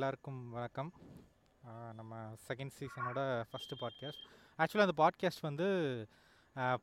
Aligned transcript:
எல்லாருக்கும் 0.00 0.38
வணக்கம். 0.50 0.90
நம்ம 1.96 2.18
செகண்ட் 2.46 2.72
சீசனோட 2.76 3.20
ஃபஸ்ட்டு 3.48 3.76
பாட்காஸ்ட் 3.80 4.22
ஆக்சுவலாக 4.58 4.86
அந்த 4.86 4.94
பாட்காஸ்ட் 5.00 5.42
வந்து 5.46 5.66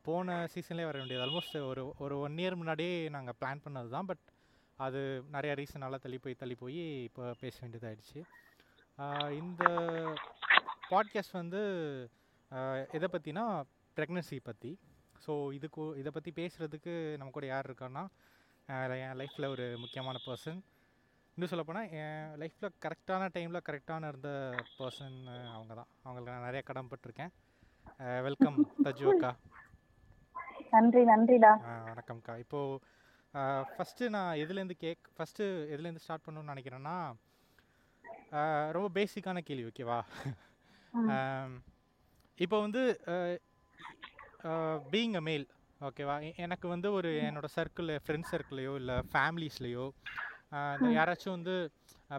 போன 0.07 0.35
சீசன்லேயே 0.53 0.87
வர 0.89 0.97
வேண்டியது. 0.99 1.23
ஆல்மோஸ்ட் 1.25 1.55
ஒரு 1.69 1.83
ஒரு 2.03 2.15
ஒன் 2.25 2.37
இயர் 2.41 2.57
முன்னாடியே 2.61 2.93
நாங்கள் 3.15 3.37
பிளான் 3.39 3.63
பண்ணது 3.65 3.89
தான். 3.95 4.09
பட் 4.11 4.23
அது 4.79 5.01
நிறைய 5.35 5.53
ரீசனால 5.61 5.99
தள்ளி 6.03 6.19
போய் 6.25 6.39
தள்ளி 6.43 6.57
போய் 6.61 6.79
இப்போ 7.07 7.33
பேச 7.41 7.55
வேண்டியதாகிடுச்சு 7.63 8.19
இந்த 9.39 9.63
பாட்காஸ்ட் 10.91 11.39
வந்து 11.41 11.63
எதை 12.99 13.09
பற்றினா 13.15 13.45
ப்ரெக்னன்சி 13.97 14.39
பற்றி 14.51 14.73
ஸோ 15.25 15.33
இதுக்கு 15.59 15.91
இதை 16.03 16.13
பற்றி 16.13 16.33
பேசுகிறதுக்கு 16.41 16.95
நம்ம 17.17 17.31
கூட 17.31 17.47
யார் 17.53 17.69
இருக்கான்னா 17.71 18.05
என் 19.01 19.19
லைஃப்பில் 19.23 19.53
ஒரு 19.55 19.67
முக்கியமான 19.85 20.19
பர்சன் 20.25 20.61
இன்னும் 21.37 21.49
சொல்லப்போனால் 21.49 21.91
என் 22.03 22.29
லைஃப்பில் 22.41 22.75
கரெக்டான 22.83 23.23
டைமில் 23.33 23.65
கரெக்டான 23.65 24.07
இருந்த 24.11 24.29
பர்சன் 24.77 25.17
அவங்க 25.55 25.73
தான் 25.79 25.89
அவங்களுக்கு 26.05 26.33
நான் 26.35 26.47
நிறைய 26.47 26.61
கடன்பட்டிருக்கேன் 26.69 27.31
வெல்கம் 28.27 28.57
தஜு 28.85 29.05
அக்கா. 29.11 29.31
நன்றி 30.73 31.01
நன்றிடா. 31.11 31.51
வணக்கம்க்கா. 31.89 32.33
இப்போது 32.43 32.79
ஃபஸ்ட்டு 33.73 34.09
நான் 34.15 34.39
எதுலேருந்து 34.43 34.77
கேக் 34.85 35.11
ஃபஸ்ட்டு 35.17 35.45
எதுலேருந்து 35.73 36.03
ஸ்டார்ட் 36.05 36.25
பண்ணணும்னு 36.25 36.53
நினைக்கிறேன்னா 36.53 36.95
ரொம்ப 38.77 38.89
பேசிக்கான 38.97 39.43
கேள்வி 39.49 39.69
ஓகேவா. 39.71 39.99
இப்போ 42.37 42.59
வந்து 42.65 42.81
பீயிங் 44.93 45.17
அ 45.21 45.25
மேல் 45.29 45.45
ஓகேவா 45.81 46.15
எனக்கு 46.45 46.67
வந்து 46.75 46.89
ஒரு 46.99 47.11
என்னோட 47.27 47.49
சர்க்கிள் 47.57 47.91
ஃப்ரெண்ட்ஸ் 48.05 48.33
சர்க்கிளையோ 48.35 48.73
இல்லை 48.81 48.97
ஃபேமிலிஸ்லேயோ 49.13 49.85
யாராச்சும் 50.97 51.35
வந்து 51.35 51.55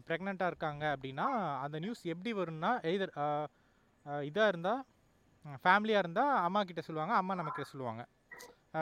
ப்ரெக்னெண்ட்டாக 0.06 0.50
இருக்காங்க 0.52 0.84
அப்படின்னா 0.94 1.26
அந்த 1.64 1.76
நியூஸ் 1.84 2.02
எப்படி 2.14 2.32
வரும்னா 2.40 2.70
எய்தர் 2.90 3.14
இதாக 4.28 4.52
இருந்தால் 4.52 4.82
ஃபேமிலியாக 5.64 6.02
இருந்தால் 6.04 6.32
அம்மா 6.46 6.60
கிட்ட 6.68 6.82
சொல்லுவாங்க 6.86 7.14
அம்மா 7.20 7.34
நம்ம 7.34 7.50
கிட்ட 7.50 7.70
சொல்லுவாங்க. 7.72 8.02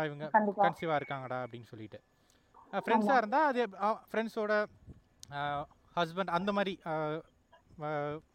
இவங்க 0.06 0.24
கன்சீவாக 0.62 0.98
இருக்காங்கடா 1.00 1.38
அப்படின்னு 1.44 1.68
சொல்லிட்டு. 1.72 1.98
ஃப்ரெண்ட்ஸாக 2.82 3.20
இருந்தால் 3.22 3.48
அது 3.50 3.60
ஃப்ரெண்ட்ஸோட 4.08 4.52
ஹஸ்பண்ட் 5.96 6.36
அந்த 6.38 6.50
மாதிரி 6.52 6.72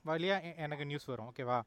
வழியாக 0.10 0.54
எனக்கு 0.66 0.90
நியூஸ் 0.92 1.10
வரும் 1.12 1.30
ஓகேவா 1.32 1.60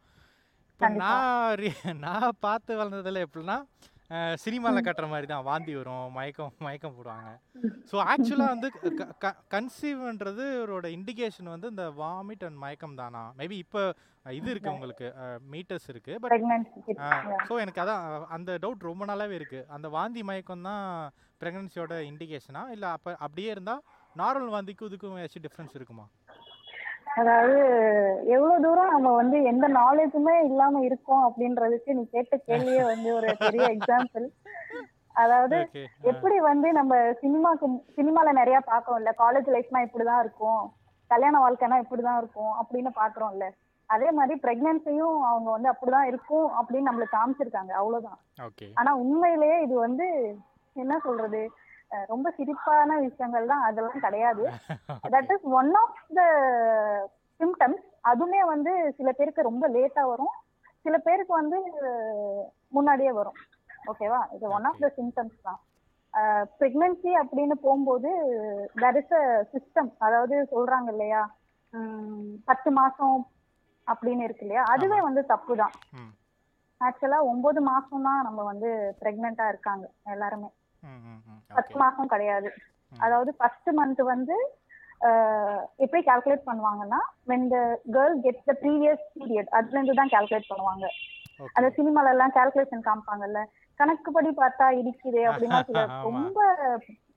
இப்போ. 0.81 0.89
நான் 1.03 1.63
நான் 2.05 2.39
பார்த்து 2.47 2.79
வளர்ந்ததில் 2.81 3.25
எப்படின்னா 3.27 3.57
சினிமாவில் 4.45 4.87
கட்டுற 4.87 5.07
மாதிரி 5.13 5.27
தான் 5.31 5.45
வாந்தி 5.49 5.73
வரும் 5.79 6.09
மயக்கம் 6.17 6.53
மயக்கம் 6.67 6.97
போடுவாங்க. 6.97 7.31
ஸோ 7.91 7.97
ஆக்சுவலாக 8.13 8.53
வந்து 8.55 8.69
கன்சீவ்ன்றது 9.55 10.45
ஒரு 10.77 10.91
இண்டிகேஷன் 10.97 11.53
வந்து 11.55 11.71
இந்த 11.75 11.87
வாமிட் 12.01 12.45
அண்ட் 12.49 12.61
மயக்கம் 12.65 12.99
தானா? 13.03 13.23
மேபி 13.39 13.59
இப்போ 13.65 13.83
இது 14.39 14.49
இருக்குது 14.53 14.75
உங்களுக்கு 14.77 15.07
மீட்டர்ஸ் 15.55 15.89
இருக்குது 15.93 16.21
பட் 16.25 16.35
ஸோ 17.49 17.57
எனக்கு 17.65 17.83
அதான் 17.85 18.05
அந்த 18.37 18.51
டவுட் 18.65 18.89
ரொம்ப 18.91 19.05
நாளாவே 19.13 19.37
இருக்கு. 19.41 19.63
அந்த 19.77 19.89
வாந்தி 19.97 20.25
மயக்கம் 20.31 20.67
தான் 20.71 20.85
ப்ரெக்னன்சியோட 21.43 21.95
இண்டிகேஷனா 22.11 22.65
இல்லை 22.77 22.91
அப்போ 22.97 23.11
அப்படியே 23.27 23.51
இருந்தால் 23.57 23.83
நார்மல் 24.23 24.55
வாந்திக்கும் 24.57 24.91
இதுக்கும் 24.91 25.19
ஏதாச்சும் 25.23 25.47
டிஃப்ரென்ஸ் 25.47 25.77
இருக்குமா? 25.79 26.07
அதாவது 27.15 27.59
எவ்வளவு 28.27 28.63
தூரம் 28.63 28.91
நம்ம 28.91 29.11
வந்து 29.15 29.43
எந்த 29.43 29.67
நாலேஜுமே 29.69 30.35
இல்லாம 30.45 30.81
இருக்கோம் 30.81 31.25
அப்படின்றதுக்கு 31.27 31.91
நீ 31.93 32.03
கேட்ட 32.11 32.37
கேள்வியே 32.47 32.83
வந்து 32.85 33.15
ஒரு 33.15 33.29
பெரிய 33.39 33.67
எக்ஸாம்பிள் 33.67 34.27
அதாவது 35.13 35.59
எப்படி 36.03 36.39
வந்து 36.41 36.73
நம்ம 36.73 36.95
சினிமாக்கு 37.23 37.67
சினிமால 37.97 38.33
நிறைய 38.33 38.61
பாக்குறோம்ல 38.67 39.11
காலேஜ் 39.19 39.51
லைஃப்னா 39.55 39.81
இப்படிதான் 39.87 40.21
இருக்கும். 40.21 40.65
கல்யாண 41.11 41.35
வாழ்க்கைனா 41.39 41.77
இப்படிதான் 41.85 42.19
இருக்கும் 42.19 42.53
அப்படின்னு 42.61 42.91
பாக்குறோம்ல 42.97 43.49
அதே 43.91 44.11
மாதிரி 44.11 44.35
பிரெக்னன்சியும் 44.43 45.17
அவங்க 45.31 45.49
வந்து 45.51 45.69
அப்படிதான் 45.71 46.03
இருக்கும் 46.03 46.47
அப்படின்னு 46.59 46.89
நம்மளுக்கு 46.91 47.19
காமிச்சிருக்காங்க. 47.19 47.73
அவ்வளவுதான். 47.73 48.19
ஆனா 48.75 48.95
உண்மையிலேயே 48.95 49.63
இது 49.63 49.75
வந்து 49.79 50.07
என்ன 50.77 50.95
சொல்றது? 51.05 51.43
ரொம்ப 52.13 52.29
சிரிப்பான 52.39 52.97
விஷயங்கள் 53.07 53.51
தான் 53.53 53.67
அதெல்லாம் 53.69 54.05
கிடையாது. 54.07 54.45
That 55.15 55.33
is 55.35 55.47
one 55.61 55.73
of 55.83 56.01
the 56.19 56.23
symptoms 57.41 57.85
அதுவுமே 58.11 58.41
வந்து 58.53 58.73
சில 58.99 59.11
பேருக்கு 59.19 59.49
ரொம்ப 59.51 59.69
லேட்டா 59.77 60.03
வரும். 60.13 60.35
சில 60.85 60.97
பேருக்கு 61.07 61.33
வந்து 61.41 61.59
முன்னாடியே 62.77 63.13
வரும். 63.21 63.39
ஓகேவா 63.91 64.21
இது 64.37 64.47
ஒன் 64.57 64.67
ஆஃப் 64.71 64.83
த 64.85 64.89
சிம்டம்ஸ் 64.99 65.39
தான். 65.49 65.61
ப்ரெக்னன்சி 66.59 67.13
அப்படின்னு 67.23 67.55
போகும்போது 67.63 68.11
தட் 68.83 68.99
இஸ் 69.01 69.15
அ 69.21 69.23
சிஸ்டம் 69.55 69.91
அதாவது 70.07 70.35
சொல்றாங்க 70.53 70.91
இல்லையா? 70.95 71.23
பத்து 72.49 72.71
மாசம் 72.81 73.17
அப்படின்னு 73.87 74.27
இருக்கு 74.27 74.45
இல்லையா? 74.47 74.65
அதுவே 74.75 74.99
வந்து 75.09 75.23
தப்பு 75.33 75.55
தான். 75.63 75.75
ஆக்சுவலா 76.81 77.19
ஒன்பது 77.31 77.61
மாசம் 77.71 78.07
தான் 78.09 78.25
நம்ம 78.27 78.41
வந்து 78.51 78.69
பிரெக்னெண்டா 79.01 79.47
இருக்காங்க 79.53 79.85
எல்லாருமே. 80.15 80.49
பத்து 81.51 81.75
மாசம் 81.79 82.07
கிடையாது. 82.07 82.49
அதாவது 82.93 83.31
ஃபர்ஸ்ட் 83.39 83.71
மந்த் 83.79 84.03
வந்து 84.13 84.37
எப்படி 85.79 86.01
கால்குலேட் 86.03 86.49
பண்ணுவாங்கன்னா 86.51 87.01
when 87.27 87.43
the 87.49 87.63
girl 87.91 88.13
gets 88.27 88.43
the 88.45 88.55
previous 88.55 89.01
period 89.15 89.47
அதுல 89.57 89.79
இருந்து 89.79 89.95
தான் 89.95 90.09
கால்குலேட் 90.09 90.51
பண்ணுவாங்க. 90.51 90.87
அந்த 91.57 91.69
சினிமால 91.79 92.13
எல்லாம் 92.15 92.31
கால்குலேஷன் 92.31 92.87
காமிப்பாங்கல்ல. 92.89 93.41
கணக்குப்படி 93.81 94.31
பார்த்தா 94.43 94.67
இடிக்குது 94.81 95.23
அப்படின்னா. 95.29 95.59
ரொம்ப 96.09 96.39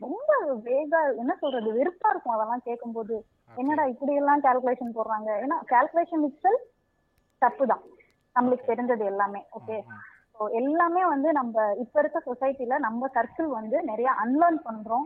ரொம்ப 0.02 0.32
வேகா 0.66 1.00
என்ன 1.22 1.36
சொல்றது 1.42 1.70
வெறுப்பா 1.80 2.10
இருக்கும் 2.10 2.36
அதெல்லாம் 2.36 2.66
கேட்கும்போது. 2.66 3.16
என்னடா 3.58 3.84
இப்படி 3.94 4.14
எல்லாம் 4.22 4.44
கால்குலேஷன் 4.48 4.96
போடுறாங்க? 4.98 5.30
ஏன்னா 5.44 5.58
கால்குலேஷன் 5.74 6.26
இட்ஸல் 6.30 6.60
தப்பு 7.42 7.66
தான். 7.68 7.84
நம்மளுக்கு. 8.36 8.66
தெரிஞ்சது 8.72 9.06
எல்லாமே. 9.14 9.42
ஓகே. 9.60 9.78
ஸோ 10.38 10.46
எல்லாமே 10.60 11.04
வந்து 11.14 11.30
நம்ம 11.40 11.66
இப்ப 11.84 11.96
இருக்க 12.02 12.20
சொசைட்டில 12.30 12.78
நம்ம 12.88 13.10
சர்க்கிள் 13.16 13.50
வந்து 13.60 13.78
நிறைய 13.92 14.10
அன்லேர்ன் 14.24 14.60
பண்றோம் 14.68 15.06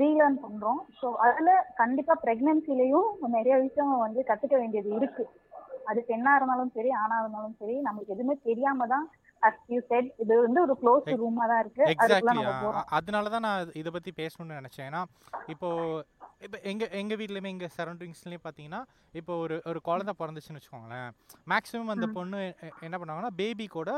ரீலேர்ன் 0.00 0.38
பண்றோம். 0.42 0.80
ஸோ 0.98 1.06
அதுல 1.26 1.52
கண்டிப்பா 1.80 2.14
பிரெக்னன்சிலையும் 2.24 3.08
நிறைய 3.36 3.54
விஷயம் 3.66 3.94
வந்து 4.06 4.20
கத்துக்க 4.28 4.56
வேண்டியது 4.62 4.90
இருக்கு. 4.98 5.24
அது 5.90 6.00
பெண்ணா 6.10 6.32
இருந்தாலும் 6.38 6.74
சரி 6.76 6.90
ஆணா 7.02 7.16
இருந்தாலும் 7.22 7.56
சரி 7.62 7.76
நம்மளுக்கு 7.86 8.14
எதுவுமே 8.16 8.36
தெரியாம 8.50 8.86
தான் 8.92 9.06
இது 9.76 10.34
வந்து 10.44 10.60
ஒரு 10.66 10.74
க்ளோஸ் 10.80 11.08
ரூமா 11.22 11.44
தான் 11.50 11.60
இருக்கு. 11.64 11.82
எக்ஸாக்ட்லி 11.92 12.44
அதனால 12.98 13.30
தான் 13.34 13.44
நான் 13.46 13.74
இதை 13.80 13.90
பற்றி 13.96 14.10
பேசணும்னு 14.20 14.60
நினச்சேன். 14.60 14.88
ஏன்னா 14.90 15.02
இப்போ 15.52 15.68
இப்போ 16.46 16.58
எங்கள் 16.70 16.92
எங்கள் 17.00 17.18
வீட்லையுமே 17.20 17.52
எங்கள் 17.54 17.72
சரௌண்டிங்ஸ்லேயும் 17.76 18.44
பார்த்தீங்கன்னா 18.46 18.80
இப்போ 19.20 19.32
ஒரு 19.44 19.56
ஒரு 19.70 19.78
குழந்தை 19.88 20.12
பிறந்துச்சுன்னு 20.20 20.58
வச்சுக்கோங்களேன். 20.58 21.08
மேக்ஸிமம் 21.52 21.94
அந்த. 21.94 22.08
பொண்ணு 22.18 22.40
என்ன 22.86 22.96
பண்ணுவாங்கன்னா 22.98 23.32
பேபி 23.40 23.66
கூட 23.78 23.92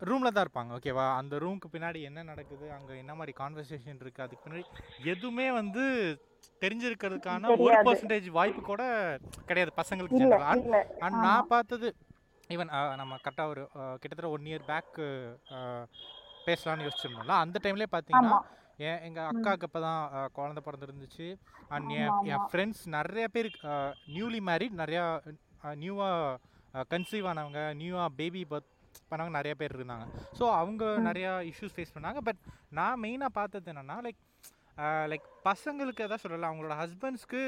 ரூமில் 0.00 0.32
தான் 0.32 0.44
இருப்பாங்க 0.44 0.76
ஓகேவா 0.76 1.06
அந்த 1.16 1.34
ரூமுக்கு 1.38 1.68
பின்னாடி 1.72 2.00
என்ன 2.08 2.20
நடக்குது? 2.22 2.66
அங்கே 2.76 2.94
என்ன 3.02 3.12
மாதிரி 3.14 3.32
கான்வர்சேஷன் 3.40 4.00
இருக்குது 4.00 4.26
அதுக்கு 4.26 4.44
பின்னாடி 4.44 4.64
எதுவுமே 5.12 5.46
வந்து 5.52 5.82
தெரிஞ்சிருக்கிறதுக்கான 6.62 7.50
ஒரு. 7.54 7.66
பர்சன்டேஜ் 7.88 8.28
வாய்ப்பு 8.36 8.62
கூட 8.62 8.82
கிடையாது 9.48 9.72
பசங்களுக்கு 9.78 10.22
அண்ட். 10.52 10.70
நான் 11.24 11.50
பார்த்தது 11.50 11.88
ஈவன் 12.50 12.70
நம்ம 13.00 13.18
கரெக்டாக 13.24 13.52
ஒரு 13.52 13.62
கிட்டத்தட்ட 14.00 14.32
ஒன் 14.36 14.48
இயர் 14.50 14.66
பேக் 14.70 14.96
பேசலாம்னு 16.46 16.86
யோசிச்சிருந்தோம்ல 16.86 17.36
அந்த 17.42 17.56
டைம்லேயே 17.64 17.90
பார்த்தீங்கன்னா 17.92 18.38
என் 18.78 19.00
எங்கள் 19.06 19.28
அக்காவுக்கு 19.30 19.66
இப்போ 19.68 19.80
தான் 19.80 20.02
குழந்த 20.36 20.60
பிறந்திருந்துச்சு. 20.66 21.26
And 21.68 21.90
N 21.96 22.12
N. 22.30 22.46
ஃப்ரெண்ட்ஸ் 22.50 22.84
நிறைய 22.94 23.26
பேர் 23.28 23.48
நியூலி 24.14 24.40
மேரிட் 24.48 24.80
நிறையா 24.80 25.02
நியூவாக 25.82 26.38
கன்சீவ் 26.90 27.28
ஆனவங்க 27.30 27.62
நியூவாக 27.80 28.10
பேபி 28.18 28.42
பர்த் 28.52 28.70
பண்ணவங்க 29.12 29.38
நிறைய 29.40 29.54
பேர் 29.62 29.76
இருந்தாங்க. 29.78 30.06
ஸோ 30.38 30.46
அவங்க. 30.60 30.84
நிறையா 31.08 31.32
இஷ்யூஸ் 31.50 31.76
ஃபேஸ் 31.76 31.96
பண்ணாங்க. 31.96 32.22
பட் 32.28 32.40
நான் 32.80 33.02
மெயினாக 33.06 33.36
பார்த்தது 33.40 33.72
என்னென்னா 33.74 33.98
லைக் 34.06 34.22
லைக் 35.12 35.26
பசங்களுக்கு 35.48 36.06
எதாவது 36.06 36.24
சொல்லல. 36.24 36.48
அவங்களோட 36.50 36.76
ஹஸ்பண்ட்ஸ்க்கு 36.82 37.42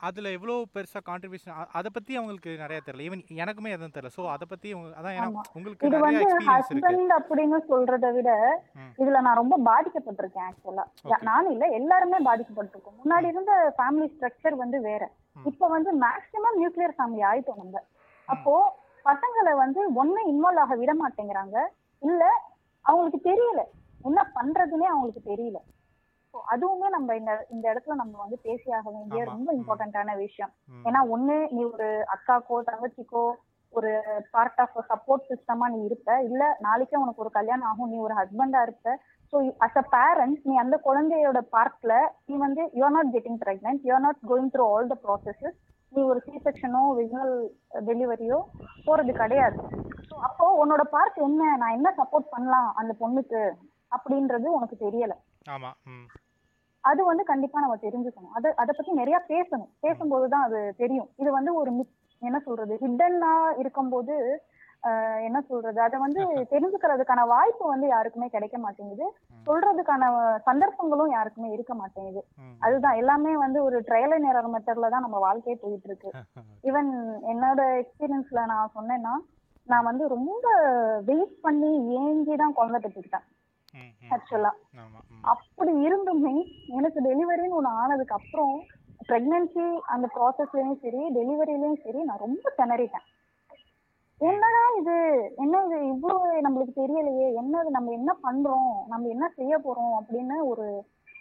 அதில் 0.00 0.26
எவ்வளோ 0.34 0.54
பெருசாக 0.74 1.00
கான்ட்ரிபியூஷன் 1.08 1.54
அதை 1.78 1.88
பற்றி 1.94 2.12
அவங்களுக்கு 2.18 2.50
நிறைய 2.62 2.78
தெரியல. 2.86 3.06
ஈவன் 3.06 3.22
எனக்குமே 3.42 3.70
எதுவும் 3.76 3.94
தெரியல. 3.94 4.12
ஸோ 4.16 4.24
அதை 4.34 4.44
பற்றி 4.52 4.68
அதான். 4.98 5.38
உங்களுக்கு 5.56 5.88
இது 5.88 5.98
வந்து 6.04 6.26
ஹஸ்பண்ட் 6.48 7.14
அப்படின்னு 7.16 7.58
சொல்றதை 7.70 8.10
விட. 8.16 8.30
இதுல 9.02 9.22
நான் 9.26 9.40
ரொம்ப 9.42 9.56
பாதிக்கப்பட்டிருக்கேன் 9.70 10.46
ஆக்சுவலா 10.48 10.84
Okay. 11.04 11.20
நானும் 11.30 11.52
இல்ல 11.54 11.66
எல்லாருமே 11.78 12.20
பாதிக்கப்பட்டிருக்கோம். 12.28 12.98
முன்னாடி 13.02 13.28
இருந்த 13.32 13.54
ஃபேமிலி 13.78 14.06
ஸ்ட்ரக்சர் 14.14 14.56
வந்து 14.62 14.80
வேற. 14.88 15.02
இப்ப 15.52 15.68
வந்து 15.76 15.92
மேக்சிமம் 16.06 16.58
நியூக்ளியர் 16.60 16.96
ஃபேமிலி 16.98 17.24
ஆயிட்டோம் 17.30 17.60
நம்ம. 17.64 17.82
அப்போ 18.28 18.54
பசங்களை 19.08 19.52
வந்து 19.56 19.80
ஒண்ணு 20.00 20.20
இன்வால்வ் 20.32 20.62
ஆக 20.62 20.76
விட 20.76 20.92
மாட்டேங்கிறாங்க. 20.94 21.56
இல்ல 22.02 22.22
அவங்களுக்கு 22.84 23.20
தெரியல. 23.30 23.60
என்ன 24.04 24.20
பண்றதுன்னே 24.36 24.88
அவங்களுக்கு 24.92 25.22
தெரியல. 25.30 25.58
So 26.34 26.38
அதுவுமே 26.52 26.88
நம்ம 26.88 27.14
இந்த 27.16 27.32
இந்த 27.50 27.64
இடத்துல 27.72 27.94
நம்ம 27.94 28.14
வந்து 28.22 28.36
பேசியாக 28.46 28.86
வேண்டிய. 28.96 29.20
ரொம்ப. 29.24 29.48
இம்பார்ட்டன்டான 29.58 30.16
விஷயம். 30.16 30.50
ஏன்னா 30.88 31.00
ஒண்ணு 31.14 31.36
நீ 31.54 31.62
ஒரு 31.64 31.86
அக்காக்கோ 32.14 32.56
தங்கச்சிக்கோ 32.68 33.22
ஒரு 33.74 33.90
பார்ட் 34.30 34.60
ஆஃப் 34.64 34.76
சப்போர்ட் 34.90 35.28
சிஸ்டமா 35.30 35.66
நீ 35.68 35.78
இருப்ப. 35.84 36.10
இல்ல 36.28 36.42
நாளைக்கே 36.60 36.96
உனக்கு 36.96 37.24
ஒரு 37.24 37.32
கல்யாணம் 37.38 37.68
ஆகும். 37.70 37.90
நீ 37.92 37.98
ஒரு 37.98 38.14
ஹஸ்பண்டா 38.20 38.60
இருப்ப. 38.62 38.94
ஸோ 39.32 39.36
அஸ் 39.66 39.78
அ 39.78 39.84
பேரண்ட் 39.94 40.38
நீ 40.48 40.54
அந்த 40.56 40.76
குழந்தையோட 40.86 41.40
பார்ட்ல 41.54 41.94
நீ 42.28 42.36
வந்து 42.36 42.62
you are 42.78 42.96
not 42.96 43.12
getting 43.16 43.40
pregnant 43.42 43.82
you are 43.88 44.06
not 44.06 44.22
going 44.30 44.52
through 44.54 44.66
all 44.74 44.88
the 44.88 44.98
processes 45.06 45.58
நீ 45.90 46.02
ஒரு 46.02 46.20
சி 46.20 46.32
செக்ஷனோ 46.44 46.80
விஜுவல் 46.98 47.34
டெலிவரியோ 47.86 48.38
போறது 48.86 49.12
கிடையாது. 49.12 49.58
So, 50.08 50.18
அப்போ 50.18 50.66
உன்னோட 50.66 50.80
பார்ட் 50.80 51.18
என்ன? 51.18 51.56
நான் 51.56 51.72
என்ன 51.72 51.94
சப்போர்ட் 51.96 52.30
பண்ணலாம் 52.30 52.74
அந்த 52.74 52.94
பொண்ணுக்கு 53.00 53.40
அப்படின்றது 53.96 54.46
உனக்கு 54.48 54.76
தெரியல. 54.90 55.14
ஆமா 55.50 55.70
அது 56.84 57.04
வந்து 57.04 57.24
கண்டிப்பா 57.24 57.60
நம்ம 57.60 57.76
தெரிஞ்சுக்கணும். 57.76 58.32
அது 58.32 58.56
அதை 58.56 58.74
பத்தி 58.76 58.92
நிறைய 58.92 59.24
பேசணும். 59.28 59.70
பேசும்போது 59.80 60.28
தான் 60.28 60.42
அது 60.42 60.74
தெரியும். 60.76 61.08
இது 61.16 61.32
வந்து 61.32 61.54
ஒரு 61.54 61.70
மித் 61.70 61.94
என்ன 62.22 62.38
சொல்றது? 62.38 62.74
ஹிட்டனா 62.80 63.32
இருக்கும்போது 63.58 64.14
என்ன 65.26 65.38
சொல்றது? 65.40 65.78
அதை 65.80 65.96
வந்து 65.98 66.20
தெரிஞ்சுக்கிறதுக்கான 66.52 67.26
வாய்ப்பு 67.26 67.64
வந்து 67.68 67.86
யாருக்குமே 67.88 68.28
கிடைக்க 68.28 68.58
மாட்டேங்குது. 68.58 69.06
சொல்றதுக்கான 69.46 70.02
சந்தர்ப்பங்களும் 70.38 71.10
யாருக்குமே 71.10 71.48
இருக்க 71.52 71.74
மாட்டேங்குது. 71.74 72.20
அதுதான். 72.60 72.96
எல்லாமே 72.96 73.32
வந்து 73.36 73.58
ஒரு 73.62 73.78
ட்ரையல் 73.80 74.14
அண்ட் 74.16 74.30
எரர் 74.32 74.52
மெத்தட்ல 74.54 74.90
தான் 74.90 75.04
நம்ம 75.06 75.18
வாழ்க்கையே 75.18 75.56
போயிட்டு 75.64 75.88
இருக்கு. 75.90 76.10
ஈவன் 76.68 76.90
என்னோட 77.32 77.60
எக்ஸ்பீரியன்ஸ்ல 77.82 78.46
நான் 78.46 78.74
சொன்னேன்னா 78.78 79.14
நான் 79.68 79.84
வந்து 79.84 80.04
ரொம்ப 80.08 80.46
வெயிட் 81.04 81.34
பண்ணி 81.40 81.70
ஏங்கி 82.00 82.36
தான் 82.36 82.52
குழந்தை 82.52 82.78
பெற்றுக்கிட்டேன். 82.80 83.26
ஆக்சுவலா 84.10 84.52
அப்படி 85.24 85.72
இருந்துமே 85.86 86.34
எனக்கு 86.68 87.00
டெலிவரின்னு 87.00 87.58
ஒன்று 87.58 87.70
ஆனதுக்கு 87.82 88.14
அப்புறம் 88.14 88.54
ப்ரெக்னன்சி 89.08 89.66
அந்த 89.86 90.06
ப்ராசஸ்லயும் 90.14 90.80
சரி 90.84 91.02
டெலிவரிலயும் 91.18 91.82
சரி 91.84 92.00
நான் 92.02 92.24
ரொம்ப 92.26 92.52
திணறிட்டேன். 92.58 93.06
என்னடா 94.20 94.62
இது? 94.80 94.94
என்ன 95.36 95.60
இது 95.66 95.88
இவ்வளவு 95.88 96.28
நம்மளுக்கு 96.40 96.72
தெரியலையே. 96.76 97.26
என்னது 97.40 97.68
நம்ம 97.68 97.92
என்ன 97.92 98.12
பண்றோம்? 98.22 98.70
நம்ம 98.86 99.08
என்ன 99.08 99.26
செய்ய 99.36 99.58
போறோம்? 99.58 99.92
அப்படின்னு 99.98 100.36
ஒரு 100.44 100.66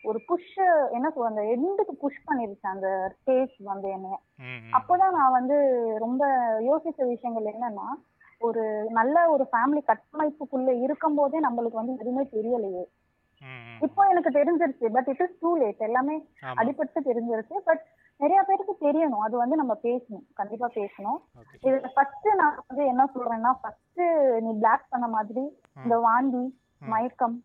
ஒரு 0.04 0.20
புஷ் 0.28 0.52
என்ன 0.92 1.08
சொல்ற 1.10 1.24
அந்த 1.24 1.44
எண்டுக்கு 1.54 1.94
புஷ் 2.00 2.20
பண்ணிருச்சு 2.28 2.68
அந்த 2.68 2.88
ஸ்டேஜ் 3.16 3.56
வந்து 3.60 3.90
ம் 3.94 4.70
அப்போதான் 4.74 5.12
நான் 5.12 5.32
வந்து 5.32 5.58
ரொம்ப 5.98 6.24
யோசிச்ச 6.60 7.08
விஷயங்கள் 7.08 7.50
என்னன்னா 7.54 7.88
ஒரு 8.42 8.88
நல்ல 8.90 9.30
ஒரு 9.30 9.48
ஃபேமிலி 9.52 9.82
கட்டமைப்புக்குள்ள 9.86 10.72
இருக்கும் 10.82 11.16
போதே 11.16 11.40
நம்மளுக்கு 11.40 11.80
வந்து 11.82 11.98
எதுவுமே 12.00 12.24
தெரியலையே. 12.34 12.86
இப்போ 13.82 14.04
எனக்கு 14.04 14.30
தெரிஞ்சிருச்சு 14.30 14.88
but 14.92 15.08
it 15.08 15.22
is 15.22 15.40
too 15.40 15.56
late 15.56 15.78
எல்லாமே 15.78 16.16
அடிபட்டு 16.54 17.02
தெரிஞ்சிருச்சு 17.10 17.58
பட் 17.64 17.84
நிறைய 18.20 18.40
பேருக்கு 18.44 18.74
தெரியணும். 18.86 19.24
அது 19.26 19.36
வந்து 19.38 19.56
நம்ம 19.56 19.74
பேசணும். 19.84 20.24
கண்டிப்பா 20.34 20.68
பேசணும். 20.76 21.20
இதுல 21.66 21.90
ஃபர்ஸ்ட் 21.96 22.30
நான் 22.36 22.64
வந்து 22.70 22.86
என்ன 22.86 23.04
சொல்றேன்னா 23.16 23.52
ஃபர்ஸ்ட் 23.62 24.02
நீ 24.46 24.52
பிளாக் 24.64 24.88
பண்ண 24.90 25.08
மாதிரி 25.08 25.44
இந்த 25.84 25.98
வாந்தி 26.08 26.44
மயக்கம் 26.94 27.38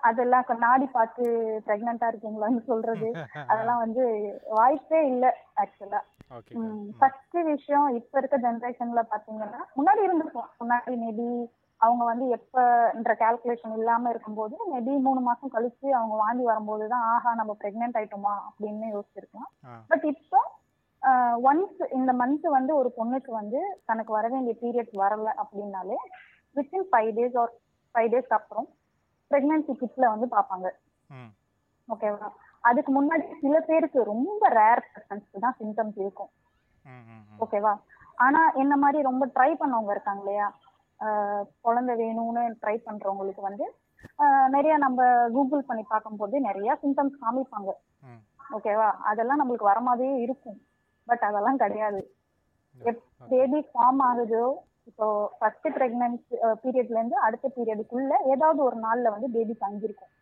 அதெல்லாம் 0.00 0.46
நாடி 0.64 0.86
பார்த்து 0.86 1.24
பிரெக்னண்டா 1.66 2.06
இருக்கீங்களான்னு 2.12 2.62
சொல்றது. 2.70 3.08
அதெல்லாம் 3.50 3.82
வந்து 3.84 4.04
வாய்ப்பே 4.50 5.00
இல்ல 5.06 5.26
ஆக்சுவலா 5.62 6.00
ஃபர்ஸ்ட் 6.98 7.38
விஷயம் 7.52 7.88
இப்ப 7.98 8.18
இருக்க 8.18 8.36
ஜெனரேஷன்ல 8.46 9.02
பாத்தீங்கன்னா 9.12 9.60
முன்னாடி 9.78 10.02
இருந்திருக்கும். 10.06 10.50
முன்னாடி 10.60 10.94
மேபி 11.04 11.28
அவங்க 11.80 12.02
வந்து 12.10 12.24
எப்பன்ற 12.36 13.12
கால்குலேஷன் 13.22 13.74
இல்லாம 13.78 14.10
இருக்கும்போது 14.12 14.56
மேபி 14.72 14.94
மூணு 15.06 15.20
மாசம் 15.28 15.52
கழிச்சு 15.54 15.86
அவங்க 15.98 16.14
வாந்தி 16.22 16.44
வரும்போது 16.50 16.86
தான் 16.92 17.04
ஆஹா 17.12 17.30
நம்ம 17.40 17.52
பிரெக்னென்ட் 17.62 17.98
ஆயிட்டோமா 18.00 18.34
அப்படின்னு 18.48 18.88
யோசிச்சிருக்கலாம். 18.96 19.50
பட் 19.90 20.04
இப்போ 20.12 20.40
ஒன்ஸ் 21.50 21.78
இந்த 21.98 22.10
மந்த் 22.20 22.46
வந்து 22.56 22.72
ஒரு 22.80 22.88
பொண்ணுக்கு 22.98 23.30
வந்து 23.40 23.60
தனக்கு 23.90 24.12
வர 24.16 24.26
வேண்டிய 24.34 24.54
பீரியட் 24.62 24.92
வரல 25.02 25.28
அப்படின்னாலே 25.42 25.98
within 26.56 26.86
five 26.90 27.10
days 27.18 27.38
or 27.42 27.52
five 27.94 28.10
டேஸ்க்கு 28.14 28.38
அப்புறம் 28.38 28.68
பிரெக்னன்சி 29.30 29.72
கிட்ல 29.82 30.04
வந்து 30.14 30.26
பார்ப்பாங்க. 30.36 30.66
ஓகேவா 31.88 32.28
அதுக்கு 32.64 32.90
முன்னாடி 32.96 33.24
சில 33.42 33.56
பேருக்கு 33.68 34.00
ரொம்ப 34.12 34.42
ரேர் 34.58 34.82
பர்சன்ஸ்க்கு 34.90 35.44
தான் 35.44 35.56
சிம்டம்ஸ் 35.60 35.98
இருக்கும். 36.02 36.30
ஓகேவா 37.44 37.72
ஆனா 38.24 38.40
என்ன 38.62 38.74
மாதிரி 38.82 38.98
ரொம்ப 39.10 39.24
ட்ரை 39.36 39.50
பண்ணவங்க 39.60 39.92
இருக்காங்க 39.96 40.22
இல்லையா? 40.24 40.46
குழந்தை 41.66 41.94
வேணும்னு 42.02 42.42
ட்ரை 42.62 42.76
பண்றவங்களுக்கு 42.86 43.42
வந்து 43.48 43.66
நிறைய 44.54 44.74
நம்ம 44.84 45.00
கூகுள் 45.34 45.68
பண்ணி 45.68 45.84
பார்க்கும்போது 45.92 46.36
நிறைய 46.48 46.76
சிம்டம்ஸ் 46.82 47.20
காமிப்பாங்க. 47.22 47.70
ஓகேவா 48.56 48.88
அதெல்லாம் 49.10 49.40
நம்மளுக்கு 49.40 49.70
வர 49.70 49.80
மாதிரியே 49.88 50.14
இருக்கும். 50.24 50.58
பட் 51.08 51.24
அதெல்லாம் 51.28 51.60
கிடையாது. 51.62 52.00
பேபி 53.32 53.60
ஃபார்ம் 53.70 54.02
ஆகுதோ 54.08 54.44
இப்போ 54.90 55.06
ஃபர்ஸ்ட் 55.38 55.68
பிரெக்னன்சி 55.76 56.34
பீரியட்ல 56.62 56.98
இருந்து 56.98 57.16
அடுத்த 57.26 57.46
பீரியடுக்குள்ள 57.56 58.12
ஏதாவது 58.32 58.60
ஒரு 58.68 58.76
நாள்ல 58.86 59.10
வந்து 59.14 59.28
பேபி 59.36 59.54
தங்கியிருக்கும். 59.64 60.12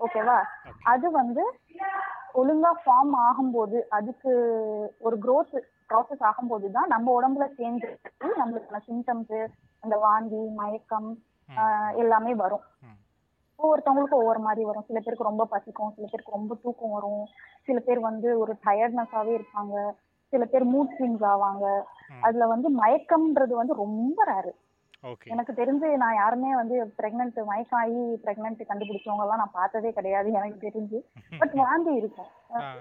ஓகேவா? 0.00 0.36
ஓகே 0.64 0.82
அது 0.84 1.10
வந்து 1.10 1.42
ஒழுங்கா 2.34 2.70
ஃபார்ம் 2.82 3.14
ஆகும்போது 3.26 3.78
அதுக்கு 3.88 4.32
ஒரு 4.98 5.16
growth 5.16 5.52
ப்ராசஸ் 5.90 6.22
ஆகும்போது 6.22 6.70
தான் 6.70 6.88
நம்ம 6.88 7.12
உடம்புல 7.12 7.44
சேஞ்ச் 7.58 7.84
நம்மளுக்கான 8.38 8.80
சிம்டம்ஸ் 8.86 9.36
அந்த 9.84 9.96
வாந்தி 9.96 10.40
மயக்கம் 10.54 11.08
ஆஹ் 11.56 11.92
எல்லாமே 11.96 12.34
வரும். 12.34 12.64
ஒவ்வொருத்தவங்களுக்கும் 13.58 14.20
ஒவ்வொரு 14.20 14.38
மாதிரி 14.38 14.64
வரும். 14.64 14.86
சில 14.86 14.98
பேருக்கு 14.98 15.24
ரொம்ப 15.24 15.44
பசிக்கும் 15.44 15.92
சில 15.94 16.06
பேருக்கு 16.06 16.36
ரொம்ப 16.36 16.54
தூக்கம் 16.62 16.92
வரும். 16.92 17.24
சில 17.64 17.78
பேர் 17.78 18.00
வந்து 18.00 18.38
ஒரு 18.38 18.52
டயர்ட்னஸாவே 18.66 19.32
இருப்பாங்க. 19.38 19.74
சில 20.32 20.44
பேர் 20.44 20.66
மூட் 20.66 20.94
ஸ்விங்ஸ் 20.96 21.24
ஆவாங்க. 21.24 21.66
அதுல 22.22 22.46
வந்து 22.46 22.68
மயக்கம்ன்றது 22.74 23.54
வந்து 23.54 23.74
ரொம்ப 23.74 24.24
ரேரு 24.24 24.52
எனக்கு 25.26 25.52
தெரிஞ்சு 25.52 25.88
நான் 25.96 26.14
யாருமே 26.14 26.54
வந்து 26.54 26.76
பிரெக்னன்ட் 26.98 27.38
மயக்கம் 27.44 27.80
ஆகி 27.80 28.00
பிரெக்னன்ட் 28.24 28.62
கண்டுபிடிச்சவங்க 28.68 29.22
எல்லாம் 29.22 29.38
நான் 29.38 29.52
பார்த்ததே 29.52 29.90
கிடையாது 29.92 30.28
எனக்கு 30.32 30.58
தெரிஞ்சு. 30.66 30.98
பட் 31.42 31.54
வாந்தி 31.54 31.92
இருக்கும். 31.94 32.30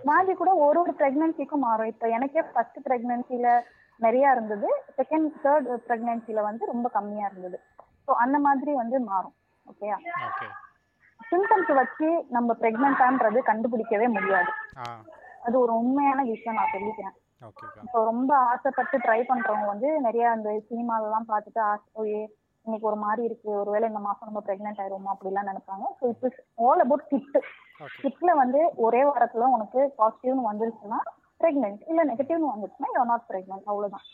வாந்தி 0.03 0.33
கூட 0.33 0.51
ஒரு 0.55 0.79
ஒரு 0.79 0.91
பிரெக்னன்சிக்கும் 0.91 1.65
மாறும். 1.67 1.87
இப்ப 1.87 2.07
எனக்கே 2.09 2.43
ஃபர்ஸ்ட் 2.53 2.79
பிரெக்னன்சில 2.85 3.49
நிறைய 3.99 4.31
இருந்தது. 4.31 4.67
செகண்ட் 4.97 5.29
தேர்ட் 5.43 5.69
பிரெக்னன்சில 5.87 6.41
வந்து 6.41 6.65
ரொம்ப 6.65 6.89
கம்மியா 6.89 7.27
இருந்தது. 7.31 7.59
ஸோ 8.07 8.13
அந்த 8.17 8.39
மாதிரி 8.39 8.73
வந்து 8.73 8.99
மாறும். 9.01 9.35
ஓகேயா 9.65 9.97
ஓகே. 10.27 10.47
சிம்டம்ஸ் 11.21 11.71
வச்சு 11.73 12.09
நம்ம 12.29 12.55
பிரெக்னண்டான்றது 12.61 13.39
கண்டுபிடிக்கவே 13.43 14.07
முடியாது. 14.07 14.51
அது 15.41 15.55
ஒரு 15.59 15.73
உண்மையான 15.75 16.19
விஷயம் 16.23 16.55
நான் 16.55 16.73
சொல்லிக்கிறேன். 16.73 17.15
இப்போ 17.83 17.99
ரொம்ப 18.05 18.31
ஆசைப்பட்டு 18.47 18.97
ட்ரை 18.97 19.19
பண்றவங்க 19.23 19.67
வந்து 19.67 19.89
நிறைய 19.99 20.25
அந்த 20.31 20.49
சினிமாலெல்லாம் 20.69 21.29
பார்த்துட்டு 21.29 21.61
ஆசை 21.65 22.05
இன்னைக்கு 22.65 22.87
ஒரு 22.87 22.97
மாதிரி 22.97 23.21
இருக்கு. 23.23 23.49
ஒருவேளை 23.59 23.85
இந்த 23.87 24.01
மாசம் 24.05 24.27
நம்ம 24.29 24.41
பிரெக்னென்ட் 24.45 24.79
ஆயிருவோமா? 24.81 25.11
அப்படிலாம் 25.13 25.49
நினைப்பாங்க. 25.49 25.85
So 25.99 26.05
it's 26.13 26.39
all 26.59 26.81
about 26.81 27.05
kid 27.11 27.37
கிட்ல 28.03 28.31
வந்து 28.39 28.61
ஒரே 28.85 29.01
வாரத்துல 29.09 29.47
உனக்கு 29.55 29.79
பாசிட்டிவ்னு 29.99 30.49
வந்துருச்சுன்னா 30.49 30.99
பிரெக்னென்ட் 31.41 31.81
இல்ல 31.87 32.01
நெகட்டிவ்னு 32.09 32.51
வந்துச்சுன்னா 32.53 32.89
யூ 32.91 33.03
நாட் 33.05 33.25
பிரெக்னென்ட் 33.29 33.67
அவ்வளவுதான். 33.67 34.05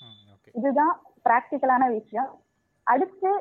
இதுதான் 0.55 0.93
ப்ராக்டிக்கலான 1.25 1.83
விஷயம். 1.91 2.29
அடுத்து 2.87 3.31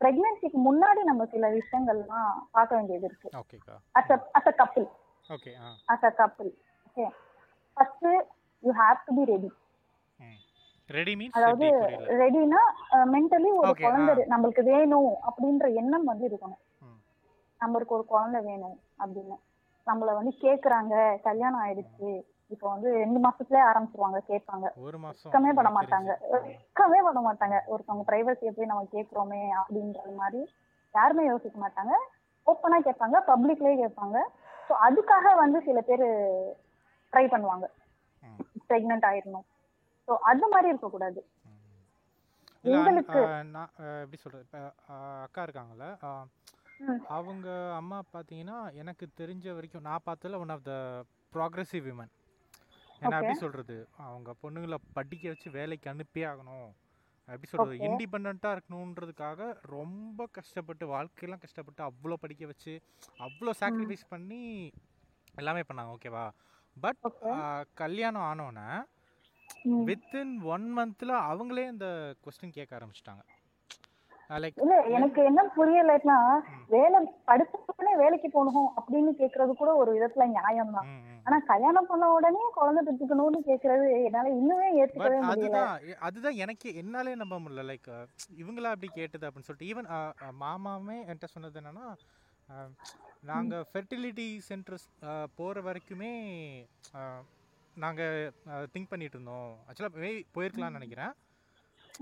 பிரெக்னன்சிக்கு 0.00 0.58
முன்னாடி 0.66 1.00
நம்ம 1.02 1.22
சில 1.26 1.46
விஷயங்கள்லாம் 1.54 2.28
பார்க்க 2.50 2.76
வேண்டியது 2.76 3.06
இருக்கு. 3.06 3.28
As 3.94 4.12
a 4.12 4.18
as 4.38 4.50
a 6.06 6.12
couple 6.20 6.50
okay 6.86 7.06
ah. 7.06 7.10
Have 8.64 9.00
to 9.06 9.12
be 9.18 9.24
ready. 9.32 9.50
Hmm 10.20 10.38
ready 10.90 11.12
means 11.18 11.36
அதாவது 11.38 11.66
எப்படி 11.70 12.16
ரெடினா 12.20 12.60
மென்டலி 13.14 13.50
ஒரு 13.60 13.72
குழந்தை. 13.84 14.12
நம்மளுக்கு 14.32 14.62
வேணும் 14.72 15.12
அப்படின்ற 15.28 15.66
எண்ணம் 15.80 16.08
வந்து 16.10 16.24
இருக்கணும். 16.30 16.60
ம் 16.86 16.98
நம்மளுக்கு 17.60 17.96
ஒரு 17.98 18.04
குழந்தை 18.12 18.40
வேணும் 18.48 18.76
அப்படின்னு. 19.02 19.36
நம்மள 19.86 20.14
வந்து 20.18 20.32
கேக்குறாங்க 20.44 20.94
கல்யாணம் 21.28 21.62
ஆயிடுச்சு. 21.64 22.10
இப்போ 22.54 22.66
வந்து 22.72 22.88
ரெண்டு 23.02 23.18
மாசத்துலயே 23.24 23.62
ஆரம்பிச்சிருவாங்க 23.70 24.18
கேட்பாங்க. 24.30 24.66
வெக்கமே 25.24 25.50
பட 25.58 25.70
மாட்டாங்க. 25.76 26.10
வெக்கமே 26.34 27.00
பட 27.08 27.20
மாட்டாங்க. 27.26 27.56
ஒருத்தவங்க 27.72 28.04
பிரைவசியை 28.10 28.52
போய் 28.56 28.70
நம்ம 28.70 28.84
கேக்குறோமே 28.96 29.42
அப்படின்றது 29.60 30.14
மாதிரி 30.22 30.40
யாருமே 30.94 31.24
யோசிக்க 31.32 31.58
மாட்டாங்க. 31.64 31.94
ஓப்பனா 32.46 32.78
கேட்பாங்க 32.86 33.18
பப்ளிக்லயே 33.30 33.76
கேட்பாங்க. 33.82 34.18
ஸோ 34.68 34.74
அதுக்காக 34.86 35.34
வந்து 35.42 35.60
சில 35.68 35.80
பேர் 35.80 36.06
ட்ரை 37.12 37.24
பண்ணுவாங்க. 37.34 37.66
பிரெக்னென்ட் 38.70 39.06
ஆயிடணும் 39.10 39.46
ஸோ 40.08 40.14
அது 40.30 40.46
மாதிரி 40.54 40.70
இருக்கக்கூடாது. 40.72 41.20
நான் 43.54 43.72
எப்படி 44.02 44.18
சொல்றது? 44.22 44.44
அக்கா 45.26 45.42
இருக்காங்கல்ல. 45.46 45.86
அவங்க 47.16 47.48
அம்மா 47.78 47.98
பார்த்தீங்கன்னா 48.14 48.58
எனக்கு 48.80 49.04
தெரிஞ்ச 49.20 49.54
வரைக்கும் 49.58 49.86
நான் 49.88 50.06
பார்த்ததுல 50.08 50.40
one 50.44 50.54
of 50.56 50.66
the 50.70 50.74
progressive 51.36 51.84
women 51.88 52.12
ஏன்னா. 53.02 53.16
எப்படி 53.20 53.36
சொல்றது? 53.44 53.76
அவங்க 54.08 54.30
பொண்ணுங்களை 54.42 54.78
படிக்க 54.98 55.24
வச்சு 55.32 55.48
வேலைக்கு 55.58 55.90
அனுப்பியே 55.94 56.26
ஆகணும். 56.32 56.68
எப்படி 57.28 57.48
சொல்றது. 57.52 57.78
இண்டிபெண்ட்டாக 57.88 58.54
இருக்கணுன்றதுக்காக 58.56 59.48
ரொம்ப 59.76 60.26
கஷ்டப்பட்டு 60.36 60.84
வாழ்க்கையெல்லாம் 60.94 61.44
கஷ்டப்பட்டு 61.44 61.82
அவ்வளோ 61.88 62.18
படிக்க 62.24 62.46
வச்சு 62.52 62.74
அவ்வளோ 63.26 63.54
சாக்ரிஃபைஸ் 63.62 64.04
பண்ணி 64.14 64.42
எல்லாமே 65.42 65.64
பண்ணாங்க. 65.68 65.90
ஓகேவா 65.96 66.26
பட். 66.82 67.06
கல்யாணம் 67.82 68.26
ஆனோன்னே. 68.30 68.68
வித்தின் 69.88 70.32
ஒன் 70.54 70.68
மந்த்தில் 70.76 71.14
அவங்களே 71.30 71.66
இந்த 71.72 71.86
கொஸ்டின் 72.24 72.56
கேட்க 72.56 72.78
ஆரம்பிச்சிட்டாங்க. 72.78 73.24
இல்ல 74.60 74.74
எனக்கு 74.96 75.20
என்ன 75.28 75.42
புரியலைன்னா 75.54 76.16
வேலை 76.72 76.98
படிச்சோடனே 77.28 77.92
வேலைக்கு 78.00 78.28
போகணும் 78.34 78.68
அப்படின்னு 78.78 79.12
கேக்குறது 79.20 79.52
கூட 79.60 79.70
ஒரு 79.80 79.90
விதத்துல 79.94 80.24
நியாயம் 80.34 80.74
தான் 80.76 80.90
ஆனா 81.26 81.36
கல்யாணம் 81.50 81.88
பண்ண 81.90 82.10
உடனே 82.16 82.42
குழந்தை 82.58 82.82
பெற்றுக்கணும்னு 82.86 83.40
கேக்குறது 83.48 83.86
என்னால 84.08 84.32
இன்னுமே 84.40 84.68
ஏத்துக்கவே 84.80 85.20
முடியல. 85.28 85.62
அதுதான் 86.08 86.40
எனக்கு 86.44 86.68
என்னாலே 86.82 87.14
நம்ப 87.22 87.38
முடியல. 87.38 87.64
லைக் 87.70 87.90
இவங்களா 88.42 88.72
அப்படி 88.74 88.90
கேட்டது 88.90 89.26
அப்படின்னு 89.28 89.48
சொல்லிட்டு 89.50 89.70
ஈவன் 89.72 89.90
மாமாவுமே 90.44 90.98
என்கிட்ட 91.04 91.30
சொன்னது 91.34 91.60
என்னன்னா 91.62 91.86
அஹ், 92.48 92.72
நாங்க 93.22 93.54
ஃபெர்டிலிட்டி 93.70 94.26
சென்டர்ஸ் 94.46 94.86
போற 95.36 95.60
வரைக்குமே 95.62 96.12
அஹ், 96.94 97.22
நாங்க 97.76 98.02
திங்க் 98.72 98.92
பண்ணிட்டு 98.92 99.16
இருந்தோம். 99.16 99.50
ஆக்சுவலாக 99.66 100.04
போயிருக்கலாம்னு 100.34 100.78
நினைக்கிறேன். 100.78 101.14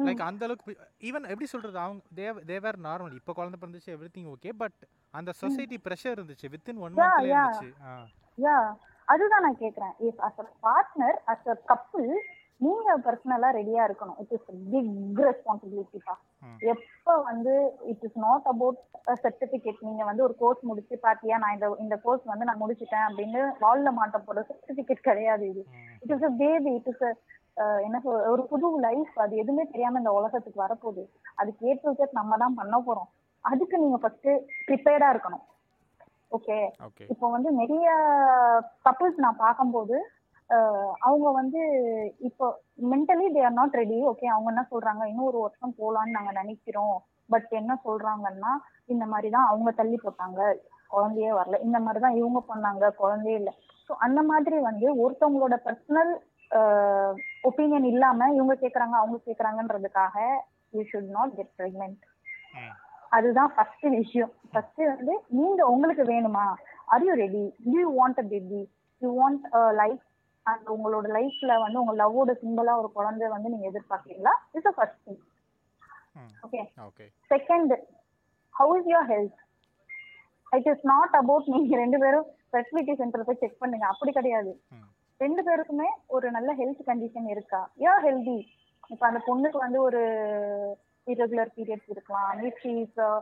லைக் 0.00 0.22
அந்த 0.24 0.42
அளவுக்கு 0.46 0.72
ஈவன் 1.02 1.28
எப்படி 1.28 1.46
சொல்றது 1.50 1.78
அவங்க 1.78 2.02
தேவ 2.16 2.40
தேவர் 2.48 2.78
நார்மல் 2.82 3.18
இப்போ 3.18 3.32
குழந்தை 3.34 3.58
பிறந்துச்சு 3.60 3.94
எவ்ரி 3.94 4.10
திங் 4.14 4.30
ஓகே 4.32 4.50
பட் 4.58 4.80
அந்த 5.14 5.30
சொசைட்டி 5.40 5.76
ப்ரெஷர் 5.84 6.16
இருந்துச்சு 6.16 6.50
வித்தின் 6.54 6.80
ஒன் 6.80 6.96
மந்த்ல. 6.96 7.28
இருந்துச்சு. 7.30 7.70
யா 8.38 8.56
அதுதான் 9.08 9.44
நான் 9.44 9.60
கேக்குறேன். 9.60 9.94
If 10.04 10.20
as 10.26 10.40
a 10.40 10.48
partner 10.62 11.18
as 11.26 11.48
a 11.48 11.56
couple 11.68 12.10
நீங்க 12.64 12.90
பர்சனலா 13.06 13.48
ரெடியா 13.58 13.82
இருக்கணும். 13.86 14.18
இட் 14.22 14.32
இஸ் 14.36 14.46
பிக் 14.72 15.20
ரெஸ்பான்சிபிலிட்டிப்பா. 15.28 16.14
எப்ப 16.72 17.16
வந்து 17.28 17.54
it 17.92 18.04
is 18.06 18.18
not 18.26 18.46
about 18.52 18.78
certificate 19.24 19.80
நீங்க 19.88 20.02
வந்து 20.10 20.24
ஒரு 20.26 20.34
கோர்ஸ் 20.42 20.62
முடிச்சு 20.68 20.96
பாத்தியா 21.06 21.38
நான் 21.42 21.56
இந்த 21.56 21.68
இந்த 21.84 21.96
கோர்ஸ் 22.04 22.24
வந்து 22.32 22.48
நான் 22.48 22.62
முடிச்சிட்டேன் 22.62 23.06
அப்படின்னு 23.08 23.42
வால்ல 23.64 23.92
மாட்ட 23.98 24.20
போற 24.28 24.44
சர்டிபிகேட் 24.50 25.08
கிடையாது 25.08 25.44
இது. 25.52 25.64
It 26.04 26.14
is 26.16 26.26
a 26.30 26.32
baby 26.42 26.72
it 26.78 26.90
is 26.92 27.04
என்ன 27.86 27.98
ஒரு 28.32 28.42
புது 28.52 28.68
லைஃப் 28.86 29.14
அது 29.24 29.34
எதுவுமே 29.42 29.64
தெரியாம 29.74 30.00
இந்த 30.02 30.12
உலகத்துக்கு 30.20 30.64
வரப்போகுது. 30.64 31.04
அதுக்கு 31.40 31.68
ஏ 31.68 31.74
டு 31.84 31.92
Z 32.00 32.08
நம்ம 32.20 32.36
தான் 32.42 32.58
பண்ண 32.58 32.78
போறோம். 32.88 33.10
அதுக்கு 33.44 33.76
நீங்க 33.84 33.98
ஃபர்ஸ்ட் 34.02 34.28
ப்ரிப்பேர்டா 34.68 35.08
இருக்கணும். 35.14 35.44
ஓகே 36.36 36.56
இப்போ 37.12 37.26
வந்து 37.34 37.50
நிறைய 37.60 37.88
கப்புள்ஸ் 38.86 39.22
நான் 39.24 39.42
பார்க்கும்போது 39.44 39.96
அவங்க 41.06 41.28
வந்து 41.38 41.60
இப்போ 42.28 42.46
mentally 42.92 43.26
they 43.34 43.40
are 43.48 43.58
not 43.58 43.78
ready 43.80 43.98
okay 44.10 44.26
அவங்க 44.34 44.48
என்ன 44.52 44.64
சொல்றாங்க? 44.72 45.02
இன்னும் 45.10 45.28
ஒரு 45.30 45.38
வருஷம் 45.44 45.76
போலான்னு 45.80 46.16
நாங்க 46.16 46.32
நினைக்கிறோம். 46.40 46.96
பட் 47.30 47.50
என்ன 47.60 47.72
சொல்றாங்கன்னா 47.86 48.52
இந்த 48.92 49.04
மாதிரி 49.12 49.28
தான் 49.36 49.48
அவங்க 49.52 49.70
தள்ளி 49.80 49.98
போட்டாங்க. 50.04 50.40
குழந்தையே 50.94 51.30
வரல. 51.38 51.58
இந்த 51.66 51.78
மாதிரி 51.84 52.00
தான் 52.04 52.18
இவங்க 52.20 52.40
பண்ணாங்க. 52.50 52.84
குழந்தையே 53.02 53.36
இல்லை. 53.40 53.54
ஸோ 53.88 53.94
அந்த 54.06 54.20
மாதிரி 54.30 54.56
வந்து 54.68 54.86
ஒருத்தவங்களோட 55.04 55.56
பர்சனல் 55.66 56.12
ஒப்பீனியன் 57.48 57.88
இல்லாம 57.92 58.28
இவங்க 58.36 58.54
கேக்குறாங்க 58.60 58.96
அவங்க 59.02 59.16
கேக்குறாங்கன்றதுக்காக 59.28 60.16
you 60.74 60.82
should 60.90 61.10
not 61.16 61.32
get 61.38 61.54
pregnant 61.58 62.02
அதுதான் 63.16 63.50
ஃபர்ஸ்ட் 63.54 63.86
விஷயம். 64.00 64.32
ஃபர்ஸ்ட் 64.52 64.80
வந்து 64.92 65.14
நீங்க 65.38 65.60
உங்களுக்கு 65.74 66.04
வேணுமா? 66.14 66.46
Are 66.92 67.04
you 67.08 67.14
ready 67.24 67.44
you 67.74 67.82
want 67.98 68.20
a 68.22 68.26
baby 68.32 68.60
you 69.02 69.10
want 69.20 69.44
life 69.82 70.02
and 70.46 70.68
உங்களோட 70.68 71.08
லைஃப்ல 71.08 71.60
வந்து 71.60 71.84
உங்க 71.84 71.94
லவ்வோட 71.94 72.36
சிம்பிளா 72.44 72.78
ஒரு 72.78 72.92
குழந்தை 72.92 73.28
வந்து 73.28 73.48
நீங்க 73.48 73.70
எதிர்பார்க்கறீங்களா? 73.70 74.30
Is 74.52 74.66
a 74.66 74.70
first 74.70 75.08
thing 75.08 75.18
okay 76.42 76.68
second 77.30 77.76
how 78.58 78.76
is 78.76 78.86
your 78.86 79.08
health 79.08 79.34
it 80.50 80.66
is 80.66 80.86
not 80.86 81.14
about 81.14 81.46
நீங்க 81.46 81.76
ரெண்டு 81.76 81.98
பேரும் 81.98 82.26
ஃபெர்டிலிட்டி 82.52 82.96
சென்டர் 82.96 83.24
போய் 83.24 83.36
செக் 83.36 83.58
பண்ணுங்க. 83.58 83.86
அப்படி 83.86 84.12
கிடையாது. 84.12 84.62
ரெண்டு 85.18 85.42
பேருக்குமே 85.42 85.86
ஒரு 86.06 86.30
நல்ல 86.30 86.54
ஹெல்த் 86.54 86.82
கண்டிஷன் 86.86 87.28
இருக்கா? 87.28 87.70
யா 87.78 87.90
ஹெல்தி 88.04 88.44
இப்ப 88.86 89.06
அந்த 89.06 89.18
பொண்ணுக்கு 89.26 89.56
வந்து 89.56 89.82
ஒரு 89.82 90.00
irregular 91.06 91.48
பீரியட்ஸ் 91.56 91.88
இருக்கலாம். 91.88 92.42
மிஸ்டீஸ் 92.42 93.20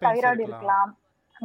தைராய்டு 0.00 0.40
இருக்கலாம். 0.40 0.96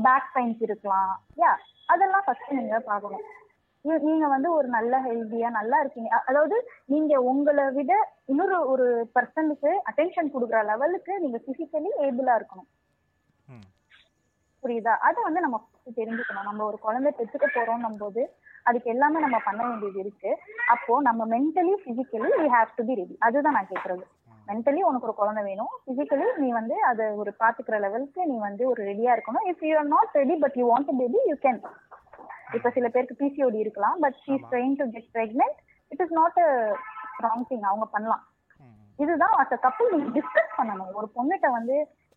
பேக் 0.03 0.29
பெயின்ஸ் 0.35 0.55
இருக்கலாம். 0.59 1.21
யா 1.37 1.55
அதெல்லாம் 1.85 2.21
ஃபர்ஸ்ட் 2.25 2.53
நீங்க 2.53 2.79
பார்க்கணும். 2.79 3.19
நீ- 3.19 3.48
நீங்க 3.85 4.25
வந்து 4.27 4.49
ஒரு 4.57 4.67
நல்ல 4.67 4.93
ஹெல்தியா 5.05 5.49
நல்லா 5.57 5.77
இருக்கீங்க. 5.79 6.09
அதாவது 6.29 6.55
நீங்க 6.93 7.21
உங்களை 7.31 7.65
விட 7.77 7.93
இன்னொரு 8.31 8.57
ஒரு 8.71 8.87
பர்சனுக்கு 9.15 9.71
அட்டென்ஷன் 9.89 10.33
கொடுக்குற 10.33 10.61
லெவலுக்கு 10.71 11.13
நீங்க 11.23 11.39
பிசிக்கலி 11.47 11.91
ஏபிளா 12.07 12.35
இருக்கணும். 12.39 12.69
புரியுதா? 14.63 14.93
அதை 15.07 15.19
வந்து 15.25 15.41
நம்ம 15.45 15.57
தெரிஞ்சுக்கணும். 15.97 16.47
நம்ம 16.49 16.63
ஒரு 16.69 16.77
குழந்தை 16.85 17.11
பெற்றுக்க 17.19 17.47
போறோம் 17.55 17.99
போது 18.03 18.23
அதுக்கு 18.69 18.91
எல்லாமே 18.93 19.19
நம்ம 19.25 19.37
பண்ண 19.45 19.61
வேண்டியது 19.67 19.99
இருக்கு. 20.03 20.31
அப்போ 20.73 20.95
நம்ம 21.07 21.25
mentally 21.33 21.73
physically 21.85 22.31
we 22.41 22.47
have 22.55 22.73
to 22.79 22.83
be 22.89 22.95
ready 23.01 23.15
அதுதான் 23.27 23.55
நான் 23.57 23.71
கேக்குறது. 23.73 24.03
மென்டலி 24.49 24.81
உனக்கு 24.89 25.07
ஒரு 25.07 25.15
குழந்தை 25.19 25.41
வேணும். 25.49 25.71
பிசிக்கலி 25.87 26.27
நீ 26.43 26.49
வந்து 26.59 26.75
அதை 26.89 27.05
ஒரு 27.21 27.31
பாத்துக்கிற 27.41 27.77
லெவலுக்கு 27.85 28.21
நீ 28.31 28.35
வந்து 28.47 28.63
ஒரு 28.71 28.81
ரெடியா 28.89 29.13
இருக்கணும். 29.15 29.45
If 29.51 29.63
you 29.69 29.73
are 29.81 29.89
not 29.95 30.17
ready 30.21 30.37
but 30.43 30.57
you 30.61 30.65
want 30.73 30.91
baby 31.01 31.21
you 31.31 31.37
can 31.45 31.61
இப்ப 32.53 32.69
சில 32.69 32.87
பேருக்கு 32.87 33.15
பிசிஓடி 33.21 33.59
இருக்கலாம் 33.65 33.97
but 33.99 34.17
she. 34.25 34.33
Train 34.51 34.75
to 34.79 34.85
get 34.89 35.09
pregnant 35.13 35.57
it 35.91 36.01
is 36.05 36.15
not 36.19 36.37
a 36.37 36.49
wrong 37.25 37.45
thing 37.49 37.65
அவங்க 37.71 37.85
பண்ணலாம். 37.85 38.23
இதுதான் 38.97 39.33
அஸ் 39.41 39.53
அ 39.53 39.57
கப்பல் 39.57 39.91
நீங்க 39.95 40.09
டிஸ்கஸ் 40.17 40.55
பண்ணணும். 40.57 40.91
ஒரு 40.93 41.07
பொண்ணுகிட்ட 41.15 41.49
வந்து 41.51 41.75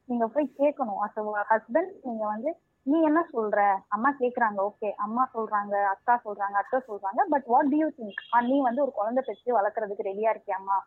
நீங்க 0.09 0.27
போய் 0.27 0.55
கேட்கணும். 0.59 1.01
அஸ் 1.07 1.19
அ 1.21 1.45
ஹஸ்பண்ட் 1.51 1.93
நீங்க 2.03 2.25
வந்து 2.27 2.51
நீ 2.83 3.03
என்ன 3.03 3.21
சொல்ற? 3.33 3.59
அம்மா 3.89 4.11
கேக்குறாங்க 4.21 4.61
ஓகே 4.69 4.89
அம்மா 5.05 5.25
சொல்றாங்க 5.35 5.75
அக்கா 5.85 6.15
சொல்றாங்க 6.25 6.57
அக்கா 6.63 6.79
சொல்றாங்க 6.89 7.23
but 7.31 7.47
what 7.47 7.71
do 7.73 7.79
you 7.83 7.91
think? 7.99 8.17
நீ 8.49 8.61
வந்து 8.61 8.83
ஒரு 8.83 8.93
குழந்தை 8.93 9.23
பெற்று 9.27 9.59
வளர்க்கறதுக்கு 9.59 10.09
ரெடியா 10.11 10.31
இருக்கியாம்மா? 10.35 10.79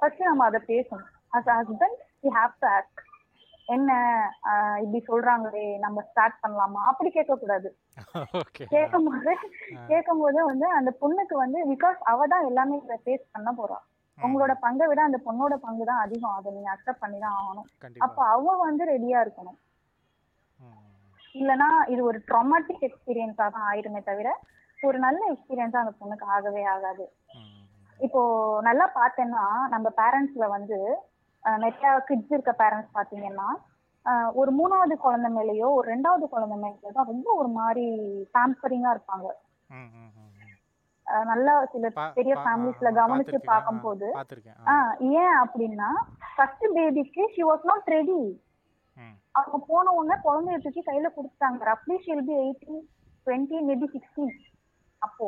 ஃபர்ஸ்ட் 0.00 0.22
நம்ம 0.22 0.44
அதை 0.44 0.60
பேசணும். 0.66 1.06
As 1.32 1.48
a 1.48 1.56
husband 1.60 2.00
you 2.20 2.30
have 2.30 2.52
to 2.58 2.68
ask 2.68 3.02
என்ன 3.74 3.90
இப்படி 4.82 4.98
சொல்றாங்களே 5.08 5.64
நம்ம 5.84 6.02
ஸ்டார்ட் 6.08 6.36
பண்ணலாமா? 6.42 6.80
அப்படி 6.90 7.08
கேட்க 7.16 7.34
கூடாது 7.42 7.68
கேட்கும் 8.74 9.06
போது 9.08 9.32
கேட்கும் 9.90 10.22
போது 10.22 10.38
வந்து 10.50 10.66
அந்த 10.78 10.90
பொண்ணுக்கு 11.02 11.36
வந்து 11.44 11.60
பிகாஸ் 11.72 11.98
அவ 12.12 12.26
தான் 12.32 12.48
எல்லாமே 12.50 12.76
இதை 12.82 12.98
ஃபேஸ் 13.04 13.24
பண்ண 13.36 13.50
போறா. 13.60 13.78
உங்களோட 14.18 14.52
பங்கை 14.64 14.86
விட 14.90 15.00
அந்த 15.06 15.18
பொண்ணோட 15.24 15.54
பங்கு 15.64 15.84
தான் 15.90 16.02
அதிகம். 16.04 16.36
அதை 16.38 16.52
நீங்க 16.56 16.70
அக்செப்ட் 16.74 17.02
பண்ணி 17.04 17.18
தான் 17.24 17.36
ஆகணும். 17.40 17.66
அப்ப 18.06 18.18
அவ 18.34 18.54
வந்து 18.66 18.84
ரெடியா 18.92 19.18
இருக்கணும். 19.24 19.58
இல்லனா 21.40 21.68
இது 21.92 22.00
ஒரு 22.10 22.18
ட்ராமாட்டிக் 22.28 22.86
எக்ஸ்பீரியன்ஸா 22.88 23.46
தான் 23.56 23.66
ஆயிருமே 23.70 24.00
தவிர 24.10 24.28
ஒரு 24.78 24.98
நல்ல 25.06 25.20
எக்ஸ்பீரியன்ஸா 25.32 25.82
அந்த 25.82 25.92
பொண்ணுக்கு 26.00 26.26
ஆகவே 26.36 26.62
ஆகாது. 26.74 27.04
இப்போ 28.00 28.22
நல்லா 28.68 28.86
பார்த்தேன்னா 29.00 29.44
நம்ம 29.74 29.86
பேரண்ட்ஸ்ல 30.00 30.46
வந்து 30.56 30.78
நிறைய 31.64 31.90
கிட்ஸ் 32.08 32.32
இருக்க 32.34 32.52
பேரண்ட்ஸ் 32.62 32.94
பாத்தீங்கன்னா 32.98 33.48
ஒரு 34.40 34.50
மூணாவது 34.58 34.94
குழந்தை 35.04 35.28
மேலயோ 35.36 35.68
ஒரு 35.78 35.86
ரெண்டாவது 35.92 36.26
குழந்தை 36.34 36.56
மேலயோ 36.64 36.90
தான் 36.96 37.10
ரொம்ப 37.12 37.28
ஒரு 37.40 37.50
மாதிரி 37.58 37.86
பேம்பரிங்கா 38.34 38.90
இருப்பாங்க. 38.94 39.26
நல்லா 41.30 41.52
சில 41.72 41.88
பெரிய 42.18 42.34
ஃபேமிலிஸ்ல 42.44 42.88
கவனிச்சு. 43.00 43.38
பார்க்கும்போது 43.50 44.06
ஏன் 45.22 45.36
அப்படின்னா 45.42 45.90
ஃபர்ஸ்ட் 46.36 46.66
பேபிக்கு 46.76 47.24
ஷி 47.34 47.42
வாஸ் 47.50 47.68
நாட் 47.70 47.90
ரெடி 47.96 48.20
அவங்க 49.38 49.58
போன 49.70 49.92
உடனே 49.98 50.16
குழந்தைய 50.26 50.58
தூக்கி 50.64 50.82
கையில 50.88 51.08
கொடுத்தாங்க 51.16 51.68
ரஃப்லி 51.70 51.96
she'll 52.06 52.24
be 52.28 52.34
eighteen 52.44 52.82
twenty 53.26 53.58
maybe 53.68 53.88
sixteen 53.94 54.34
அப்போ. 55.02 55.26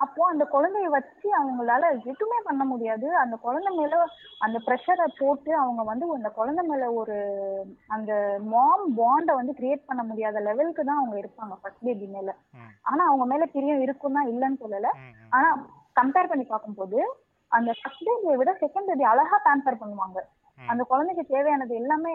அப்போ 0.00 0.22
அந்த 0.32 0.44
குழந்தைய 0.52 0.88
வச்சு 0.94 1.28
அவங்களால 1.38 1.88
எதுவுமே 2.10 2.38
பண்ண 2.48 2.62
முடியாது. 2.72 3.08
அந்த 3.22 3.36
குழந்தை 3.46 3.70
மேல 3.78 3.96
அந்த 4.44 4.58
ப்ரெஷரை 4.66 5.06
போட்டு 5.20 5.50
அவங்க 5.62 5.82
வந்து 5.90 6.06
அந்த 6.18 6.30
குழந்தை 6.38 6.62
மேல 6.70 6.90
ஒரு 7.00 7.16
அந்த 7.96 8.12
மாம் 8.52 8.84
பாண்டை 9.00 9.34
வந்து 9.40 9.54
கிரியேட் 9.60 9.88
பண்ண 9.88 10.02
முடியாத 10.10 10.40
லெவலுக்கு 10.48 10.84
தான் 10.84 11.00
அவங்க 11.02 11.16
இருப்பாங்க 11.22 11.56
ஃபர்ஸ்ட் 11.62 11.84
பேபி 11.88 12.08
மேல. 12.16 12.30
ஆனா 12.90 13.02
அவங்க 13.10 13.26
மேல 13.32 13.46
பிரியம் 13.56 13.84
இருக்கும் 13.86 14.18
தான் 14.18 14.30
இல்லைன்னு 14.32 14.62
சொல்லல. 14.64 14.90
ஆனா 15.36 15.50
கம்பேர் 16.00 16.30
பண்ணி 16.32 16.46
பார்க்கும்போது 16.46 16.98
அந்த 17.52 17.70
ஃபர்ஸ்ட் 17.78 18.06
பேபியை 18.08 18.36
விட 18.40 18.50
செகண்ட் 18.64 18.90
பேபி 18.90 19.04
அழகா 19.12 19.36
பேம்பர் 19.46 19.82
பண்ணுவாங்க. 19.82 20.18
அந்த 20.58 20.82
குழந்தைக்கு 20.90 21.24
தேவையானது 21.34 21.72
எல்லாமே 21.82 22.12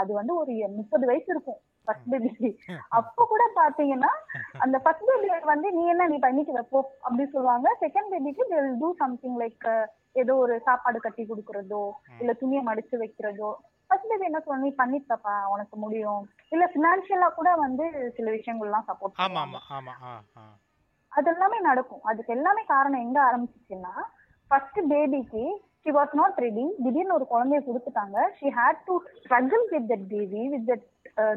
அது 0.00 0.10
வந்து 0.20 0.32
ஒரு 0.40 0.52
முப்பது 0.78 1.04
வயசு 1.10 1.28
இருக்கும். 1.34 1.60
ஃபர்ஸ்ட் 1.90 2.10
பேபிக்கு 2.12 2.48
அப்ப 2.98 3.24
கூட 3.30 3.44
பாத்தீங்கன்னா 3.56 4.10
அந்த 4.64 4.76
ஃபர்ஸ்ட் 4.84 5.08
பேபி 5.08 5.28
வந்து 5.52 5.68
நீ 5.76 5.82
என்ன 5.92 6.06
நீ 6.12 6.18
பண்ணிட்டு 6.24 6.52
வைப்போ 6.58 6.78
அப்படி 7.06 7.24
சொல்லுவாங்க. 7.34 7.68
செகண்ட் 7.84 8.10
பேபிக்கு 8.12 8.42
they 8.50 8.60
will 8.64 8.78
do 8.84 8.90
something 9.02 9.38
like 9.42 9.66
ஏதோ 10.20 10.32
ஒரு 10.44 10.54
சாப்பாடு 10.68 10.98
கட்டி 11.00 11.24
கொடுக்கறதோ 11.26 11.82
இல்ல 12.20 12.32
துணியை 12.40 12.62
மடிச்சு 12.68 12.96
வைக்கிறதோ. 13.02 13.50
ஃபர்ஸ்ட் 13.90 14.08
பேபி 14.10 14.28
என்ன 14.28 14.40
சொல்லுவாங்க? 14.40 14.66
நீ 14.66 14.72
பண்ணித்தப்பா 14.82 15.34
உனக்கு 15.54 15.76
முடியும். 15.76 16.22
இல்ல 16.54 16.64
பினான்சியலா 16.74 17.28
கூட 17.38 17.50
வந்து 17.56 17.84
சில 18.16 18.26
விஷயங்கள்லாம் 18.36 18.88
சப்போர்ட் 18.90 19.22
ஆமா 19.26 19.42
ஆமா 19.46 19.60
ஆமா 19.78 19.94
அது 21.12 21.28
எல்லாமே 21.34 21.58
நடக்கும். 21.60 22.02
அதுக்கு 22.10 22.34
எல்லாமே 22.36 22.62
காரணம் 22.74 23.04
எங்க 23.06 23.18
ஆரம்பிச்சிச்சுன்னா 23.28 23.94
ஃபர்ஸ்ட் 24.50 24.80
பேபிக்கு 24.92 25.44
ஷி 25.84 25.90
வாஸ் 25.96 26.14
நாட் 26.20 26.38
ரெடி 26.44 26.64
திடீர்னு 26.84 27.16
ஒரு 27.18 27.26
குழந்தைய 27.32 27.60
கொடுத்துட்டாங்க. 27.66 28.18
She 28.38 28.48
had 28.58 28.80
to 28.88 28.94
struggle 29.20 29.64
with 29.72 29.86
that 29.92 30.06
baby 30.14 30.42
with 30.54 30.66
that 30.70 30.86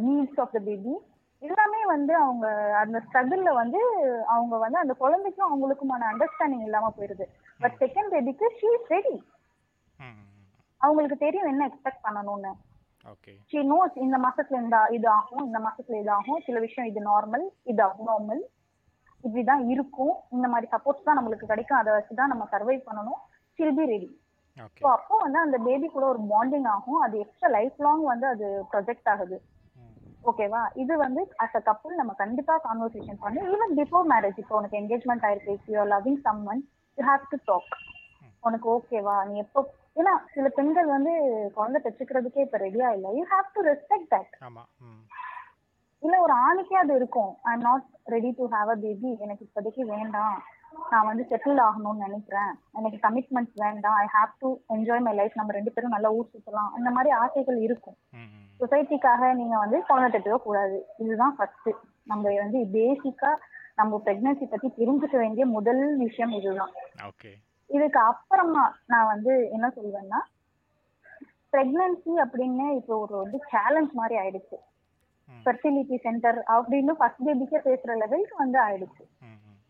needs 0.07 0.39
of 0.43 0.53
the 0.55 0.61
baby 0.69 0.93
எல்லாமே 1.41 1.79
வந்து 1.91 2.13
அவங்க 2.23 2.47
அந்த 2.81 2.97
ஸ்ட்ரகிள்ல 3.05 3.51
வந்து 3.61 3.79
அவங்க 4.33 4.55
வந்து 4.63 4.77
அந்த 4.81 4.93
குழந்தைக்கும் 5.03 5.47
அவங்களுக்குமான 5.49 6.07
அண்டர்ஸ்டாண்டிங் 6.11 6.65
இல்லாம 6.67 6.91
போயிருது. 6.97 7.25
பட் 7.63 7.75
செகண்ட் 7.83 8.11
பேபிக்கு 8.13 8.47
ஷீ 8.59 8.69
இஸ் 8.77 8.91
ரெடி. 8.95 9.15
அவங்களுக்கு 10.81 11.17
தெரியும் 11.25 11.49
என்ன 11.51 11.67
எக்ஸ்பெக்ட் 11.69 12.05
பண்ணணும்னு. 12.07 12.51
ஷீ 13.51 13.59
நோஸ் 13.71 13.95
இந்த 14.05 14.17
மாசத்துல 14.25 14.59
இந்த 14.63 14.77
இது 14.97 15.07
ஆகும் 15.17 15.43
இந்த 15.49 15.59
மாசத்துல 15.67 15.99
இது 16.03 16.11
ஆகும். 16.17 16.41
சில 16.47 16.59
விஷயம் 16.65 16.89
இது 16.91 17.01
நார்மல் 17.11 17.45
இது 17.71 17.81
அப்நார்மல் 17.87 18.43
இப்படிதான் 19.23 19.63
இருக்கும். 19.73 20.15
இந்த 20.35 20.47
மாதிரி 20.53 20.67
சப்போர்ட்ஸ் 20.75 21.07
தான் 21.07 21.19
நம்மளுக்கு 21.19 21.51
கிடைக்கும். 21.51 21.79
அதை 21.81 21.91
வச்சு 21.95 22.19
தான் 22.21 22.31
நம்ம 22.33 22.47
சர்வை 22.53 22.77
பண்ணணும். 22.87 23.21
ஷில் 23.57 23.75
பி 23.79 23.85
ரெடி 23.93 24.09
ஸோ 24.77 24.87
அப்போ 24.95 25.15
வந்து 25.23 25.39
அந்த 25.39 25.57
பேபி 25.65 25.87
கூட 25.89 26.05
ஒரு 26.05 26.21
பாண்டிங் 26.31 26.67
ஆகும். 26.73 27.01
அது 27.05 27.15
எக்ஸ்ட்ரா 27.23 27.49
லைஃப் 27.49 27.77
லாங் 27.79 28.03
வந்து 28.11 28.27
அது 28.27 28.47
ப்ரொஜெக்ட் 28.71 29.09
ஆகுது. 29.13 29.37
ஓகேவா 30.23 30.61
இது 30.81 30.93
வந்து 30.97 31.21
அஸ் 31.43 31.55
அ 31.55 31.61
கப்புள் 31.61 31.95
நம்ம 31.95 32.11
கண்டிப்பா 32.19 32.53
கான்வர்சேஷன் 32.65 33.21
பண்ணி 33.23 33.39
ஈவன் 33.53 33.73
பிஃபோர் 33.79 34.05
மேரேஜ் 34.11 34.37
இப்போ 34.43 34.55
உனக்கு 34.59 34.79
என்கேஜ்மெண்ட் 34.81 35.25
ஆயிருக்கு. 35.27 35.55
If 35.57 35.69
you 35.69 35.85
loving 35.93 36.21
someone 36.47 36.61
you 36.97 37.03
have 37.07 37.25
to 37.33 37.39
talk 37.49 37.73
உனக்கு 38.43 38.67
ஓகேவா 38.75 39.15
நீ 39.27 39.35
எப்போ 39.43 39.59
ஏன்னா 39.97 40.13
சில 40.33 40.47
பெண்கள் 40.55 40.87
வந்து 40.93 41.11
குழந்தை 41.57 41.79
பெற்றுக்கிறதுக்கே 41.81 42.45
இப்ப 42.45 42.57
ரெடியா 42.57 42.87
இல்ல. 42.95 43.07
You 43.17 43.23
have 43.33 43.49
to 43.55 43.63
respect 43.69 44.09
that 44.13 44.33
இல்ல 46.03 46.15
ஒரு 46.23 46.33
ஆணுக்கே 46.45 46.77
அது 46.79 46.93
இருக்கும். 46.99 47.31
I 47.45 47.53
am 47.53 47.65
not 47.67 47.85
ready 48.07 48.31
to 48.39 48.45
have 48.53 48.69
a 48.69 48.77
baby 48.81 49.11
எனக்கு 49.25 49.45
இப்போதைக்கு 49.47 49.83
வேண்டாம். 49.93 50.37
நான் 50.89 51.05
வந்து 51.05 51.23
செட்டில் 51.29 51.61
ஆகணும்னு 51.67 52.03
நினைக்கிறேன். 52.05 52.51
எனக்கு 52.71 52.97
கமிட்மெண்ட்ஸ் 53.05 53.61
வேண்டாம். 53.63 53.95
I 53.95 54.05
have 54.15 54.31
to 54.39 54.49
enjoy 54.73 55.01
my 55.01 55.13
life 55.13 55.31
நம்ம 55.33 55.51
ரெண்டு 55.51 55.71
பேரும் 55.71 55.89
நல்லா 55.89 56.11
ஊர் 56.11 56.29
சுத்தலாம். 56.33 56.71
இந்த 56.77 56.89
மாதிரி 56.89 57.13
ஆசைகள் 57.13 57.57
இருக்கும். 57.57 57.97
சொசைட்டிக்காக 58.59 59.33
நீங்க 59.33 59.57
வந்து 59.57 59.85
குழந்தை 59.85 60.21
கூடாது 60.21 60.77
இதுதான் 60.97 61.35
ஃபர்ஸ்ட் 61.35 61.69
நம்ம 62.03 62.33
வந்து 62.35 62.59
பேசிக்கா 62.59 63.31
நம்ம 63.75 64.01
பிரெக்னன்சி 64.05 64.45
பத்தி 64.45 64.67
தெரிஞ்சுக்க 64.77 65.17
வேண்டிய 65.17 65.45
முதல் 65.45 65.97
விஷயம் 65.97 66.31
இதுதான். 66.31 66.71
இதுக்கு 67.67 67.99
அப்புறமா 67.99 68.77
நான் 68.85 69.05
வந்து 69.05 69.49
என்ன 69.51 69.67
சொல்வேன்னா 69.75 70.19
பிரெக்னன்சி 71.53 72.11
அப்படின்னு 72.25 72.75
இப்போ 72.75 72.97
ஒரு 72.97 73.15
வந்து 73.17 73.39
சேலஞ்ச் 73.51 73.91
மாதிரி 73.91 74.15
ஆயிடுச்சு. 74.21 74.57
ஃபெர்டிலிட்டி 75.45 75.97
சென்டர் 75.99 76.43
அப்படின்னு 76.47 76.93
ஃபர்ஸ்ட் 76.99 77.23
பேபிக்கே 77.25 77.59
பேசுற 77.67 77.91
லெவலுக்கு 77.97 78.35
வந்து 78.37 78.59
ஆயிடுச்சு. 78.59 79.03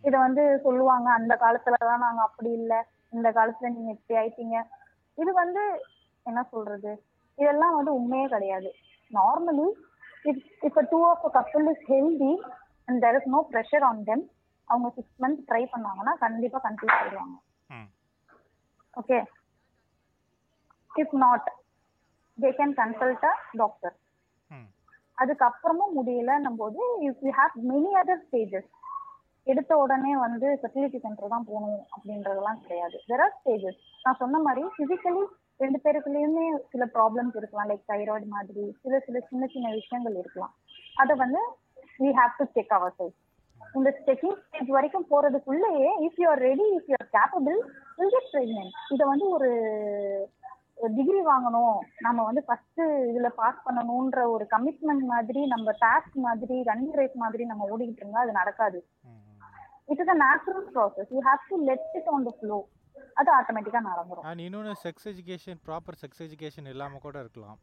இத 0.04 0.16
வந்து 0.18 0.44
சொல்லுவாங்க 0.66 1.08
அந்த 1.18 1.34
காலத்துலதான் 1.36 2.06
நாங்க 2.06 2.22
அப்படி 2.28 2.52
இல்ல 2.60 2.74
இந்த 3.14 3.28
காலத்துல 3.38 3.72
நீங்க 3.76 3.92
இப்படி 3.96 4.16
ஆயிட்டீங்க. 4.22 4.58
இது 5.18 5.32
வந்து 5.36 5.64
என்ன 6.26 6.42
சொல்றது 6.52 6.92
இதெல்லாம் 7.38 7.76
வந்து 7.78 7.92
உண்மையே 7.94 8.28
கிடையாது. 8.28 8.70
நார்மலி 9.12 9.68
இப் 10.26 10.44
இப்ப 10.68 10.84
two 10.92 11.00
of 11.10 11.26
couple 11.36 11.66
is 11.72 11.84
healthy 11.90 12.34
and 12.88 13.00
there 13.04 13.18
is 13.20 13.30
no 13.34 13.40
pressure 13.52 13.86
on 13.90 14.04
them 14.04 14.24
அவங்க 14.68 14.90
சிக்ஸ் 14.98 15.18
மந்த் 15.24 15.42
ட்ரை 15.50 15.64
பண்ணாங்கன்னா 15.74 16.14
கண்டிப்பா 16.24 16.60
கன்ஃபியூஸ் 16.66 16.98
ஆயிடுவாங்க 17.00 17.36
okay 18.94 19.20
if 20.92 21.16
not 21.24 21.50
they 22.38 22.52
can 22.60 22.76
consult 22.80 23.26
a 23.26 23.34
doctor 23.58 23.96
அதுக்கப்புறமும் 25.18 25.96
முடியலன்னும் 25.98 26.60
போது 26.62 26.80
you 27.04 27.12
have 27.40 27.58
many 27.72 27.92
other 28.02 28.24
stages 28.26 28.70
எடுத்த 29.52 29.72
உடனே 29.84 30.12
வந்து 30.26 30.48
ஃபெசிலிட்டி 30.60 31.00
சென்டர் 31.06 31.34
தான் 31.34 31.48
போகணும் 31.50 31.82
அப்படின்றதெல்லாம் 31.96 32.62
கிடையாது. 32.66 32.98
தெர் 33.10 33.24
ஆர் 33.26 33.34
ஸ்டேஜஸ் 33.40 33.80
நான் 34.04 34.20
சொன்ன 34.22 34.40
மாதிரி 34.46 34.64
பிசிக்கலி 34.78 35.24
ரெண்டு 35.64 35.80
பேருக்குள்ளேயுமே 35.84 36.46
சில 36.72 36.84
ப்ராப்ளம்ஸ் 36.96 37.36
இருக்கலாம். 37.40 37.70
லைக் 37.72 37.90
தைராய்டு 37.92 38.28
மாதிரி 38.36 38.64
சில 38.84 39.00
சில 39.08 39.20
சின்ன 39.30 39.50
சின்ன 39.56 39.74
விஷயங்கள் 39.80 40.16
இருக்கலாம். 40.22 40.54
அதை 41.02 41.16
வந்து 41.24 41.42
we 42.04 42.12
have 42.20 42.38
to 42.40 42.46
check 42.56 42.74
our 42.78 42.96
side 43.00 43.18
இந்த 43.80 43.90
செக்கிங் 44.08 44.38
ஸ்டேஜ் 44.44 44.72
வரைக்கும் 44.76 45.10
போறதுக்குள்ளேயே 45.12 45.90
if 46.06 46.18
you 46.22 46.26
are 46.32 46.42
ready 46.50 46.66
if 46.78 46.90
you 46.92 46.96
are 47.02 47.12
capable 47.18 47.60
will 48.00 48.14
get 48.16 48.32
pregnant 48.34 48.74
இதை 48.94 49.04
வந்து 49.12 49.28
ஒரு 49.36 49.50
டிகிரி 50.98 51.22
வாங்கணும். 51.32 51.76
நம்ம 52.06 52.20
வந்து 52.30 52.42
ஃபர்ஸ்ட் 52.48 52.82
இதுல 53.10 53.30
பாஸ் 53.40 53.64
பண்ணணும்ன்ற 53.66 54.22
ஒரு 54.36 54.46
கமிட்மெண்ட் 54.54 55.06
மாதிரி 55.14 55.42
நம்ம 55.54 55.76
டாஸ்க் 55.84 56.18
மாதிரி 56.28 56.56
ரன் 56.70 56.88
ரேஸ் 57.00 57.18
மாதிரி 57.24 57.46
நம்ம 57.52 57.68
ஓடிக்கிட்டு 57.74 58.04
இருந்தா 58.04 58.24
அது 58.26 58.34
நடக்காது. 58.42 58.80
It 59.90 60.02
is 60.04 60.14
a 60.16 60.18
natural 60.26 60.66
process 60.76 61.12
you 61.16 61.22
have 61.30 61.44
to 61.52 61.58
let 61.70 61.86
it 62.00 62.10
on 62.16 62.26
the 62.30 62.34
flow 62.40 62.58
அது 63.20 63.30
ஆட்டோமேட்டிக்காக 63.40 63.84
நடந்துடும் 63.92 64.26
அண்ட் 64.30 64.44
இன்னொன்று 64.48 64.74
sex 64.86 65.08
education 65.12 65.60
proper 65.68 65.98
sex 66.02 66.24
education 66.28 66.70
இல்லாமல் 66.74 67.04
கூட 67.06 67.18
இருக்கலாம். 67.20 67.60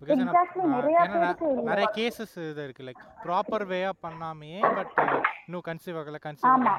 பிகாஸ் 0.00 0.20
Exactly, 0.22 0.64
நிறைய 0.72 0.98
பேருக்கு 1.12 1.46
இல்ல. 1.48 1.62
நிறைய 1.68 1.86
கேசஸ் 1.96 2.34
இது 2.42 2.64
இருக்கு. 2.66 2.82
லைக் 2.88 3.00
ப்ராப்பர் 3.24 3.64
வேயா 3.70 3.90
பண்ணாமையே 4.04 4.60
பட் 4.70 4.92
இன்னும் 5.46 5.64
கன்சீவ் 5.68 5.96
ஆகல 6.00 6.18
கன்சீவ் 6.24 6.50
ஆமா. 6.50 6.72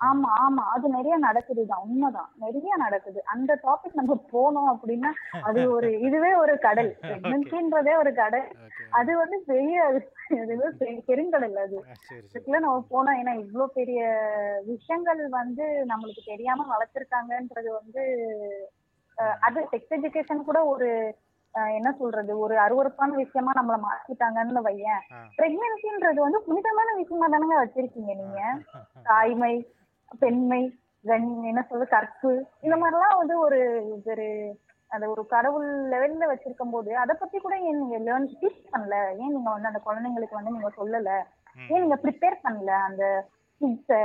ஆமா 0.00 0.30
ஆமா. 0.42 0.62
அது 0.74 0.86
நிறைய 0.94 1.14
நடக்குதுதான். 1.24 1.82
உண்மைதான். 1.86 2.30
நிறைய 2.44 2.70
நடக்குது. 2.82 3.20
அந்த 3.34 3.52
டாபிக் 3.64 3.98
நம்ம 4.00 4.16
போனோம் 4.32 4.70
அப்படின்னா 4.72 5.10
அது 5.42 5.60
ஒரு 5.70 5.88
இதுவே 6.06 6.32
ஒரு 6.42 6.54
கடல். 6.64 6.90
பிரெக்னன்சின்றதே 7.02 7.94
ஒரு 7.98 8.12
கடல். 8.14 8.46
அது 8.92 9.12
வந்து 9.22 9.38
பெரிய 9.48 9.76
பெருங்கடல் 11.08 11.58
அது. 11.64 11.78
இதுக்குள்ள 12.26 12.60
நம்ம 12.60 12.80
போனோம். 12.92 13.18
ஏன்னா 13.20 13.34
இவ்ளோ 13.44 13.66
பெரிய 13.76 14.00
விஷயங்கள் 14.70 15.22
வந்து 15.36 15.64
நம்மளுக்கு 15.92 16.24
தெரியாம 16.26 16.66
வளர்த்திருக்காங்கன்றது 16.72 17.70
வந்து 17.78 18.04
அது 19.42 19.60
செக்ஸ் 19.70 19.94
எஜுகேஷன் 19.94 20.46
கூட 20.46 20.58
ஒரு 20.72 20.88
என்ன 21.76 21.90
சொல்றது? 21.92 22.32
ஒரு 22.38 22.54
அருவருப்பான 22.58 23.14
விஷயமா 23.14 23.52
நம்மள 23.56 23.76
மாத்திட்டாங்கன்னு 23.84 24.62
வையேன். 24.66 25.02
பிரெக்னன்சின்றது 25.38 26.20
வந்து 26.20 26.40
புனிதமான 26.42 26.94
விஷயமா 26.94 27.26
தானங்க 27.26 27.56
வச்சிருக்கீங்க 27.60 28.14
நீங்க. 28.14 28.40
தாய்மை 29.02 29.54
பெண்மை 30.20 30.62
என்ன 31.44 31.62
சொல்ல 31.62 31.84
கற்பு. 31.86 32.30
இந்த 32.62 32.76
மாதிரிலாம் 32.76 33.18
வந்து 33.18 33.34
ஒரு 33.38 33.58
ஒரு 34.10 34.26
அந்த 34.90 35.04
ஒரு 35.08 35.26
கடவுள் 35.26 35.68
லெவல்ல 35.92 36.24
வச்சிருக்கும் 36.28 36.70
போது 36.70 36.90
அதை 36.96 37.14
பத்தி 37.18 37.38
கூட 37.38 37.54
ஏன் 37.60 37.80
நீங்க 37.80 37.96
லேர்ன் 37.98 38.28
டீச் 38.32 38.70
பண்ணல? 38.72 38.94
ஏன் 39.22 39.32
நீங்க 39.34 39.50
வந்து 39.50 39.70
அந்த 39.70 39.80
குழந்தைங்களுக்கு 39.86 40.38
வந்து 40.38 40.50
நீங்க 40.50 40.70
சொல்லல. 40.76 41.10
ஏன் 41.68 41.82
நீங்க 41.84 41.98
ப்ரிப்பேர் 42.04 42.36
பண்ணல 42.44 42.72
அந்த 42.88 43.04
கிட்ஸ 43.60 43.98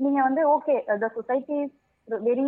நீங்க 0.00 0.22
வந்து 0.22 0.42
ஓகே 0.54 0.74
த 0.98 1.08
சொசைட்டி 1.14 1.58
வெரி 2.08 2.46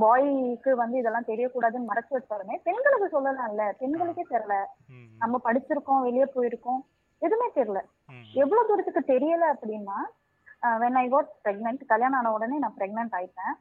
பாய்க்கு 0.00 0.70
வந்து 0.80 0.96
இதெல்லாம் 1.00 1.28
தெரியக்கூடாதுன்னு 1.28 1.90
மறைச்சு 1.90 2.12
வச்சாலுமே 2.16 2.56
பெண்களுக்கு 2.66 3.06
சொல்லலாம்ல. 3.14 3.64
பெண்களுக்கே 3.80 4.24
தெரியல. 4.32 4.56
நம்ம 5.22 5.40
படிச்சிருக்கோம் 5.46 6.04
வெளியே 6.06 6.26
போயிருக்கோம். 6.36 6.80
எதுவுமே 7.22 7.48
தெரியல. 7.58 7.80
எவ்வளவு 8.42 8.68
தூரத்துக்கு 8.68 9.02
தெரியல 9.14 9.44
அப்படின்னா 9.54 9.98
வென் 10.82 10.98
ஐ 11.02 11.06
காட் 11.14 11.30
பிரெக்னென்ட் 11.44 11.82
கல்யாணம் 11.92 12.18
ஆன 12.18 12.32
உடனே 12.36 12.56
நான் 12.64 12.78
பிரெக்னென்ட் 12.78 13.16
ஆயிட்டேன். 13.18 13.54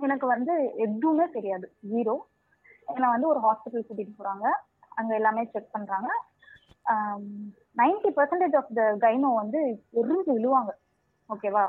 எனக்கு 0.00 0.26
வந்து 0.34 0.54
எதுவுமே 0.84 1.26
தெரியாது. 1.36 1.66
ஜீரோ 1.92 2.14
என்னை 2.94 3.06
வந்து 3.14 3.28
ஒரு 3.32 3.40
ஹாஸ்பிட்டல் 3.46 3.86
கூட்டிட்டு 3.86 4.14
போறாங்க. 4.18 4.46
அங்க 4.98 5.12
எல்லாமே 5.14 5.42
செக் 5.52 5.74
பண்றாங்க. 5.74 6.08
Ninety 7.80 8.10
percentage 8.18 8.56
of 8.60 8.74
the 8.78 8.82
gyno 9.04 9.30
வந்து 9.42 9.60
எரிஞ்சு 10.00 10.30
விழுவாங்க 10.36 10.72
ஓகேவா 11.30 11.64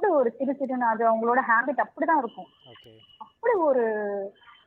அப்படி 0.00 0.18
ஒரு 0.18 0.30
சிறு 0.30 0.52
சிறுன்னு 0.52 0.86
அது 0.86 1.02
அவங்களோட 1.08 1.40
ஹேபிட் 1.48 1.80
அப்படிதான் 1.84 2.20
இருக்கும். 2.20 2.46
அப்படி 3.18 3.54
ஒரு 3.60 3.82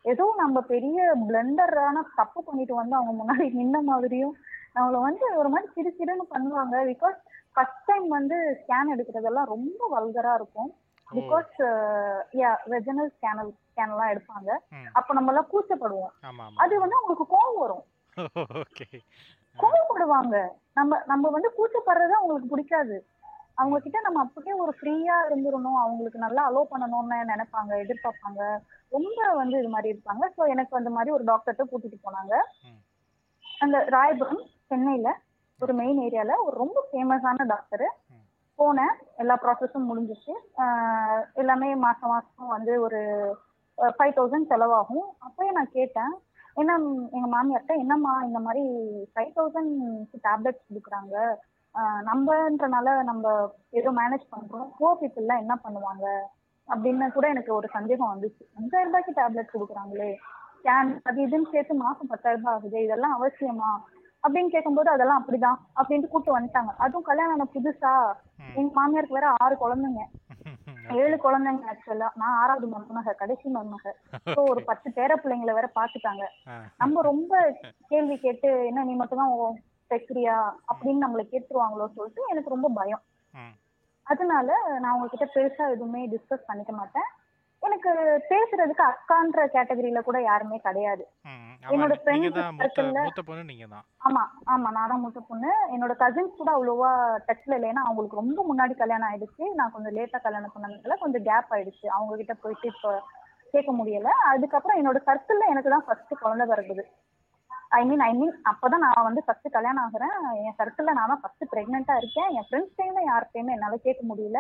ஏதோ 0.06 0.26
நம்ம 0.38 0.62
பெரிய 0.62 0.98
பிளண்டரான 1.30 2.04
தப்பு 2.16 2.40
பண்ணிட்டு 2.44 2.74
வந்து 2.76 2.96
அவங்க 2.96 3.14
முன்னாடி 3.20 3.46
நின்ன 3.52 3.78
மாதிரியும் 3.82 4.34
நம்மள 4.76 5.00
வந்து 5.02 5.26
ஒரு 5.36 5.50
மாதிரி 5.50 5.68
சிறு 5.74 5.92
சிறுன்னு 5.98 6.26
பண்ணுவாங்க. 6.30 6.76
பிகாஸ் 6.92 7.18
ஃபர்ஸ்ட் 7.54 7.82
டைம் 7.86 8.08
வந்து 8.10 8.38
ஸ்கேன் 8.60 8.92
எடுக்கிறதெல்லாம் 8.96 9.46
ரொம்ப 9.46 9.90
வல்கரா 9.96 10.34
இருக்கும். 10.34 10.70
பிகாஸ் 11.08 11.56
யா 12.34 12.52
வெஜனல் 12.70 13.12
ஸ்கேனல் 13.16 13.52
ஸ்கேன் 13.64 13.92
எல்லாம் 13.92 14.12
எடுப்பாங்க. 14.14 14.50
ம். 14.72 14.88
அப்ப 14.94 15.14
நம்ம 15.14 15.32
எல்லாம் 15.32 15.52
கூச்சப்படுவோம் 15.54 16.14
அது 16.58 16.80
வந்து 16.80 17.00
அவங்களுக்கு 17.00 17.28
கோவம் 17.36 17.60
வரும். 17.60 17.84
கோவப்படுவாங்க. 19.60 20.36
நம்ம 20.74 21.02
நம்ம 21.06 21.30
வந்து 21.30 21.52
கூச்சப்படுறது 21.58 22.14
அவங்களுக்கு 22.20 22.54
பிடிக்காது. 22.54 22.96
அவங்க 23.58 23.78
கிட்ட 23.80 23.98
நம்ம 24.06 24.20
அப்படியே 24.26 24.54
ஒரு 24.64 24.72
ஃப்ரீயா 24.78 25.16
இருந்துடணும் 25.28 25.80
அவங்களுக்கு 25.82 26.20
நல்லா 26.26 26.44
அலோவ் 26.50 26.72
பண்ணணும்னு 26.72 27.18
நினைப்பாங்க 27.32 27.72
எதிர்பார்ப்பாங்க. 27.84 28.42
ரொம்ப 28.96 29.20
வந்து 29.42 29.56
இது 29.62 29.70
மாதிரி 29.76 29.92
இருப்பாங்க. 29.94 30.24
ஸோ 30.36 30.42
எனக்கு 30.54 30.80
அந்த 30.80 30.92
மாதிரி 30.96 31.12
ஒரு 31.18 31.26
டாக்டர்கிட்ட 31.32 31.66
கூட்டிட்டு 31.72 32.00
போனாங்க. 32.06 32.34
அந்த 33.64 33.78
ராயபுரம் 33.96 34.44
சென்னையில 34.72 35.10
ஒரு 35.60 35.74
மெயின் 35.82 36.02
ஏரியால 36.08 36.36
ஒரு 36.46 36.56
ரொம்ப 36.64 36.80
ஃபேமஸான 36.90 37.46
டாக்டர். 37.54 37.86
போனேன். 38.60 38.94
எல்லா 39.22 39.36
ப்ராசஸும் 39.44 39.88
முடிஞ்சிச்சு. 39.90 40.34
எல்லாமே 41.42 41.70
மாசம் 41.86 42.12
மாசம் 42.14 42.54
வந்து 42.56 42.74
ஒரு 42.86 43.00
ஃபைவ் 43.78 44.18
தௌசண்ட் 44.18 44.52
செலவாகும். 44.52 45.08
அப்பயே 45.28 45.52
நான் 45.58 45.76
கேட்டேன் 45.80 46.14
என்ன 46.62 46.74
எங்க 47.18 47.28
மாமியார்ட்ட 47.36 47.76
என்னம்மா 47.84 48.12
இந்த 48.28 48.40
மாதிரி 48.48 48.64
ஃபைவ் 49.14 49.32
தௌசண்ட் 49.38 49.74
டேப்லெட்ஸ் 50.26 50.68
கொடுக்குறாங்க? 50.68 51.16
நம்மன்றனால 52.10 52.88
நம்ம 53.04 53.26
ஏதோ 53.80 53.90
மேனேஜ் 53.92 54.26
பண்றோம். 54.34 54.68
புவர் 54.78 55.00
பீப்புள்லாம் 55.02 55.42
என்ன 55.44 55.54
பண்ணுவாங்க? 55.66 56.06
அப்படின்னு 56.68 57.08
கூட 57.12 57.26
எனக்கு 57.28 57.52
ஒரு 57.54 57.68
சந்தேகம் 57.68 58.12
வந்துச்சு. 58.14 58.44
அஞ்சாயிரம் 58.60 58.92
ரூபாய்க்கு 58.92 59.18
டேப்லெட் 59.20 59.54
கொடுக்குறாங்களே. 59.54 60.12
ஸ்கேன் 60.58 60.92
அது 61.04 61.18
இதுன்னு 61.26 61.52
சேர்த்து 61.54 61.74
மாசம் 61.76 62.12
பத்தாயிரம் 62.12 62.42
ரூபாய் 62.42 62.56
ஆகுது 62.58 62.78
இதெல்லாம் 62.84 63.16
அவசியமா? 63.18 63.72
அப்படின்னு 64.24 64.50
கேட்கும்போது 64.50 64.90
அதெல்லாம் 64.92 65.22
அப்படிதான் 65.22 65.58
அப்படின்ட்டு 65.78 66.12
கூப்பிட்டு 66.12 66.38
வந்துட்டாங்க. 66.38 66.72
அதுவும் 66.78 67.08
கல்யாணம் 67.10 67.34
ஆன 67.34 67.48
புதுசா. 67.56 67.94
எங்க 68.60 68.72
மாமியாருக்கு 68.78 69.18
வேற 69.20 69.30
ஆறு 69.44 69.56
குழந்தைங்க. 69.64 70.04
ஏழு 71.02 71.16
குழந்தைங்க 71.18 71.70
ஆக்சுவலா 71.72 72.08
நான் 72.22 72.38
ஆறாவது 72.40 72.68
மருமக 72.68 73.14
கடைசி 73.20 73.46
மருமக. 73.50 73.86
ஸோ 74.28 74.40
ஒரு 74.52 74.62
பத்து 74.70 74.88
பேர 74.98 75.12
பிள்ளைங்களை 75.16 75.54
வேற 75.54 75.68
பாத்துட்டாங்க 75.78 76.24
நம்ம 76.78 77.02
ரொம்ப 77.02 77.34
கேள்வி 77.92 78.18
கேட்டு 78.26 78.50
என்ன 78.70 78.84
நீ 78.84 78.96
மட்டும் 78.96 79.22
தான் 79.22 79.34
தைக்கிறியா 79.94 80.38
அப்படின்னு 80.72 81.06
நம்மளை 81.06 81.26
கேட்டுருவாங்களோ 81.34 81.88
சொல்லிட்டு 81.98 82.24
எனக்கு 82.34 82.56
ரொம்ப 82.56 82.70
பயம். 82.80 83.04
அதனால 84.08 84.48
நான் 84.84 84.96
உங்ககிட்ட 84.96 85.26
பெருசா 85.36 85.66
எதுவுமே 85.76 86.02
டிஸ்கஸ் 86.14 86.48
பண்ணிக்க 86.48 86.72
மாட்டேன். 86.80 87.10
எனக்கு 87.64 87.92
பேசுறதுக்கு 88.30 88.84
அக்கான்ற 88.88 89.44
கேட்டகரியில 89.54 90.00
கூட 90.08 90.18
யாருமே 90.22 90.58
கிடையாது. 90.66 91.04
என்னோட 91.74 91.94
தான் 93.74 93.86
ஆமா 94.08 94.24
ஆமா 94.54 94.70
நான் 94.78 94.92
தான் 94.92 95.02
மூத்த 95.04 95.22
பொண்ணு. 95.30 95.52
என்னோட 95.76 95.94
கசின்ஸ் 96.02 96.40
கூட 96.40 96.52
அவ்வளோவா 96.56 96.90
டச்ல 97.28 97.56
இல்லை. 97.58 97.70
ஏன்னா 97.74 97.86
அவங்களுக்கு 97.88 98.20
ரொம்ப 98.22 98.40
முன்னாடி 98.50 98.76
கல்யாணம் 98.82 99.10
ஆயிடுச்சு. 99.10 99.44
நான் 99.60 99.74
கொஞ்சம் 99.76 99.96
லேட்டா 99.98 100.20
கல்யாணம் 100.26 100.54
பண்ணதுனால 100.56 100.98
கொஞ்சம் 101.04 101.26
கேப் 101.30 101.54
ஆயிடுச்சு. 101.58 101.88
அவங்க 101.98 102.18
கிட்ட 102.22 102.36
போயிட்டு 102.44 102.68
இப்போ 102.74 102.92
கேட்க 103.54 103.72
முடியல. 103.80 104.12
அதுக்கப்புறம் 104.32 104.80
என்னோட 104.82 105.00
சர்க்கிள்ல 105.08 105.48
எனக்கு 105.54 105.74
தான் 105.76 105.88
ஃபர்ஸ்ட் 105.88 106.14
குழந்தை 106.24 106.48
பிறகுது 106.52 106.86
ஐ 107.78 107.82
மீன் 107.90 108.04
ஐ 108.08 108.12
மீன் 108.18 108.34
அப்பதான் 108.50 108.84
நான் 108.86 109.08
வந்து 109.08 109.22
ஃபர்ஸ்ட் 109.26 109.48
கல்யாணம் 109.56 109.84
ஆகுறேன். 109.86 110.16
என் 110.48 110.58
சர்க்கிள்ல 110.60 110.92
நான் 110.98 111.12
தான் 111.12 111.22
ஃபர்ஸ்ட் 111.22 111.46
பிரெக்னெண்டா 111.54 111.96
இருக்கேன். 112.02 112.30
என் 112.38 112.48
ஃப்ரெண்ட்ஸ்டையும் 112.48 113.08
யார்கிட்டயுமே 113.10 113.56
என்னால 113.56 113.78
கேட்க 113.86 114.02
முடியல. 114.10 114.40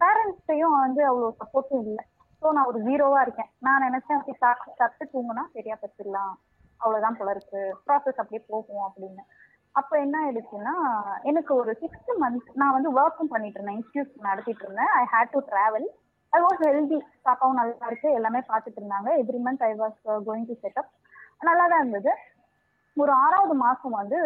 பேரண்ட்ஸ்டையும் 0.00 0.74
வந்து 0.84 1.02
அவ்வளோ 1.10 1.28
சப்போர்ட்டும் 1.42 1.82
இல்லை. 1.84 2.04
ஸோ 2.42 2.52
நான் 2.56 2.68
ஒரு 2.70 2.80
ஜீரோவா 2.88 3.20
இருக்கேன். 3.26 3.50
நான் 3.66 3.84
நினைச்சேன் 3.86 4.16
அப்படி 4.18 4.34
சாப்பிட்டு 4.44 4.78
சாப்பிட்டு 4.80 5.12
தூங்கினா 5.12 5.44
சரியா 5.54 5.76
பெற்றுலாம் 5.82 6.32
அவ்வளவுதான் 6.80 7.18
போல 7.18 7.34
இருக்கு. 7.36 7.62
ப்ராசஸ் 7.86 8.20
அப்படியே 8.22 8.42
போகும் 8.50 8.84
அப்படின்னு. 8.88 9.22
அப்ப 9.74 9.92
என்ன 10.04 10.16
ஆயிடுச்சுன்னா 10.24 10.74
எனக்கு 11.30 11.52
ஒரு 11.60 11.72
சிக்ஸ்த் 11.82 12.12
மந்த் 12.22 12.50
நான் 12.60 12.74
வந்து 12.76 12.90
ஒர்க்கும் 12.98 13.32
பண்ணிட்டு 13.32 13.58
இருந்தேன். 13.58 13.78
இன்ஸ்டியூட் 13.80 14.12
நடத்திட்டு 14.28 14.64
இருந்தேன். 14.66 14.92
I 15.00 15.04
had 15.14 15.34
to 15.36 15.40
travel 15.52 15.88
I 16.32 16.40
was 16.44 16.60
healthy 16.66 16.98
பாப்பாவும் 17.26 17.58
நல்லா 17.60 17.88
இருக்கு. 17.90 18.08
எல்லாமே 18.18 18.40
பார்த்துட்டு 18.50 18.78
இருந்தாங்க. 18.82 19.10
Every 19.22 19.40
month 19.46 19.64
I 19.70 19.72
was 19.82 19.98
going 20.28 20.46
to 20.50 20.56
setup 20.62 20.92
நல்லா 21.48 21.64
தான் 21.70 21.82
இருந்தது. 21.82 22.12
ஒரு 22.96 23.12
ஆறாவது 23.12 23.54
மாசம் 23.54 23.90
வந்து 23.90 24.18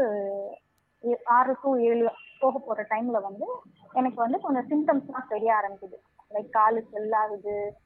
ஏ- 1.05 1.23
ஆறு 1.25 1.57
டு 1.63 1.81
ஏழு 1.81 2.11
போக 2.41 2.59
போற 2.59 2.83
டைம்ல 2.83 3.21
வந்து 3.23 3.47
எனக்கு 3.93 4.17
வந்து 4.17 4.41
கொஞ்சம் 4.41 4.69
சிம்டம்ஸ்லாம் 4.71 5.29
தெரிய 5.29 5.55
ஆரம்பிக்குது. 5.55 5.95
லைக் 6.35 6.51
காலு 6.51 6.85
ஸ்வெல் 6.93 7.15
ஆகுது 7.15 7.77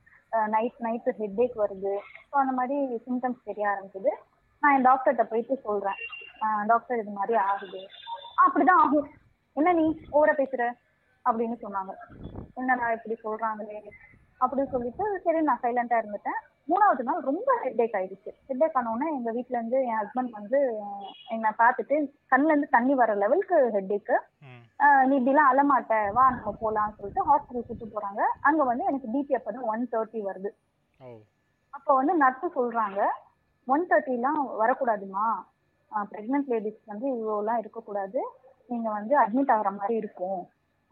நைட் 0.46 0.74
நைட்டு 0.80 1.10
ஹெட்டேக் 1.18 1.56
வருது. 1.56 1.98
ஸோ 2.26 2.34
அந்த 2.34 2.52
மாதிரி 2.52 3.02
சிம்டம்ஸ் 3.06 3.44
தெரிய 3.44 3.68
ஆரம்பிக்குது. 3.68 4.08
நான் 4.60 4.74
என் 4.74 4.86
டாக்டர்கிட்ட 4.86 5.22
போயிட்டு 5.22 5.56
சொல்றேன். 5.56 5.94
டாக்டர் 6.66 6.98
இது 6.98 7.10
மாதிரி 7.10 7.38
ஆகுது. 7.38 7.86
அப்படிதான் 8.46 8.76
ஆகும். 8.76 9.10
என்ன 9.52 9.72
நீ 9.72 10.00
ஓவரா 10.12 10.32
பேசுற? 10.32 10.72
அப்படின்னு 11.30 11.56
சொன்னாங்க. 11.62 11.94
என்னடா 12.54 12.92
இப்படி 12.92 13.20
சொல்றாங்களே? 13.24 13.88
அப்படின்னு 14.40 14.66
சொல்லிட்டு 14.66 15.20
சரி 15.24 15.40
நான் 15.40 15.58
சைலண்டா 15.62 16.02
இருந்துட்டேன். 16.02 16.51
மூணாவது 16.68 17.02
நாள் 17.06 17.26
ரொம்ப 17.28 17.48
ஹெட்டேக் 17.62 17.94
ஆயிடுச்சு. 17.98 18.30
ஹெட்டேக் 18.48 18.76
ஆனோடனே 18.80 19.06
எங்க 19.16 19.30
வீட்ல 19.36 19.56
இருந்து 19.58 19.78
என் 19.88 19.98
ஹஸ்பண்ட் 20.00 20.32
வந்து 20.38 20.58
என்னை 21.34 21.50
பார்த்துட்டு 21.62 21.96
கண்ணுல 22.32 22.52
இருந்து 22.52 22.68
தண்ணி 22.76 22.94
வர 23.00 23.14
லெவலுக்கு 23.22 23.56
ஹெட்டேக்கு 23.76 24.16
நீ 25.08 25.14
இப்படிலாம் 25.18 25.50
அழமாட்ட 25.52 25.96
வா 26.16 26.24
நம்ம 26.36 26.52
போலாம்னு 26.62 26.96
சொல்லிட்டு 26.98 27.26
ஹாஸ்பிட்டல் 27.28 27.66
கூட்டு 27.66 27.86
போறாங்க. 27.94 28.22
அங்க 28.48 28.62
வந்து 28.70 28.84
எனக்கு 28.90 29.08
பிபி 29.14 29.34
அப்பதான் 29.38 29.68
ஒன் 29.72 29.84
தேர்ட்டி 29.92 30.20
வருது. 30.28 30.50
அப்போ 31.76 31.92
வந்து 32.00 32.14
நர்ஸு 32.22 32.48
சொல்றாங்க 32.58 33.00
ஒன் 33.68 33.84
தேர்ட்டிலாம் 33.90 34.40
வரக்கூடாதுமா? 34.62 35.26
ப்ரெக்னென்ட் 36.10 36.50
லேடிஸ் 36.52 36.80
வந்து 36.92 37.06
இவ்வளோலாம் 37.14 37.60
இருக்கக்கூடாது. 37.62 38.20
நீங்க 38.70 38.88
வந்து 38.98 39.14
அட்மிட் 39.22 39.52
ஆகுற 39.54 39.70
மாதிரி 39.78 39.94
இருக்கும். 40.02 40.42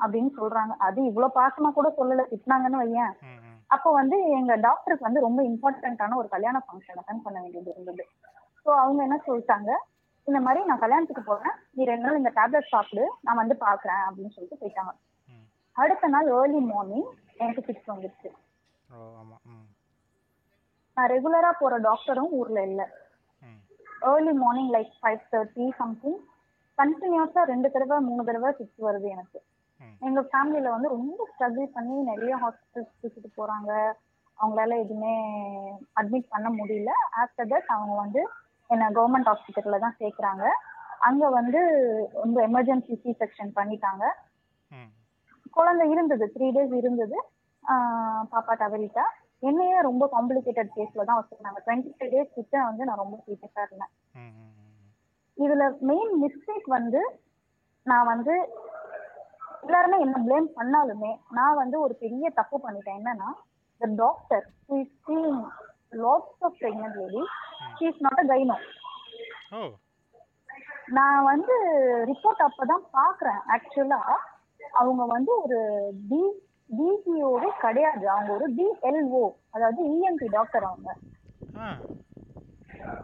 அப்படின்னு 0.01 0.31
சொல்றாங்க. 0.41 0.73
அது 0.87 0.99
இவ்வளவு 1.11 1.37
பாசமா 1.41 1.71
கூட 1.79 1.89
சொல்லல. 1.99 2.25
திட்டினாங்கன்னு 2.33 2.83
வையேன். 2.85 3.13
அப்போ 3.71 3.89
வந்து 4.01 4.17
எங்க 4.39 4.53
டாக்டருக்கு 4.67 5.07
வந்து 5.09 5.25
ரொம்ப 5.27 5.41
இம்பார்ட்டன்டான 5.51 6.17
ஒரு 6.21 6.29
கல்யாண 6.35 6.57
ஃபங்க்ஷன் 6.67 6.99
அட்டன் 7.01 7.25
பண்ண 7.27 7.39
வேண்டியது 7.43 7.71
இருந்தது. 7.75 8.05
ஸோ 8.65 8.71
அவங்க 8.83 9.01
என்ன 9.07 9.19
சொல்லிட்டாங்க 9.27 9.71
இந்த 10.29 10.39
மாதிரி 10.47 10.61
நான் 10.69 10.83
கல்யாணத்துக்கு 10.85 11.23
போறேன். 11.29 11.55
நீ 11.77 11.85
ரெண்டு 11.91 12.07
நாள் 12.07 12.19
இந்த 12.21 12.31
டேப்லெட் 12.39 12.73
சாப்பிடு. 12.73 13.05
நான் 13.27 13.41
வந்து 13.43 13.55
பாக்குறேன் 13.67 14.03
அப்படின்னு 14.07 14.35
சொல்லிட்டு 14.35 14.61
போயிட்டாங்க. 14.63 14.93
அடுத்த 15.77 16.09
நாள் 16.15 16.29
ஏர்லி 16.39 16.61
மார்னிங் 16.73 17.09
எனக்கு 17.43 17.63
ஃபிக்ஸ் 17.67 17.91
வந்துருச்சு. 17.93 18.31
நான் 20.97 21.11
ரெகுலரா 21.15 21.51
போற 21.61 21.75
டாக்டரும் 21.89 22.33
ஊர்ல 22.39 22.61
இல்ல. 22.71 22.83
Early 24.11 24.35
morning 24.43 24.73
like 24.77 24.93
five 25.01 25.23
thirty 25.33 25.67
something 25.81 26.21
கண்டினியூஸா 26.79 27.43
ரெண்டு 27.53 27.69
தடவை 27.75 27.97
மூணு 28.09 28.23
தடவை 28.29 28.51
ஃபிக்ஸ் 28.59 28.85
வருது 28.89 29.09
எனக்கு. 29.17 29.39
எங்க 30.07 30.21
ஃபேமிலியில 30.31 30.71
வந்து 30.75 30.89
ரொம்ப 30.97 31.27
ஸ்ட்ரகிள் 31.31 31.75
பண்ணி 31.77 31.97
நிறைய 32.11 32.35
ஹாஸ்பிட்டல்ஸ் 32.43 32.99
தூக்கிட்டு 33.01 33.31
போறாங்க. 33.39 33.71
அவங்களால 34.39 34.77
எதுவுமே 34.83 35.15
அட்மிட் 36.01 36.33
பண்ண 36.35 36.49
முடியல. 36.59 36.93
ஆஃப்டர் 37.23 37.51
தட் 37.53 37.71
அவங்க 37.77 37.95
வந்து 38.05 38.21
என்ன 38.71 38.91
கவர்மெண்ட் 38.99 39.31
ஹாஸ்பிட்டல்ல 39.31 39.81
தான் 39.85 39.97
சேர்க்குறாங்க. 40.01 40.45
அங்க 41.09 41.25
வந்து 41.39 41.61
ரொம்ப 42.23 42.39
எமர்ஜென்சி 42.49 42.95
சி 43.03 43.11
செக்ஷன் 43.23 43.53
பண்ணிட்டாங்க. 43.59 44.05
குழந்தை 45.57 45.85
இருந்தது 45.95 46.25
த்ரீ 46.35 46.49
டேஸ் 46.57 46.75
இருந்தது. 46.81 47.17
பாப்பா 48.33 48.55
தவறிட்டா. 48.63 49.05
என்னையே 49.49 49.77
ரொம்ப 49.89 50.05
காம்ப்ளிகேட்டட் 50.15 50.75
கேஸ்ல 50.77 51.05
தான் 51.09 51.19
வச்சிருந்தாங்க. 51.21 51.61
டுவெண்ட்டி 51.67 51.93
ஃபைவ் 51.97 52.13
டேஸ் 52.15 52.37
கிட்ட 52.39 52.57
வந்து 52.69 52.87
நான் 52.89 53.03
ரொம்ப 53.03 53.17
சீரியஸா 53.27 53.63
இருந்தேன். 53.67 53.93
இதுல 55.45 55.67
மெயின் 55.91 56.13
மிஸ்டேக் 56.23 56.69
வந்து 56.79 57.03
நான் 57.87 58.11
வந்து 58.13 58.35
எல்லாருமே 59.63 59.97
என்ன 60.01 60.19
ப்ளேம் 60.27 60.49
பண்ணாலுமே 60.57 61.13
நான் 61.31 61.61
வந்து 61.63 61.81
ஒரு 61.81 61.95
பெரிய 61.95 62.31
தப்பு 62.31 62.57
பண்ணிட்டேன். 62.65 62.99
என்னன்னா 63.01 63.29
the 63.81 63.89
doctor 64.03 64.47
who 64.69 64.77
is 64.83 64.91
seeing 65.07 65.39
lots 66.05 66.33
of 66.47 66.53
pregnant 66.61 66.95
ladies 67.01 67.31
she 67.79 67.87
is 67.91 67.99
not 68.07 68.19
a 68.23 68.27
gyno. 68.31 68.57
Oh. 69.57 69.61
நான் 70.99 71.25
வந்து 71.25 71.55
ரிப்போர்ட் 72.11 72.45
அப்பதான் 72.49 72.85
பாக்குறேன் 72.99 73.41
ஆக்சுவலா 73.55 74.01
அவங்க 74.81 75.03
வந்து 75.15 75.33
ஒரு 75.43 75.59
டி 76.09 76.23
டிஜிஓவே 76.79 77.51
கிடையாது. 77.61 78.05
அவங்க 78.11 78.31
ஒரு 78.33 78.47
டிஎல்ஓ 78.59 79.23
அதாவது 79.51 79.81
இஎன்டி 79.93 80.27
டாக்டர் 80.31 80.65
அவங்க. 80.65 80.91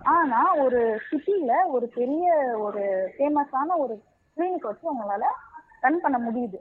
ஆனா 0.02 0.40
ஒரு 0.64 0.80
சிட்டில 1.08 1.52
ஒரு 1.74 1.86
பெரிய 1.94 2.26
ஒரு 2.66 2.82
ஃபேமஸான 3.16 3.76
ஒரு 3.84 3.94
கிளினிக் 4.36 4.68
வச்சு 4.68 4.86
அவங்களால 4.92 5.26
ரன் 5.84 6.00
பண்ண 6.04 6.18
முடியுது. 6.26 6.58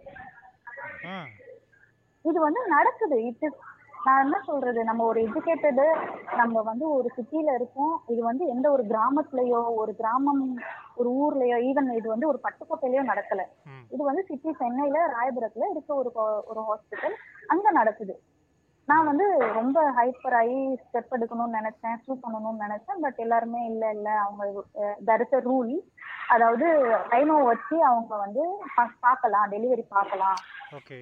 இது 2.25 2.37
வந்து 2.47 2.61
நடக்குது. 2.75 3.17
இட் 3.29 3.43
இஸ் 3.47 3.59
நான் 4.05 4.23
என்ன 4.23 4.37
சொல்றது? 4.47 4.79
நம்ம 4.89 5.01
ஒரு 5.11 5.19
எஜுகேட்டடு 5.27 5.85
நம்ம 6.41 6.61
வந்து 6.69 6.85
ஒரு 6.95 7.07
சிட்டில 7.17 7.53
இருக்கோம். 7.59 7.93
இது 8.13 8.21
வந்து 8.29 8.43
எந்த 8.53 8.67
ஒரு 8.75 8.83
கிராமத்துலயோ 8.91 9.61
ஒரு 9.81 9.91
கிராமம் 10.01 10.43
ஒரு 10.99 11.09
ஊர்லயோ 11.21 11.57
ஈவன் 11.69 11.89
இது 11.99 12.07
வந்து 12.13 12.29
ஒரு 12.31 12.39
பட்டுக்கோட்டையிலயோ 12.45 13.03
நடக்கல. 13.11 13.43
இது 13.93 14.01
வந்து 14.09 14.23
சிட்டி 14.29 14.51
சென்னையில 14.61 14.99
ராயபுரத்துல 15.15 15.69
இருக்க 15.73 15.93
ஒரு 16.01 16.11
ஒரு 16.51 16.61
ஹாஸ்பிட்டல் 16.69 17.17
அங்க 17.53 17.71
நடக்குது. 17.79 18.15
நான் 18.87 19.07
வந்து 19.09 19.25
ரொம்ப 19.57 19.77
ஹைப்பர் 19.97 20.35
ஆகி 20.39 20.59
ஸ்டெப் 20.81 21.13
எடுக்கணும்னு 21.15 21.57
நினைச்சேன் 21.59 22.01
சூ 22.05 22.13
பண்ணணும்னு 22.23 22.65
நினைச்சேன். 22.65 22.99
பட் 23.05 23.19
எல்லாருமே 23.25 23.61
இல்ல 23.71 23.83
இல்ல. 23.95 24.09
அவங்க 24.23 24.43
தர் 25.07 25.23
இஸ் 25.25 25.35
ரூல் 25.47 25.71
அதாவது 26.33 26.67
டைனோ 27.11 27.35
வச்சு 27.49 27.75
அவங்க 27.89 28.13
வந்து 28.25 28.43
பார்க்கலாம் 29.05 29.49
டெலிவரி 29.53 29.85
பார்க்கலாம். 29.97 30.37
ஓகே 30.79 30.99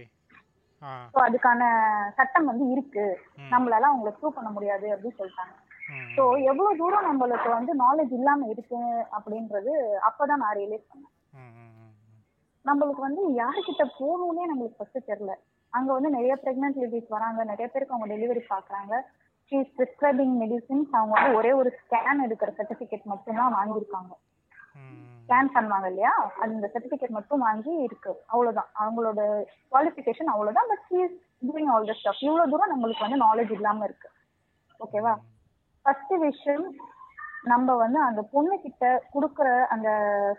ஸோ 1.13 1.19
அதுக்கான 1.25 1.61
சட்டம் 2.17 2.49
வந்து 2.51 2.65
இருக்கு. 2.73 3.05
நம்மளால 3.53 3.89
அவங்களை 3.91 4.11
ப்ரூவ் 4.15 4.37
பண்ண 4.37 4.49
முடியாது 4.55 4.87
அப்படின்னு 4.93 5.19
சொல்லிட்டாங்க. 5.19 5.53
ஸோ 6.15 6.23
எவ்வளவு 6.49 6.79
தூரம் 6.81 7.07
நம்மளுக்கு 7.09 7.49
வந்து 7.57 7.71
நாலேஜ் 7.83 8.13
இல்லாம 8.19 8.47
இருக்கு 8.53 8.81
அப்படின்றது 9.17 9.73
அப்பதான் 10.09 10.43
நான் 10.43 10.57
ரியலைஸ் 10.59 10.89
பண்ணேன். 10.91 11.13
நம்மளுக்கு 12.65 13.01
வந்து 13.07 13.23
யாருக்கிட்ட 13.41 13.83
போகணும்னே 13.99 14.43
நம்மளுக்கு 14.51 14.79
ஃபர்ஸ்ட் 14.79 15.09
தெரியல 15.09 15.33
அங்க 15.73 15.93
வந்து 15.93 16.09
நிறைய 16.09 16.33
பிரெக்னென்ட் 16.43 16.79
லேடிஸ் 16.81 17.07
வராங்க. 17.07 17.43
நிறைய 17.43 17.67
பேருக்கு 17.67 17.95
அவங்க 17.95 18.07
டெலிவரி 18.13 18.41
பாக்குறாங்க. 18.49 18.93
ஷீஸ் 19.51 19.71
ப்ரிஸ்கிரைபிங் 19.77 20.35
மெடிசின்ஸ் 20.41 20.91
அவங்க 20.91 21.13
வந்து 21.15 21.37
ஒரே 21.37 21.51
ஒரு 21.51 21.79
ஸ்கேன் 21.79 22.21
எடுக்கிற 22.25 22.49
சர்டிபிகேட் 22.59 23.03
மட்டும்தான் 23.03 23.55
வாங்கியிருக்காங்க. 23.57 24.13
ஸ்கேன் 25.23 25.51
பண்ணுவாங்க 25.55 25.85
இல்லையா? 25.85 26.13
அந்த 26.39 26.71
சர்டிபிகேட் 26.73 27.17
மட்டும் 27.17 27.39
வாங்கி 27.39 27.73
இருக்கு. 27.87 28.11
அவ்வளவுதான். 28.27 28.69
அவங்களோட 28.81 29.19
குவாலிஃபிகேஷன் 29.71 30.31
அவ்வளவுதான். 30.33 30.67
But 30.67 30.85
she's 30.89 31.13
doing 31.47 31.69
all 31.73 31.85
the 31.85 31.95
stuff 31.99 32.23
இவ்வளவு 32.23 32.49
தூரம் 32.49 32.73
நம்மளுக்கு 32.73 33.05
வந்து 33.07 33.21
நாலேஜ் 33.25 33.51
இல்லாம 33.51 33.83
இருக்கு. 33.83 34.09
ஓகேவா 34.79 35.13
ஃபர்ஸ்ட் 35.85 36.13
விஷயம் 36.19 36.65
நம்ம 37.43 37.75
வந்து 37.75 37.99
அந்த 37.99 38.21
பொண்ணு 38.31 38.55
கிட்ட 38.61 38.83
கொடுக்குற 39.13 39.47
அந்த 39.65 39.89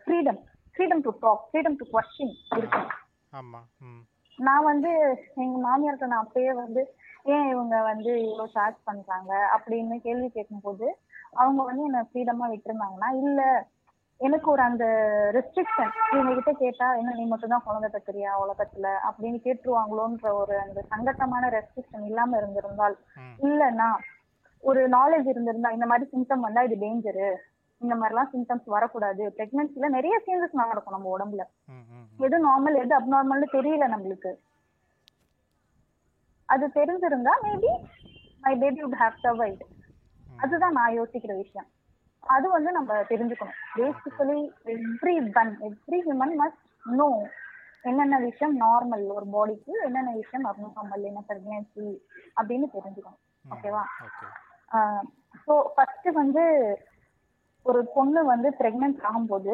freedom 0.03 0.41
freedom 0.75 1.03
to 1.03 1.11
talk 1.21 1.43
freedom 1.49 1.77
to 1.77 1.87
question 1.93 2.35
இருக்கணும் 2.57 2.93
ஆமாம் 3.33 3.67
ம். 3.81 4.03
நான் 4.39 4.65
வந்து 4.65 4.91
எங்க 5.37 5.57
மாமியார்ட்ட 5.65 6.07
நான் 6.07 6.25
அப்பயே 6.25 6.53
வந்து 6.57 6.83
ஏன் 7.27 7.47
இவங்க 7.51 7.75
வந்து 7.83 8.13
இவ்வளவு 8.23 8.55
சார்ஜ் 8.55 8.81
பண்றாங்க? 8.85 9.33
அப்படின்னு 9.55 9.97
கேள்வி 9.99 10.29
கேட்கும்போது 10.29 10.87
அவங்க 11.35 11.61
வந்து 11.65 11.85
என்ன 11.85 12.01
ஃப்ரீடமா 12.09 12.47
விட்டுருந்தாங்கன்னா 12.51 13.11
இல்ல 13.23 13.41
எனக்கு 14.21 14.49
ஒரு 14.51 14.63
அந்த 14.63 14.85
ரெஸ்ட்ரிக்ஷன் 15.37 15.93
இவங்க 16.13 16.33
கிட்ட 16.35 16.53
கேட்டா 16.61 16.89
என்ன 16.95 17.15
நீ 17.17 17.25
மட்டும் 17.27 17.53
தான் 17.55 17.65
குழந்தை 17.65 17.89
தக்கிறியா 17.91 18.33
உலகத்துல? 18.43 18.87
அப்படின்னு 19.09 19.39
கேட்டுருவாங்களோன்ற 19.47 20.29
ஒரு 20.41 20.55
அந்த 20.61 20.83
சங்கட்டமான 20.93 21.49
ரெஸ்ட்ரிக்ஷன் 21.49 22.07
இல்லாம 22.07 22.37
இருந்திருந்தால் 22.37 22.97
இல்லைன்னா 23.43 23.89
ஒரு 24.65 24.83
நாலேஜ் 24.91 25.27
இருந்திருந்தா 25.29 25.71
இந்த 25.71 25.87
மாதிரி 25.87 26.07
சிம்டம் 26.13 26.47
வந்தா 26.47 26.63
இது 26.63 26.77
டேஞ்சரு 26.79 27.29
இந்த 27.83 27.95
மாதிரிலாம் 28.01 28.31
சிம்டம்ஸ் 28.33 28.67
வரக்கூடாது. 28.75 29.25
பிரெக்னன்சில 29.37 29.89
நிறைய 29.97 30.17
சேஞ்சஸ் 30.27 30.61
நடக்கும் 30.61 30.97
நம்ம 30.97 31.11
உடம்புல. 31.17 31.45
எது 32.27 32.39
நார்மல் 32.49 32.81
எது 32.83 32.95
அப்நார்மல்னு 32.99 33.49
தெரியல 33.57 33.87
நம்மளுக்கு. 33.95 34.33
அது 36.49 36.65
தெரிஞ்சிருந்தா 36.79 37.35
maybe 37.45 37.71
my 38.45 38.53
baby 38.63 38.81
would 38.85 38.99
have 39.03 39.15
survived. 39.25 39.63
அதுதான் 40.45 40.77
நான் 40.79 40.97
யோசிக்கிற 40.99 41.33
விஷயம். 41.43 41.69
அது 42.35 42.47
வந்து 42.57 42.71
நம்ம 42.77 43.01
தெரிஞ்சுக்கணும். 43.13 43.59
Basically 43.79 44.39
everyone 45.41 45.53
every 45.69 45.99
human 46.07 46.35
must 46.41 46.63
know 46.99 47.09
என்னென்ன 47.91 48.17
விஷயம் 48.27 48.55
நார்மல் 48.63 49.05
ஒரு 49.17 49.27
பாடிக்கு 49.35 49.73
என்னென்ன 49.87 50.13
விஷயம் 50.21 50.47
அப்நார்மல் 50.51 51.09
என்ன 51.11 51.23
பிரெக்னன்சி 51.31 51.87
அப்படின்னு 52.39 52.67
தெரிஞ்சுக்கணும். 52.77 53.21
ஓகேவா 53.55 53.83
ஓகே 54.07 54.27
ஸோ 55.47 55.55
ஃபர்ஸ்ட் 55.75 56.09
வந்து 56.21 56.45
ஒரு 57.71 57.81
பொண்ணு 57.97 58.21
வந்து 58.33 58.49
பிரெக்னென்ட் 58.61 58.99
ஆகும்போது 59.09 59.53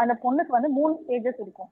அந்த 0.00 0.12
பொண்ணுக்கு 0.24 0.56
வந்து 0.56 0.70
மூணு 0.78 0.92
ஸ்டேஜஸ் 1.02 1.40
இருக்கும். 1.44 1.70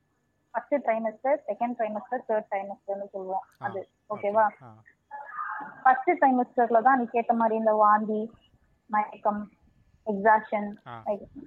First 0.54 0.76
trimester 0.86 1.38
second 1.48 1.76
trimester 1.78 2.22
third 2.28 2.48
ட்ரைமஸ்டர்னு 2.52 3.08
சொல்லுவோம் 3.14 3.46
அது. 3.66 3.80
ஓகேவா 4.14 4.46
ஃபர்ஸ்ட் 5.82 6.10
ட்ரைமஸ்டர்ல 6.20 6.80
தான் 6.86 6.98
நீ 7.00 7.04
கேட்ட 7.16 7.32
மாதிரி 7.40 7.56
இந்த 7.62 7.74
வாந்தி 7.82 8.20
மயக்கம் 8.90 9.42
எக்ஸாஷன். 10.06 10.68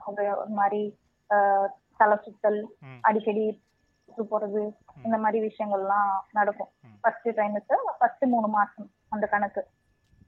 ஒரு 0.10 0.54
மாதிரி 0.60 0.82
தலை 2.02 2.18
சுத்தல் 2.26 2.62
அடிக்கடி 3.08 3.46
போறது 4.32 4.62
இந்த 5.06 5.18
மாதிரி 5.24 5.40
விஷயங்கள்லாம் 5.48 6.14
நடக்கும். 6.38 6.72
ஃபர்ஸ்ட் 7.02 7.28
ட்ரைமஸ்டர் 7.38 7.84
ஃபர்ஸ்ட் 8.00 8.26
மூணு 8.34 8.48
மாசம் 8.56 8.88
அந்த 9.14 9.26
கணக்கு. 9.34 9.62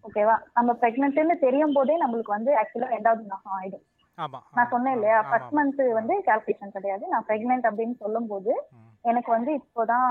ஓகேவா 0.06 0.36
நம்ம 0.56 0.76
பிரெக்னென்ட்னு 0.82 1.38
தெரியும் 1.40 1.74
போதே 1.74 1.96
நம்மளுக்கு 2.02 2.32
வந்து 2.32 2.52
ஆக்சுவலா 2.60 2.94
ரெண்டாவது 2.94 3.24
மாசம் 3.32 3.56
ஆயிடும். 3.58 3.86
ஆமா. 4.18 4.40
நான் 4.56 4.72
சொன்னேன் 4.72 4.96
இல்லையா? 4.96 5.18
ஃபர்ஸ்ட். 5.28 5.54
மந்த் 5.58 5.82
வந்து 5.98 6.14
கால்குலேஷன் 6.26 6.74
கிடையாது. 6.74 7.04
நான் 7.08 7.28
பிரெக்னென்ட் 7.28 7.68
அப்படின்னு 7.70 7.96
சொல்லும்போது 8.02 8.52
ம். 8.72 8.88
எனக்கு 9.06 9.30
வந்து 9.32 9.52
இப்போதான் 9.60 10.10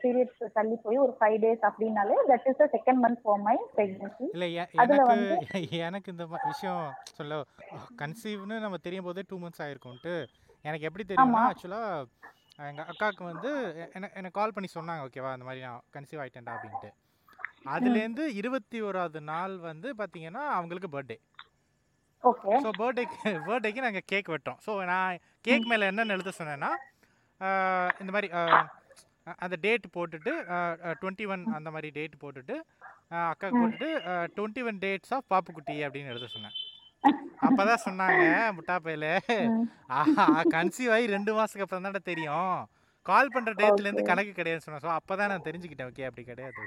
பீரியட்ஸ் 0.00 0.42
தள்ளி 0.56 0.76
போய் 0.82 0.98
ஒரு 0.98 1.12
ஃபைவ் 1.18 1.36
டேஸ் 1.44 1.62
அப்படின்னாலே 1.68 2.16
that 2.30 2.48
is 2.50 2.58
the 2.58 2.66
second 2.74 3.00
month 3.04 3.22
for 3.22 3.40
my 3.46 3.54
pregnancy 3.76 4.26
அதுல 4.76 4.98
எனக்கு 5.04 5.38
எனக்கு 5.86 6.12
இந்த 6.14 6.24
விஷயம் 6.44 6.82
சொல்ல 7.12 7.38
கன்சீவ்னு 8.00 8.58
நம்ம 8.64 8.80
தெரியும் 8.86 9.08
போதே 9.08 9.24
டூ 9.30 9.38
மந்த்ஸ் 9.42 9.62
ஆயிருக்கும்ட்டு 9.64 10.14
எனக்கு 10.64 10.88
எப்படி 10.88 11.04
தெரியும்னா 11.04 11.26
ஆமா. 11.34 11.44
ஆக்சுவலா 11.52 11.82
எங்க 12.68 12.82
அக்காவுக்கு 12.90 13.24
வந்து 13.24 13.50
எனக்கு 14.16 14.36
கால் 14.38 14.54
பண்ணி 14.54 14.70
சொன்னாங்க 14.72 15.06
ஓகேவா 15.06 15.30
இந்த 15.36 15.46
மாதிரி 15.46 15.62
நான் 15.66 15.84
கன்சீவ் 15.94 16.22
ஆயிட்டேன்டா 16.22 16.54
அப்படின்ட்டு. 16.56 16.90
அதுலேருந்து 17.74 18.24
இருபத்தி 18.40 18.78
ஓராவது 18.88 19.20
நாள் 19.32 19.54
வந்து 19.70 19.88
பாத்தீங்கன்னா 20.00 20.42
அவங்களுக்கு 20.58 20.90
பர்த்டே 20.94 21.18
ஓகே. 22.24 22.54
ஸோ 22.64 22.70
பர்த்டேக்கு 22.80 23.32
பர்த்டேக்கு 23.48 23.84
நாங்கள் 23.86 24.06
கேக் 24.12 24.32
வெட்டோம். 24.34 24.58
ஸோ 24.66 24.72
நான் 24.92 25.20
கேக் 25.48 25.68
மேலே 25.72 25.88
என்னென்னு 25.90 26.16
எழுத 26.16 26.32
சொன்னேன்னா 26.38 26.70
இந்த 28.00 28.10
மாதிரி 28.14 28.28
அந்த 29.44 29.56
டேட் 29.64 29.86
போட்டுட்டு 29.96 30.32
டுவெண்ட்டி 31.00 31.26
ஒன் 31.32 31.44
அந்த 31.58 31.68
மாதிரி 31.74 31.88
டேட் 31.98 32.14
போட்டுட்டு 32.24 32.56
அக்காவுக்கு 33.30 33.60
போட்டுட்டு 33.62 33.90
டுவெண்ட்டி 34.36 34.62
ஒன் 34.68 34.80
டேட்ஸ் 34.84 35.14
ஆஃப் 35.16 35.28
பாப்புக்குட்டி 35.32 35.76
அப்படின்னு 35.86 36.12
எழுத 36.14 36.28
சொன்னேன். 36.34 36.56
அப்பதான் 37.46 37.84
சொன்னாங்க 37.86 38.24
முட்டா 38.56 38.76
பையில 38.86 39.06
கன்சீவ் 40.54 40.92
ஆகி 40.96 41.14
ரெண்டு 41.16 41.32
மாசத்துக்கு 41.38 41.66
அப்புறம் 41.66 41.86
தானே 41.88 42.02
தெரியும். 42.10 42.58
கால் 43.08 43.32
பண்ற 43.34 43.50
டேட்ல 43.60 43.86
இருந்து. 43.86 44.08
கணக்கு 44.08 44.32
கிடையாது 44.38 44.62
சொன்னேன் 44.64 44.82
ஸோ 44.84 44.90
அப்பதான் 44.96 45.30
நான் 45.32 45.46
தெரிஞ்சுக்கிட்டேன். 45.46 45.90
ஓகே 45.90 46.06
அப்படி 46.08 46.24
கிடையாது. 46.30 46.62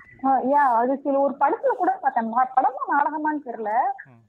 யா 0.54 0.64
அது 0.80 0.94
சில 1.04 1.20
ஒரு 1.26 1.36
படத்துல 1.42 1.74
கூட 1.82 1.92
பார்த்தேன். 2.04 2.32
படமா 2.58 2.82
நாடகமான்னு 2.94 3.48
தெரியல. 3.50 3.74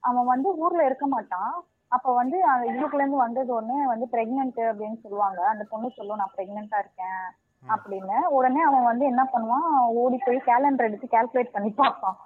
அவன் 0.09 0.29
வந்து 0.33 0.49
ஊர்ல 0.63 0.83
இருக்க 0.89 1.07
மாட்டான். 1.15 1.53
அப்ப 1.91 2.13
வந்து 2.19 2.37
அந்த 2.51 2.65
இதுக்குள்ள 2.71 3.03
இருந்து 3.03 3.23
வந்தது 3.23 3.51
ஒண்ணு 3.57 3.75
வந்து 3.93 4.05
பிரெக்னென்ட் 4.13 4.61
அப்படின்னு 4.69 4.97
சொல்லுவாங்க. 5.03 5.41
அந்த 5.53 5.65
பொண்ணு 5.71 5.89
சொல்லும் 5.97 6.21
நான் 6.21 6.35
பிரெக்னெண்டா 6.35 6.79
இருக்கேன். 6.83 7.25
அப்படின்னு. 7.63 8.17
உடனே 8.37 8.61
அவன் 8.69 8.89
வந்து 8.89 9.05
என்ன 9.11 9.21
பண்ணுவான்? 9.33 9.67
ஓடி 10.01 10.17
போய் 10.25 10.47
கேலண்டர் 10.49 10.87
எடுத்து 10.89 11.07
கால்குலேட் 11.13 11.55
பண்ணி 11.55 11.71
பார்ப்பான். 11.81 12.17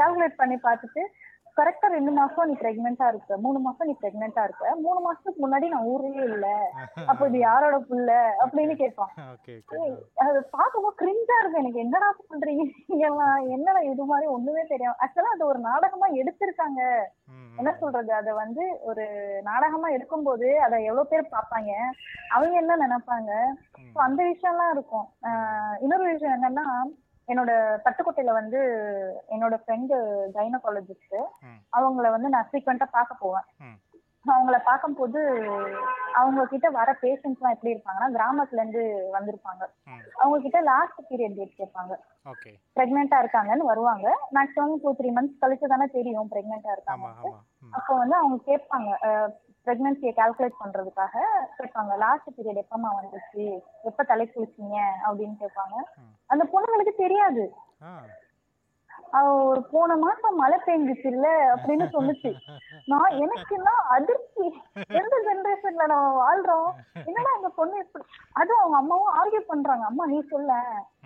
கால்குலேட் 0.00 0.40
பண்ணி 0.42 0.56
பார்த்துட்டு 0.66 1.02
கரெக்டா 1.56 1.86
ரெண்டு 1.86 2.10
மாசம் 2.10 2.48
நீ 2.48 2.52
பிரெக்னெண்டா 2.52 3.08
இருக்க. 3.08 3.36
மூணு 3.36 3.58
மாசம் 3.58 3.86
நீ 3.86 3.96
பிரெக்னெண்டா 4.02 4.42
இருக்க. 4.44 4.74
மூணு 4.74 4.98
மாசத்துக்கு 5.00 5.40
முன்னாடி 5.42 5.68
நான் 5.68 5.86
ஊர்லயே 5.86 6.22
இல்ல. 6.22 6.72
அப்ப 7.06 7.26
இது 7.26 7.38
யாரோட 7.38 7.76
புள்ள? 7.78 8.10
அப்படின்னு 8.44 8.74
கேட்பான். 8.74 9.12
அது 10.14 10.44
பார்க்கும்போது 10.44 10.96
கிரிஞ்சா 11.00 11.36
இருக்கு 11.40 11.58
எனக்கு 11.58 11.78
என்னடா 11.78 12.14
பண்றீங்க? 12.30 12.64
என்னடா 13.48 13.78
இது 13.78 14.04
மாதிரி 14.04 14.26
ஒண்ணுமே 14.26 14.64
தெரியும் 14.66 14.94
ஆக்சுவலா 14.98 15.32
அது 15.34 15.46
ஒரு 15.46 15.58
நாடகமா 15.58 16.06
எடுத்திருக்காங்க. 16.08 16.82
என்ன 17.56 17.72
சொல்றது? 17.80 18.12
அத 18.12 18.34
வந்து 18.34 18.78
ஒரு 18.82 19.04
நாடகமா 19.42 19.88
எடுக்கும்போது 19.88 20.54
அத 20.56 20.80
எவ்வளவு 20.80 21.06
பேர் 21.06 21.32
பார்ப்பாங்க. 21.32 21.72
அவங்க 22.28 22.56
என்ன 22.56 22.76
நினைப்பாங்க? 22.76 23.32
அந்த 23.92 24.22
விஷயம்லாம் 24.22 24.70
இருக்கும். 24.70 25.08
ஆஹ் 25.22 25.76
இன்னொரு 25.80 26.04
விஷயம் 26.04 26.42
என்னன்னா 26.42 26.66
என்னோட 27.32 27.50
பட்டுக்கோட்டையில 27.84 28.32
வந்து 28.40 28.60
என்னோட 29.34 29.54
ஃப்ரெண்டு 29.62 29.96
கைனகாலஜிஸ்ட். 30.36 31.18
அவங்கள 31.78 32.10
வந்து 32.16 32.28
நான் 32.34 32.48
ஃப்ரீக்வெண்டா 32.48 32.88
பார்க்க 32.96 33.24
போவேன். 33.24 33.46
அவங்கள 34.34 34.56
பார்க்கும்போது 34.68 35.20
அவங்க 36.20 36.44
கிட்ட 36.52 36.68
வர 36.76 36.88
பேஷண்ட்ஸ்லாம் 37.02 37.54
எப்படி 37.54 37.72
இருப்பாங்கன்னா 37.74 38.08
கிராமத்துல 38.16 38.62
இருந்து 38.62 38.82
வந்திருப்பாங்க. 39.16 39.62
அவங்க 40.20 40.38
கிட்ட 40.44 40.60
லாஸ்ட் 40.70 41.00
பீரியட் 41.10 41.36
டேட் 41.38 41.58
கேட்பாங்க 41.60 41.92
பிரெக்னெண்டா 42.78 43.18
இருக்காங்கன்னு 43.22 43.70
வருவாங்க 43.72 44.06
மேக்ஸிமம் 44.36 44.80
டூ 44.84 44.92
த்ரீ 45.00 45.10
மந்த்ஸ் 45.18 45.42
கழிச்சு 45.42 45.72
தானே 45.74 45.86
தெரியும் 45.96 46.30
பிரெக்னெண்டா 46.32 46.72
இருக்காங்க. 46.76 47.10
அப்போ 47.78 47.92
வந்து 48.02 48.16
அவங்க 48.20 48.38
கேட்பாங்க 48.50 48.90
பிரெக்னன்சியை 49.66 50.12
கால்குலேட் 50.16 50.52
பண்றதுக்காக 50.64 51.18
கேட்பாங்க. 51.58 51.96
லாஸ்ட் 51.96 52.28
பீரியட் 52.36 52.64
எப்பமா 52.66 52.88
வந்துச்சு? 53.00 53.60
எப்ப 53.82 54.04
தலை 54.04 54.30
குளிச்சீங்க? 54.34 54.76
அப்படின்னு 55.08 55.36
கேட்பாங்க. 55.40 55.82
அந்த 56.26 56.48
பொண்ணுங்களுக்கு 56.52 56.96
தெரியாது. 56.96 57.54
ஒரு 59.24 59.62
போன 59.62 59.96
மாசம் 59.96 60.36
மழை 60.36 60.58
பெஞ்சிச்சு 60.66 61.06
இல்ல 61.06 61.54
அப்படின்னு 61.54 61.86
சொன்னுச்சு. 61.92 62.30
நான் 62.86 63.16
எனக்குலாம் 63.16 63.82
அதிர்ச்சி. 63.88 64.46
எந்த 64.88 65.16
ஜெனரேஷன்ல 65.26 65.86
நம்ம 65.86 66.24
வாழ்றோம்? 66.24 66.70
என்னடா 67.04 67.30
இந்த 67.36 67.48
பொண்ணு 67.48 67.78
இப்படி? 67.78 68.04
அதுவும் 68.32 68.60
அவங்க 68.60 68.76
அம்மாவும் 68.76 69.14
ஆர்கியூ 69.14 69.40
பண்றாங்க. 69.40 69.84
அம்மா 69.84 70.06
நீ 70.06 70.22
சொல்ல. 70.22 70.52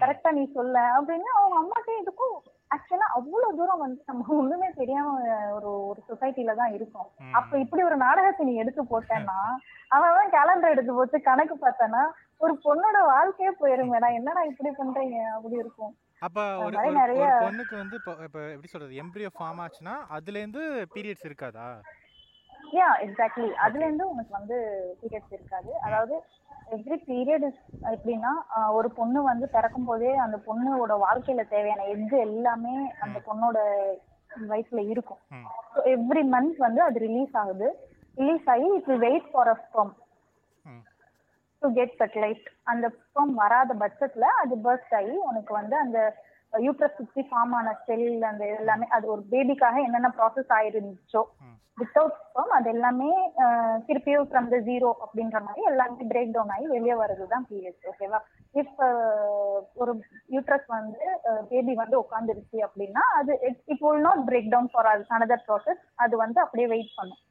கரெக்டா 0.01 0.31
நீ 0.31 0.53
சொல்ல. 0.53 0.79
அப்படின்னு 0.81 1.29
அவங்க 1.35 1.59
அம்மாட்டே 1.59 1.99
இதுக்கும் 1.99 2.43
ஆக்சுவலா 2.71 3.07
அவ்வளவு 3.13 3.57
தூரம் 3.57 3.79
வந்து 3.79 4.03
நம்ம 4.07 4.35
ஒண்ணுமே 4.35 4.73
தெரியாம 4.73 5.13
ஒரு 5.53 5.87
ஒரு 5.87 6.01
சொசைட்டில 6.09 6.55
தான் 6.55 6.73
இருக்கோம். 6.73 7.09
அப்ப 7.33 7.59
இப்படி 7.59 7.83
ஒரு 7.83 7.97
நாடகத்தை 7.97 8.47
நீ 8.47 8.55
எடுத்து 8.55 8.83
போட்டேன்னா 8.83 9.39
அவன் 9.89 10.15
தான் 10.15 10.31
கேலண்டர் 10.31 10.71
எடுத்து 10.71 10.93
போட்டு 10.93 11.23
கணக்கு 11.23 11.57
பார்த்தானா 11.57 12.03
ஒரு 12.39 12.59
பொண்ணோட 12.65 13.05
வாழ்க்கையே 13.05 13.51
போயிருமேடா. 13.61 14.13
என்னடா 14.13 14.43
இப்படி 14.43 14.71
பண்றீங்க? 14.71 15.19
அப்படி 15.29 15.57
இருக்கும். 15.57 15.97
அப்ப 16.23 16.41
ஒரு 16.59 16.77
நிறைய- 16.97 17.29
பொண்ணுக்கு 17.43 17.75
வந்து 17.77 17.97
இப்போ 17.97 18.13
இப்போ 18.25 18.41
எப்படி 18.49 18.69
சொல்றது? 18.69 18.95
எம்ப்ரியோ 18.95 19.31
ஃபார்ம் 19.35 19.61
ஆச்சுன்னா 19.61 19.95
அதுல 20.09 20.39
இருந்து 20.39 20.63
பீரியட்ஸ் 20.95 21.27
இருக்காதா? 21.29 21.69
யா 22.73 22.89
எக்ஸாக்ட்லி 23.01 23.49
அதுல 23.57 23.85
இருந்து 23.85 24.09
உனக்கு 24.09 24.33
வந்து 24.33 24.57
பீரியட்ஸ் 25.01 25.33
இருக்காது. 25.33 25.71
அதாவது 25.81 26.15
எவ்ரி 26.71 26.97
பீரியட் 27.07 27.47
எப்படின்னா 27.91 28.33
ஒரு 28.71 28.91
பொண்ணு 28.91 29.23
வந்து 29.23 29.49
பிறக்கும் 29.49 29.85
போதே 29.85 30.15
அந்த 30.17 30.37
பொண்ணோட 30.47 30.93
வாழ்க்கையில 31.05 31.49
தேவையான 31.49 31.87
எக் 31.87 32.13
எல்லாமே 32.21 32.75
அந்த 33.01 33.19
பொண்ணோட 33.27 33.59
வயிற்றுல 34.49 34.81
இருக்கும். 34.89 35.21
எவ்ரி 35.95 36.23
மந்த் 36.31 36.57
வந்து 36.59 36.83
அது 36.83 36.99
ரிலீஸ் 36.99 37.35
ஆகுது. 37.35 37.69
ரிலீஸ் 38.17 38.47
ஆகி 38.47 38.69
it 38.77 38.87
will 38.87 38.99
wait 38.99 39.31
for 39.33 39.49
a 39.49 39.57
sperm 39.65 39.93
hmm. 39.93 39.97
To 41.63 41.69
get 41.79 41.95
fertilised 41.99 42.51
அந்த 42.73 42.87
ஸ்பம் 42.99 43.33
வராத 43.43 43.75
பட்சத்துல 43.83 44.27
அது 44.43 44.57
பர்ஸ்ட் 44.67 44.95
ஆகி 45.01 45.15
உனக்கு 45.31 45.53
வந்து 45.61 45.77
அந்த 45.85 46.01
யூட்ரஸ் 46.53 46.99
சுத்தி 47.01 47.23
ஃபார்ம் 47.29 47.53
ஆன 47.59 47.73
செல் 47.87 48.07
அந்த 48.31 48.45
எல்லாமே 48.59 48.87
அது 48.97 49.07
ஒரு 49.15 49.23
பேபிக்காக 49.33 49.77
என்னென்ன 49.87 50.09
ப்ராசஸ் 50.19 50.53
ஆயிருந்துச்சோ. 50.59 51.23
வித்தவுட் 51.79 52.17
ஸ்பம் 52.23 52.51
அது 52.57 52.69
எல்லாமே 52.75 53.11
திருப்பியும் 53.87 54.27
ஃப்ரம் 54.31 54.49
த 54.55 54.57
ஜீரோ 54.67 54.89
அப்படின்ற 55.05 55.39
மாதிரி 55.45 55.63
எல்லாமே 55.71 56.09
பிரேக் 56.11 56.35
டவுன் 56.35 56.53
ஆகி 56.55 56.67
வெளியே 56.75 56.97
வர்றது 57.03 57.27
தான் 57.33 57.47
பீரியட்ஸ் 57.51 57.87
ஓகேவா 57.91 58.19
இஃப் 58.55 58.81
ஒரு 59.83 59.93
யூட்ரஸ் 60.35 60.67
வந்து 60.75 61.05
பேபி 61.53 61.75
வந்து 61.83 61.97
உட்காந்துருச்சு 62.03 62.59
அப்படின்னா 62.67 63.05
அது 63.21 63.35
it 63.73 63.83
will 63.85 64.05
not 64.09 64.25
break 64.29 64.53
down 64.55 64.71
for 64.75 64.91
another 65.19 65.47
process 65.49 65.83
அது 66.05 66.17
வந்து 66.25 66.41
அப்படியே 66.45 66.69
வெயிட் 66.75 66.93
பண்ணும். 66.99 67.23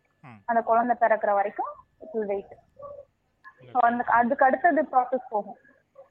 அந்த 0.50 0.62
குழந்தை 0.70 0.96
பிறக்கிற 1.04 1.34
வரைக்கும் 1.39 1.72
இட் 2.04 2.15
வில் 2.15 2.32
வெயிட் 2.34 2.56
அதுக்கு 4.19 4.45
அடுத்தது 4.48 4.82
ப்ராசஸ் 4.93 5.32
போகும். 5.34 5.60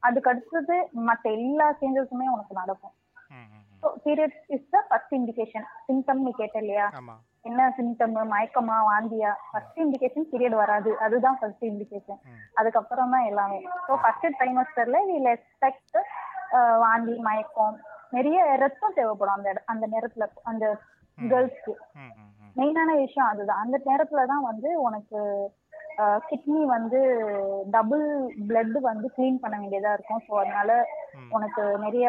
அதுக்கு 0.06 0.30
அடுத்தது 0.32 0.76
மற்ற 1.08 1.24
எல்லா 1.38 1.66
சேஞ்சஸுமே 1.80 2.26
உனக்கு 2.34 2.54
நடக்கும். 2.62 2.94
So 3.82 3.88
periods 4.04 4.44
is 4.54 4.68
the 4.74 4.78
first 4.88 5.14
indication 5.18 5.66
symptom 5.86 6.22
நீ 6.26 6.30
கேட்ட 6.40 6.56
இல்லையா 6.64 6.86
என்ன 7.48 7.66
சிம்டம் 7.76 8.16
மயக்கமா 8.32 8.76
வாந்தியா? 8.88 9.32
ஃபர்ஸ்ட் 9.50 9.78
இண்டிகேஷன் 9.84 10.26
பீரியட் 10.30 10.56
வராது. 10.62 10.90
அதுதான் 11.04 11.36
ஃபர்ஸ்ட் 11.40 11.64
இண்டிகேஷன். 11.70 12.20
அதுக்கப்புறம் 12.60 13.12
தான் 13.14 13.28
எல்லாமே. 13.30 13.60
ஸோ 13.86 13.98
ஃபர்ஸ்ட் 14.02 14.26
ட்ரைமஸ்டர்ல 14.38 15.00
வில் 15.10 15.30
எக்ஸ்பெக்ட் 15.34 15.98
வாந்தி 16.84 17.14
மயக்கம் 17.28 17.76
நிறைய 18.16 18.38
ரத்தம் 18.64 18.96
தேவைப்படும் 18.98 19.36
அந்த 19.38 19.50
அந்த 19.72 19.84
நேரத்துல 19.94 20.26
அந்த 20.50 20.66
கேர்ள்ஸ்க்கு 21.18 21.72
மெயினான 22.56 22.90
விஷயம் 23.04 23.30
அதுதான். 23.32 23.62
அந்த 23.64 23.76
நேரத்துல 23.88 24.24
தான் 24.32 24.46
வந்து 24.50 24.70
உனக்கு 24.86 25.18
கிட்னி 26.28 26.62
வந்து 26.66 27.00
டபுள் 27.70 28.04
blood 28.50 28.74
வந்து 28.82 29.08
க்ளீன் 29.16 29.42
பண்ண 29.42 29.56
வேண்டியதா 29.58 29.92
இருக்கும். 29.92 30.22
ஸோ 30.28 30.34
அதனால. 30.42 30.70
உனக்கு 31.36 31.62
நிறைய 31.84 32.06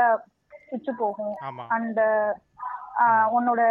சுச்சு 0.71 0.91
போகும். 0.95 1.33
அந்த 1.77 2.01
உன்னோட 3.37 3.61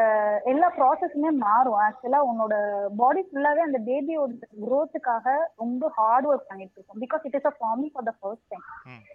எல்லா 0.53 0.69
ப்ராசஸுமே 0.77 1.31
மாறும். 1.43 1.79
ஆக்சுவலா 1.85 2.21
உன்னோட 2.29 2.55
பாடி 3.01 3.23
ஃபுல்லாவே 3.27 3.63
அந்த 3.67 3.79
பேபியோட 3.89 4.31
growth-க்காக 4.65 5.27
ரொம்ப 5.57 5.91
ஹார்ட் 5.97 6.29
ஒர்க் 6.31 6.49
பண்ணிட்டு 6.51 6.77
இருக்கும். 6.77 7.01
Because 7.05 7.27
it 7.29 7.37
is 7.41 7.49
a 7.51 7.55
forming 7.59 7.93
for 7.95 8.09
the 8.09 8.15
first 8.21 8.49
time 8.53 8.65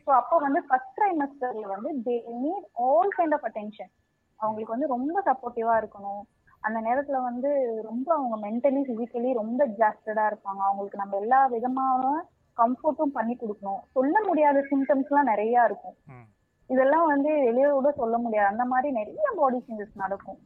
so 0.06 0.12
அப்போ 0.20 0.38
வந்து 0.38 0.62
ஃபர்ஸ்ட் 0.70 0.96
ட்ரைமஸ்டர்ல 1.00 1.66
வந்து 1.76 1.92
they 2.08 2.16
need 2.44 2.68
all 2.88 3.12
kind 3.18 3.36
of 3.40 3.48
attention 3.50 3.92
அவங்களுக்கு 4.40 4.76
வந்து 4.76 4.94
ரொம்ப 4.96 5.18
சப்போர்ட்டிவா 5.30 5.76
இருக்கணும். 5.82 6.24
அந்த 6.64 6.80
நேரத்துல 6.80 7.22
வந்து 7.24 7.50
ரொம்ப 7.84 8.08
அவங்க 8.16 8.36
மென்டலி 8.46 8.82
பிசிக்கலி 8.90 9.34
ரொம்ப 9.34 9.60
எக்ஸாஸ்டடா 9.66 10.26
இருப்பாங்க. 10.32 10.62
அவங்களுக்கு 10.68 10.98
நம்ம 10.98 11.18
எல்லா 11.18 11.46
விதமான 11.46 12.04
கம்ஃபர்ட்டும் 12.58 13.16
பண்ணி 13.18 13.34
கொடுக்கணும். 13.36 13.82
சொல்ல 13.92 14.16
முடியாத 14.28 14.60
சிம்டம்ஸ்லாம் 14.72 15.30
நிறைய 15.32 15.64
இருக்கும். 15.64 15.96
இதெல்லாம் 16.70 17.06
வந்து 17.06 17.30
வெளியே 17.48 17.70
கூட 17.70 17.92
சொல்ல 17.92 18.18
முடியாது. 18.18 18.48
அந்த 18.48 18.66
மாதிரி 18.66 18.90
நிறைய 18.94 19.24
பாடி 19.36 19.58
சேஞ்சஸ் 19.68 20.02
நடக்கும். 20.04 20.40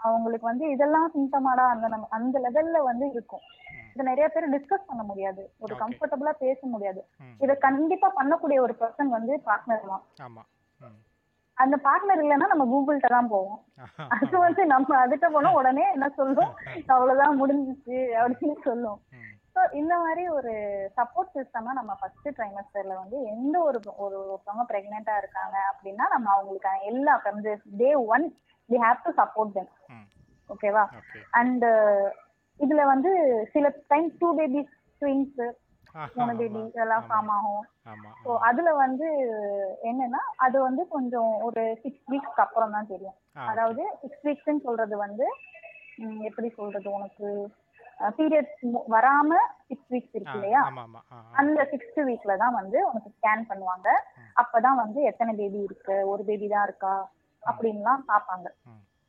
அவங்களுக்கு 0.00 0.46
வந்து 0.46 0.70
இதெல்லாம் 0.70 1.08
சிம்டமாடா 1.14 1.64
அந்த 1.74 1.86
நம்ம 1.88 2.06
அந்த 2.10 2.38
லெவல்ல 2.40 2.82
வந்து 2.82 3.06
இருக்கும். 3.10 3.44
இது 3.92 4.04
நிறைய 4.04 4.26
பேர் 4.28 4.50
டிஸ்கஸ் 4.50 4.86
பண்ண 4.86 5.02
முடியாது. 5.02 5.42
ஒரு. 5.58 5.74
கம்ஃபர்டபுளா 5.82 6.32
பேச 6.38 6.60
முடியாது. 6.66 7.00
இதை 7.40 7.56
கண்டிப்பா 7.56 8.12
பண்ணக்கூடிய 8.16 8.58
ஒரு 8.60 8.76
பர்சன் 8.80 9.10
வந்து 9.16 9.32
பார்ட்னர் 9.46 9.88
தான். 9.88 10.04
அந்த 11.58 11.76
பார்ட்னர் 11.84 12.22
இல்லைன்னா 12.22 12.46
நம்ம 12.50 12.64
கூகுள்கிட்ட 12.70 13.08
தான் 13.10 13.30
போவோம். 13.30 13.58
அது 14.14 14.34
வந்து 14.38 14.62
நம்ம 14.66 14.96
அதுட்ட 15.00 15.26
போனா 15.30 15.50
உடனே 15.54 15.84
என்ன 15.94 16.06
சொல்லும்? 16.16 16.52
அவ்வளவுதான் 16.90 17.38
முடிஞ்சிச்சு 17.40 17.98
அப்படின்னு 18.18 18.58
சொல்லும். 18.64 18.98
ஸோ 19.54 19.62
இந்த 19.74 19.94
மாதிரி 19.98 20.24
ஒரு 20.30 20.52
சப்போர்ட் 20.98 21.32
சிஸ்டமா 21.36 21.70
நம்ம 21.72 21.92
ஃபர்ஸ்ட் 22.00 22.28
ட்ரைமஸ்டர்ல 22.36 22.96
வந்து 23.00 23.18
எந்த 23.32 23.56
ஒரு 23.62 23.78
ஒரு 23.98 24.16
ஒருத்தவங்க 24.24 24.64
பிரெக்னெண்டா 24.68 25.14
இருக்காங்க 25.18 25.56
அப்படின்னா 25.70 26.06
நம்ம 26.12 26.28
அவங்களுக்கான 26.34 26.84
எல்லா 26.90 27.14
day 27.78 27.90
one 28.10 28.26
we 28.70 28.78
have 28.80 29.00
to 29.04 29.12
support 29.18 29.54
them 29.54 29.70
hmm. 29.90 30.06
ஓகேவா 30.50 30.84
ஓகே 31.00 31.22
அண்ட் 31.32 31.66
இதுல 32.60 32.84
வந்து 32.86 33.10
சில 33.52 33.66
time 33.88 34.08
two 34.20 34.28
babies 34.38 34.72
twins 35.02 35.40
baby 36.40 36.60
இதெல்லாம் 36.70 37.04
ஃபார்ம் 37.08 37.30
ஆகும். 37.36 37.62
ஸோ 38.24 38.30
அதுல 38.48 38.68
வந்து 38.84 39.08
என்னன்னா 39.90 40.22
அது 40.46 40.56
வந்து 40.68 40.82
கொஞ்சம் 40.96 41.30
ஒரு 41.48 41.62
சிக்ஸ் 41.84 42.04
வீக்ஸ்க்கு 42.12 42.44
அப்புறம் 42.46 42.74
தான் 42.76 42.90
தெரியும். 42.92 43.16
அதாவது 43.52 43.84
சிக்ஸ் 44.02 44.24
வீக்ஸ்ன்னு 44.26 44.66
சொல்றது 44.68 44.96
வந்து 45.06 45.26
எப்படி 46.28 46.48
சொல்றது 46.58 46.88
உனக்கு? 46.98 47.28
பீரியட்ஸ் 48.18 48.58
வராம 48.94 49.30
சிக்ஸ் 49.68 49.88
வீக்ஸ் 49.92 50.16
இருக்கு 50.16 50.36
இல்லையா. 50.38 50.60
அந்த 51.40 51.60
சிக்ஸ்த் 51.72 52.00
வீக்ல 52.08 52.36
தான் 52.42 52.58
வந்து 52.58 52.78
உனக்கு 52.90 53.10
ஸ்கேன் 53.14 53.48
பண்ணுவாங்க. 53.50 53.88
அப்பதான் 54.42 54.80
வந்து 54.82 55.00
எத்தனை 55.10 55.32
பேபி 55.40 55.60
இருக்கு? 55.68 55.96
ஒரு 56.12 56.22
பேபி 56.28 56.48
தான் 56.52 56.66
இருக்கா? 56.68 56.94
அப்படின்லாம் 57.42 58.04
பார்ப்பாங்க. 58.12 58.46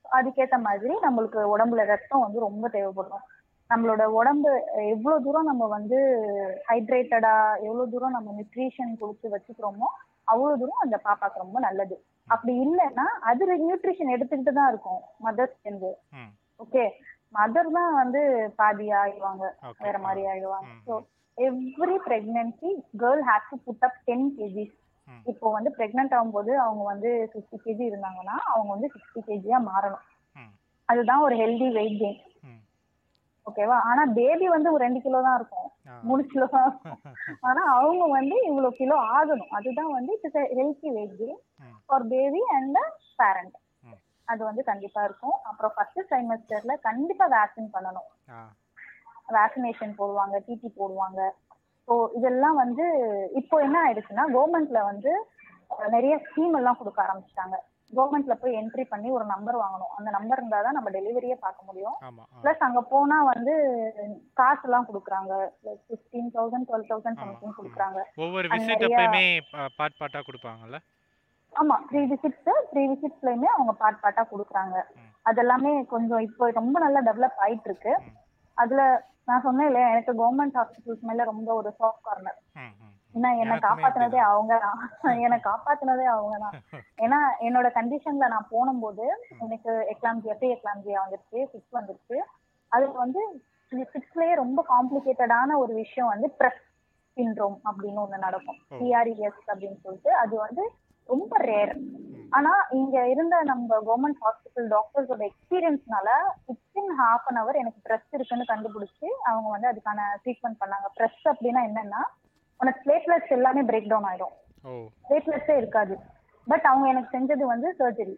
அதுக்கேத்த 0.06 0.58
மாதிரி 0.68 0.94
நம்மளுக்கு 1.06 1.40
உடம்புல 1.54 1.82
ரத்தம் 1.92 2.24
வந்து 2.26 2.40
ரொம்ப 2.48 2.66
தேவைப்படும். 2.76 3.26
நம்மளோட 3.70 4.04
உடம்பு 4.12 4.52
எவ்வளவு 4.94 5.24
தூரம் 5.26 5.50
நம்ம 5.52 5.64
வந்து 5.74 5.98
ஹைட்ரேட்டடா 6.70 7.34
எவ்வளவு 7.66 7.92
தூரம் 7.92 8.16
நம்ம 8.18 8.32
நியூட்ரிஷன் 8.32 8.94
கொடுத்து 9.02 9.28
வச்சுக்கிறோமோ 9.34 9.90
அவ்வளவு 10.28 10.60
தூரம் 10.62 10.84
அந்த 10.84 10.98
பாப்பாக்கு 11.06 11.44
ரொம்ப 11.44 11.60
நல்லது. 11.60 11.96
அப்படி 12.30 12.54
இல்லைன்னா 12.66 13.06
அது 13.30 13.60
நியூட்ரிஷன் 13.64 14.14
எடுத்துக்கிட்டு 14.16 14.54
தான் 14.58 14.70
இருக்கும் 14.70 15.02
மதர்ஸ் 15.26 15.56
இருந்து 15.66 15.92
ம். 16.14 16.32
ஓகே 16.60 16.84
மதர் 17.34 17.70
தான் 17.72 17.94
வந்து 17.94 18.22
பாதி 18.60 18.86
ஆயிடுவாங்க 19.00 19.44
வேற 19.82 19.98
மாதிரி 20.00 20.22
ஆயிடுவாங்க. 20.32 20.70
So 20.88 20.94
every 21.38 21.98
pregnancy 22.08 22.70
girl 23.02 23.24
has 23.30 23.50
to 23.52 23.58
put 23.68 23.86
up 23.88 24.00
ten 24.08 24.28
kgs. 24.38 24.76
இப்போ 25.26 25.48
வந்து 25.52 25.70
பிரெக்னென்ட் 25.78 26.16
ஆகும்போது 26.16 26.52
அவங்க 26.64 26.84
வந்து 26.84 27.12
ஃபிஃப்டி 27.32 27.58
கேஜி 27.66 27.84
இருந்தாங்கன்னா 27.92 28.36
அவங்க 28.52 28.70
வந்து 28.76 28.90
சிக்ஸ்டி 28.96 29.22
கேஜியா 29.30 29.60
மாறணும். 29.70 30.06
அதுதான் 30.90 31.24
ஒரு 31.26 31.36
ஹெல்தி 31.42 31.68
வெயிட் 31.78 31.98
கெயின் 32.02 32.20
ஓகேவா? 33.50 33.78
ஆனா 33.90 34.02
பேபி 34.18 34.48
வந்து 34.56 34.70
ஒரு 34.76 34.82
ரெண்டு 34.86 35.00
கிலோ 35.06 35.20
தான் 35.28 35.38
இருக்கும். 35.40 35.70
மூணு 36.08 36.24
கிலோ 36.34 36.46
தான் 36.54 36.66
இருக்கும். 36.70 37.00
ஆனா 37.50 37.62
அவங்க 37.78 38.04
வந்து 38.18 38.36
இவ்வளவு 38.50 38.78
கிலோ 38.82 38.98
ஆகணும். 39.18 39.52
அதுதான் 39.58 39.92
வந்து 39.98 40.14
it's 40.18 40.40
healthy 40.60 40.90
weight 40.98 41.18
gain. 41.22 41.42
For 41.88 42.06
baby 42.14 42.42
and 42.58 42.80
parent. 43.22 43.58
அது 44.28 44.42
வந்து 44.48 44.64
கண்டிப்பா 44.72 45.02
இருக்கும். 45.08 45.38
அப்புறம் 45.50 45.72
ஃபர்ஸ்ட் 45.76 46.02
ட்ரைமஸ்டர்ல 46.10 46.74
கண்டிப்பா 46.88 47.26
வேக்சின் 47.38 47.72
பண்ணணும். 47.76 48.10
வேக்சினேஷன் 49.38 49.98
போடுவாங்க 50.00 50.36
டிடி 50.48 50.70
போடுவாங்க. 50.80 51.22
ஸோ 51.88 51.96
இதெல்லாம் 52.18 52.58
வந்து 52.64 52.86
இப்போ 53.40 53.56
என்ன 53.66 53.78
ஆயிடுச்சுன்னா 53.86 54.26
கவர்மெண்ட்ல 54.36 54.80
வந்து 54.92 55.12
நிறைய 55.96 56.14
ஸ்கீம் 56.26 56.56
எல்லாம் 56.60 56.78
கொடுக்க 56.80 57.00
ஆரம்பிச்சிட்டாங்க. 57.06 57.58
கவர்மெண்ட்ல 57.98 58.36
போய் 58.42 58.58
என்ட்ரி 58.60 58.84
பண்ணி 58.92 59.10
ஒரு 59.18 59.26
நம்பர் 59.32 59.58
வாங்கணும். 59.62 59.94
அந்த 59.98 60.10
நம்பர் 60.18 60.40
இருந்தால் 60.40 60.66
தான் 60.68 60.78
நம்ம 60.78 60.90
டெலிவரியே 60.98 61.36
பார்க்க 61.46 61.68
முடியும். 61.70 61.98
ப்ளஸ் 62.44 62.64
அங்க 62.68 62.82
போனா 62.94 63.18
வந்து 63.32 63.56
காசு 64.40 64.64
எல்லாம் 64.68 64.88
கொடுக்குறாங்க 64.90 65.34
fifteen 65.88 66.32
thousand 66.38 66.68
twelve 66.70 66.88
thousand. 66.92 67.20
Something 67.24 67.58
கொடுக்குறாங்க. 67.60 68.00
ஒவ்வொரு 68.26 68.50
விசிட் 68.54 68.86
அப்பயுமே 68.88 69.26
பார்ட் 69.80 70.00
பார்ட்டா 70.02 70.22
கொடுப்பாங்கல்ல? 70.30 70.80
ஆமா 71.60 71.76
த்ரீ 71.90 72.02
விசிட்ஸ் 72.14 72.50
த்ரீ 72.72 72.84
விசிட்ஸ்லயுமே 72.94 73.50
அவங்க 73.56 73.74
பார்ட் 73.84 74.02
பார்ட்டா 74.04 74.26
கொடுக்குறாங்க. 74.34 74.78
அதெல்லாமே 75.30 75.72
கொஞ்சம் 75.94 76.26
இப்போ 76.28 76.52
ரொம்ப 76.60 76.76
நல்லா 76.86 77.02
டெவலப் 77.10 77.42
ஆயிட்டு 77.46 77.70
இருக்கு. 77.72 77.94
அதுல 78.58 78.82
நான் 79.30 79.44
சொன்னேன் 79.46 79.68
இல்லையா 79.70 79.90
எனக்கு 79.94 80.12
கவர்மெண்ட் 80.20 80.56
ஹாஸ்பிட்டல்ஸ் 80.60 81.08
மேல 81.10 81.26
ரொம்ப 81.32 81.50
ஒரு 81.60 81.70
சாஃப்ட் 81.80 82.06
கார்னர் 82.08 82.40
ஏன்னா 83.16 83.30
என்னை 83.42 83.56
காப்பாத்துனதே 83.58 84.20
அவங்க 84.24 84.54
தான். 84.58 84.80
என்னை 85.20 85.38
காப்பாத்துனதே 85.40 86.06
அவங்க 86.06 86.38
தான். 86.38 86.56
ஏன்னா 86.98 87.20
என்னோட 87.40 87.68
கண்டிஷன்ல 87.74 88.28
நான் 88.28 88.52
போனும்போது 88.52 89.06
எனக்கு 89.40 89.72
எக்லாம்ஜியா 89.94 90.34
ப்ரீ 90.34 90.50
எக்லாம்ஜியா 90.54 91.00
வந்துருச்சு 91.04 91.40
சிக்ஸ் 91.52 91.78
வந்துருச்சு. 91.80 92.18
அதுல 92.72 92.92
வந்து 92.98 93.22
சிக்ஸ்லயே 93.94 94.36
ரொம்ப 94.36 94.66
காம்ப்ளிகேட்டடான 94.70 95.58
ஒரு 95.58 95.74
விஷயம் 95.74 96.08
வந்து 96.08 96.28
ப்ரெஸ் 96.40 96.62
சிண்ட்ரோம் 97.18 97.58
அப்படின்னு 97.70 98.04
ஒண்ணு 98.04 98.18
நடக்கும். 98.18 98.60
ஓ. 98.72 98.78
பிஆர்இஎஸ் 98.78 99.42
அப்படின்னு 99.48 99.80
சொல்லிட்டு. 99.84 100.16
அது 100.16 100.36
வந்து 100.38 100.64
ரொம்ப 101.10 101.38
ரேர். 101.46 101.74
ஆனா 102.32 102.52
இங்க 102.72 103.08
இருந்த 103.08 103.42
நம்ம 103.44 103.78
கவர்மெண்ட் 103.80 104.20
ஹாஸ்பிட்டல் 104.22 104.68
டாக்டர்ஸோட 104.70 105.22
எக்ஸ்பீரியன்ஸ்னால 105.30 106.10
வித்தின் 106.48 106.92
ஹாஃப் 107.00 107.28
அன் 107.28 107.36
அவர் 107.36 107.56
எனக்கு 107.56 107.80
ப்ரெஸ் 107.86 108.10
இருக்குன்னு 108.12 108.46
கண்டுபிடிச்சு 108.46 109.08
அவங்க 109.24 109.50
வந்து 109.50 109.70
அதுக்கான 109.72 110.02
ட்ரீட்மெண்ட் 110.24 110.62
பண்ணாங்க. 110.62 110.88
ப்ரெஸ் 110.98 111.24
அப்படின்னா 111.26 111.64
என்னன்னா 111.70 112.02
உனக்கு 112.60 112.80
பிளேட்லெட்ஸ் 112.86 113.36
எல்லாமே 113.38 113.62
பிரேக் 113.70 113.92
டவுன் 113.92 114.08
ஆயிடும். 114.10 114.36
பிளேட்லெட்ஸே 115.08 115.56
இருக்காது. 115.62 115.96
பட் 116.48 116.66
அவங்க 116.72 116.86
எனக்கு 116.94 117.14
செஞ்சது 117.16 117.44
வந்து 117.54 117.70
சர்ஜரி 117.82 118.16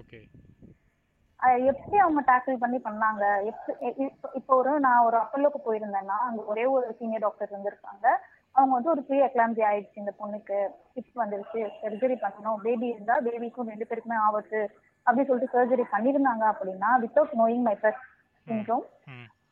ஓகே 0.00 0.20
எப்படி 1.70 1.96
அவங்க 2.04 2.20
டேக்கிள் 2.30 2.56
பண்ணி 2.62 2.78
பண்ணாங்க? 2.86 3.24
இப்போ 4.38 4.52
ஒரு 4.60 4.72
நான் 4.86 5.04
ஒரு 5.08 5.16
அப்பல்லோக்கு 5.20 5.60
போயிருந்தேன்னா 5.66 6.16
அங்க 6.28 6.40
ஒரே 6.52 6.64
ஒரு 6.76 6.86
சீனியர் 6.98 7.24
டாக்டர் 7.24 7.52
இருந்திருக்காங்க. 7.52 8.06
அவங்க 8.56 8.72
வந்து 8.76 8.92
ஒரு 8.94 9.02
ப்ரீ 9.08 9.18
எக்லாம்சி 9.26 9.62
ஆயிடுச்சு 9.68 10.02
இந்த 10.02 10.12
பொண்ணுக்கு. 10.20 10.58
சிக்ஸ் 10.94 11.20
வந்துருச்சு. 11.22 11.60
சர்ஜரி 11.82 12.16
பண்ணணும். 12.24 12.58
பேபி 12.66 12.86
இருந்தா 12.94 13.16
பேபிக்கும் 13.26 13.70
ரெண்டு 13.72 13.88
பேருக்குமே 13.90 14.18
ஆபத்து. 14.26 14.60
அப்படி 15.06 15.26
சொல்லிட்டு 15.28 15.54
சர்ஜரி 15.56 15.84
பண்ணியிருந்தாங்க 15.94 16.44
அப்படின்னா 16.52 16.90
வித்தவுட் 17.04 17.38
நோயிங் 17.42 17.64
மை. 17.68 17.76
ப்ரெஸ் 17.82 18.02
சிண்ட்ரோம் 18.46 18.84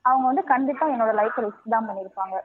அவங்க 0.04 0.24
வந்து 0.30 0.44
கண்டிப்பா 0.52 0.86
என்னோட 0.94 1.12
லைஃப் 1.20 1.38
ரிஸ்க் 1.44 1.72
தான் 1.74 1.88
பண்ணியிருப்பாங்க 1.88 2.36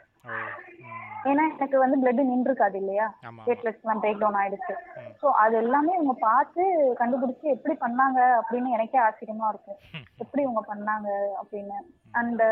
ஏன்னா 1.30 1.44
எனக்கு 1.56 1.78
வந்து 1.84 1.98
பிளட் 2.02 2.22
நின்றுருக்காது 2.30 2.78
இல்லையா? 2.82 3.06
பிளேட்லெட்ஸ் 3.46 3.84
எல்லாம் 3.84 4.02
பிரேக் 4.04 4.22
டவுன் 4.22 4.40
ஆயிடுச்சு. 4.40 4.74
ஸோ 5.22 5.28
அது 5.44 5.56
எல்லாமே 5.64 5.92
இவங்க 5.98 6.16
பார்த்து 6.28 6.64
கண்டுபிடிச்சு 7.02 7.48
எப்படி 7.56 7.76
பண்ணாங்க 7.84 8.20
அப்படின்னு 8.40 8.76
எனக்கே 8.78 9.00
ஆச்சரியமா 9.08 9.50
இருக்கும் 9.54 9.80
எப்படி 10.24 10.42
இவங்க 10.48 10.64
பண்ணாங்க 10.72 11.10
அப்படின்னு. 11.42 11.78
அண்ட் 12.20 12.44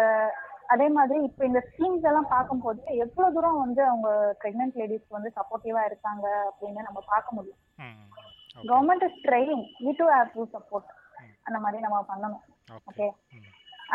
அதே 0.74 0.88
மாதிரி 0.98 1.20
இப்போ 1.28 1.44
இந்த 1.50 1.62
ஸ்கீம்ஸ் 1.70 2.08
எல்லாம் 2.10 2.32
பார்க்கும்போது 2.34 2.82
எவ்வளவு 3.06 3.34
தூரம் 3.36 3.62
வந்து 3.66 3.82
அவங்க 3.92 4.10
பிரெக்னென்ட் 4.42 4.78
லேடிஸ்க்கு 4.82 5.18
வந்து 5.18 5.32
சப்போர்ட்டிவா 5.38 5.84
இருக்காங்க 5.90 6.26
அப்படின்னு 6.50 6.88
நம்ம 6.88 7.00
பார்க்க 7.14 7.38
முடியும். 7.38 7.62
Government 8.70 9.06
is 9.08 9.20
training 9.28 9.66
we 9.86 9.94
do 10.02 10.08
have 10.16 10.30
to 10.38 10.46
support 10.56 10.90
அந்த 11.48 11.60
மாதிரி 11.60 11.80
நம்ம 11.86 12.00
பண்ணணும். 12.12 12.44
ஓகே 12.90 13.08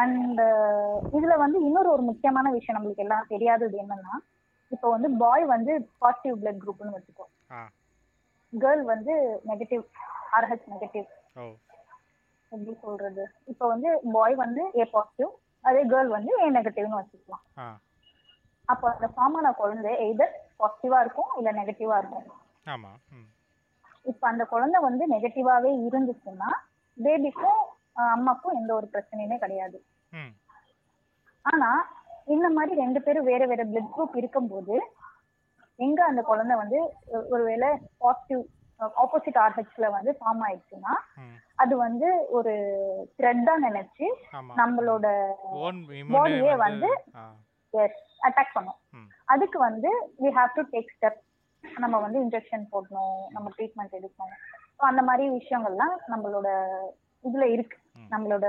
அண்ட் 0.03 0.41
இதுல 1.17 1.35
வந்து 1.43 1.59
இன்னொரு 1.67 1.89
ஒரு 1.97 2.03
முக்கியமான 2.03 2.47
விஷயம் 2.51 2.77
நம்மளுக்கு 2.77 3.05
எல்லாம் 3.05 3.29
தெரியாதது 3.33 3.77
என்னன்னா 3.83 4.15
இப்போ 4.73 4.87
வந்து 4.95 5.09
பாய் 5.23 5.45
வந்து 5.55 5.73
பாசிட்டிவ் 6.03 6.37
பிளட் 6.43 6.61
குரூப்னு 6.63 6.97
வச்சுக்கோ. 6.97 7.27
கேர்ள் 8.53 8.83
வந்து 8.93 9.15
நெகட்டிவ் 9.51 9.83
ஆர்ஹெச் 10.37 10.69
நெகட்டிவ் 10.75 11.07
எப்படி 12.53 12.75
சொல்றது? 12.85 13.25
இப்போ 13.53 13.65
வந்து 13.73 13.89
பாய் 14.17 14.35
வந்து 14.45 14.63
ஏ 14.81 14.85
பாசிட்டிவ் 14.97 15.33
அதே 15.65 15.83
கேர்ள் 15.93 16.11
வந்து 16.17 16.33
ஏ 16.45 16.49
நெகட்டிவ்னு 16.59 17.01
வச்சுக்கலாம். 17.01 17.45
அப்போ 18.69 18.87
அந்த 18.95 19.07
ஃபார்ம் 19.15 19.37
ஆன 19.39 19.53
குழந்தை 19.61 19.93
எய்தர் 20.05 20.35
பாசிட்டிவா 20.61 20.99
இருக்கும் 21.05 21.33
இல்ல 21.39 21.51
நெகட்டிவா 21.61 21.97
இருக்கும். 22.03 22.27
இப்போ 24.11 24.25
அந்த 24.31 24.45
குழந்தை 24.53 24.79
வந்து 24.89 25.05
நெகட்டிவாவே 25.15 25.71
இருந்துச்சுன்னா 25.89 26.51
பேபிக்கும் 26.99 27.61
அம்மாக்கும் 28.15 28.57
எந்த 28.61 28.71
ஒரு 28.79 28.87
பிரச்சனையுமே 28.95 29.37
கிடையாது. 29.45 29.79
ஆனா 31.45 31.71
இந்த 32.27 32.49
மாதிரி 32.57 32.75
ரெண்டு 32.83 33.01
பேரும் 33.07 33.29
வேற 33.31 33.43
வேற 33.53 33.63
பிளட் 33.71 33.95
குரூப் 33.95 34.17
இருக்கும்போது 34.21 34.77
எங்க 35.79 36.01
அந்த 36.11 36.23
குழந்தை 36.31 36.55
வந்து 36.63 36.79
ஒருவேளை 37.35 37.71
பாசிட்டிவ் 38.05 38.43
ஆப்போசிட் 39.03 39.39
ஆர்ஹெச்ல 39.43 39.89
வந்து 39.97 40.11
ஃபார்ம் 40.19 40.43
ஆயிடுச்சுன்னா 40.47 40.95
அது 41.63 41.75
வந்து 41.87 42.09
ஒரு 42.37 42.55
த்ரெட்டா 43.19 43.55
நினைச்சு 43.67 44.07
நம்மளோட 44.61 45.07
body-யே 46.15 46.55
வந்து 46.67 46.89
அட்டாக் 48.29 48.57
பண்ணும். 48.57 48.81
அதுக்கு 49.33 49.59
வந்து 49.69 49.91
we 50.25 50.31
have 50.39 50.51
to 50.57 50.65
take 50.75 50.93
step 50.97 51.21
நம்ம 51.65 51.97
வந்து 52.05 52.19
இன்ஜெக்ஷன் 52.25 52.65
போடணும் 52.73 53.21
நம்ம 53.35 53.47
ட்ரீட்மெண்ட் 53.57 53.97
எடுக்கணும். 53.99 54.35
அந்த 54.91 55.03
மாதிரி 55.09 55.25
விஷயங்கள்லாம் 55.39 55.95
நம்மளோட 56.13 56.49
இதுல 57.25 57.45
இருக்கு. 57.55 57.79
நம்மளோட 58.13 58.47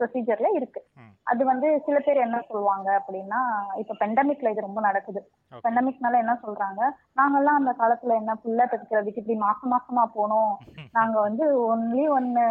ப்ரொசீஜர்ல 0.00 0.48
இருக்கு. 0.54 0.80
அது 1.22 1.44
வந்து 1.44 1.68
சில 1.86 1.96
பேர் 1.98 2.16
என்ன 2.16 2.38
சொல்லுவாங்க 2.40 2.88
அப்படின்னா 2.98 3.40
இப்ப 3.74 3.96
பெண்டமிக்ல 4.00 4.50
இது 4.50 4.60
ரொம்ப 4.60 4.80
நடக்குது. 4.80 5.20
பெண்டமிக்னால 5.64 6.18
என்ன 6.18 6.34
சொல்றாங்க? 6.42 6.80
நாங்கெல்லாம் 7.16 7.60
அந்த 7.60 7.72
காலத்துல 7.78 8.14
என்ன 8.14 8.34
புள்ள 8.44 8.60
பெற்றுக்கிறதுக்கு 8.64 9.22
இப்படி 9.22 9.38
மாசம் 9.38 9.68
மாசமா 9.68 10.04
போனோம். 10.16 10.52
நாங்க 10.92 11.20
வந்து 11.20 11.44
ஒன்லி 11.66 12.04
ஒன்னு 12.10 12.44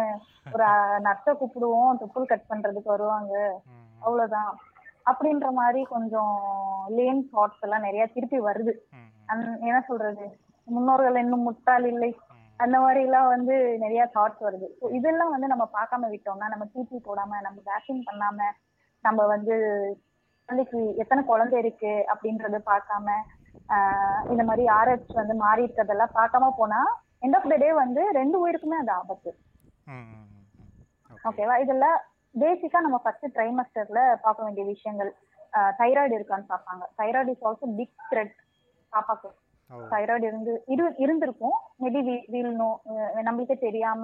ஒரு 0.52 0.66
நர்ஸை 1.02 1.34
கூப்பிடுவோம். 1.34 1.98
தொப்புள் 2.00 2.24
கட் 2.24 2.48
பண்றதுக்கு 2.48 2.88
வருவாங்க. 2.88 3.34
அவ்வளவுதான். 4.00 4.52
அப்படின்ற 5.06 5.46
மாதிரி 5.50 5.82
கொஞ்சம் 5.84 6.34
லேன் 6.88 7.22
தாட்ஸ் 7.32 7.60
எல்லாம் 7.60 7.80
நிறைய 7.80 8.06
திருப்பி 8.06 8.40
வருது. 8.40 8.72
என்ன 9.68 9.80
சொல்றது? 9.80 10.24
முன்னோர்கள் 10.68 11.16
இன்னும் 11.16 11.42
முட்டாள் 11.42 11.84
இல்லை. 11.84 12.10
அந்த 12.64 12.76
மாதிரி 12.84 13.00
எல்லாம் 13.06 13.28
வந்து 13.34 13.54
நிறைய 13.82 14.02
தாட்ஸ் 14.16 14.42
வருது. 14.46 14.68
So 14.80 14.86
இதெல்லாம் 14.98 15.32
வந்து 15.34 15.48
நம்ம 15.52 15.64
பார்க்காம 15.76 16.08
விட்டோம்னா 16.14 16.48
நம்ம 16.52 16.64
டிடி 16.74 16.98
போடாம 17.08 17.40
நம்ம 17.46 17.58
வேக்சின் 17.70 18.06
பண்ணாம 18.08 18.48
நம்ம 19.06 19.26
வந்து 19.34 19.54
குழந்தைக்கு 20.48 20.80
எத்தனை 21.02 21.22
குழந்தை 21.30 21.56
இருக்கு 21.62 21.92
அப்படின்றத 22.12 22.58
பார்க்காம 22.70 23.16
இந்த 24.32 24.42
மாதிரி 24.48 24.64
ஆர்ஹெச் 24.78 25.18
வந்து 25.20 25.34
மாறி 25.44 25.62
இருக்கிறதெல்லாம் 25.66 26.16
பார்க்காம 26.20 26.50
போனா 26.60 26.80
எண்ட் 27.24 27.36
ஆஃப் 27.38 27.50
த 27.52 27.56
டே 27.64 27.70
வந்து 27.82 28.02
ரெண்டு 28.18 28.36
உயிருக்குமே 28.42 28.78
அது 28.82 28.92
ஆபத்து. 29.00 29.30
ஓகேவா 31.28 31.56
இதுல 31.64 31.86
பேசிக்கா 32.42 32.80
நம்ம 32.86 32.98
ஃபர்ஸ்ட் 33.04 33.26
ட்ரைமஸ்டர்ல 33.36 34.00
பார்க்க 34.24 34.46
வேண்டிய 34.46 34.64
விஷயங்கள். 34.72 35.10
தைராய்டு 35.80 36.14
இருக்கான்னு 36.18 36.50
பார்ப்பாங்க. 36.52 36.84
Thyroid 36.98 37.32
is 37.34 37.46
also 37.48 37.68
big 37.80 37.96
threat 38.10 38.34
பாப்பாக்கு. 38.92 39.30
தைராய்டு 39.92 40.26
இருந்து 40.26 40.52
இரு 40.66 40.84
இருந்திருக்கும். 41.04 41.56
மேபி 41.82 42.00
வீல் 42.34 42.56
நோ 42.60 42.68
நம்மளுக்கே 43.26 43.56
தெரியாம 43.66 44.02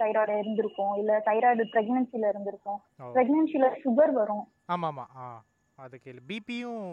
தைராய்டு 0.00 0.34
இருந்திருக்கும். 0.42 0.92
இல்ல 1.00 1.18
தைராய்டு 1.28 1.64
பிரெக்னன்சில 1.74 2.30
இருந்திருக்கும். 2.32 2.78
பிரெக்னன்சில 3.16 3.70
சுகர் 3.84 4.12
வரும். 4.20 4.44
ஆமாம். 4.66 4.90
ஆமாம் 4.90 5.12
ஆ 5.16 5.26
அது 5.78 5.96
கேள்வி 5.98 6.24
பிபியும் 6.30 6.84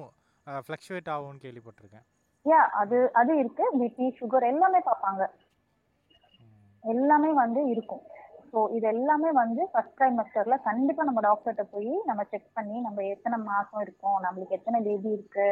ஃப்ளக்சுவேட் 0.47 1.11
ஆகும்னு 1.15 1.43
கேள்விப்பட்டிருக்கேன். 1.45 2.05
யா 2.45 2.59
அது 2.81 2.97
அது 3.13 3.31
இருக்கு. 3.37 3.65
பிபி 3.79 4.05
சுகர் 4.19 4.49
எல்லாமே 4.51 4.79
பார்ப்பாங்க. 4.87 5.23
எல்லாமே 6.83 7.31
வந்து 7.41 7.61
இருக்கும். 7.73 8.03
ஸோ 8.53 8.61
இது 8.77 8.85
எல்லாமே 8.87 9.29
வந்து 9.31 9.61
ஃபர்ஸ்ட் 9.71 9.97
ட்ரைமஸ்டர்ல 9.97 10.55
கண்டிப்பா 10.69 11.03
நம்ம 11.03 11.21
டாக்டர்கிட்ட 11.21 11.63
போய் 11.75 11.93
நம்ம 12.05 12.21
செக் 12.23 12.49
பண்ணி 12.53 12.77
நம்ம 12.81 13.03
எத்தனை 13.03 13.37
மாசம் 13.51 13.81
இருக்கோம் 13.81 14.17
நம்மளுக்கு 14.25 14.57
எத்தனை 14.57 14.79
பேபி 14.81 15.09
இருக்கு 15.17 15.45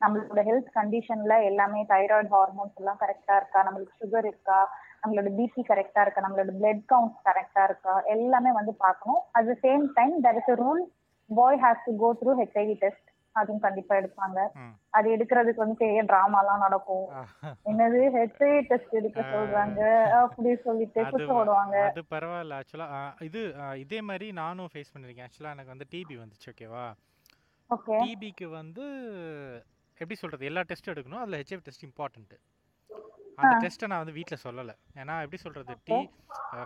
நம்மளோட 0.00 0.40
ஹெல்த் 0.42 0.74
கண்டிஷன்ல 0.74 1.34
எல்லாமே 1.44 1.80
தைராய்டு 1.88 2.28
ஹார்மோன்ஸ் 2.28 2.76
எல்லாம் 2.76 3.00
கரெக்டா 3.00 3.36
இருக்கா? 3.36 3.60
நம்மளுக்கு 3.62 4.00
சுகர் 4.02 4.26
இருக்கா? 4.26 4.58
நம்மளோட 5.02 5.30
பிபி 5.38 5.62
கரெக்டா 5.70 6.02
இருக்கா? 6.02 6.20
நம்மளோட 6.20 6.52
பிளட் 6.58 6.84
கவுண்ட் 6.92 7.16
கரெக்டா 7.28 7.64
இருக்கா? 7.64 7.94
எல்லாமே 8.08 8.52
வந்து 8.52 8.74
பார்க்கணும். 8.76 9.22
At 9.32 9.48
the 9.50 9.56
same 9.64 9.84
time 9.94 10.14
that 10.24 10.40
is 10.42 10.52
rule 10.62 10.82
boy 11.30 11.60
has 11.60 11.84
to 11.86 11.92
go 11.96 12.08
through 12.20 12.32
HIV 12.40 12.76
test 12.82 13.08
அதுவும் 13.36 13.60
கண்டிப்பா 13.60 13.94
எடுப்பாங்க. 13.96 14.40
அது 14.90 15.06
எடுக்கிறதுக்கு 15.14 15.62
வந்து 15.62 15.76
பெரிய 15.76 16.02
டிராமாலாம் 16.02 16.64
நடக்கும். 16.64 17.06
ஆ, 17.12 17.22
என்னது? 17.66 18.00
ஹெச்ஐவி 18.16 18.60
டெஸ்ட் 18.68 18.92
எடுக்க 18.94 19.20
சொல்றாங்க. 19.32 19.80
அப்படி 20.20 20.50
சொல்லிட்டு 20.66 21.00
அது 21.02 21.12
குத்த 21.14 21.38
ஓடுவாங்க 21.40 21.76
அது 21.86 22.02
பரவாயில்ல. 22.12 22.58
ஆக்சுவலாக 22.60 23.24
இது 23.28 23.40
இதே 23.84 24.00
மாதிரி 24.00 24.28
நானும் 24.42 24.70
ஃபேஸ் 24.74 24.92
பண்ணியிருக்கேன் 24.94 25.28
ஆக்சுவலாக 25.28 25.56
எனக்கு 25.56 25.74
வந்து 25.74 25.88
டிபி 25.94 26.16
வந்துச்சு 26.22 26.50
ஓகேவா 26.52 26.86
ஓகே 27.70 27.96
டிபிக்கு 28.02 28.46
வந்து 28.60 28.86
எப்படி 30.04 30.18
சொல்கிறது 30.22 30.48
எல்லா 30.50 30.62
டெஸ்ட் 30.70 30.92
எடுக்கணும். 30.94 31.22
அதில் 31.24 31.38
ஹெச்ஐவி 31.42 31.64
டெஸ்ட் 31.68 31.86
இம்பார்ட்டன்ட்டு 31.88 32.38
அந்த 33.38 33.54
டெஸ்ட்டை 33.64 33.86
நான் 33.90 34.02
வந்து 34.02 34.16
வீட்டில் 34.18 34.42
சொல்லலை. 34.46 34.74
ஏன்னா 35.00 35.14
எப்படி 35.24 35.38
சொல்கிறது 35.44 35.74
டி 35.88 35.96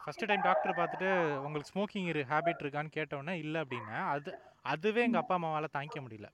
ஃபஸ்ட்டு 0.05 0.29
டைம் 0.31 0.43
டாக்டர் 0.49 0.79
பார்த்துட்டு 0.81 1.09
உங்களுக்கு 1.45 1.71
ஸ்மோக்கிங் 1.73 2.09
ஹேபிட் 2.33 2.63
இருக்கான்னு 2.65 2.91
கேட்டோன்னே 2.99 3.35
இல்லை 3.45 3.59
அப்படின்னா 3.65 3.99
அது 4.15 4.31
அதுவே 4.73 5.03
எங்கள் 5.09 5.23
அப்பா 5.23 5.37
அம்மாவால் 5.39 5.75
தாங்கிக்க 5.77 6.01
முடியல. 6.07 6.29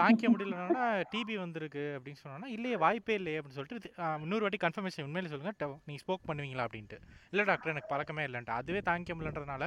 தாங்கிக்க 0.00 0.28
முடியலன்னா 0.32 0.82
டிபி 1.12 1.34
வந்திருக்கு 1.42 1.84
அப்படின்னு 1.96 2.20
சொன்னோன்னா 2.22 2.48
இல்லையே 2.56 2.76
வாய்ப்பே 2.84 3.14
இல்லையே 3.20 3.38
அப்படின்னு 3.38 3.58
சொல்லிட்டு 3.58 3.92
இன்னொரு 4.24 4.44
வாட்டி 4.46 4.60
கன்ஃபர்மேஷன் 4.64 5.06
உண்மையிலே 5.06 5.30
சொல்லுங்கள் 5.32 5.54
நீங்கள் 5.88 6.04
ஸ்மோக் 6.04 6.26
பண்ணுவீங்களா? 6.30 6.66
அப்படின்ட்டு. 6.66 6.98
இல்லை 7.32 7.44
டாக்டர் 7.50 7.72
எனக்கு 7.74 7.92
பழக்கமே 7.94 8.24
இல்லைன்ட்டு. 8.28 8.58
அதுவே 8.60 8.82
தாங்கிக்க 8.88 9.14
முடியலன்றதுனால 9.16 9.66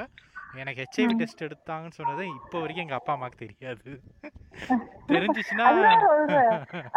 எனக்கு 0.62 0.82
ஹெச்ஐவி 0.84 1.16
டெஸ்ட் 1.18 1.44
எடுத்தாங்கன்னு 1.48 1.98
சொன்னது 1.98 2.24
இப்போ 2.38 2.58
வரைக்கும் 2.62 2.86
எங்கள் 2.86 3.00
அப்பா 3.00 3.14
அம்மாவுக்கு 3.16 3.44
தெரியாது. 3.46 3.90
தெரிஞ்சிச்சுன்னா 5.12 5.66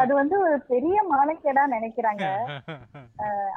அது 0.03 0.13
வந்து 0.21 0.37
ஒரு 0.45 0.57
பெரிய 0.71 0.97
மானக்கேடா 1.13 1.65
நினைக்கிறாங்க. 1.75 2.25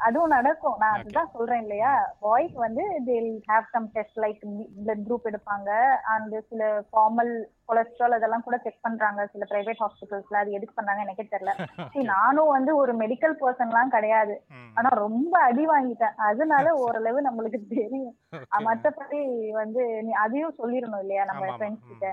அதுவும் 0.06 0.34
நடக்கும். 0.36 0.76
நான் 0.82 0.96
அதுதான் 0.98 1.32
சொல்றேன் 1.34 1.62
இல்லையா? 1.64 1.92
பாய்க்கு 2.24 2.58
வந்து 2.66 2.84
still 3.08 3.32
have 3.50 3.72
some 3.74 3.88
test 3.96 4.20
like 4.24 4.40
blood 4.84 5.04
group 5.08 5.28
எடுப்பாங்க. 5.30 5.70
அண்ட் 6.14 6.36
சில 6.50 6.62
ஃபார்மல் 6.90 7.32
கொலஸ்ட்ரால் 7.70 8.16
அதெல்லாம் 8.18 8.46
கூட 8.48 8.56
செக் 8.64 8.84
பண்றாங்க. 8.86 9.20
சில 9.32 9.44
பிரைவேட் 9.50 9.65
ஹாஸ்பிட்டல்ஸ்ல 9.74 10.40
அது 10.40 10.50
எதுக்கு 10.50 10.74
பண்றாங்க 10.74 11.00
எனக்கே 11.00 11.26
தெரியல. 11.26 11.52
நானும் 12.12 12.48
வந்து 12.48 12.76
ஒரு 12.76 12.92
மெடிக்கல் 12.98 13.34
பர்சன்லாம் 13.40 13.88
கிடையாது. 13.88 14.34
ம், 14.52 14.70
ஆனா 14.76 14.88
ரொம்ப 14.96 15.34
அடி 15.40 15.64
வாங்கிட்டேன். 15.66 16.16
அதனால 16.28 16.74
ஓரளவு 16.76 17.20
நம்மளுக்கு 17.22 17.60
தெரியும். 17.74 18.14
மத்தபடி 18.66 19.20
வந்து 19.52 19.82
நீ 20.02 20.12
அதையும் 20.24 20.58
சொல்லிடணும் 20.58 21.00
இல்லையா 21.00 21.24
நம்ம. 21.24 21.52
ஃப்ரெண்ட்ஸ் 21.56 21.88
கிட்ட. 21.88 22.08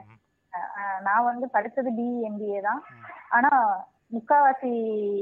நான் 1.02 1.24
வந்து 1.24 1.46
படிச்சது 1.54 1.92
பிஇ 1.92 2.18
எம்பிஏ 2.28 2.62
தான். 2.62 2.82
ஆனா 3.30 3.52
முக்காவாசி 4.12 4.74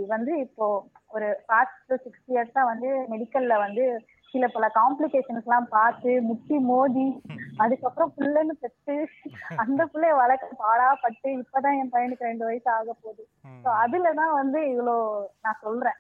வந்து 0.07 0.31
இப்போ 0.39 0.65
ஒரு 1.09 1.27
பாஸ்ட் 1.45 1.93
சிக்ஸ் 2.03 2.25
இயர்ஸா 2.27 2.61
வந்து 2.63 2.89
மெடிக்கல்ல 3.09 3.53
வந்து 3.59 3.83
சில 4.33 4.45
பல 4.47 4.65
காம்ப்ளிகேஷன்ஸ் 4.75 5.47
எல்லாம் 5.47 5.67
பார்த்து 5.69 6.11
முட்டி 6.27 6.57
மோதி 6.67 7.07
அதுக்கப்புறம் 7.59 8.13
பிள்ளைன்னு 8.17 8.53
பெற்று 8.61 8.95
அந்த 9.57 9.81
பிள்ளைய 9.91 10.13
வளர்க்க 10.19 10.61
பாடா 10.61 10.87
பட்டு 11.01 11.29
இப்பதான் 11.37 11.77
என் 11.79 11.93
பையனுக்கு 11.95 12.29
ரெண்டு 12.29 12.45
வயசு 12.45 12.69
ஆக 12.75 12.93
போகுது. 12.95 13.23
ஸோ 13.63 13.69
அதுலதான் 13.81 14.33
வந்து 14.39 14.59
இவ்வளோ 14.71 14.95
நான் 15.45 15.61
சொல்றேன். 15.61 15.99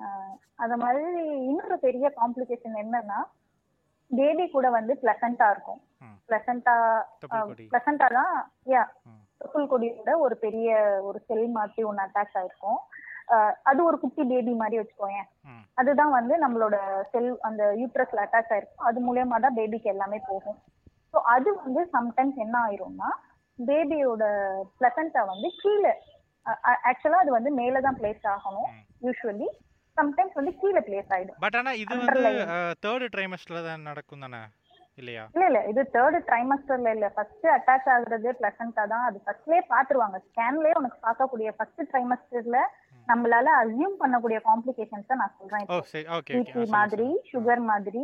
ஆஹ் 0.00 0.34
அது 0.56 0.76
மாதிரி 0.76 1.04
இன்னொரு 1.48 1.78
பெரிய 1.78 2.06
காம்ப்ளிகேஷன் 2.20 2.80
என்னன்னா 2.82 3.18
பேபி 4.10 4.44
கூட 4.48 4.66
வந்து 4.70 4.92
பிளசண்டா 5.02 5.46
இருக்கும். 5.50 5.80
பிளசண்டா 6.28 6.74
பிளசண்டா 7.70 8.08
தான் 8.18 8.34
யா. 8.72 8.82
தொப்புள் 9.40 9.70
கொடியோட 9.70 10.10
ஒரு 10.24 10.34
பெரிய 10.42 10.68
ஒரு 11.08 11.18
செல் 11.28 11.48
மாதிரி 11.56 11.82
ஒன்று 11.88 12.04
அட்டாச் 12.04 12.36
ஆயிருக்கும் 12.40 12.80
அது 13.70 13.80
ஒரு 13.88 13.96
குட்டி 14.02 14.22
பேபி 14.30 14.52
மாதிரி 14.62 14.76
வச்சுக்கோயேன். 14.80 15.28
அதுதான் 15.80 16.14
வந்து 16.18 16.34
நம்மளோட 16.44 16.76
செல் 17.12 17.28
அந்த 17.48 17.62
யூட்ரஸ்ல 17.80 18.24
அட்டாச் 18.24 18.52
ஆயிருக்கும். 18.54 18.86
அது 18.88 19.00
மூலியமா 19.06 19.36
தான் 19.44 19.56
பேபிக்கு 19.58 19.92
எல்லாமே 19.94 20.18
போகும். 20.30 20.58
ஸோ 21.12 21.20
அது 21.34 21.48
வந்து 21.62 21.80
சம்டைம்ஸ் 21.96 22.38
என்ன 22.44 22.56
ஆயிரும்னா 22.66 23.10
பேபியோட 23.58 24.24
பிளசண்டா 24.78 25.22
வந்து 25.32 25.50
கீழே 25.62 25.92
ஆக்சுவலா 26.90 27.20
அது 27.24 27.30
வந்து 27.36 27.50
மேல 27.60 27.80
தான் 27.86 27.98
பிளேஸ் 28.00 28.24
ஆகணும். 28.34 28.70
யூஸ்வலி 29.06 29.48
சம்டைம்ஸ் 29.96 30.38
வந்து 30.38 30.52
கீழே 30.60 30.80
பிளேஸ் 30.88 31.12
ஆயிடும். 31.16 31.38
பட் 31.44 31.56
ஆனா 31.60 31.72
இது 31.82 31.94
வந்து. 32.00 32.30
தேர்ட் 32.84 33.12
ட்ரைமஸ்டர்ல 33.14 33.60
தான் 33.68 33.88
நடக்கும் 33.88 34.24
தானே? 34.24 34.40
இல்லையா? 35.00 35.22
இல்ல 35.34 35.44
இல்ல. 35.50 35.60
இது 35.70 35.82
தேர்ட் 35.94 36.18
ட்ரைமஸ்டர்ல 36.28 36.90
இல்ல. 36.96 37.06
ஃபர்ஸ்ட் 37.14 37.46
அட்டாச் 37.54 37.88
ஆகுறது 37.94 38.28
பிளசண்டா 38.40 38.84
தான். 38.92 39.06
அது 39.08 39.18
ஃபர்ஸ்ட்லயே 39.24 39.62
பாத்துருவாங்க 39.72 40.18
ஸ்கேன்லயே 40.26 40.74
உனக்கு 40.80 40.98
பார்க்கக்கூடிய 41.06 41.50
ஃபர்ஸ்ட் 41.56 41.82
ட்ரைமஸ்டர்ல 41.92 42.60
நம்மளால 43.08 43.48
அசியூம் 43.60 43.96
பண்ணக்கூடிய 44.00 44.38
காம்ப்ளிகேஷன்ஸ் 44.46 45.18
நான் 45.20 45.34
சொல்றேன் 45.38 45.66
மாதிரி 46.74 47.08
சுகர் 47.30 47.62
மாதிரி 47.70 48.02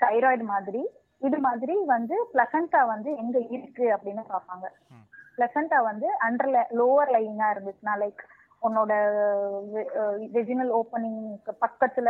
தைராய்டு 0.00 0.44
மாதிரி 0.48 0.82
இது 1.22 1.38
மாதிரி 1.40 1.74
வந்து 1.90 2.14
பிளசண்டா 2.32 2.80
வந்து 2.86 3.10
எங்க 3.18 3.36
இருக்கு 3.50 3.84
அப்படின்னு 3.94 4.22
பார்ப்பாங்க. 4.30 4.64
ம். 4.90 5.04
பிளசண்டா 5.36 5.78
வந்து 5.84 6.08
அண்டர்ல 6.26 6.60
லோவர் 6.78 7.12
லைனா 7.14 7.46
இருந்துச்சுன்னா 7.52 7.94
லைக் 8.00 8.22
உன்னோட 8.62 8.92
வெஜினல் 10.34 10.72
ஓப்பனிங் 10.78 11.22
பக்கத்துல 11.62 12.08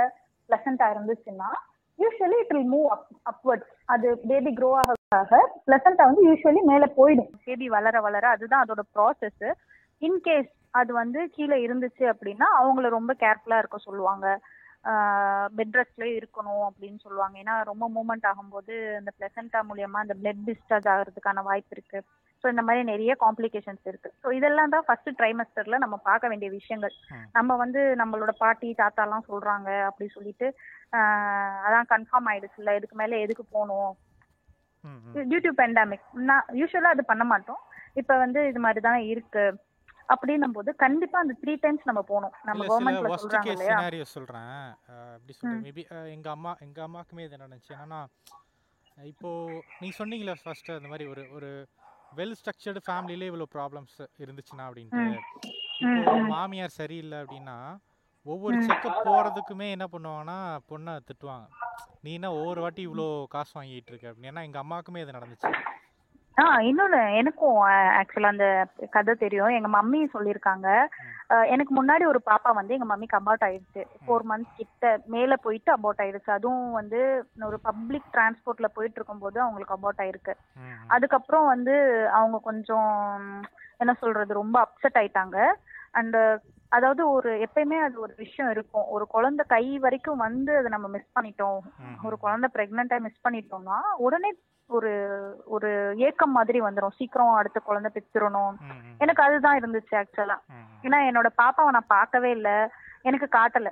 பிளசண்டா 0.51 0.86
இருந்துச்சுன்னா 0.95 1.51
usually 1.99 2.38
it 2.43 2.53
will 2.53 2.70
move 2.72 2.88
up 2.95 3.07
upwards 3.30 3.70
அது 3.86 4.09
பேபி 4.24 4.53
க்ரோ 4.59 4.70
ஆக 4.80 4.97
ஆக 5.16 5.38
பிளசண்டா 5.66 6.05
வந்து 6.09 6.22
யூஸ்வலி 6.28 6.61
மேலே 6.70 6.86
போயிடும். 6.99 7.30
பேபி 7.47 7.66
வளர 7.68 7.97
வளர 8.01 8.24
அதுதான் 8.30 8.64
அதோட 8.64 8.82
ப்ராசஸ் 8.95 9.45
இன்கேஸ் 10.03 10.51
அது 10.81 10.91
வந்து 11.03 11.20
கீழே 11.37 11.57
இருந்துச்சு 11.66 12.05
அப்படின்னா 12.12 12.47
அவங்கள 12.61 12.89
ரொம்ப 12.99 13.12
கேர்ஃபுல்லா 13.23 13.61
இருக்க 13.62 13.79
சொல்லுவாங்க. 13.89 14.27
பெட் 15.57 15.77
ரெஸ்ட்லேயே 15.79 16.14
இருக்கணும் 16.20 16.64
அப்படின்னு 16.68 16.99
சொல்லுவாங்க. 17.05 17.35
ஏன்னா 17.43 17.55
ரொம்ப 17.70 17.85
மூமெண்ட் 17.97 18.27
ஆகும்போது 18.31 18.75
அந்த 19.01 19.11
பிளசண்டா 19.18 19.61
மூலியமா 19.68 19.99
அந்த 20.05 20.14
பிளட் 20.20 20.43
டிஸ்சார்ஜ் 20.49 20.89
ஆகிறதுக்கான 20.93 21.43
வாய்ப்பு 21.49 21.75
இருக்கு. 21.77 21.99
ஸோ 22.45 22.49
இந்த 22.53 22.62
மாதிரி 22.66 22.83
நிறைய 22.91 23.12
காம்ப்ளிகேஷன்ஸ் 23.25 23.85
இருக்கு. 23.91 24.11
ஸோ 24.23 24.29
இதெல்லாம் 24.39 24.73
தான் 24.75 24.87
ஃபர்ஸ்ட் 24.87 25.11
ட்ரைமஸ்டர்ல 25.18 25.79
நம்ம 25.85 25.97
பார்க்க 26.09 26.31
வேண்டிய 26.33 26.49
விஷயங்கள். 26.59 26.95
நம்ம 27.37 27.57
வந்து 27.64 27.83
நம்மளோட 28.01 28.33
பாட்டி 28.43 28.70
தாத்தாலாம் 28.83 29.29
சொல்றாங்க 29.31 29.68
அப்படி 29.89 30.09
சொல்லிட்டு 30.16 30.49
அதான் 31.66 31.91
கன்ஃபார்ம் 31.93 32.31
ஆயிடுச்சுல்ல 32.33 32.75
இதுக்கு 32.79 32.97
மேல 33.03 33.20
எதுக்கு 33.27 33.45
போகணும். 33.57 33.93
டியூ 35.31 35.41
டு 35.47 35.53
பெண்டாமிக் 35.61 36.09
நான் 36.31 36.49
யூஸ்வலா 36.61 36.95
அது 36.97 37.05
பண்ண 37.12 37.25
மாட்டோம். 37.33 37.61
இப்போ 38.01 38.14
வந்து 38.25 38.41
இது 38.51 38.61
மாதிரி 38.64 38.83
தான் 38.89 39.01
இருக்கு. 39.12 39.45
அப்படின்னும் 40.09 40.57
போது 40.57 40.70
கண்டிப்பா 40.74 41.18
அந்த 41.18 41.34
த்ரீ 41.42 41.53
டைம்ஸ் 41.61 41.88
நம்ம 41.90 42.03
போகணும். 42.03 42.34
நம்ம 42.48 42.64
கவர்மெண்ட்ல 42.70 43.11
சொல்றாங்க 43.24 43.53
இல்லையா? 43.55 44.05
சொல்றேன். 44.14 44.57
எப்படி 45.16 45.34
சொல்றது 45.38 45.62
மேபி 45.66 45.84
எங்க 46.16 46.30
அம்மா 46.30 46.53
எங்க 46.66 46.80
அம்மாக்குமே 46.88 47.24
இது 47.28 47.42
நடந்துச்சு. 47.44 47.74
என்னன்னா 47.76 48.00
இப்போ 49.12 49.30
நீ 49.80 49.88
சொன்னீங்களே 49.98 50.34
ஃபர்ஸ்ட் 50.42 50.70
அந்த 50.70 50.88
மாதிரி 50.88 51.07
ஒரு 51.12 51.22
ஒரு 51.36 51.50
வெல் 52.16 52.36
ஸ்ட்ரக்சர்டு 52.40 52.80
ஃபேமிலிலே 52.86 53.28
இவ்வளோ 53.30 53.46
ப்ராப்ளம்ஸ் 53.57 53.96
இருந்துச்சுன்னா 54.24 54.66
அப்படின்ட்டு. 54.68 55.05
மாமியார் 56.34 56.78
சரியில்லை 56.80 57.18
அப்படின்னா 57.22 57.57
ஒவ்வொரு 58.26 58.57
செக்கப் 58.66 59.05
போறதுக்குமே 59.07 59.68
என்ன 59.76 59.86
பண்ணுவாங்கன்னா 59.92 60.36
பொண்ணை 60.70 60.92
திட்டுவாங்க. 61.09 61.46
நீ 62.05 62.11
என்ன 62.18 62.28
ஒவ்வொரு 62.32 62.61
வாட்டி 62.61 62.82
இவ்வளோ 62.88 63.07
காசு 63.34 63.53
வாங்கிட்டு 63.59 63.90
இருக்க? 63.92 64.11
அப்படின்னு. 64.11 64.30
ஏன்னா 64.32 64.42
எங்க 64.48 64.59
அம்மாக்குமே 64.62 65.03
இது 65.05 65.16
நடந்துச்சு. 65.18 65.50
ஆ 66.43 66.47
இன்னொன்னு 66.68 67.01
எனக்கும் 67.16 67.57
ஆக்சுவலா 67.99 68.30
அந்த 68.32 68.47
கதை 68.90 69.12
தெரியும். 69.14 69.51
எங்க 69.51 69.68
மம்மி 69.68 70.01
சொல்லியிருக்காங்க. 70.14 70.68
எனக்கு 71.53 71.72
முன்னாடி 71.74 72.05
ஒரு 72.07 72.20
பாப்பா 72.30 72.51
வந்து 72.55 72.74
எங்க 72.74 72.86
மம்மிக்கு 72.86 73.18
அபார்ட் 73.18 73.45
ஆயிடுச்சு. 73.49 73.82
ஃபோர் 74.03 74.24
மந்த்ஸ் 74.30 74.57
கிட்ட 74.57 74.86
மேல 75.07 75.36
போயிட்டு 75.45 75.70
அபார்ட் 75.76 76.03
ஆயிடுச்சு. 76.05 76.30
அதுவும் 76.30 76.72
வந்து 76.72 77.01
ஒரு 77.51 77.59
பப்ளிக் 77.68 78.09
டிரான்ஸ்போர்ட்ல 78.16 78.70
போயிட்டு 78.76 78.99
இருக்கும்போது 79.01 79.38
அவங்களுக்கு 79.40 79.76
அபார்ட் 79.76 80.03
ஆயிருக்கு. 80.05 80.34
அதுக்கப்புறம் 80.90 81.47
வந்து 81.47 81.74
அவங்க 82.12 82.38
கொஞ்சம் 82.43 82.93
என்ன 83.80 83.93
சொல்றது 84.03 84.32
ரொம்ப 84.34 84.57
அப்செட் 84.66 84.99
ஆயிட்டாங்க. 85.01 85.36
அண்ட் 85.95 86.18
அதாவது 86.72 87.03
ஒரு 87.11 87.30
எப்பயுமே 87.45 87.78
அது 87.80 87.97
ஒரு 88.01 88.14
விஷயம் 88.18 88.51
இருக்கும் 88.51 88.86
ஒரு 88.88 89.05
குழந்தை 89.07 89.45
கை 89.47 89.64
வரைக்கும் 89.78 90.22
வந்து 90.22 90.53
அதை 90.59 90.68
நம்ம 90.70 90.88
மிஸ் 90.88 91.14
பண்ணிட்டோம் 91.16 91.59
ஒரு. 92.05 92.16
குழந்தை 92.22 92.49
பிரெக்னெண்டா 92.55 92.99
மிஸ் 93.01 93.24
பண்ணிட்டோம்னா 93.24 93.76
உடனே 93.99 94.30
ஒரு 94.70 94.90
ஒரு 95.47 95.70
ஏக்கம் 96.07 96.32
மாதிரி 96.32 96.59
வந்துடும் 96.61 96.97
சீக்கிரம் 96.99 97.32
அடுத்த 97.34 97.59
குழந்தை 97.61 97.90
பெற்றுறணும் 97.90 98.55
ம், 98.62 98.70
ம். 98.82 98.95
எனக்கு 99.01 99.22
அதுதான் 99.24 99.59
இருந்துச்சு 99.61 99.95
ஆக்சுவலா. 99.99 100.36
ஏன்னா 100.84 100.99
என்னோட 101.09 101.28
பாப்பாவை 101.38 101.72
நான் 101.72 101.93
பார்க்கவே 101.93 102.30
இல்லை 102.30 102.55
எனக்கு 103.05 103.26
காட்டல. 103.30 103.68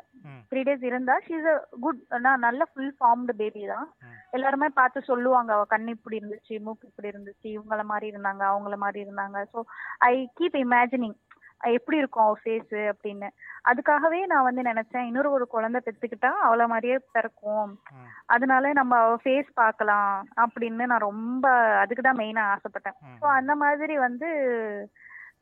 த்ரீ 0.50 0.60
டேஸ் 0.62 0.84
இருந்தா 0.86 1.14
ஷீஸ் 1.26 1.48
அ 1.48 1.56
குட் 1.80 2.00
நல்ல 2.40 2.62
ஃபுல் 2.70 2.94
ஃபார்ம்டு 2.96 3.34
பேபி 3.40 3.62
தான். 3.66 3.86
எல்லாருமே 4.32 4.68
பார்த்து 4.74 5.00
சொல்லுவாங்க 5.02 5.50
அவ 5.54 5.64
கண்ணு 5.70 5.96
இப்படி 5.96 6.18
இருந்துச்சு 6.20 6.54
மூக்கு 6.60 6.88
இப்படி 6.88 7.10
இருந்துச்சு 7.12 7.46
இவங்கள 7.54 7.82
மாதிரி 7.84 8.06
இருந்தாங்க 8.12 8.44
அவங்கள 8.50 8.76
மாதிரி 8.78 9.00
இருந்தாங்க 9.04 9.38
ஸோ 9.52 9.60
ஐ 10.06 10.14
கீப் 10.38 10.58
இமேஜினிங் 10.62 11.16
எப்படி 11.61 11.96
இருக்கும் 11.96 12.24
அவ 12.24 12.36
ஃபேஸ் 12.42 12.74
அப்படின்னு 12.90 13.28
அதுக்காகவே 13.64 14.26
நான் 14.26 14.42
வந்து 14.42 14.62
நினைச்சேன் 14.62 15.06
இன்னொரு 15.06 15.30
ஒரு 15.30 15.46
குழந்தை 15.46 15.80
பெத்துக்கிட்டா 15.86 16.30
அவள 16.46 16.66
மாதிரியே 16.66 16.98
பிறக்கும். 17.12 17.70
அதனால 18.26 18.72
நம்ம 18.72 18.98
அவ 18.98 19.16
ஃபேஸ் 19.16 19.50
பார்க்கலாம் 19.54 20.12
அப்படின்னு 20.36 20.86
நான் 20.86 21.08
ரொம்ப 21.11 21.46
அதுக்கு 21.82 22.02
தான் 22.02 22.20
மெயினா 22.22 22.44
ஆசைப்பட்டேன். 22.54 22.96
ஸோ 23.20 23.26
அந்த 23.38 23.54
மாதிரி 23.54 23.96
வந்து 23.98 24.30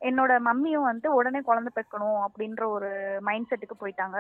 என்னோட 0.00 0.32
மம்மியும் 0.40 0.82
வந்து 0.82 1.08
உடனே 1.12 1.40
குழந்தை 1.40 1.72
பெக்கணும் 1.76 2.20
அப்படின்ற 2.26 2.62
ஒரு 2.68 2.90
மைண்ட் 3.20 3.50
செட்டுக்கு 3.50 3.82
போயிட்டாங்க. 3.82 4.18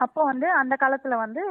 அப்போ 0.00 0.24
வந்து 0.24 0.46
அந்த 0.50 0.74
காலத்துல 0.74 1.16
வந்து 1.16 1.42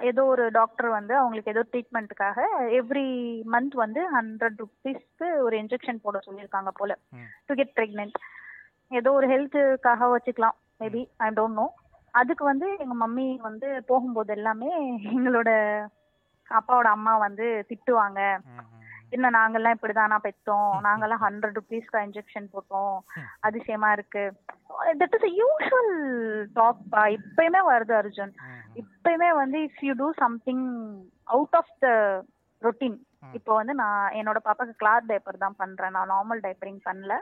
ஏதோ 0.00 0.24
ஒரு 0.24 0.50
டாக்டர் 0.50 0.88
வந்து 0.88 1.16
அவங்களுக்கு 1.16 1.50
ஏதோ 1.50 1.62
ட்ரீட்மெண்ட்டுக்காக 1.72 2.40
எவ்ரி 2.80 3.06
மந்த் 3.54 3.74
வந்து 3.74 4.00
ஹண்ட்ரட் 4.06 4.58
ருபீஸ்க்கு 4.60 5.28
ஒரு 5.42 5.56
இன்ஜெக்ஷன் 5.56 6.02
போட 6.02 6.18
சொல்லியிருக்காங்க 6.26 6.68
போல. 6.70 6.94
டு 7.48 7.54
கெட் 7.54 7.74
ப்ரெக்னென்ட் 7.76 8.18
ஏதோ 8.90 9.12
ஒரு 9.12 9.26
ஹெல்த்துக்காக 9.32 10.08
வச்சுக்கலாம். 10.12 10.56
மேபி 10.80 11.02
ஐ 11.18 11.28
டோன்ட் 11.30 11.58
நோ 11.60 11.66
அதுக்கு 12.14 12.44
வந்து 12.44 12.66
எங்க 12.82 12.94
மம்மி 12.94 13.40
வந்து 13.40 13.68
போகும்போது 13.86 14.30
எல்லாமே 14.34 14.70
எங்களோட 15.14 15.50
அப்பாவோட 16.50 16.88
அம்மா 16.96 17.16
வந்து 17.16 17.46
திட்டுவாங்க. 17.70 18.20
என்ன 19.10 19.30
நாங்கெல்லாம் 19.30 19.76
இப்படிதானா 19.76 20.16
பெத்தோம்? 20.24 20.70
நாங்கெல்லாம் 20.86 21.22
ஹண்ட்ரட் 21.24 21.58
ருபீஸ்க்கு 21.58 22.04
இன்ஜெக்ஷன் 22.06 22.46
போட்டோம். 22.54 22.96
அதிசயமா 23.40 23.92
இருக்கு. 23.92 24.24
தட் 25.00 25.16
இஸ் 25.18 25.26
யூஷுவல் 25.40 25.92
டாக் 26.52 26.80
பா 26.90 27.02
இப்பயுமே 27.16 27.60
வருது 27.72 27.94
அர்ஜுன். 28.00 28.32
இப்பயுமே 28.82 29.34
வந்து 29.34 29.58
if 29.58 29.84
you 29.88 29.94
do 29.94 30.12
something 30.22 30.64
out 31.24 31.56
of 31.60 31.74
the 31.78 31.88
routine. 32.62 32.98
இப்போ 33.32 33.54
வந்து 33.54 33.74
நான் 33.74 34.12
என்னோட 34.12 34.38
பாப்பாக்கு 34.44 34.74
கிளாத் 34.82 35.10
டைப்பர் 35.12 35.44
தான் 35.44 35.56
பண்றேன். 35.56 35.90
நான் 35.90 36.12
நார்மல் 36.14 36.44
டைப்பரிங் 36.46 36.82
பண்ணல. 36.84 37.14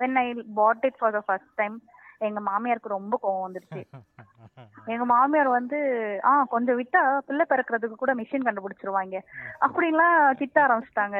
When 0.00 0.18
I 0.18 0.26
put 0.54 0.84
it 0.84 0.98
for 0.98 1.12
the 1.12 1.20
first 1.20 1.54
time 1.54 1.76
எங்க 2.18 2.40
மாமியாருக்கு 2.40 2.88
ரொம்ப 2.88 3.14
கோவம் 3.22 3.44
வந்துருச்சு. 3.46 3.82
எங்க 4.92 5.04
மாமியார் 5.04 5.48
வந்து 5.48 5.78
ஆ 6.24 6.30
கொஞ்சம் 6.44 6.78
விட்டா 6.78 7.02
பிள்ளை 7.20 7.44
பிறக்கிறதுக்கு 7.48 7.96
கூட 7.96 8.12
மிஷின் 8.14 8.46
கண்டுபிடிச்சிருவாங்க. 8.46 9.16
அப்படின்லாம் 9.66 10.36
திட்ட 10.36 10.58
ஆரம்பிச்சிட்டாங்க. 10.66 11.18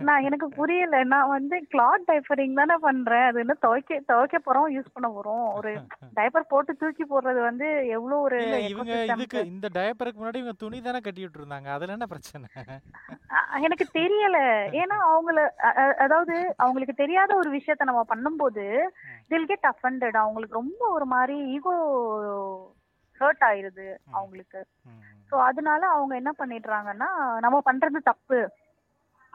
நான் 0.00 0.24
எனக்கு 0.24 0.46
புரியல. 0.50 0.96
நான் 1.04 1.28
வந்து 1.28 1.56
கிளாத் 1.72 2.06
டைப்பரிங் 2.08 2.58
தானே 2.60 2.76
பண்றேன். 2.78 3.26
அது 3.28 3.38
என்ன 3.40 3.54
துவைக்க 3.60 3.98
துவைக்க 4.06 4.38
போறோம் 4.38 4.68
யூஸ் 4.74 4.92
பண்ண 4.92 5.08
போறோம். 5.08 5.44
ஒரு 5.58 5.70
டைப்பர் 6.18 6.50
போட்டு 6.50 6.72
தூக்கி 6.76 7.04
போடுறது 7.04 7.40
வந்து 7.40 7.66
எவ்வளவு 7.96 8.20
ஒரு 8.20 8.38
இவங்க 8.66 8.96
இதுக்கு 9.06 9.40
இந்த 9.52 9.68
டயப்பருக்கு 9.74 10.20
முன்னாடி 10.20 10.40
இவங்க 10.40 10.56
துணி 10.58 10.80
தானே 10.80 11.00
கட்டி 11.00 11.24
விட்டுருந்தாங்க 11.24 11.68
அதுல 11.68 11.96
என்ன 11.96 12.06
பிரச்சனை? 12.06 12.48
எனக்கு 13.62 13.86
தெரியல. 13.94 14.38
ஏன்னா 14.82 14.98
அவங்கள 15.08 15.38
அதாவது 15.98 16.34
அவங்களுக்கு 16.58 16.94
தெரியாத 16.94 17.30
ஒரு 17.36 17.50
விஷயத்த 17.50 17.90
நம்ம 17.90 18.04
பண்ணும்போது 18.08 18.66
தில் 19.28 19.48
கெட் 19.48 19.70
அஃபண்டட் 19.72 20.18
அவங்களுக்கு 20.22 20.60
ரொம்ப 20.62 20.82
ஒரு 20.88 21.06
மாதிரி 21.06 21.36
ஈகோ 21.54 21.74
ஹர்ட் 23.20 23.44
ஆயிருது 23.48 23.88
அவங்களுக்கு. 24.12 24.60
ஸோ 25.32 25.36
அதனால 25.42 25.82
அவங்க 25.88 26.14
என்ன 26.16 26.30
பண்ணிடுறாங்கன்னா 26.38 27.08
நம்ம 27.40 27.56
பண்றது 27.64 27.98
தப்பு. 28.04 28.40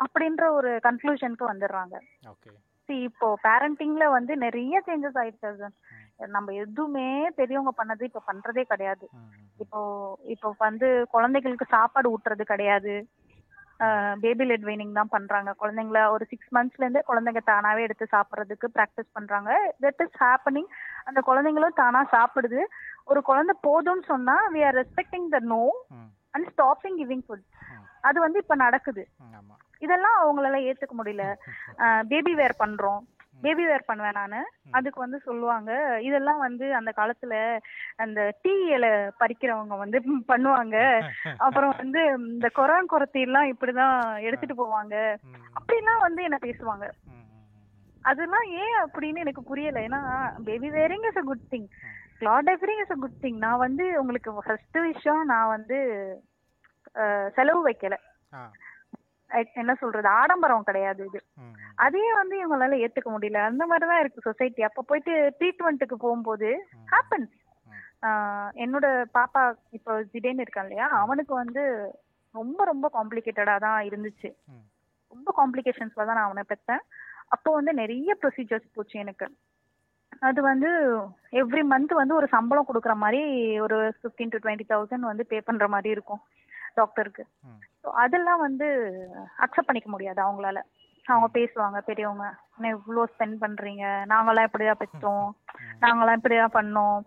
அப்படின்ற 0.05 0.43
ஒரு 0.59 0.71
கன்க்ளூஷனுக்கு 0.87 1.45
வந்துடுறாங்க. 1.51 1.95
இப்போ 3.07 3.27
பேரண்டிங்ல 3.45 4.05
வந்து 4.17 4.33
நிறைய 4.43 4.81
சேஞ்சஸ் 4.87 5.19
ஆயிடுச்சு. 5.21 5.69
நம்ம 6.35 6.53
எதுவுமே 6.63 7.07
பெரியவங்க 7.39 7.71
பண்ணது 7.79 8.03
இப்ப 8.09 8.21
பண்றதே 8.29 8.63
கிடையாது. 8.73 9.05
இப்போ 9.63 9.79
இப்போ 10.33 10.49
வந்து 10.65 10.89
குழந்தைகளுக்கு 11.15 11.67
சாப்பாடு 11.77 12.11
ஊட்டுறது 12.15 12.45
கிடையாது. 12.53 12.95
பேபி 14.23 14.43
லெட் 14.49 14.65
வெயினிங் 14.67 14.95
தான் 14.99 15.11
பண்றாங்க. 15.15 15.49
குழந்தைங்கள 15.61 15.99
ஒரு 16.13 16.23
சிக்ஸ் 16.31 16.53
மந்த்ஸ்ல 16.55 16.85
இருந்தே 16.85 17.01
குழந்தைங்க 17.09 17.41
தானாவே 17.49 17.81
எடுத்து 17.87 18.05
சாப்பிட்றதுக்கு 18.13 18.67
ப்ராக்டிஸ் 18.77 19.13
பண்றாங்க. 19.17 19.51
தட் 19.83 20.01
இஸ் 20.05 20.17
ஹேப்பனிங் 20.23 20.69
அந்த 21.09 21.19
குழந்தைங்களும் 21.27 21.79
தானா 21.81 22.01
சாப்பிடுது. 22.15 22.61
ஒரு 23.11 23.21
குழந்தை 23.29 23.55
போதும்னு 23.67 24.05
சொன்னா 24.13 24.37
we 24.55 24.63
are 24.69 24.77
respecting 24.81 25.27
the 25.35 25.39
no 25.53 25.63
and 26.35 26.47
stopping 26.53 26.97
giving 27.01 27.23
food. 27.27 27.45
அது 28.07 28.19
வந்து 28.19 28.39
இப்ப 28.39 28.55
நடக்குது. 28.55 29.03
இதெல்லாம் 29.79 30.17
அவங்களால 30.23 30.57
ஏத்துக்க 30.69 30.93
முடியல. 30.97 31.23
பேபி 32.09 32.33
வேர் 32.33 32.55
பண்றோம். 32.59 33.01
பேபி 33.41 33.65
வேர் 33.65 33.83
பண்ணுவேன் 33.85 34.15
நானு. 34.15 34.39
அதுக்கு 34.71 34.99
வந்து 34.99 35.19
சொல்லுவாங்க. 35.19 35.71
இதெல்லாம் 36.01 36.37
வந்து 36.37 36.75
அந்த 36.75 36.93
காலத்துல 36.97 37.33
அந்த 37.95 38.19
டீ 38.41 38.53
இலை 38.67 38.89
பறிக்கிறவங்க 39.19 39.77
வந்து 39.77 39.99
பண்ணுவாங்க. 40.27 40.77
அப்புறம் 41.45 41.73
வந்து 41.77 42.01
இந்த 42.17 42.49
கொரான் 42.55 42.91
குரத்தி 42.91 43.21
எல்லாம் 43.21 43.49
இப்படிதான் 43.53 44.21
எடுத்துட்டு 44.21 44.55
போவாங்க. 44.61 44.95
அப்படிலாம் 45.57 45.99
வந்து 45.99 46.23
என்ன 46.23 46.39
பேசுவாங்க. 46.41 46.87
அதெல்லாம் 48.05 48.47
ஏன் 48.63 48.77
அப்படின்னு 48.85 49.17
எனக்கு 49.17 49.43
புரியல. 49.43 49.79
ஏன்னா 49.79 50.01
baby 50.45 50.69
wearing 50.69 51.07
is 51.07 51.17
a 51.17 51.21
good 51.21 51.47
thing 51.51 51.67
cloth 52.19 52.47
diapering 52.47 52.81
is 52.81 52.91
a 52.91 52.97
good 52.99 53.19
thing 53.21 53.37
நான் 53.37 53.57
வந்து 53.57 53.99
உங்களுக்கு 54.01 54.33
ஃபர்ஸ்ட் 54.33 54.77
விஷயம் 54.79 55.23
நான் 55.25 55.47
வந்து 55.47 55.79
செலவு 57.37 57.61
வைக்கல. 57.67 57.95
என்ன 59.61 59.71
சொல்றது 59.81 60.07
ஆடம்பரம் 60.19 60.67
கிடையாது 60.67 61.01
இது. 61.09 61.19
அதையே 61.85 62.11
வந்து 62.19 62.35
இவங்களால 62.43 62.77
ஏத்துக்க 62.85 63.09
முடியல. 63.15 63.39
அந்த 63.49 63.63
மாதிரிதான் 63.71 64.01
இருக்கு 64.03 64.27
சொசைட்டி. 64.27 64.61
அப்ப 64.69 64.83
போயிட்டு 64.89 65.13
ட்ரீட்மெண்ட்டுக்கு 65.39 65.97
போகும்போது 66.05 66.49
ஹேப்பன்ஸ் 66.93 67.35
என்னோட 68.63 68.85
பாப்பா 69.17 69.41
இப்போ 69.77 69.91
ஜிடேன் 70.13 70.41
இருக்கான் 70.43 70.67
இல்லையா? 70.67 70.87
அவனுக்கு 71.03 71.33
வந்து 71.33 71.63
ரொம்ப 72.35 72.61
ரொம்ப 72.65 72.87
காம்ப்ளிகேட்டடா 72.95 73.55
தான் 73.65 73.79
இருந்துச்சு. 73.89 74.29
ரொம்ப 75.13 75.29
காம்ப்ளிகேஷன்ஸ்ல 75.39 76.05
தான் 76.05 76.17
நான் 76.19 76.29
அவனை 76.29 76.43
பெற்றேன் 76.51 76.83
அப்போ 77.35 77.49
வந்து 77.55 77.71
நிறைய 77.81 78.11
ப்ரொசீஜர்ஸ் 78.21 78.73
போச்சு 78.75 78.95
எனக்கு. 79.03 79.27
அது 80.27 80.39
வந்து 80.41 80.69
எவ்ரி 81.41 81.63
மந்த் 81.71 81.93
வந்து 82.01 82.13
ஒரு 82.19 82.27
சம்பளம் 82.35 82.67
கொடுக்குற 82.69 82.93
மாதிரி 83.03 83.21
ஒரு 83.65 83.77
ஃபிஃப்டீன் 83.97 84.31
டு 84.33 84.39
டுவெண்ட்டி 84.43 84.67
தௌசண்ட் 84.73 85.09
வந்து 85.11 85.23
பே 85.31 85.39
பண்ற 85.39 85.67
மாதிரி 85.67 85.89
இருக்கும். 85.95 86.21
டாக்டருக்கு. 86.77 87.23
ஸோ 87.81 87.89
அதெல்லாம் 88.03 88.41
வந்து 88.45 88.67
அக்செப்ட் 89.45 89.69
பண்ணிக்க 89.69 89.89
முடியாது 89.89 90.19
அவங்களால. 90.21 90.59
அவங்க 91.05 91.27
பேசுவாங்க 91.35 91.79
பெரியவங்க 91.89 92.25
என்ன 92.55 92.71
இவ்வளோ 92.75 93.03
ஸ்பெண்ட் 93.11 93.37
பண்றீங்க. 93.43 93.83
நாங்களாம் 94.11 94.47
இப்படியா 94.49 94.73
பெற்றோம் 94.81 95.27
நாங்களாம் 95.83 96.17
இப்படியா 96.19 96.45
பண்ணோம். 96.55 96.99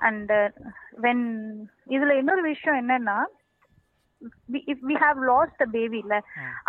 அண்ட் 0.00 0.32
வென் 1.04 1.24
இதுல 1.96 2.14
இன்னொரு 2.20 2.42
விஷயம் 2.50 2.80
என்னன்னா 2.82 3.16
if 4.72 4.84
we 4.88 4.96
have 5.02 5.18
lost 5.30 5.62
a 5.62 5.70
baby 5.70 5.98
இல்ல. 6.04 6.16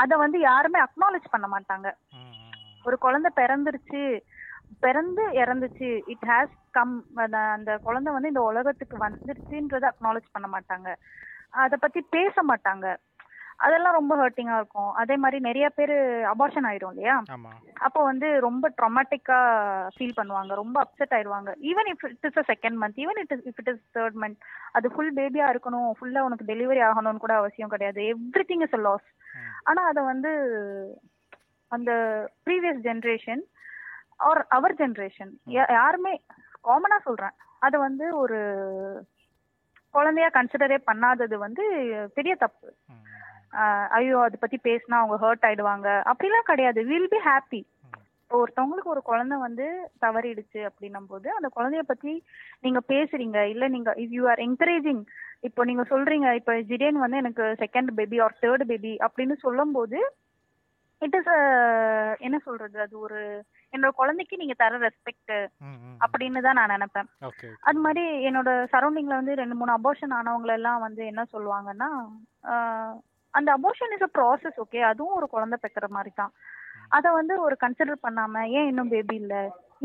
அதை 0.01 0.15
வந்து 0.17 0.37
யாருமே 0.49 0.79
அக்னாலேஜ் 0.85 1.27
பண்ண 1.33 1.47
மாட்டாங்க. 1.53 1.87
ஒரு 2.85 2.95
குழந்தை 2.97 3.29
பிறந்துருச்சு 3.35 4.01
பிறந்து 4.83 5.23
இறந்துச்சு 5.41 5.89
இட் 6.13 6.25
ஹேஸ் 6.29 6.55
கம் 6.71 6.93
அந்த 7.53 7.71
குழந்தை 7.85 8.11
வந்து 8.13 8.31
இந்த 8.33 8.43
உலகத்துக்கு 8.51 8.97
வந்துருச்சுன்றதை 9.05 9.87
அக்னாலேஜ் 9.91 10.33
பண்ண 10.35 10.47
மாட்டாங்க. 10.47 10.89
அதை 11.54 11.78
பத்தி 11.82 12.01
பேச 12.10 12.36
மாட்டாங்க. 12.43 12.86
அதெல்லாம் 13.58 13.93
ரொம்ப 13.93 14.14
ஹர்ட்டிங்கா 14.16 14.56
இருக்கும். 14.58 14.91
அதே 14.93 15.16
மாதிரி 15.16 15.38
நிறைய 15.39 15.70
பேர் 15.70 15.93
அபார்ஷன் 16.32 16.68
ஆயிடும் 16.70 16.89
இல்லையா? 16.89 17.16
அப்போ 17.80 18.04
வந்து 18.04 18.39
ரொம்ப 18.39 18.70
ட்ராமாட்டிக்கா 18.78 19.38
ஃபீல் 19.95 20.18
பண்ணுவாங்க. 20.18 20.54
ரொம்ப 20.54 20.78
அப்செட் 20.84 21.14
ஆயிடுவாங்க. 21.18 21.51
Even 21.62 21.89
if 21.91 22.06
it 22.10 22.26
is 22.30 22.38
a 22.38 22.45
second 22.47 22.78
month 22.82 22.99
even 23.04 23.20
it 23.20 23.32
is 23.32 23.45
if 23.45 23.60
it 23.60 23.72
is 23.74 23.84
third 23.97 24.18
month 24.24 24.39
அது 24.72 24.89
ஃபுல் 24.89 25.14
பேபியா 25.14 25.47
இருக்கணும். 25.54 25.89
ஃபுல்லா 25.99 26.20
உனக்கு 26.20 26.49
டெலிவரி 26.54 26.82
ஆகணும்னு 26.89 27.18
கூட 27.18 27.36
அவசியம் 27.36 27.70
கிடையாது. 27.70 28.01
Everything 28.51 28.62
is 28.62 28.78
a 28.80 28.82
loss. 28.82 29.08
ஆனா 29.64 29.84
அதை 29.84 30.04
வந்து 30.04 30.32
அந்த 31.72 31.91
previous 32.45 32.82
generation 32.89 33.43
or 34.18 34.45
our 34.49 34.76
generation 34.76 35.32
யாருமே 35.78 36.14
காமனா 36.64 36.97
சொல்றேன். 37.04 37.36
அதை 37.60 37.80
வந்து 37.80 38.06
ஒரு 38.16 38.39
குழந்தையா 39.95 40.29
கன்சிடரே 40.37 40.77
பண்ணாதது 40.89 41.35
வந்து 41.45 41.63
பெரிய 42.17 42.33
தப்பு. 42.43 42.67
ஐயோ 43.97 44.17
அதை 44.25 44.37
பத்தி 44.39 44.57
பேசினா 44.67 44.99
அவங்க 45.01 45.17
ஹர்ட் 45.23 45.45
ஆயிடுவாங்க. 45.49 45.87
அப்படிலாம் 46.11 46.49
கிடையாது. 46.51 46.79
Will 46.91 47.11
be 47.13 47.19
happy. 47.29 47.61
ஒருத்தவங்களுக்கு 48.31 48.93
ஒரு 48.93 49.01
குழந்தை 49.09 49.35
வந்து 49.45 49.65
தவறிடுச்சு 50.03 50.61
அப்படின்னும் 50.69 51.09
போது 51.11 51.27
அந்த 51.37 51.47
குழந்தைய 51.55 51.83
பத்தி 51.89 52.13
நீங்க 52.65 52.79
பேசுறீங்க. 52.93 53.39
இல்ல 53.53 53.67
நீங்க 53.75 53.91
இஃப் 54.03 54.15
யூ 54.17 54.23
ஆர் 54.31 54.41
என்கரேஜிங் 54.47 55.03
இப்போ 55.47 55.61
நீங்க 55.69 55.83
சொல்றீங்க 55.91 56.27
இப்போ 56.39 56.53
ஜிடேன் 56.69 56.99
வந்து 57.03 57.19
எனக்கு 57.23 57.43
second 57.63 57.91
baby 57.99 58.19
or 58.25 58.35
third 58.43 58.63
baby 58.71 58.93
அப்படின்னு 59.07 59.35
சொல்லும் 59.45 59.73
போது 59.77 59.99
இட் 61.01 61.17
இஸ் 61.19 61.31
என்ன 62.25 62.37
சொல்றது? 62.47 62.77
அது 62.85 62.95
ஒரு 63.07 63.21
என்னோட 63.74 63.91
குழந்தைக்கு 63.99 64.36
நீங்க 64.41 64.55
தர 64.61 64.78
ரெஸ்பெக்ட். 64.86 65.34
அப்படின்னு 66.03 66.43
தான் 66.47 66.59
நான் 66.59 66.74
நினைப்பேன். 66.76 67.07
அது 67.69 67.80
மாதிரி 67.86 68.03
என்னோட 68.30 68.49
சரௌண்டிங்ல 68.74 69.15
வந்து 69.19 69.39
ரெண்டு 69.41 69.55
மூணு 69.59 69.71
அபோஷன் 69.78 70.15
ஆனவங்க 70.19 70.57
எல்லாம் 70.59 70.84
வந்து 70.88 71.03
என்ன 71.11 71.24
சொல்லுவாங்கன்னா 71.34 71.89
அந்த 73.34 73.49
abortion 73.57 73.93
is 73.95 74.05
a 74.07 74.11
process 74.17 74.57
okay 74.63 74.82
அதுவும் 74.89 75.17
ஒரு 75.19 75.28
குழந்தை 75.36 75.57
பெக்கிற 75.61 75.86
மாதிரி 75.95 76.11
தான். 76.19 76.34
அதை 76.97 77.09
வந்து 77.19 77.34
ஒரு 77.45 77.55
கன்சிடர் 77.63 78.03
பண்ணாம 78.05 78.41
ஏன் 78.57 78.67
இன்னும் 78.71 78.91
பேபி 78.93 79.15
இல்ல? 79.21 79.36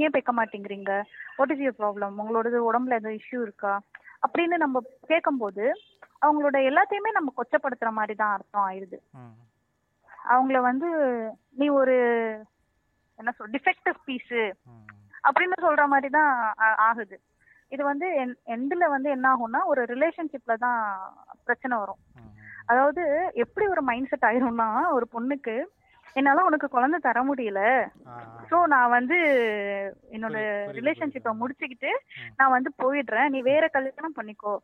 ஏன் 0.05 0.15
பெக்க 0.17 0.31
மாட்டேங்கிறீங்க? 0.39 0.93
வாட் 1.39 1.53
இஸ் 1.55 1.63
யூர் 1.65 1.79
ப்ராப்ளம் 1.81 2.19
உங்களோட 2.23 2.61
உடம்புல 2.71 2.99
எதுவும் 2.99 3.19
இஷ்யூ 3.21 3.39
இருக்கா? 3.47 3.73
அப்படின்னு 4.27 4.57
நம்ம 4.65 4.83
கேட்கும்போது 5.13 5.65
அவங்களோட 6.27 6.57
எல்லாத்தையுமே 6.71 7.11
நம்ம 7.17 7.33
கொச்சப்படுத்துற 7.39 7.91
மாதிரி 7.99 8.15
தான் 8.21 8.35
அர்த்தம் 8.37 8.67
ஆயிடுது. 8.69 8.99
அவங்கள 10.33 10.59
வந்து 10.71 10.89
நீ 11.61 11.67
ஒரு 11.81 11.97
என்ன 13.19 13.31
சொல் 13.39 13.55
டிஃபெக்டிவ் 13.57 13.99
பீஸு 14.09 14.43
அப்படின்னு 15.29 15.57
சொல்ற 15.67 15.85
மாதிரி 15.93 16.09
தான் 16.19 16.33
ஆகுது 16.89 17.17
இது 17.73 17.83
வந்து 17.91 18.07
எண்ட்ல 18.55 18.85
வந்து 18.93 19.09
என்ன 19.15 19.27
ஆகும்னா 19.33 19.61
ஒரு 19.71 19.83
ரிலேஷன்ஷிப்ல 19.91 20.55
தான் 20.67 20.79
பிரச்சனை 21.47 21.75
வரும். 21.81 22.01
அதாவது 22.71 23.03
எப்படி 23.45 23.65
ஒரு 23.75 23.83
மைண்ட் 23.89 24.09
செட் 24.11 24.29
ஆயிரும்னா 24.29 24.69
ஒரு 24.97 25.07
பொண்ணுக்கு 25.15 25.57
என்னால 26.17 26.45
உனக்கு 26.49 26.69
குழந்தை 26.75 26.99
தர 27.07 27.19
முடியல. 27.29 27.61
சோ 28.51 28.57
நான் 28.73 28.95
வந்து 28.97 29.17
என்னோட 30.17 30.39
ரிலேஷன்ஷிப்பை. 30.79 31.33
முடிச்சுக்கிட்டு. 31.41 31.91
நான் 32.39 32.55
வந்து 32.57 32.71
போயிடுறேன் 32.83 33.31
நீ 33.35 33.41
வேற 33.51 33.65
கல்யாணம் 33.77 34.17
பண்ணிக்கோ. 34.19 34.55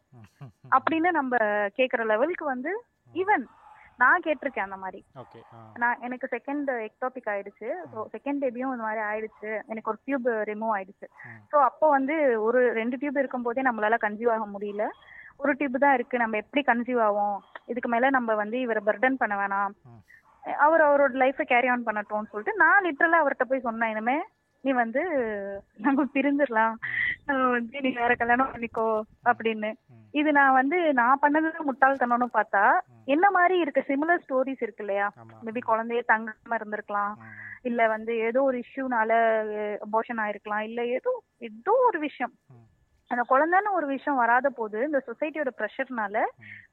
அப்படின்னு 0.76 1.10
நம்ம 1.18 1.34
கேக்குற 1.78 2.04
லெவலுக்கு 2.12 2.46
வந்து 2.54 2.72
ஈவன் 3.14 3.44
நான் 3.98 4.24
கேட்டிருக்கேன் 4.26 4.66
அந்த 4.66 4.76
மாதிரி. 4.76 5.00
நான் 5.82 6.00
எனக்கு 6.00 6.26
செகண்ட் 6.34 6.70
எக்டாபிக் 6.88 7.28
ஆயிடுச்சு. 7.32 7.68
ஸோ 7.92 8.06
செகண்ட் 8.14 8.42
பேபியும் 8.42 8.72
இந்த 8.74 8.86
மாதிரி 8.86 9.02
ஆயிடுச்சு. 9.10 9.50
எனக்கு 9.72 9.90
ஒரு 9.92 10.00
டியூப் 10.04 10.28
ரிமூவ் 10.50 10.74
ஆயிடுச்சு. 10.76 11.08
ஸோ 11.52 11.58
அப்போ 11.68 11.88
வந்து 11.88 12.16
ஒரு 12.46 12.60
ரெண்டு 12.80 12.98
டியூப் 13.02 13.20
இருக்கும்போதே 13.22 13.66
நம்மளால 13.68 13.98
கன்சீவ் 14.06 14.34
ஆக 14.36 14.46
முடியல. 14.54 14.86
ஒரு 15.38 15.52
டியூப் 15.60 15.82
தான் 15.84 15.94
இருக்கு. 15.94 16.16
நம்ம 16.18 16.36
எப்படி 16.36 16.62
கன்சீவ் 16.66 17.00
ஆகும் 17.08 17.36
இதுக்கு 17.66 17.88
மேல 17.88 18.10
நம்ம 18.10 18.34
வந்து 18.34 18.56
இவரை 18.60 18.82
பர்டன் 18.88 19.20
பண்ண 19.22 19.36
வேணாம். 19.36 19.74
அவர் 20.64 20.82
அவரோட 20.86 21.12
லைஃப்பை 21.22 21.44
கேரி 21.52 21.68
ஆன் 21.68 21.86
பண்ணட்டும்னு 21.86 22.30
சொல்லிட்டு 22.32 22.60
நான் 22.62 22.84
லிட்டரலா 22.86 23.20
அவர்கிட்ட 23.22 23.46
போய் 23.50 23.66
சொன்னேன். 23.66 23.92
இனிமே 23.94 24.16
நீ 24.64 24.72
வந்து 24.82 25.00
நம்ம 25.76 26.04
பிரிஞ்சிடலாம். 26.14 26.74
வந்து 27.56 27.80
நீ 27.84 27.90
வேற 28.02 28.12
கல்யாணம் 28.14 28.52
பண்ணிக்கோ 28.52 28.86
அப்படின்னு. 29.30 29.70
இது 30.14 30.32
நான் 30.32 30.52
வந்து 30.52 30.78
நான் 30.92 31.20
பண்ணது 31.22 31.48
முட்டாள்தனம்னு 31.68 32.26
பார்த்தா 32.36 32.62
என்ன 33.06 33.26
மாதிரி 33.30 33.54
இருக்க? 33.58 33.80
சிமிலர் 33.88 34.22
ஸ்டோரிஸ் 34.24 34.62
இருக்கு 34.62 34.84
இல்லையா? 34.84 35.06
மேபி 35.44 35.60
குழந்தையே 35.60 36.02
தங்காம 36.12 36.58
இருந்திருக்கலாம். 36.58 37.14
இல்ல 37.62 37.88
வந்து 37.88 38.12
ஏதோ 38.18 38.42
ஒரு 38.42 38.58
இஷ்யூனால 38.58 39.10
அபோஷன் 39.86 40.22
ஆயிருக்கலாம். 40.24 40.64
இல்ல 40.68 40.80
ஏதோ 40.86 41.12
ஏதோ 41.40 41.74
ஒரு 41.86 41.98
விஷயம். 41.98 42.34
அந்த 43.10 43.22
குழந்தைன்னு 43.28 43.70
ஒரு 43.72 43.86
விஷயம் 43.86 44.16
வராத 44.16 44.50
போது 44.50 44.78
இந்த 44.84 45.00
சொசைட்டியோட 45.08 45.50
ப்ரெஷர்னால. 45.58 46.16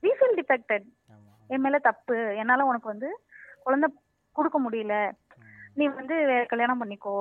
வி 0.04 0.12
ஃபீல் 0.20 0.38
டிஃபெக்டட் 0.42 0.86
என் 1.50 1.62
மேல 1.62 1.80
தப்பு. 1.80 2.18
என்னால 2.36 2.66
உனக்கு 2.66 2.88
வந்து 2.88 3.10
குழந்தை 3.64 3.88
கொடுக்க 4.36 4.60
முடியல. 4.60 4.96
நீ 5.76 5.88
வந்து 5.88 6.16
வேற 6.26 6.46
கல்யாணம் 6.46 6.82
பண்ணிக்கோ. 6.82 7.18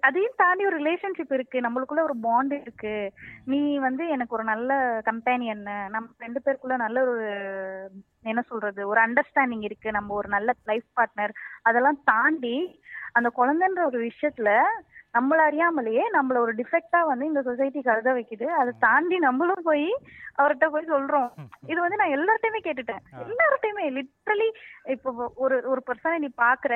அதையும் 0.00 0.36
தாண்டி 0.36 0.66
ஒரு 0.66 0.76
ரிலேஷன்ஷிப் 0.82 1.32
இருக்கு. 1.32 1.58
நம்மளுக்குள்ள 1.60 2.02
ஒரு 2.02 2.16
பாண்ட் 2.20 2.52
இருக்கு. 2.52 3.12
நீ 3.44 3.60
வந்து 3.78 4.08
எனக்கு 4.08 4.36
ஒரு 4.36 4.44
நல்ல 4.44 5.00
கம்பேனியன் 5.04 5.62
நம்ம 5.94 6.06
ரெண்டு 6.18 6.40
பேருக்குள்ள 6.44 6.76
நல்ல 6.76 7.04
ஒரு 7.04 7.26
என்ன 8.22 8.40
சொல்றது 8.40 8.88
ஒரு 8.88 9.00
அண்டர்ஸ்டாண்டிங் 9.00 9.64
இருக்கு. 9.68 9.88
நம்ம 9.92 10.14
ஒரு 10.14 10.28
நல்ல 10.28 10.52
லைஃப் 10.64 10.88
பார்ட்னர் 11.00 11.34
அதெல்லாம் 11.62 12.00
தாண்டி 12.04 12.80
அந்த 13.12 13.28
குழந்தைன்ற 13.36 13.82
ஒரு 13.84 13.98
விஷயத்துல 14.08 14.50
நம்மள 15.16 15.38
அறியாமலேயே 15.48 16.02
நம்மள 16.14 16.36
ஒரு 16.36 16.52
டிஃபெக்டா 16.54 17.00
வந்து 17.06 17.24
இந்த 17.26 17.40
சொசைட்டி 17.42 17.80
கருத 17.82 18.08
வைக்குது. 18.12 18.46
அதை 18.60 18.72
தாண்டி 18.78 19.16
நம்மளும் 19.18 19.66
போய் 19.68 19.88
அவர்கிட்ட 20.38 20.66
போய் 20.70 20.92
சொல்றோம். 20.92 21.30
இது 21.66 21.78
வந்து 21.80 22.00
நான் 22.00 22.16
எல்லார்ட்டையுமே 22.16 22.60
கேட்டுட்டேன். 22.66 23.02
எல்லார்ட்டையுமே 23.24 23.86
லிட்ரலி 23.98 24.48
இப்போ 24.94 25.32
ஒரு 25.36 25.56
ஒரு 25.68 25.82
பர்சனை 25.86 26.18
நீ 26.24 26.30
பாக்குற 26.44 26.74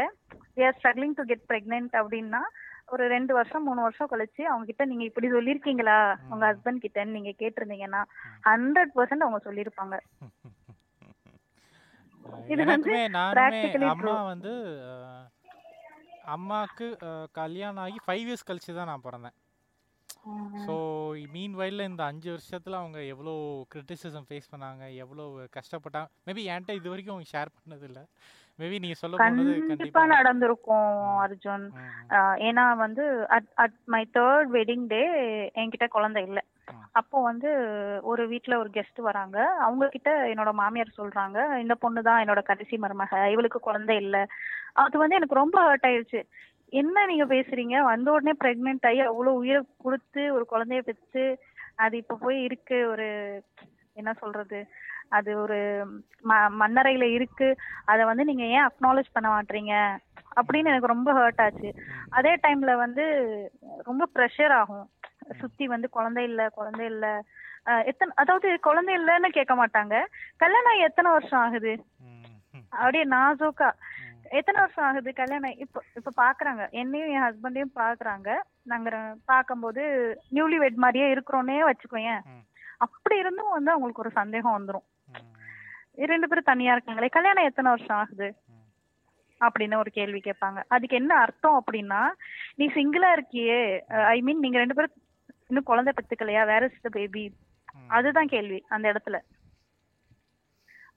or 0.67 0.77
struggling 0.79 1.17
to 1.17 1.25
get 1.33 1.49
pregnant 1.53 1.95
அப்படின்னா 2.01 2.43
ஒரு 2.89 3.05
ரெண்டு 3.09 3.33
வருஷம் 3.35 3.67
மூணு 3.67 3.81
வருஷம் 3.83 4.11
கழிச்சு 4.11 4.43
அவங்க 4.47 4.67
கிட்ட 4.67 4.85
நீங்க 4.85 5.05
இப்படி 5.05 5.29
சொல்லிருக்கீங்களா 5.31 5.99
உங்க 6.31 6.45
ஹஸ்பண்ட் 6.49 6.85
கிட்ட 6.85 7.05
நீங்க 7.13 7.33
கேட்டிருந்தீங்கன்னா 7.39 8.03
ஹண்ட்ரட் 8.49 8.93
பர்சன்ட் 8.97 9.27
அவங்க 9.27 9.41
சொல்லியிருப்பாங்க. 9.47 9.97
இது 12.47 12.63
வந்து 12.69 12.93
அம்மா. 13.93 14.03
வந்து 14.33 14.53
அஹ், 17.05 17.29
கல்யாணம் 17.35 17.85
ஆகி 17.85 17.99
ஃபைவ் 18.05 18.27
இயர்ஸ் 18.27 18.49
கழிச்சு 18.49 18.77
தான் 18.77 18.91
நான் 18.91 19.07
பிறந்தேன். 19.07 19.37
ஸோ 20.65 20.75
மீன் 21.33 21.55
வயலில் 21.59 21.89
இந்த 21.89 22.03
அஞ்சு 22.05 22.29
வருஷத்தில் 22.31 22.81
அவங்க 22.81 22.99
எவ்வளோ 23.13 23.33
கிரிட்டிசிசம் 23.73 24.27
ஃபேஸ் 24.29 24.51
பண்ணாங்க 24.53 24.85
எவ்வளோ 25.03 25.25
கஷ்டப்பட்டாங்க. 25.57 26.09
மேபி 26.27 26.43
என்கிட்ட 26.51 26.79
இது 26.79 26.93
வரைக்கும் 26.93 27.15
அவங்க 27.15 27.31
ஷேர் 27.33 27.55
பண்ணதில்லை. 27.57 28.05
மேபி 28.59 28.77
நீங்கள் 28.83 29.01
சொல்ல 29.01 29.17
போனது 29.19 29.53
கண்டிப்பா 29.69 30.03
நடந்திருக்கும் 30.13 30.89
அர்ஜுன். 31.23 31.65
ஏன்னா 32.49 32.65
வந்து 32.83 33.05
at 33.37 33.49
at 33.65 33.79
my 33.95 34.03
third 34.17 34.51
wedding 34.57 34.85
day 34.93 35.03
என்கிட்ட 35.63 35.87
குழந்தை 35.95 36.23
இல்ல. 36.29 36.41
அப்போ 37.01 37.19
வந்து 37.29 37.51
ஒரு 38.11 38.23
வீட்ல 38.33 38.55
ஒரு 38.63 38.71
கெஸ்ட் 38.77 39.01
வராங்க. 39.09 39.37
அவங்க 39.67 39.85
கிட்ட 39.95 40.11
என்னோட 40.33 40.51
மாமியார் 40.61 40.99
சொல்றாங்க 40.99 41.39
இந்த 41.63 41.75
பொண்ணு 41.85 42.03
தான் 42.09 42.23
என்னோட 42.25 42.43
கடைசி 42.51 42.77
மருமக 42.85 43.23
இவளுக்கு 43.35 43.61
குழந்தை 43.61 43.97
இல்ல. 44.05 44.17
அது 44.85 44.97
வந்து 45.03 45.19
எனக்கு 45.21 45.41
ரொம்ப 45.43 45.57
ஹர்ட் 45.69 45.89
ஆயிடுச்சு 45.91 46.23
என்ன 46.73 47.07
நீங்க 47.07 47.25
பேசுறீங்க? 47.33 47.77
வந்த 47.91 48.09
உடனே 48.13 48.35
பிரெக்னென்ட் 48.43 48.87
ஆகி 48.91 49.01
அவ்வளவு 49.09 49.41
உயிரை 49.43 49.61
கொடுத்து 49.85 50.23
ஒரு 50.37 50.45
குழந்தைய 50.53 50.83
பெற்று 50.87 51.25
அது 51.85 51.95
இப்ப 52.03 52.17
போய் 52.23 52.39
இருக்கு 52.47 52.79
ஒரு 52.93 53.09
என்ன 53.97 54.11
சொல்றது? 54.23 54.59
அது 55.13 55.41
ஒரு 55.41 55.87
ம- 56.29 56.53
மண்ணறையில 56.61 57.03
இருக்கு. 57.03 57.57
அதை 57.85 58.05
வந்து 58.05 58.25
நீங்க 58.25 58.43
ஏன் 58.43 58.67
அக்னாலேஜ் 58.67 59.05
பண்ண 59.13 59.41
மாட்டீங்க? 59.41 59.99
அப்படின்னு 60.37 60.59
எனக்கு 60.59 60.87
ரொம்ப 60.87 61.13
ஹர்ட் 61.13 61.41
ஆச்சு. 61.43 61.75
அதே 62.11 62.37
டைம்ல 62.37 62.77
வந்து 62.77 63.05
ரொம்ப 63.83 64.09
ப்ரெஷர் 64.15 64.49
ஆகும். 64.49 64.91
சுத்தி 65.39 65.67
வந்து 65.67 65.89
குழந்தை 65.89 66.25
இல்ல 66.25 66.49
குழந்தை 66.49 66.87
இல்ல. 66.87 67.23
எத்தனை 67.65 68.15
அதாவது 68.17 68.61
குழந்தை 68.61 68.97
இல்லைன்னு 68.97 69.29
கேட்க 69.29 69.67
மாட்டாங்க. 69.67 70.05
கல்யாணம் 70.37 70.79
எத்தனை 70.79 71.11
வருஷம் 71.11 71.41
ஆகுது? 71.41 71.85
அப்படியே 72.69 73.05
நாசோக்கா. 73.05 73.73
எத்தனை 74.23 74.61
வருஷம் 74.61 74.85
ஆகுது 74.85 75.13
கல்யாணம் 75.13 75.51
இப்போ 75.51 75.83
இப்போ 75.95 76.23
பாக்குறாங்க. 76.23 76.71
என்னையும் 76.71 77.09
என் 77.09 77.23
ஹஸ்பண்டையும் 77.23 77.79
பாக்குறாங்க. 77.79 78.41
நாங்க 78.63 79.17
பார்க்கும்போது 79.25 80.17
நியூலி 80.31 80.57
வெட் 80.57 80.75
மாதிரியே 80.75 81.15
இருக்கிறோன்னே 81.15 81.71
வச்சுக்கோயேன். 81.71 82.21
அப்படி 82.79 83.19
இருந்தும் 83.19 83.51
வந்து 83.51 83.71
அவங்களுக்கு 83.71 84.01
ஒரு 84.01 84.11
சந்தேகம் 84.11 84.53
வந்துரும். 84.59 84.87
ம், 85.02 85.02
ரெண்டு 85.99 86.29
பேரும் 86.29 86.51
தனியா 86.51 86.75
இருக்காங்களே 86.75 87.09
கல்யாணம் 87.17 87.49
எத்தனை 87.49 87.71
வருஷம் 87.73 87.99
ஆகுது? 88.01 88.29
அப்படின்னு 89.41 89.81
ஒரு 89.83 89.91
கேள்வி 89.99 90.21
கேட்பாங்க. 90.25 90.61
அதுக்கு 90.75 90.99
என்ன 91.01 91.13
அர்த்தம் 91.25 91.59
அப்படின்னா 91.61 92.01
நீ 92.59 92.67
சிங்கிளா 92.77 93.09
இருக்கியே 93.17 93.59
ஐ 94.15 94.19
மீன் 94.27 94.43
நீங்க 94.45 94.59
ரெண்டு 94.63 94.77
பேரும் 94.79 94.97
இன்னும் 95.49 95.69
குழந்தை 95.71 95.93
பெத்துக்கலையா 95.97 96.43
வேற 96.53 96.69
இஸ் 96.71 96.85
த 96.87 96.91
பேபி 96.99 97.25
அதுதான் 97.97 98.33
கேள்வி 98.35 98.59
அந்த 98.75 98.85
இடத்துல. 98.93 99.19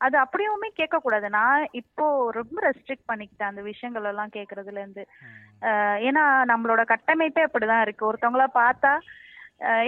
அது 0.06 0.16
அப்படியுமே 0.24 0.70
கேட்க 0.80 0.96
கூடாது 1.00 1.28
நான் 1.38 1.68
இப்போ 1.82 2.06
ரொம்ப 2.38 2.58
ரெஸ்ட்ரிக்ட் 2.68 3.10
பண்ணிக்கிட்டேன் 3.12 3.52
அந்த 3.52 3.62
விஷயங்கள் 3.70 4.10
எல்லாம் 4.12 4.34
கேக்குறதுல 4.38 4.82
இருந்து 4.84 5.04
ஏன்னா 6.08 6.24
நம்மளோட 6.52 6.82
கட்டமைப்பே 6.94 7.46
அப்படிதான் 7.48 7.84
இருக்கு. 7.86 8.08
ஒருத்தவங்கள 8.10 8.46
பார்த்தா 8.62 8.94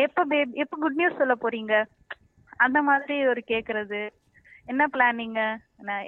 எப்ப 0.06 0.24
பேபி 0.32 0.62
எப்ப 0.64 0.78
குட் 0.84 1.00
நியூஸ் 1.00 1.20
சொல்ல 1.22 1.36
போறீங்க? 1.42 1.74
அந்த 2.66 2.80
மாதிரி 2.90 3.16
ஒரு 3.32 3.42
கேக்குறது 3.52 4.00
என்ன 4.68 4.84
பிளானிங்க 4.94 5.42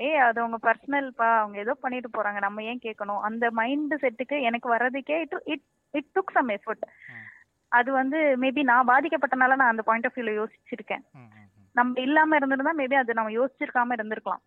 ஏ 0.04 0.10
அது 0.28 0.40
உங்க 0.46 0.58
பர்சனல்ப்பா 0.66 1.28
அவங்க 1.42 1.58
ஏதோ 1.64 1.74
பண்ணிட்டு 1.84 2.10
போறாங்க. 2.16 2.40
நம்ம 2.46 2.64
ஏன் 2.70 2.84
கேட்கணும்? 2.86 3.22
அந்த 3.28 3.46
மைண்ட் 3.60 3.94
செட்டுக்கு 4.04 4.38
எனக்கு 4.50 4.68
வர்றதுக்கே 4.74 5.18
it 5.26 5.36
it 5.54 5.66
it 5.94 6.10
took 6.16 6.36
some 6.38 6.50
effort. 6.56 6.86
அது 7.72 7.90
வந்து 7.92 8.20
மேபி 8.44 8.62
நான் 8.72 8.90
பாதிக்கப்பட்டனால 8.92 9.58
நான் 9.62 9.74
அந்த 9.74 9.84
பாயிண்ட் 9.90 10.08
ஆஃப் 10.08 10.16
வியூல 10.18 10.32
யோசிச்சிருக்கேன். 10.40 11.04
நம்ம 11.76 12.02
இல்லாம 12.08 12.38
இருந்திருந்தா 12.40 12.74
மேபி 12.80 12.96
அது 13.02 13.20
நம்ம 13.20 13.34
யோசிச்சிருக்காம 13.40 13.96
இருந்திருக்கலாம். 13.98 14.44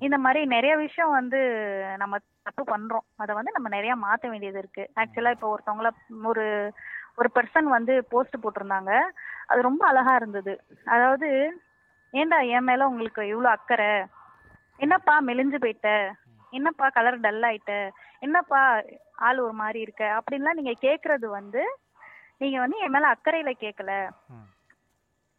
இந்த 0.00 0.16
மாதிரி 0.24 0.40
நிறைய 0.46 0.72
விஷயம் 0.76 1.12
வந்து 1.18 1.38
நம்ம 2.02 2.14
தப்பு 2.42 2.62
பண்றோம். 2.72 3.06
அதை 3.22 3.32
வந்து 3.38 3.54
நம்ம 3.54 3.68
நிறைய 3.68 3.94
மாத்த 3.96 4.30
வேண்டியது 4.32 4.60
இருக்கு. 4.62 4.84
ஆக்சுவலா 5.00 5.34
இப்போ 5.36 5.48
ஒருத்தவங்கள 5.54 5.90
ஒரு 6.30 6.46
ஒரு 7.18 7.28
பர்சன் 7.34 7.68
வந்து 7.76 7.94
போஸ்ட் 8.12 8.42
போட்டிருந்தாங்க. 8.42 8.92
அது 9.50 9.60
ரொம்ப 9.62 9.82
அழகா 9.86 10.12
இருந்தது. 10.14 10.52
அதாவது 10.94 11.28
ஏன்டா 12.14 12.38
என் 12.48 12.64
மேல 12.64 12.86
உங்களுக்கு 12.86 13.22
இவ்வளவு 13.28 13.54
அக்கறை? 13.54 13.92
என்னப்பா 14.80 15.14
மெலிஞ்சு 15.20 15.58
போயிட்ட? 15.58 15.90
என்னப்பா 16.50 16.88
கலர் 16.88 17.20
டல் 17.20 17.42
ஆயிட்ட? 17.42 17.72
என்னப்பா 18.18 18.60
ஆள் 19.14 19.38
ஒரு 19.38 19.52
மாதிரி 19.52 19.80
இருக்க? 19.80 20.04
அப்படின்லாம் 20.18 20.58
நீங்க 20.58 20.74
கேக்குறது 20.80 21.26
வந்து 21.38 21.62
நீங்க 22.38 22.58
வந்து 22.58 22.78
என் 22.78 22.90
மேல 22.90 23.14
அக்கறையில 23.14 23.50
கேட்கல. 23.60 23.92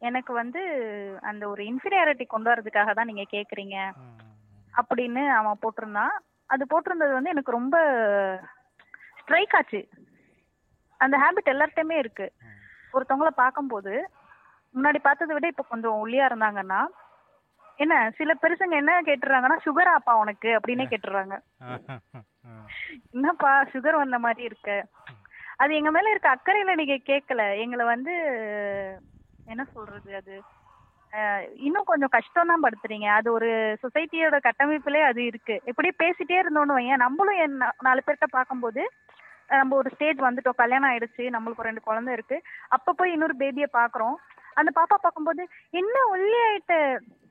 எனக்கு 0.01 0.33
வந்து 0.33 0.61
அந்த 1.21 1.49
ஒரு 1.49 1.63
இன்ஃபீரியாரிட்டி 1.63 2.25
கொண்டு 2.27 2.51
வரதுக்காக 2.51 2.93
தான் 2.93 3.05
நீங்க 3.05 3.25
கேக்குறீங்க. 3.31 3.77
அப்படின்னு 4.73 5.23
அவன் 5.29 5.61
போட்டிருந்தான். 5.61 6.15
அது 6.45 6.63
போட்டிருந்தது 6.71 7.13
வந்து 7.13 7.29
எனக்கு 7.29 7.51
ரொம்ப 7.51 7.75
ஸ்ட்ரைக் 9.19 9.55
ஆச்சு. 9.55 9.81
அந்த 10.99 11.15
ஹேபிட் 11.17 11.51
எல்லார்ட்டையுமே 11.53 11.97
இருக்கு. 11.97 12.27
ஒருத்தவங்கள 12.93 13.31
பார்க்கும்போது 13.35 13.93
முன்னாடி 14.75 14.99
பார்த்ததை 15.07 15.33
விட 15.35 15.47
இப்போ 15.51 15.65
கொஞ்சம் 15.71 15.97
ஒல்லியா 16.03 16.23
இருந்தாங்கன்னா 16.29 16.81
என்ன 17.83 17.93
சில 18.17 18.31
பெருசுங்க 18.41 18.75
என்ன 18.81 18.93
கேட்டுறாங்கன்னா 19.07 19.57
சுகர் 19.65 19.89
ஆப்பா 19.93 20.13
உனக்கு 20.23 20.49
அப்படின்னே 20.57 20.85
கேட்டுறாங்க. 20.91 21.35
என்னப்பா 23.15 23.51
சுகர் 23.73 24.01
வந்த 24.01 24.17
மாதிரி 24.25 24.43
இருக்க? 24.49 24.69
அது 25.61 25.71
எங்க 25.79 25.91
மேல 25.95 26.11
இருக்க 26.11 26.29
அக்கறையில 26.35 26.75
நீங்க 26.81 26.95
கேட்கல 27.09 27.41
எங்களை 27.63 27.85
வந்து 27.93 28.13
என்ன 29.51 29.63
சொல்றது 29.75 30.11
அது? 30.19 30.35
இன்னும் 31.65 31.89
கொஞ்சம் 31.89 32.13
கஷ்டம் 32.15 32.49
தான் 32.51 32.63
படுத்துறீங்க. 32.63 33.07
அது 33.17 33.27
ஒரு 33.37 33.49
சொசைட்டியோட 33.83 34.37
கட்டமைப்பிலே 34.47 35.01
அது 35.09 35.21
இருக்கு. 35.31 35.55
இப்படியே 35.71 35.93
பேசிட்டே 36.03 36.37
இருந்தோம்னு 36.41 36.77
வையன். 36.77 37.03
நம்மளும் 37.05 37.41
என் 37.43 37.57
நாலு 37.87 38.01
பேர்கிட்ட 38.05 38.29
பார்க்கும்போது 38.37 38.83
நம்ம 39.59 39.75
ஒரு 39.81 39.89
ஸ்டேஜ் 39.95 40.19
வந்துட்டோம். 40.27 40.59
கல்யாணம் 40.61 40.89
ஆயிடுச்சு. 40.91 41.23
நம்மளுக்கு 41.35 41.61
ஒரு 41.63 41.69
ரெண்டு 41.71 41.87
குழந்தை 41.87 42.13
இருக்கு. 42.17 42.37
அப்ப 42.77 42.93
போய் 42.99 43.13
இன்னொரு 43.15 43.35
பேபியை 43.43 43.69
பாக்குறோம் 43.79 44.15
அந்த 44.57 44.69
பாப்பா 44.75 44.97
பார்க்கும்போது 44.97 45.43
என்ன 45.73 45.95
ஒல்லி 46.11 46.39
ஆயிட்ட? 46.45 46.73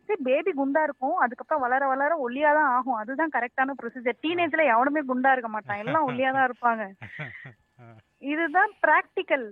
பேபி 0.08 0.50
குண்டா 0.52 0.80
இருக்கும். 0.84 1.16
அதுக்கப்புறம் 1.18 1.62
வளர 1.62 1.82
வளர 1.86 2.12
ஒல்லியா 2.24 2.50
தான் 2.52 2.72
ஆகும். 2.72 2.98
அதுதான் 2.98 3.34
கரெக்டான 3.36 3.74
ப்ரொசீஜர் 3.78 4.22
டீனேஜ்ல 4.24 4.64
எவனுமே 4.72 5.02
குண்டா 5.06 5.30
இருக்க 5.32 5.50
மாட்டான். 5.50 5.82
எல்லாம் 5.84 6.08
ஒல்லியா 6.08 6.32
தான் 6.32 6.48
இருப்பாங்க. 6.48 6.82
இதுதான் 8.24 8.70
பிராக்டிக்கல். 8.82 9.46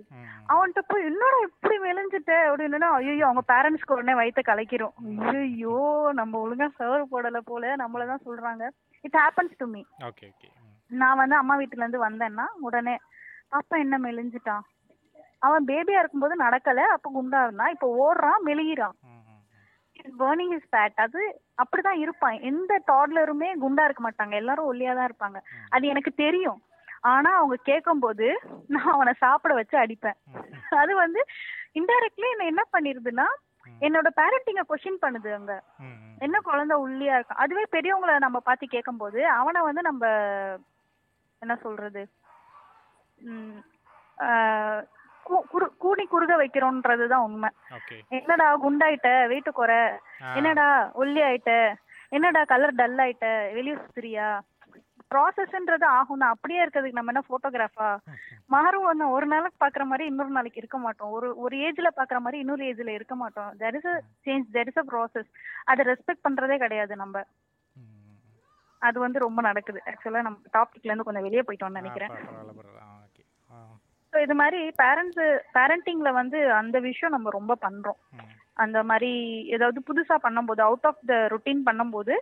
அவன்கிட்ட 0.49 0.81
போய் 0.83 1.07
என்னடா 1.09 1.39
இப்படி 1.47 1.75
மெலிஞ்சிட்ட 1.79 2.31
அப்படின்னா 2.45 2.87
ஐயோ 2.99 3.25
அவங்க 3.27 3.41
பேரண்ட்ஸ்க்கு 3.49 3.95
உடனே 3.95 4.13
வயித்த 4.19 4.41
கலைக்கிறோம் 4.41 4.95
ஐயோ 5.33 5.75
நம்ம 6.19 6.39
ஒழுங்கா 6.39 6.67
சர்வ் 6.79 7.11
போடல 7.11 7.39
போல. 7.49 7.73
நம்மள 7.75 8.07
தான் 8.07 8.25
சொல்றாங்க. 8.25 8.63
இட் 9.03 9.17
ஹேப்பன்ஸ் 9.21 9.59
டு 9.59 9.67
ம். 9.69 9.85
நான் 10.91 11.19
வந்து 11.21 11.35
அம்மா 11.35 11.55
வீட்டுல 11.59 11.83
இருந்து 11.83 12.05
வந்தேன்னா 12.05 12.45
உடனே 12.61 12.95
பாப்பா 13.51 13.75
என்ன 13.77 13.95
மெலிஞ்சிட்டான் 13.99 14.63
அவன் 15.45 15.67
பேபியா 15.69 16.01
இருக்கும்போது 16.01 16.35
நடக்கல. 16.45 16.81
அப்ப 16.95 17.11
குண்டா 17.15 17.39
இருந்தான் 17.45 17.73
இப்ப 17.75 17.87
ஓடுறான் 18.03 18.45
மெலிகிறான். 18.47 18.95
பேர்னிங் 20.19 20.53
இஸ் 20.57 20.69
ஃபேட் 20.71 21.01
அது 21.05 21.21
அப்படிதான் 21.61 21.99
இருப்பான். 22.03 22.37
எந்த 22.49 22.73
டாட்லருமே 22.91 23.49
குண்டா 23.63 23.83
இருக்க 23.87 24.01
மாட்டாங்க. 24.05 24.33
எல்லாரும் 24.41 24.69
ஒல்லியா 24.71 24.93
தான் 24.97 25.09
இருப்பாங்க 25.09 25.39
அது 25.69 25.91
எனக்கு 25.93 26.13
தெரியும். 26.25 26.59
ஆனா 27.11 27.29
அவங்க 27.39 27.55
கேட்கும்போது 27.69 28.27
நான் 28.73 28.93
அவனை 28.95 29.13
சாப்பிட 29.23 29.53
வச்சு 29.59 29.75
அடிப்பேன். 29.83 30.17
அது 30.81 30.93
வந்து 31.03 31.21
இன்டைரக்ட்லி 31.79 32.27
என்ன 32.33 32.45
என்ன 32.51 32.63
பண்ணிருதுன்னா 32.73 33.27
என்னோட 33.81 34.07
பேரண்டிங்க 34.19 34.63
கொஸ்டின் 34.69 35.03
பண்ணுது 35.03 35.29
அங்க. 35.37 35.53
என்ன 36.25 36.37
குழந்தை 36.47 36.75
உள்ளியா 36.85 37.15
இருக்கு 37.17 37.41
அதுவே 37.43 37.63
பெரியவங்கள 37.75 38.13
நம்ம 38.25 38.39
பார்த்து 38.39 38.73
கேட்கும்போது 38.75 39.19
அவனை 39.39 39.61
வந்து 39.67 39.81
நம்ம 39.89 40.03
என்ன 41.41 41.55
சொல்றது? 41.63 42.03
ம், 45.23 45.33
ஆஹ், 45.33 45.43
கூ- 45.43 45.45
குறு- 45.53 45.77
கூனி 45.77 46.05
குறுக 46.05 46.37
வைக்கிறோன்றதுதான் 46.37 47.23
உண்மை. 47.23 47.49
என்னடா 48.09 48.47
குண்டாயிட்ட? 48.59 49.27
வெயிட் 49.27 49.49
குறை. 49.53 49.81
என்னடா 50.35 50.65
ஒல்லி 50.95 51.21
ஆயிட்ட? 51.23 51.51
என்னடா 52.09 52.43
கலர் 52.43 52.75
டல் 52.75 52.97
ஆயிட்ட? 52.97 53.27
வெளிய 53.53 53.75
சுத்துறியா? 53.75 54.27
ப்ராசஸ்ன்றது 55.11 55.83
ஆகும். 55.91 56.17
தான் 56.17 56.29
அப்படியே 56.29 56.65
இருக்கிறதுக்கு 56.65 56.91
நம்ம 56.91 57.11
என்ன 57.11 57.23
போட்டோகிராஃபா 57.29 57.87
மாறும் 58.47 58.85
ஒண்ணு. 58.85 59.11
ஒரு 59.11 59.25
நாளைக்கு 59.25 59.65
பாக்குற 59.65 59.83
மாதிரி 59.83 60.05
இன்னொரு 60.05 60.29
நாளைக்கு 60.29 60.59
இருக்க 60.59 60.77
மாட்டோம். 60.77 61.09
ஒரு 61.09 61.37
ஒரு 61.37 61.57
ஏஜ்ல 61.57 61.87
பாக்குற 61.97 62.17
மாதிரி 62.17 62.39
இன்னொரு 62.39 62.63
ஏஜ்ல 62.63 62.87
இருக்க 62.89 63.15
மாட்டோம். 63.15 63.59
There 63.59 63.75
is 63.75 63.85
a 63.85 63.95
change 64.25 64.45
there 64.53 64.67
is 64.67 64.77
a 64.77 64.83
process 64.83 65.29
அதை 65.63 65.85
ரெஸ்பெக்ட் 65.85 66.23
பண்றதே 66.23 66.57
கிடையாது 66.57 66.95
நம்ம. 66.95 67.23
அது 68.81 68.99
வந்து 68.99 69.19
ரொம்ப 69.19 69.41
நடக்குது. 69.41 69.81
ஆக்சுவலா 69.85 70.21
நம்ம 70.21 70.37
டாபிக்ல 70.53 70.89
இருந்து 70.89 71.03
கொஞ்சம் 71.03 71.23
வெளியே 71.23 71.41
போயிட்டோம்னு 71.41 71.71
நினைக்கிறேன் 71.71 72.09
பரவா- 72.09 72.23
பரவாயில்ல 72.27 72.55
பரவாயில்ல 72.57 72.81
ஆ 72.81 72.95
ஓகே 72.99 73.23
ஆ 73.51 73.59
ஸோ 74.13 74.19
இது 74.23 74.35
மாதிரி 74.39 74.59
பேரண்ட்ஸ் 74.79 75.21
பேரண்டிங்ல 75.55 76.09
வந்து 76.17 76.39
அந்த 76.57 76.77
விஷயம் 76.87 77.13
நம்ம 77.15 77.31
ரொம்ப 77.31 77.53
பண்றோம். 77.63 77.99
அந்த 78.57 78.79
மாதிரி 78.89 79.11
ஏதாவது 79.55 79.79
புதுசா 79.87 80.15
பண்ணும்போது 80.25 80.61
அவுட் 80.65 80.87
ஆஃப் 80.89 80.99
த 81.09 81.15
ருட்டீன் 81.31 81.63
பண்ணும்போது 81.67 82.15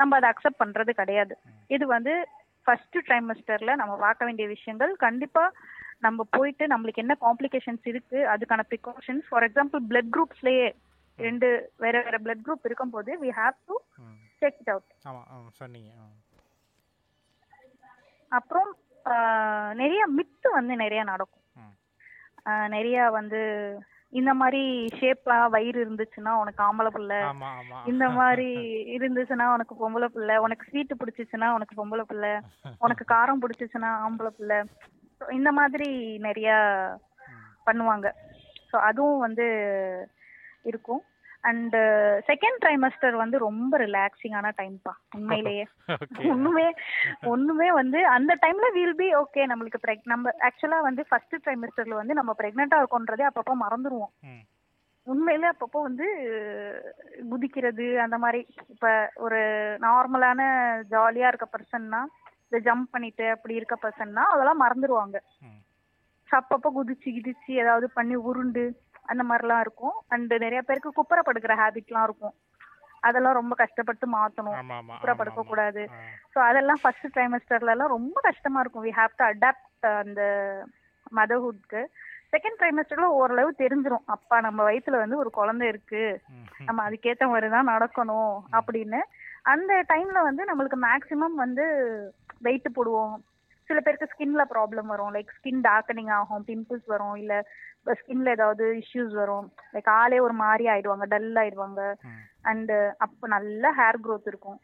நம்ம 0.00 0.16
அதை 0.16 0.26
அக்செப்ட் 0.30 0.62
பண்றது 0.62 0.92
கிடையாது 0.92 1.34
இது 1.70 1.84
வந்து 1.94 2.12
ஃபர்ஸ்ட் 2.66 2.98
ட்ரைமஸ்டர்ல 3.06 3.74
நம்ம 3.80 3.94
பார்க்க 4.02 4.28
வேண்டிய 4.28 4.46
விஷயங்கள் 4.48 4.92
கண்டிப்பா 5.04 5.44
நம்ம 6.06 6.26
போயிட்டு 6.32 6.64
நம்மளுக்கு 6.72 7.02
என்ன 7.04 7.14
காம்ப்ளிகேஷன்ஸ் 7.22 7.86
இருக்கு 7.92 8.18
அதுக்கான 8.32 8.64
ப்ரிகாஷன்ஸ் 8.68 9.28
ஃபார் 9.28 9.46
எக்ஸாம்பிள் 9.48 9.82
பிளட் 9.90 10.12
குரூப்ஸ்லயே 10.16 10.66
ரெண்டு 11.18 11.48
வேற 11.84 11.96
வேற 12.02 12.18
பிளட் 12.26 12.44
குரூப் 12.46 12.66
இருக்கும்போது 12.68 13.12
we 13.22 13.30
have 13.38 13.56
to. 13.68 13.76
Check 14.42 14.60
it 14.60 14.70
out. 14.74 14.90
அப்புறம் 18.32 18.70
நிறைய 19.74 20.06
மித்து 20.16 20.50
வந்து 20.50 20.76
நிறைய 20.76 21.04
நடக்கும். 21.04 21.42
நிறைய 22.68 23.10
வந்து 23.10 23.40
இந்த 24.08 24.34
மாதிரி 24.34 24.88
ஷேப்பா 25.00 25.50
வயிறு 25.50 25.84
இருந்துச்சுன்னா 25.84 26.28
உனக்கு 26.28 26.62
ஆம்பளை 26.62 26.86
பிள்ளை. 26.86 27.16
இந்த 27.86 28.08
மாதிரி 28.08 28.48
இருந்துச்சுன்னா 28.96 29.52
உனக்கு 29.52 29.74
பொம்பளை 29.74 30.04
பிள்ளை. 30.04 30.36
உனக்கு 30.36 30.66
ஸ்வீட் 30.70 30.92
பிடிச்சிச்சுன்னா 31.04 31.48
உனக்கு 31.48 31.86
பொம்பளை 31.86 32.02
பிள்ளை. 32.02 32.40
உனக்கு 32.78 33.14
காரம் 33.14 33.38
பிடிச்சிச்சுன்னா 33.40 34.08
ஆம்பளை 34.08 34.26
பிள்ளை. 34.26 34.62
So, 35.18 35.28
இந்த 35.28 35.52
மாதிரி 35.52 36.18
நிறைய. 36.18 36.50
பண்ணுவாங்க. 37.66 38.12
ஸோ 38.72 38.76
அதுவும் 38.76 39.18
வந்து 39.18 39.46
இருக்கும். 40.62 41.02
அண்ட் 41.44 41.76
செகண்ட் 42.28 42.58
ட்ரைமஸ்டர் 42.60 43.14
வந்து 43.14 43.38
ரொம்ப 43.38 43.78
ரிலாக்ஸிங்கான 43.78 44.48
டைம்ப்பா 44.58 44.92
உண்மையிலேயே. 45.16 45.64
ஒண்ணுமே 46.32 46.66
ஒண்ணுமே 47.26 47.72
வந்து 47.72 48.06
அந்த 48.08 48.32
டைம்ல 48.42 48.68
வில் 48.72 48.96
பி 48.96 49.08
ஓகே 49.16 49.44
நம்மளுக்கு 49.46 49.80
நம்ம 50.04 50.30
ஆக்சுவலா 50.40 50.80
வந்து 50.80 51.04
ஃபர்ஸ்ட் 51.08 51.36
ட்ரைமஸ்டர்ல 51.44 51.94
வந்து 51.94 52.14
நம்ம 52.14 52.34
பிரெக்னெண்டா 52.38 52.78
இருக்கோன்றதே 52.80 53.26
அப்பப்போ 53.28 53.56
மறந்துடுவோம் 53.60 54.12
ம். 54.26 54.44
உண்மையிலே 55.06 55.48
அப்பப்போ 55.48 55.82
வந்து 55.82 56.06
குதிக்கிறது 57.30 58.00
அந்த 58.00 58.18
மாதிரி. 58.18 58.40
இப்ப 58.68 58.88
ஒரு 59.16 59.38
நார்மலான 59.80 60.40
ஜாலியா 60.90 61.28
இருக்க 61.28 61.48
பர்சன்னா 61.52 62.00
இந்த 62.44 62.58
ஜம்ப் 62.66 62.90
பண்ணிட்டு 62.90 63.30
அப்படி 63.30 63.54
இருக்க 63.54 63.76
பர்சன்னா 63.82 64.22
அதெல்லாம் 64.26 64.62
மறந்துடுவாங்க 64.62 65.18
அப்பப்போ 66.30 66.68
குதிச்சு 66.74 67.08
கிதிச்சு 67.10 67.52
ஏதாவது 67.54 67.86
பண்ணி 67.90 68.16
உருண்டு 68.22 68.64
அந்த 69.08 69.22
மாதிரிலாம் 69.24 69.60
இருக்கும். 69.60 69.96
அண்ட் 70.08 70.32
நிறைய 70.44 70.60
பேருக்கு 70.62 70.90
குப்புற 70.92 71.20
படுக்கிற 71.22 71.54
ஹேபிட்லாம் 71.62 72.06
இருக்கும். 72.08 72.34
அதெல்லாம் 73.02 73.32
ரொம்ப 73.32 73.54
கஷ்டப்பட்டு 73.54 74.06
மாத்தணும். 74.14 74.56
ஆமா 74.56 74.76
ஆமா 74.76 74.94
பூரா 75.00 75.12
ஆமா, 75.12 75.20
படுக்க 75.20 75.40
ஆமா. 75.40 75.48
கூடாது. 75.48 75.82
ஸோ 76.34 76.38
அதெல்லாம் 76.40 76.80
ஃபர்ஸ்ட் 76.82 77.06
ட்ரைமஸ்டர்ல 77.14 77.70
எல்லாம் 77.70 77.94
ரொம்ப 77.96 78.20
கஷ்டமா 78.20 78.60
இருக்கும். 78.60 78.86
வி 78.86 78.92
ஹாவ் 79.00 79.18
டு 79.18 79.24
அடாப்ட் 79.24 79.66
அந்த 80.02 80.22
மதர்ஹுட்க்கு 81.12 81.82
செகண்ட் 82.34 82.58
ட்ரைமஸ்டர்ல 82.60 83.06
ஓரளவு 83.18 83.50
தெரிஞ்சிரும். 83.60 84.04
அப்பா 84.06 84.36
நம்ம 84.40 84.62
வயித்துல 84.62 84.98
வந்து 84.98 85.16
ஒரு 85.16 85.30
குழந்தை 85.30 85.66
இருக்கு. 85.68 86.02
நம்ம 86.66 86.82
அதுக்கேத்த 86.82 87.28
மாதிரி 87.28 87.48
தான் 87.48 87.70
நடக்கணும் 87.70 88.34
அப்படின்னு. 88.52 89.00
அந்த 89.44 89.72
டைம்ல 89.88 90.22
வந்து 90.22 90.42
நம்மளுக்கு 90.44 90.78
மேக்சிமம் 90.82 91.36
வந்து 91.36 91.64
வெயிட் 92.40 92.68
போடுவோம். 92.76 93.14
சில 93.68 93.78
பேருக்கு 93.80 94.10
ஸ்கின்ல 94.12 94.42
ப்ராப்ளம் 94.52 94.86
வரும். 94.86 95.12
லைக் 95.12 95.34
ஸ்கின் 95.38 95.62
டார்க்கனிங் 95.62 96.12
ஆகும் 96.18 96.44
பிம்பிள்ஸ் 96.50 96.86
வரும். 96.86 97.16
இல்ல 97.16 97.32
ஸ்கின்ல 97.98 98.34
ஏதாவது 98.36 98.64
இஷ்யூஸ் 98.82 99.14
வரும். 99.20 99.46
லைக் 99.74 99.90
ஆளே 99.98 100.18
ஒரு 100.26 100.34
மாதிரி 100.42 100.64
ஆயிடுவாங்க 100.72 101.06
டல் 101.14 101.36
ஆயிடுவாங்க. 101.42 101.82
அண்ட் 102.50 102.72
அப்போ 103.04 103.26
நல்ல 103.36 103.72
ஹேர் 103.78 103.98
growth 104.06 104.26
இருக்கும். 104.32 104.58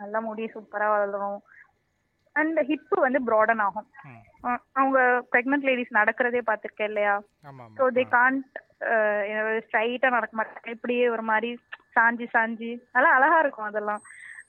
நல்லா 0.00 0.18
முடி 0.28 0.44
சூப்பரா 0.54 0.88
வளரும். 0.94 1.38
அண்ட் 2.36 2.58
ஹிப்பு 2.70 2.96
வந்து 3.06 3.20
ப்ராடன் 3.28 3.62
ஆகும். 3.66 3.88
அவங்க 4.80 4.98
ப்ரெக்னென்ட் 5.32 5.66
லேடிஸ் 5.68 5.98
நடக்கிறதே 5.98 6.40
பார்த்திருக்கேன் 6.48 6.90
இல்லையா? 6.92 7.14
ஸோ 7.78 7.84
தே 7.98 8.04
கான்ட் 8.16 8.48
ஸ்ட்ரைட்டா 9.66 10.08
நடக்க 10.16 10.32
மாட்டாங்க. 10.38 10.74
இப்படியே 10.76 11.04
ஒரு 11.08 11.24
மாதிரி 11.30 11.50
சாஞ்சி 11.96 12.26
சாஞ்சி. 12.34 12.70
நல்லா 12.96 13.10
அழகா 13.18 13.38
இருக்கும் 13.44 13.68
அதெல்லாம். 13.70 14.02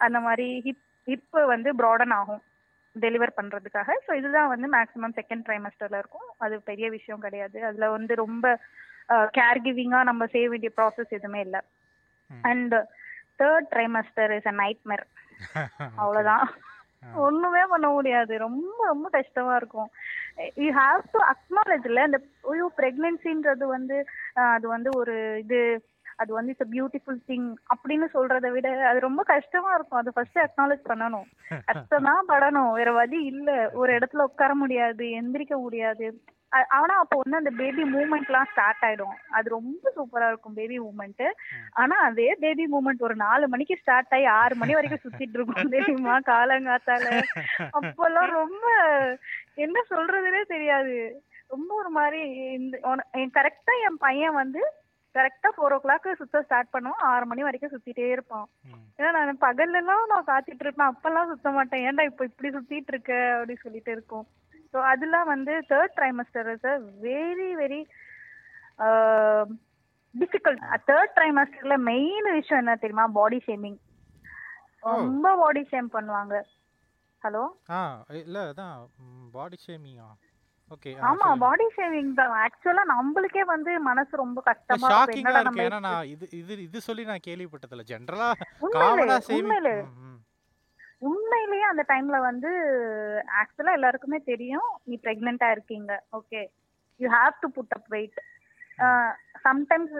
அந்த 0.05 0.19
மாதிரி 0.19 0.47
ஹிப் 0.67 0.83
ஹிப் 1.07 1.37
வந்து 1.53 1.71
ப்ராடன் 1.81 2.15
ஆகும். 2.19 2.41
டெலிவர் 2.95 3.37
பண்றதுக்காக. 3.37 3.89
ஸோ 4.05 4.11
இதுதான் 4.13 4.47
வந்து 4.47 4.67
மேக்ஸிமம் 4.67 5.15
செகண்ட் 5.15 5.45
ட்ரைமஸ்டர்ல 5.47 5.97
இருக்கும். 5.97 6.27
அது 6.37 6.55
பெரிய 6.61 6.89
விஷயம் 6.89 7.19
கிடையாது. 7.19 7.57
அதுல 7.63 7.89
வந்து 7.89 8.15
ரொம்ப 8.15 8.45
கேர் 9.33 9.63
கிவிங்கா 9.63 9.99
நம்ம 10.03 10.25
செய்ய 10.25 10.49
வேண்டிய 10.49 10.71
ப்ராசஸ் 10.77 11.11
எதுவுமே 11.11 11.39
இல்லை. 11.39 11.61
And 12.43 12.75
third 13.39 13.67
trimester 13.71 14.31
is 14.37 14.47
a 14.47 14.55
nightmare 14.61 15.05
அவ்வளவுதான். 15.97 16.45
ஆ. 17.03 17.07
ஒண்ணுமே 17.21 17.63
பண்ண 17.65 17.87
முடியாது. 17.89 18.33
ரொம்ப 18.37 18.85
ரொம்ப 18.85 19.07
கஷ்டமா 19.09 19.55
இருக்கும். 19.55 19.89
யூ 20.57 20.69
ஹாவ் 20.73 21.01
டு 21.11 21.19
அக்னாலேஜ் 21.33 21.85
இல்ல 21.85 22.05
இந்த 22.05 22.19
ஐயோ 22.51 22.71
பிரெக்னன்சின்றது 22.77 23.65
வந்து 23.67 23.97
அது 24.47 24.67
வந்து 24.67 24.89
ஒரு 24.95 25.15
இது 25.39 25.59
அது 26.15 26.33
வந்து 26.33 26.51
இட்ஸ் 26.51 26.71
பியூட்டிஃபுல் 26.71 27.19
திங் 27.27 27.47
அப்படின்னு 27.73 28.07
சொல்றதை 28.13 28.51
விட 28.51 28.87
அது 28.87 28.99
ரொம்ப 28.99 29.23
கஷ்டமா 29.23 29.73
இருக்கும். 29.73 29.99
அது 29.99 30.13
ஃபர்ஸ்ட் 30.13 30.39
அக்னாலேஜ் 30.39 30.83
பண்ணணும். 30.89 31.27
கஷ்டம் 31.65 32.03
தான் 32.03 32.27
படணும். 32.27 32.71
வேற 32.71 32.91
வழி 32.91 33.23
இல்ல. 33.23 33.69
ஒரு 33.73 33.93
இடத்துல 33.93 34.21
உட்கார 34.21 34.55
முடியாது 34.55 35.05
எந்திரிக்க 35.21 35.57
முடியாது. 35.57 36.07
ஆனா 36.69 36.93
அப்போ 36.97 37.15
வந்து 37.17 37.37
அந்த 37.37 37.51
பேபி 37.51 37.83
மூமெண்ட்லாம் 37.83 38.49
ஸ்டார்ட் 38.51 38.83
ஆயிடும். 38.85 39.15
அது 39.29 39.49
ரொம்ப 39.49 39.91
சூப்பரா 39.95 40.27
இருக்கும் 40.27 40.53
பேபி 40.53 40.79
மூமெண்ட் 40.79 41.23
ஆனா 41.73 41.95
அதே 41.99 42.35
பேபி 42.39 42.65
மூமெண்ட் 42.65 42.99
ஒரு 42.99 43.15
நாலு 43.15 43.47
மணிக்கு 43.47 43.75
ஸ்டார்ட் 43.75 44.13
ஆகி 44.13 44.25
ஆறு 44.35 44.55
மணி 44.55 44.73
வரைக்கும் 44.73 45.03
சுத்திட்டு 45.05 45.37
இருக்கும் 45.39 45.69
தெரியுமா? 45.69 46.15
காலங்காத்தால. 46.31 47.05
அப்பெல்லாம் 47.77 48.31
ரொம்ப 48.31 48.65
என்ன 49.55 49.79
சொல்றதுனே 49.89 50.41
தெரியாது. 50.47 50.97
ரொம்ப 51.47 51.75
ஒரு 51.75 51.89
மாதிரி 51.89 52.21
இந்த 52.57 52.75
கரெக்டா 53.33 53.73
என் 53.85 53.97
பையன் 53.97 54.33
வந்து 54.33 54.61
கரெக்டா 55.15 55.49
ஃபோர் 55.55 55.75
ஓ 55.75 55.79
கிளாக் 55.83 56.07
சுத்த 56.21 56.41
ஸ்டார்ட் 56.45 56.73
பண்ணுவோம். 56.73 57.01
ஆறு 57.09 57.25
மணி 57.29 57.45
வரைக்கும் 57.45 57.73
சுத்திட்டே 57.73 58.07
இருப்பான் 58.13 58.47
ம். 58.69 58.81
ஏன்னா 58.99 59.11
நான் 59.17 59.43
பகல்ல 59.45 59.81
எல்லாம் 59.81 60.09
நான் 60.11 60.29
காத்துட்டு 60.31 60.65
இருப்பேன். 60.65 60.91
அப்பெல்லாம் 60.91 61.31
சுத்த 61.31 61.51
மாட்டேன். 61.57 61.83
ஏன்டா 61.87 62.05
இப்போ 62.09 62.25
இப்படி 62.29 62.49
சுத்திட்டு 62.55 62.93
இருக்க? 62.93 63.13
அப்படி 63.35 63.55
சொல்லிட்டு 63.63 63.91
இருக்கும். 63.91 64.25
ஸோ 64.73 64.79
அதெல்லாம் 64.91 65.29
வந்து 65.33 65.53
third 65.71 65.95
trimester 65.99 66.49
is 66.53 66.67
very 67.05 67.49
very 67.61 67.81
difficult 70.15 70.63
third 70.89 71.15
ட்ரைமஸ்டர்ல 71.17 71.75
main 71.91 72.27
விஷயம் 72.37 72.61
என்ன 72.63 72.75
தெரியுமா? 72.83 73.07
பாடி 73.19 73.39
ஷேமிங் 73.47 73.79
ரொம்ப 74.95 75.27
பாடி 75.41 75.61
ஷேம் 75.71 75.89
பண்ணுவாங்க. 75.95 76.35
ஹலோ 77.21 77.43
ஆ 77.75 77.79
இல்ல 78.21 78.39
அதான் 78.49 78.73
பாடி 79.35 79.57
ஷேமிங்கா 79.63 80.07
ஆமா 81.09 81.27
பாடி 81.43 81.65
ஷேமிங் 81.75 82.13
தான். 82.19 82.31
ஆக்சுவலா 82.43 82.83
நம்மளுக்கே 82.93 83.43
வந்து 83.53 83.71
மனசு 83.87 84.13
ரொம்ப 84.23 84.39
கஷ்டமா 84.47 84.87
ஷாக்கிங்கா 84.91 85.31
என்னடா 85.31 85.41
இருக்கு. 85.43 85.65
ஏன்னா 85.67 85.79
நான் 85.87 86.09
இது? 86.13 86.25
இது 86.39 86.53
இது 86.67 86.79
சொல்லி 86.87 87.03
நான் 87.09 87.25
கேள்விப்பட்டதில்ல. 87.27 87.83
ஜென்ரலா 87.91 88.29
உண்மையிலே 88.65 89.05
காமனா 89.05 89.17
உண்மையிலே. 89.37 89.75
உண்மையிலேயே 91.07 91.65
அந்த 91.71 91.83
டைம்ல 91.91 92.17
வந்து 92.29 92.51
ஆக்சுவலா 93.41 93.75
எல்லாருக்குமே 93.77 94.19
தெரியும். 94.31 94.69
நீ 94.89 94.95
பிரெக்னெண்டா 95.05 95.49
இருக்கீங்க. 95.55 95.91
Okay 96.19 96.41
you 96.99 97.09
have 97.17 97.35
to 97.43 97.49
put 97.57 97.75
up 97.77 97.89
weight 97.95 98.19
sometimes 99.47 99.93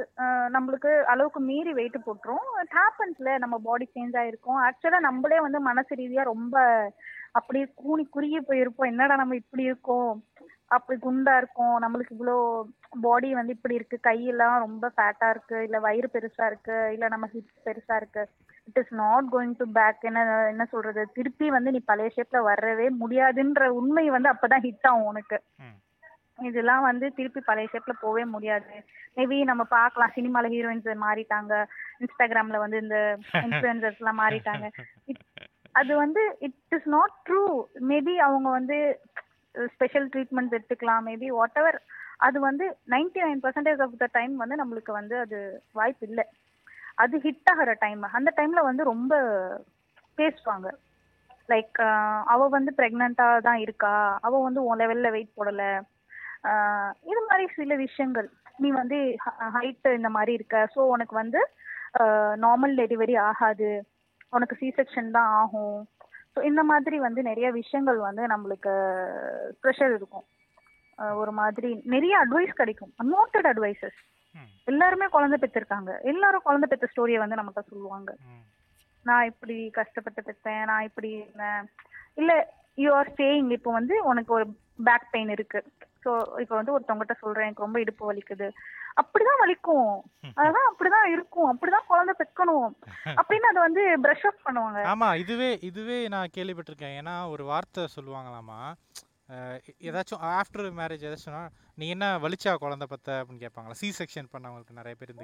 நம்மளுக்கு 0.56 0.92
அளவுக்கு 1.12 1.40
மீறி 1.50 1.72
வெயிட் 1.80 2.06
போட்டுரும். 2.06 2.48
இட் 2.62 2.74
ஹேப்பன்ஸ்ல 2.80 3.38
நம்ம 3.44 3.56
பாடி 3.68 3.86
சேஞ்ச் 3.96 4.16
ஆயிருக்கும். 4.22 4.60
ஆக்சுவலா 4.68 5.00
நம்மளே 5.10 5.38
வந்து 5.46 5.60
மனசு 5.70 5.92
ரீதியா 6.02 6.24
ரொம்ப 6.34 6.56
அப்படியே 7.40 7.66
கூனி 7.82 8.04
குறுகி 8.16 8.40
போயிருப்போம். 8.50 8.92
என்னடா 8.94 9.16
நம்ம 9.22 9.36
இப்படி 9.42 9.64
இருக்கோம்? 9.70 10.12
அப்படி 10.72 10.98
குண்டா 11.00 11.38
இருக்கும். 11.38 11.76
நம்மளுக்கு 11.80 12.16
இவ்வளோ 12.16 12.36
பாடி 13.02 13.30
வந்து 13.34 13.54
இப்படி 13.54 13.76
இருக்கு. 13.76 13.98
கையெல்லாம் 14.08 14.56
ரொம்ப 14.60 14.92
ஃபேட்டா 14.96 15.28
இருக்கு. 15.30 15.58
இல்ல 15.64 15.80
வயிறு 15.80 16.08
பெருசா 16.14 16.46
இருக்கு. 16.46 16.78
இல்ல 16.94 17.08
நம்ம 17.08 17.26
ஹிப்ஸ் 17.34 17.66
பெருசா 17.66 17.96
இருக்கு. 17.96 18.24
It 18.68 18.80
is 18.80 18.94
not 18.96 19.28
going 19.32 19.56
to 19.58 19.66
back 19.72 20.02
என்ன 20.02 20.22
என்ன 20.50 20.66
சொல்றது? 20.66 21.04
திருப்பி 21.14 21.50
வந்து 21.50 21.72
நீ 21.72 21.82
பழைய 21.86 22.12
ஷேப்ல 22.16 22.42
வரவே 22.44 22.88
முடியாதுன்ற 23.02 23.68
உண்மை 23.80 24.06
வந்து 24.10 24.32
அப்பதான் 24.34 24.66
ஹிட் 24.66 24.88
ஆகும் 24.92 25.10
உனக்கு. 25.14 25.40
இதெல்லாம் 26.40 26.82
வந்து 26.82 27.06
திருப்பி 27.14 27.42
பழைய 27.42 27.68
ஷேப்ல 27.72 27.94
போவே 28.02 28.24
முடியாது. 28.26 28.72
மேபி 29.18 29.38
நம்ம 29.44 29.64
பார்க்கலாம். 29.70 30.16
சினிமால 30.16 30.48
ஹீரோயின்ஸ் 30.48 30.90
மாறிட்டாங்க. 31.06 31.54
இன்ஸ்டாகிராம்ல 32.00 32.60
வந்து 32.60 32.78
இந்த 32.78 32.98
இன்ஃபுளுசர்ஸ் 33.48 34.02
எல்லாம் 34.02 34.22
மாறிட்டாங்க. 34.24 34.68
அது 35.76 35.94
வந்து 35.96 36.22
it 36.40 36.76
is 36.76 36.90
not 36.90 37.16
true 37.28 37.44
maybe 37.88 38.14
அவங்க 38.28 38.50
வந்து 38.50 38.78
ஸ்பெஷல் 39.74 40.08
ட்ரீட்மெண்ட் 40.14 40.56
எடுத்துக்கலாம் 40.58 41.06
மேபி 41.10 41.28
வாட் 41.38 41.60
எவர் 41.62 41.78
அது 42.26 42.38
வந்து 42.40 42.66
ninety 42.94 43.20
nine 43.26 43.44
percentage 43.46 43.82
of 43.86 44.00
the 44.04 44.08
time 44.18 44.34
வந்து 44.44 44.56
நம்மளுக்கு 44.62 44.92
வந்து 45.00 45.16
அது 45.26 45.38
வாய்ப்பு 45.80 46.06
இல்லை 46.10 46.26
அது 47.04 47.16
ஹிட் 47.26 47.50
ஆகிற 47.54 47.72
டைம் 47.84 48.04
அந்த 48.18 48.30
டைம்ல 48.38 48.62
வந்து 48.68 48.84
ரொம்ப 48.92 49.14
பேசுவாங்க. 50.18 50.68
லைக் 51.50 51.80
அவ 52.34 52.48
வந்து 52.56 52.72
பிரெக்னண்டா 52.78 53.28
தான் 53.48 53.60
இருக்கா? 53.66 53.94
அவ 54.28 54.40
வந்து 54.46 54.62
உன் 54.68 54.80
லெவல்ல 54.82 55.10
வெயிட் 55.16 55.36
போடல. 55.40 55.64
இது 57.12 57.22
மாதிரி 57.30 57.46
சில 57.58 57.76
விஷயங்கள். 57.86 58.30
நீ 58.64 58.70
வந்து 58.82 58.98
ஹைட் 59.58 59.88
இந்த 60.00 60.10
மாதிரி 60.18 60.34
இருக்க. 60.38 60.58
ஸோ 60.76 60.80
உனக்கு 60.96 61.16
வந்து 61.22 61.42
நார்மல் 62.46 62.74
டெலிவரி 62.82 63.16
ஆகாது. 63.30 63.70
உனக்கு 64.36 64.56
சி 64.62 64.70
செக்ஷன் 64.80 65.12
தான் 65.18 65.32
ஆகும். 65.42 65.78
ஸோ 66.36 66.42
இந்த 66.50 66.62
மாதிரி 66.64 66.98
வந்து 67.00 67.22
நிறைய 67.30 67.48
விஷயங்கள் 67.52 68.00
வந்து 68.08 68.24
நம்மளுக்கு 68.34 68.74
ப்ரெஷர் 69.64 69.94
இருக்கும். 69.96 70.26
ஒரு 71.22 71.32
மாதிரி 71.40 71.70
நிறைய 71.94 72.14
அட்வைஸ் 72.24 72.60
கிடைக்கும். 72.60 72.92
அன்வான்ட் 73.04 73.48
அட்வைசஸ் 73.52 74.00
எல்லாருமே 74.68 75.08
குழந்தை 75.08 75.38
பெற்றிருக்காங்க. 75.42 75.92
எல்லாரும் 76.12 76.46
குழந்தை 76.48 76.68
பெற்ற 76.70 76.88
ஸ்டோரியை 76.92 77.20
வந்து 77.24 77.38
நம்மகிட்ட 77.40 77.72
சொல்லுவாங்க. 77.72 78.12
நான் 79.06 79.30
இப்படி 79.32 79.58
கஷ்டப்பட்டு 79.80 80.22
பெற்றேன் 80.22 80.64
நான் 80.72 80.88
இப்படி 80.90 81.10
இருந்தேன். 81.22 81.66
இல்ல 82.22 82.32
யூ 82.84 82.90
ஆர் 83.00 83.12
சேயிங் 83.20 83.50
இப்போ 83.58 83.72
வந்து 83.72 83.96
உனக்கு 84.12 84.32
ஒரு 84.34 84.46
பேக் 84.84 85.12
பெயின் 85.12 85.30
இருக்கு. 85.30 85.62
ஸோ 86.06 86.40
இப்போ 86.40 86.56
வந்து 86.56 86.74
ஒருத்தவங்ககிட்ட 86.76 87.16
சொல்றேன் 87.20 87.46
எனக்கு 87.48 87.66
ரொம்ப 87.66 87.80
இடுப்பு 87.80 88.04
வலிக்குது. 88.12 88.48
அப்படிதான் 89.02 89.42
வலிக்கும். 89.44 89.92
அதெல்லாம் 90.34 90.68
அப்படிதான் 90.72 91.08
இருக்கும். 91.14 91.50
அப்படிதான் 91.54 91.88
குழந்தை 91.88 92.14
பெக்கணும். 92.22 92.68
அப்படின்னு 93.20 93.50
அதை 93.52 93.62
வந்து 93.68 93.84
பிரஷ் 94.06 94.28
அப் 94.30 94.46
பண்ணுவாங்க. 94.46 94.82
ஆமா 94.94 95.10
இதுவே 95.24 95.50
இதுவே 95.62 96.08
நான் 96.08 96.34
கேள்விப்பட்டிருக்கேன். 96.38 96.96
ஏன்னா 97.02 97.16
ஒரு 97.30 97.44
வார்த்தை 97.44 97.86
சொல்லுவாங்களாமா? 97.96 98.60
ஏதாச்சும் 99.82 100.24
ஆஃப்டர் 100.32 100.68
மேரேஜ் 100.72 101.06
ஏதாச்சும் 101.06 101.54
நீ 101.78 101.86
என்ன 101.90 102.06
வலிச்சா 102.20 102.52
குழந்தை 102.56 102.88
பத்த? 102.92 103.10
அப்படின்னு 103.20 103.44
கேட்பாங்களா? 103.44 103.72
சி 103.72 103.88
செக்ஷன் 103.92 104.30
பண்ணவங்களுக்கு 104.34 104.72
நிறைய 104.72 104.96
பேர் 104.96 105.12
இந்த 105.12 105.24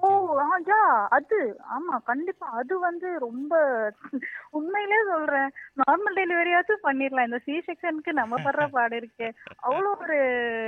அது 1.12 1.38
ஆமா 1.76 1.96
கண்டிப்பா. 2.04 2.48
அது 2.52 2.80
வந்து 2.80 3.20
ரொம்ப 3.20 3.54
உண்மையிலே 4.52 5.00
சொல்றேன். 5.04 5.50
நார்மல் 5.82 6.18
டெலிவரியாச்சும் 6.18 6.84
பண்ணிடலாம் 6.84 7.24
இந்த 7.24 7.40
சி 7.40 7.56
செக்ஷனுக்கு 7.68 8.14
நம்ம 8.14 8.42
படுற 8.42 8.66
பாடு 8.78 8.96
இருக்கு. 8.96 9.30
அவ்வளோ 9.64 9.92
ஒரு 9.98 10.20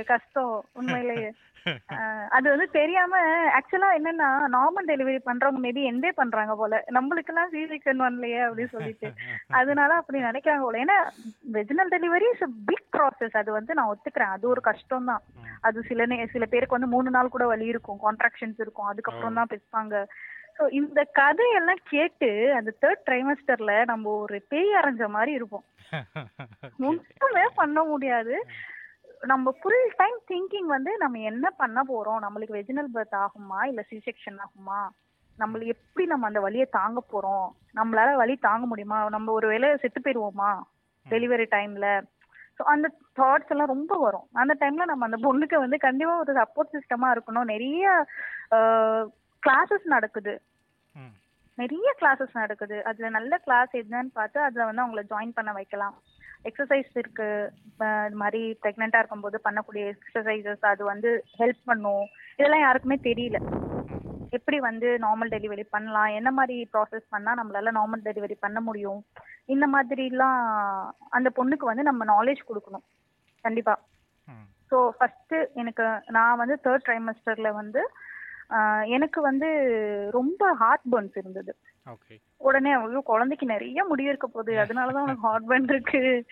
கஷ்டம் 0.06 0.54
உண்மையிலேயே. 0.72 1.30
அது 2.36 2.46
வந்து 2.50 2.66
தெரியாம 2.70 3.20
ஆக்சுவலா 3.58 3.88
என்னன்னா 3.98 4.28
நார்மல் 4.54 4.88
டெலிவரி 4.92 5.20
பண்றவங்க 5.24 5.60
மேபி 5.64 5.82
எண்டே 5.90 6.10
பண்றாங்க 6.12 6.54
போல. 6.56 6.82
நம்மளுக்கெல்லாம் 6.90 7.52
சி 7.52 7.62
செக்ஷன் 7.72 8.02
வரலையே 8.04 8.40
அப்படின்னு 8.46 8.74
சொல்லிட்டு. 8.74 9.08
அதனால 9.60 9.96
அப்படி 9.96 10.20
நினைக்கிறாங்க 10.20 10.64
போல. 10.64 10.82
ஏன்னா 10.84 10.98
vaginal 11.56 11.92
delivery 11.96 12.28
is 12.34 12.44
big 12.66 12.88
process 12.96 13.38
அது 13.42 13.52
வந்து 13.52 13.74
நான் 13.74 13.92
ஒத்துக்கிறேன். 13.92 14.34
அது 14.36 14.46
ஒரு 14.48 14.60
கஷ்டம் 14.60 15.10
தான். 15.12 15.24
அது 15.62 15.80
சில 15.82 16.02
சில 16.34 16.44
பேருக்கு 16.46 16.78
வந்து 16.78 16.94
மூணு 16.94 17.10
நாள் 17.10 17.34
கூட 17.34 17.46
வலி 17.46 17.66
இருக்கும். 17.66 18.00
கான்ட்ராக்ஷன்ஸ் 18.06 18.60
இருக்கும். 18.60 18.90
அதுக்கப்புறம் 18.92 19.38
தான் 19.40 19.52
பெப்பாங்க 19.54 20.06
ஸோ 20.58 20.64
இந்த 20.70 21.00
கதையெல்லாம் 21.18 21.80
கேட்டு 21.90 22.28
அந்த 22.58 22.70
தேர்ட் 22.82 23.02
ட்ரைமஸ்டர்ல 23.06 23.72
நம்ம 23.84 24.10
ஒரு 24.24 24.36
பேய் 24.48 24.70
அரைஞ்ச 24.72 25.06
மாதிரி 25.08 25.32
இருப்போம். 25.32 25.64
ஒன்றுமே 26.88 27.44
பண்ண 27.56 27.78
முடியாது. 27.84 28.34
நம்ம 29.32 29.50
ஃபுல் 29.58 29.84
டைம் 30.00 30.18
திங்கிங் 30.30 30.68
வந்து 30.74 30.92
நம்ம 31.02 31.20
என்ன 31.30 31.46
பண்ண 31.60 31.78
போறோம்? 31.90 32.20
நம்மளுக்கு 32.24 32.56
வெஜினல் 32.58 32.90
பர்த் 32.94 33.16
ஆகுமா? 33.24 33.60
இல்ல 33.70 33.80
சி 33.90 33.96
செக்ஷன் 34.06 34.38
ஆகுமா? 34.44 34.80
நம்மள 35.38 35.62
எப்படி 35.74 36.04
நம்ம 36.10 36.26
அந்த 36.30 36.40
வலியை 36.46 36.66
தாங்க 36.78 37.00
போறோம்? 37.12 37.46
நம்மளால 37.78 38.10
வலி 38.22 38.34
தாங்க 38.48 38.64
முடியுமா? 38.72 38.98
நம்ம 39.16 39.32
ஒரு 39.38 39.46
வேளை 39.52 39.68
செத்து 39.84 40.00
போயிடுவோமா 40.00 40.50
டெலிவரி 41.06 41.46
டைம்ல 41.56 41.86
ஸோ 42.58 42.62
அந்த 42.72 42.86
தாட்ஸ் 43.18 43.52
எல்லாம் 43.52 43.70
ரொம்ப 43.72 43.94
வரும். 44.02 44.26
அந்த 44.40 44.52
டைம்ல 44.60 44.84
நம்ம 44.90 45.06
அந்த 45.08 45.18
பொண்ணுக்கு 45.24 45.56
வந்து 45.62 45.78
கண்டிப்பா 45.84 46.12
ஒரு 46.24 46.32
சப்போர்ட் 46.38 46.74
சிஸ்டமா 46.76 47.08
இருக்கணும். 47.14 47.48
நிறைய 47.52 47.84
கிளாஸஸ் 49.42 49.86
நடக்குது. 49.94 50.34
நிறைய 51.58 51.88
கிளாஸஸ் 52.00 52.34
நடக்குது. 52.42 52.76
அதுல 52.90 53.08
நல்ல 53.16 53.34
கிளாஸ் 53.46 53.72
என்னன்னு 53.80 54.12
பார்த்து 54.20 54.38
அதுல 54.46 54.66
வந்து 54.68 54.84
அவங்கள 54.84 55.02
ஜாயின் 55.12 55.36
பண்ண 55.38 55.50
வைக்கலாம். 55.58 55.96
எக்ஸசைஸ் 56.44 56.92
இருக்கு. 57.02 57.28
இது 57.68 58.18
மாதிரி 58.22 58.40
ப்ரெக்னெண்டா 58.62 59.00
இருக்கும்போது 59.02 59.36
பண்ணக்கூடிய 59.46 59.84
எக்ஸசைசஸ் 59.94 60.64
அது 60.72 60.82
வந்து 60.92 61.10
ஹெல்ப் 61.40 61.62
பண்ணும். 61.70 62.04
இதெல்லாம் 62.38 62.64
யாருக்குமே 62.66 62.98
தெரியல. 63.08 63.38
எப்படி 64.32 64.58
வந்து 64.68 64.88
நார்மல் 65.04 65.32
டெலிவரி 65.34 65.64
பண்ணலாம்? 65.74 66.10
என்ன 66.18 66.30
மாதிரி 66.38 66.56
ப்ராசஸ் 66.72 67.06
பண்ணா 67.14 67.32
நம்மளால 67.40 67.72
நார்மல் 67.78 68.06
டெலிவரி 68.08 68.36
பண்ண 68.40 68.60
முடியும்? 68.60 69.00
இந்த 69.54 69.66
மாதிரிலாம் 69.74 70.40
அந்த 71.16 71.28
பொண்ணுக்கு 71.38 71.66
வந்து 71.70 71.84
நம்ம 71.90 72.04
நாலேஜ் 72.14 72.42
கொடுக்கணும். 72.48 72.84
கண்டிப்பா. 73.44 73.74
ஸோ 74.72 74.76
ஃபர்ஸ்ட் 74.98 75.34
எனக்கு 75.62 75.84
நான் 76.16 76.40
வந்து 76.42 76.54
தேர்ட் 76.66 76.86
ட்ரைமஸ்டர்ல 76.88 77.48
வந்து 77.60 77.82
எனக்கு 78.96 79.20
வந்து 79.20 79.48
ரொம்ப 80.10 80.42
ஹார்ட் 80.62 80.86
பர்ன்ஸ் 80.92 81.16
இருந்தது. 81.20 81.52
உடனே 82.36 82.72
ஐயோ 82.72 83.00
குழந்தைக்கு 83.04 83.46
நிறைய 83.46 83.84
முடி 83.84 84.04
இருக்க 84.04 84.26
போகுது. 84.26 84.52
அதனாலதான் 84.62 85.02
உனக்கு 85.02 85.20
ஹார்ட் 85.20 85.48
பர்ன் 85.48 85.72
இருக்கு 85.72 86.24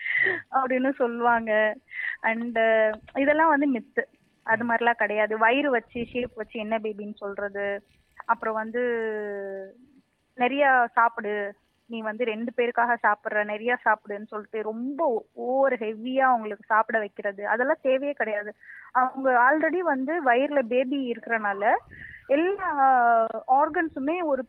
அப்படின்னு 0.51 0.93
சொல்லுவாங்க. 0.93 1.75
அண்ட் 2.21 2.57
இதெல்லாம் 3.17 3.49
வந்து 3.49 3.71
மித்து 3.73 4.03
அது 4.43 4.65
மாதிரிலாம் 4.65 4.91
கிடையாது. 4.91 5.37
வயிறு 5.37 5.69
வச்சு 5.69 6.05
ஷேப் 6.05 6.31
வச்சு 6.35 6.59
என்ன 6.59 6.77
பேபின்னு 6.77 7.15
சொல்றது. 7.15 7.83
அப்புறம் 8.25 8.53
வந்து 8.53 8.81
நிறைய 10.35 10.87
சாப்பிடு. 10.91 11.55
நீ 11.85 12.01
வந்து 12.01 12.25
ரெண்டு 12.25 12.51
பேருக்காக 12.57 12.95
சாப்பிடுற 13.03 13.43
நிறைய 13.43 13.77
சாப்பிடுன்னு 13.85 14.25
சொல்லிட்டு 14.25 14.61
ரொம்ப 14.61 15.25
ஓவர் 15.33 15.79
ஹெவியா 15.79 16.19
அவங்களுக்கு 16.19 16.63
சாப்பிட 16.65 16.97
வைக்கிறது. 16.97 17.47
அதெல்லாம் 17.47 17.81
தேவையே 17.81 18.13
கிடையாது. 18.13 18.53
அவங்க 18.91 19.29
ஆல்ரெடி 19.47 19.77
வந்து 19.77 20.25
வயிறுல 20.25 20.59
பேபி 20.61 21.11
இருக்கிறனால 21.11 21.71
எல்லா 22.27 22.69
ஆர்கன்ஸுமே 23.47 24.23
ஒரு 24.23 24.45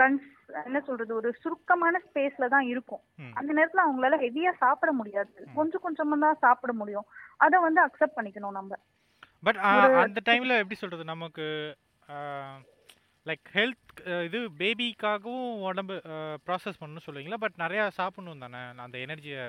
கன்ஸ் 0.00 0.26
என்ன 0.68 0.78
சொல்றது 0.88 1.12
ஒரு 1.14 1.28
சுருக்கமான 1.42 2.00
ஸ்பேஸ்ல 2.06 2.46
தான் 2.54 2.66
இருக்கும். 2.72 3.02
அந்த 3.38 3.50
நேரத்துல 3.58 3.84
அவங்களால 3.86 4.18
ஹெவியா 4.24 4.52
சாப்பிட 4.62 4.92
முடியாது. 5.00 5.32
கொஞ்சம் 5.58 5.84
கொஞ்சமா 5.86 6.18
தான் 6.26 6.42
சாப்பிட 6.44 6.72
முடியும். 6.80 7.06
அத 7.46 7.60
வந்து 7.66 7.80
அக்செப்ட் 7.86 8.18
பண்ணிக்கணும் 8.18 8.58
நம்ம. 8.58 8.78
பட் 9.46 9.60
அந்த 10.04 10.20
டைம்ல 10.30 10.54
எப்படி 10.62 10.78
சொல்றது 10.82 11.04
நமக்கு 11.12 11.46
லைக் 13.28 13.46
ஹெல்த் 13.56 13.84
இது 14.26 14.38
பேபிக்காகவும் 14.58 15.62
உடம்பு 15.68 15.94
ப்ராசஸ் 16.46 16.78
பண்ணணும்னு 16.80 17.04
சொல்லுவீங்களா 17.06 17.38
பட் 17.44 17.56
நிறைய 17.62 17.80
சாப்பிடணும் 17.96 18.44
தானே 18.44 18.60
அந்த 18.84 18.96
எனர்ஜியை 19.04 19.42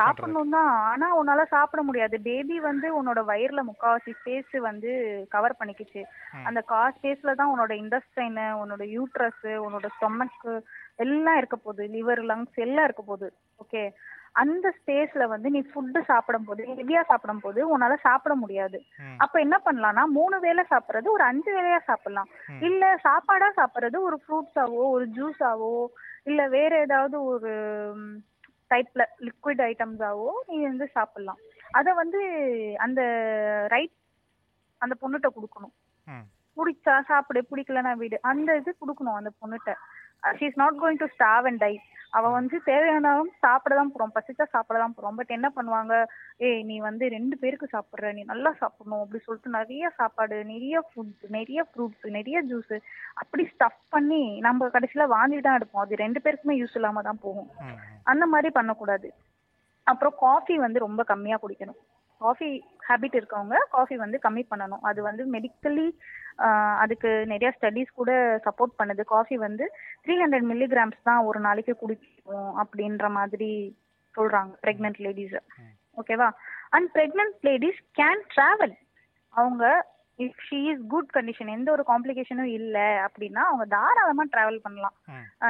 சாப்பிடணும் 0.00 0.54
தான் 0.56 0.70
ஆனா 0.92 1.08
உன்னால 1.20 1.44
சாப்பிட 1.54 1.82
முடியாது. 1.88 2.16
பேபி 2.28 2.56
வந்து 2.68 2.88
உன்னோட 2.98 3.22
வயிறுல 3.30 3.62
முக்காவாசி 3.70 4.14
ஸ்பேஸ் 4.20 4.56
வந்து 4.68 4.90
கவர் 5.34 5.58
பண்ணிக்கிச்சு. 5.60 6.02
அந்த 6.50 6.62
கா 6.72 6.80
ஸ்பேஸ்ல 6.96 7.34
தான் 7.40 7.52
உன்னோட 7.54 7.72
இண்டஸ்டைன் 7.82 8.40
உன்னோட 8.62 8.84
யூட்ரஸ் 8.96 9.46
உன்னோட 9.66 9.88
ஸ்டொமக் 9.96 10.48
எல்லாம் 11.04 11.40
இருக்க 11.40 11.56
போகுது. 11.64 11.84
லிவர் 11.96 12.22
லங்ஸ் 12.32 12.58
எல்லாம் 12.66 12.88
இருக்க 12.88 13.04
போகுது. 13.10 13.28
ஓகே 13.64 13.82
அந்த 14.42 14.66
ஸ்பேஸ்ல 14.78 15.24
வந்து 15.32 15.48
நீ 15.54 15.60
ஃபுட்டு 15.68 16.00
சாப்பிடும் 16.10 16.46
போது 16.48 16.62
ஹெவியா 16.78 17.02
சாப்பிடும் 17.10 17.42
போது 17.44 17.60
உன்னால 17.74 17.94
சாப்பிட 18.06 18.34
முடியாது. 18.34 18.78
அப்ப 19.24 19.34
என்ன 19.44 19.56
பண்ணலாம்னா 19.66 20.04
மூணு 20.18 20.36
வேளை 20.46 20.64
சாப்பிடுறது 20.72 21.08
ஒரு 21.14 21.24
அஞ்சு 21.30 21.50
வேளையா 21.56 21.80
சாப்பிடலாம். 21.90 22.30
இல்ல 22.68 22.84
சாப்பாடா 23.06 23.48
சாப்பிடுறது 23.60 24.00
ஒரு 24.08 24.18
ஃப்ரூட்ஸாவோ 24.22 24.82
ஒரு 24.96 25.06
ஜூஸாவோ 25.18 25.72
இல்ல 26.30 26.42
வேற 26.56 26.72
ஏதாவது 26.86 27.16
ஒரு 27.32 27.52
டைப்ல 28.70 29.02
லிக்விட் 29.26 29.62
ஐட்டம்ஸாவோ 29.70 30.30
நீ 30.48 30.56
வந்து 30.70 30.88
சாப்பிடலாம். 30.96 31.40
அத 31.78 31.92
வந்து 32.02 32.20
அந்த 32.86 33.00
ரைட் 33.74 33.94
அந்த 34.82 34.94
பொண்ணுகிட்ட 35.02 35.28
கொடுக்கணும். 35.36 35.74
பிடிச்சா 36.56 36.94
சாப்பிடு 37.08 37.40
பிடிக்கலனா 37.50 37.92
வீடு. 38.02 38.16
அந்த 38.30 38.50
இது 38.60 38.70
கொடுக்கணும் 38.82 39.18
அந்த 39.20 39.30
பொண்ணுகிட்ட 39.40 39.72
she 40.38 40.44
is 40.50 40.62
not 40.62 40.80
going 40.82 41.02
to 41.02 41.08
starve 41.16 41.46
and 41.50 41.62
die 41.66 41.74
அவ 42.16 42.28
வந்து 42.36 42.56
தேவையானாலும் 42.68 43.30
சாப்பிட 43.44 43.72
தான் 43.78 43.90
போறோம். 43.92 44.12
பசிச்சா 44.16 44.44
சாப்பிட 44.52 44.76
தான் 44.82 44.94
போறோம். 44.96 45.16
பட் 45.18 45.32
என்ன 45.36 45.48
பண்ணுவாங்க? 45.56 45.94
ஏய் 46.46 46.62
நீ 46.68 46.76
வந்து 46.86 47.04
ரெண்டு 47.14 47.34
பேருக்கு 47.42 47.66
சாப்பிடுற. 47.74 48.12
நீ 48.16 48.22
நல்லா 48.30 48.50
சாப்பிடணும். 48.60 49.02
அப்படி 49.02 49.20
சொல்லிட்டு 49.24 49.50
நிறைய 49.56 49.90
சாப்பாடு 49.98 50.36
நிறைய 50.52 50.82
ஃபுட் 50.88 51.26
நிறைய 51.36 51.62
ஃப்ரூட்ஸ் 51.70 52.06
நிறைய 52.18 52.40
ஜூஸ் 52.50 52.74
அப்படி 53.22 53.44
ஸ்டஃப் 53.52 53.82
பண்ணி 53.96 54.22
நம்ம 54.46 54.68
கடைசியில 54.76 55.06
வாங்கி 55.16 55.40
தான் 55.46 55.58
எடுப்போம். 55.58 55.84
அது 55.84 56.02
ரெண்டு 56.04 56.22
பேருக்குமே 56.26 56.56
யூஸ் 56.60 56.78
இல்லாம 56.80 57.02
தான் 57.08 57.22
போகும் 57.26 57.50
அந்த 58.12 58.26
மாதிரி 58.34 58.50
பண்ணக்கூடாது. 58.58 59.10
அப்புறம் 59.92 60.16
காஃபி 60.26 60.56
வந்து 60.66 60.78
ரொம்ப 60.86 61.02
கம்மியா 61.12 61.38
குடிக்கணும். 61.44 61.80
காஃபி 62.24 62.50
ஹேபிட் 62.88 63.16
இருக்கவங்க 63.18 63.56
காஃபி 63.74 63.96
வந்து 64.04 64.18
கம்மி 64.26 64.42
பண்ணணும். 64.52 64.84
அது 64.90 65.00
வந்து 65.08 65.22
மெடிக்கலி 65.34 65.88
அதுக்கு 66.82 67.10
நிறைய 67.32 67.50
ஸ்டடீஸ் 67.56 67.90
கூட 68.00 68.12
சப்போர்ட் 68.46 68.78
பண்ணுது. 68.80 69.02
காஃபி 69.14 69.36
வந்து 69.46 69.64
த்ரீ 70.04 70.14
ஹண்ட்ரட் 70.22 70.48
மில்லிகிராம்ஸ் 70.52 71.00
தான் 71.08 71.26
ஒரு 71.28 71.40
நாளைக்கு 71.46 71.74
குடிக்கணும் 71.82 72.56
அப்படின்ற 72.62 73.08
மாதிரி 73.18 73.50
சொல்றாங்க 74.14 74.52
ப்ரெக்னென்ட் 74.64 75.00
லேடிஸ். 75.06 75.36
ஓகேவா 76.00 76.30
and 76.76 76.88
pregnant 76.96 77.38
ladies 77.48 77.80
can 78.00 78.24
travel 78.34 78.74
அவங்க 79.34 79.64
if 80.24 80.42
she 80.48 80.58
is 80.72 80.82
good 80.92 81.10
condition 81.16 81.54
எந்த 81.54 81.68
ஒரு 81.76 81.82
காம்ப்ளிகேஷனும் 81.92 82.52
இல்லை 82.58 82.86
அப்படின்னா 83.06 83.42
அவங்க 83.48 83.64
தாராளமா 83.74 84.24
டிராவல் 84.34 84.62
பண்ணலாம். 84.66 84.96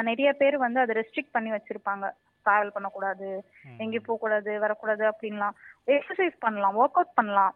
நிறைய 0.08 0.30
பேர் 0.40 0.56
வந்து 0.64 0.80
அதை 0.84 0.94
ரெஸ்ட்ரிக்ட் 0.98 1.34
பண்ணி 1.36 1.50
வச்சிருப்பாங்க. 1.54 2.06
டிராவல் 2.46 2.70
பண்ணக்கூடாது. 2.70 3.44
எங்கேயும் 3.76 4.02
போகக்கூடாது 4.06 4.60
வரக்கூடாது 4.60 5.14
அப்படின்லாம். 5.14 5.50
எக்ஸசைஸ் 5.86 6.34
பண்ணலாம் 6.38 6.74
ஒர்க் 6.74 6.96
அவுட் 6.98 7.14
பண்ணலாம். 7.14 7.54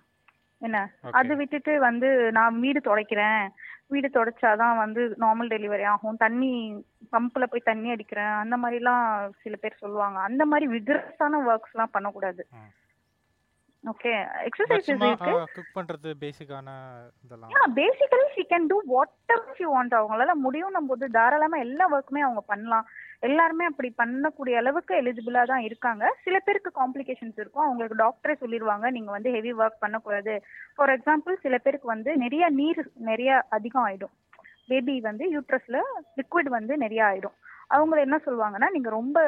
என்ன. 0.59 0.91
அது 1.11 1.37
விட்டுட்டு 1.37 1.81
வந்து 1.81 2.33
நான் 2.33 2.61
வீடு 2.61 2.81
துடைக்கிறேன். 2.81 3.49
வீடு 3.87 4.09
துடைச்சாதான் 4.09 4.77
வந்து 4.77 5.17
நார்மல் 5.21 5.53
டெலிவரி 5.53 5.87
ஆகும். 5.87 6.17
தண்ணி 6.17 6.85
பம்ப்ல 7.13 7.43
போய் 7.43 7.61
தண்ணி 7.65 7.91
அடிக்கிறேன். 7.91 8.27
அந்த 8.27 8.57
மாதிரிலாம் 8.57 9.31
சில 9.41 9.57
பேர் 9.57 9.75
சொல்லுவாங்க. 9.75 10.21
அந்த 10.21 10.47
மாதிரி 10.47 10.79
விக்ரஸான 10.79 11.39
ஒர்க்ஸ்லாம் 11.49 11.93
பண்ணக்கூடாது. 11.93 12.47
ஓகே 13.91 14.11
சும்மா 14.87 15.07
இருக்கு. 15.11 15.35
குக் 15.55 15.77
பண்றது 15.77 16.09
பேசிக்கான 16.23 16.69
இதெல்லாம். 17.25 17.53
Yeah 17.53 17.61
basically 17.79 18.27
she 18.35 18.43
can 18.51 18.67
do 18.73 18.79
whatever 19.35 19.57
she 19.59 19.67
want 19.75 19.95
அவங்களால 19.99 20.35
முடியும் 20.47 20.89
போது 20.91 21.05
தாராளமா 21.17 21.59
எல்லா 21.67 21.85
ஒர்க்குமே 21.95 22.23
அவங்க 22.27 22.43
பண்ணலாம். 22.53 22.87
எல்லாருமே 23.29 23.65
அப்படி 23.71 23.89
பண்ணக்கூடிய 24.03 24.55
அளவுக்கு 24.61 24.93
எலிஜிபிளா 25.01 25.43
தான் 25.51 25.65
இருக்காங்க. 25.69 26.05
சில 26.25 26.37
பேருக்கு 26.39 26.71
காம்ப்ளிகேஷன்ஸ் 26.81 27.41
இருக்கும். 27.43 27.65
அவங்களுக்கு 27.67 28.01
டாக்டரே 28.05 28.35
சொல்லிடுவாங்க 28.43 28.91
நீங்க 28.97 29.11
வந்து 29.17 29.31
ஹெவி 29.37 29.53
ஒர்க் 29.63 29.83
பண்ணக்கூடாது. 29.85 30.35
ஃபார் 30.77 30.93
எக்ஸாம்பிள் 30.97 31.37
சில 31.45 31.59
பேருக்கு 31.59 31.89
வந்து 31.95 32.13
நிறைய 32.25 32.45
நீர் 32.61 32.83
நிறைய 33.11 33.43
அதிகம் 33.59 33.87
ஆயிடும். 33.89 34.15
பேபி 34.73 34.95
வந்து 35.09 35.27
யூட்ரஸ்ல 35.37 35.79
லிக்விட் 36.21 36.51
வந்து 36.59 36.77
நிறைய 36.85 37.03
ஆயிடும். 37.11 37.37
அவங்க 37.77 38.01
என்ன 38.07 38.17
சொல்லுவாங்கன்னா 38.27 38.69
நீங்க 38.71 38.91
ரொம்ப 38.99 39.19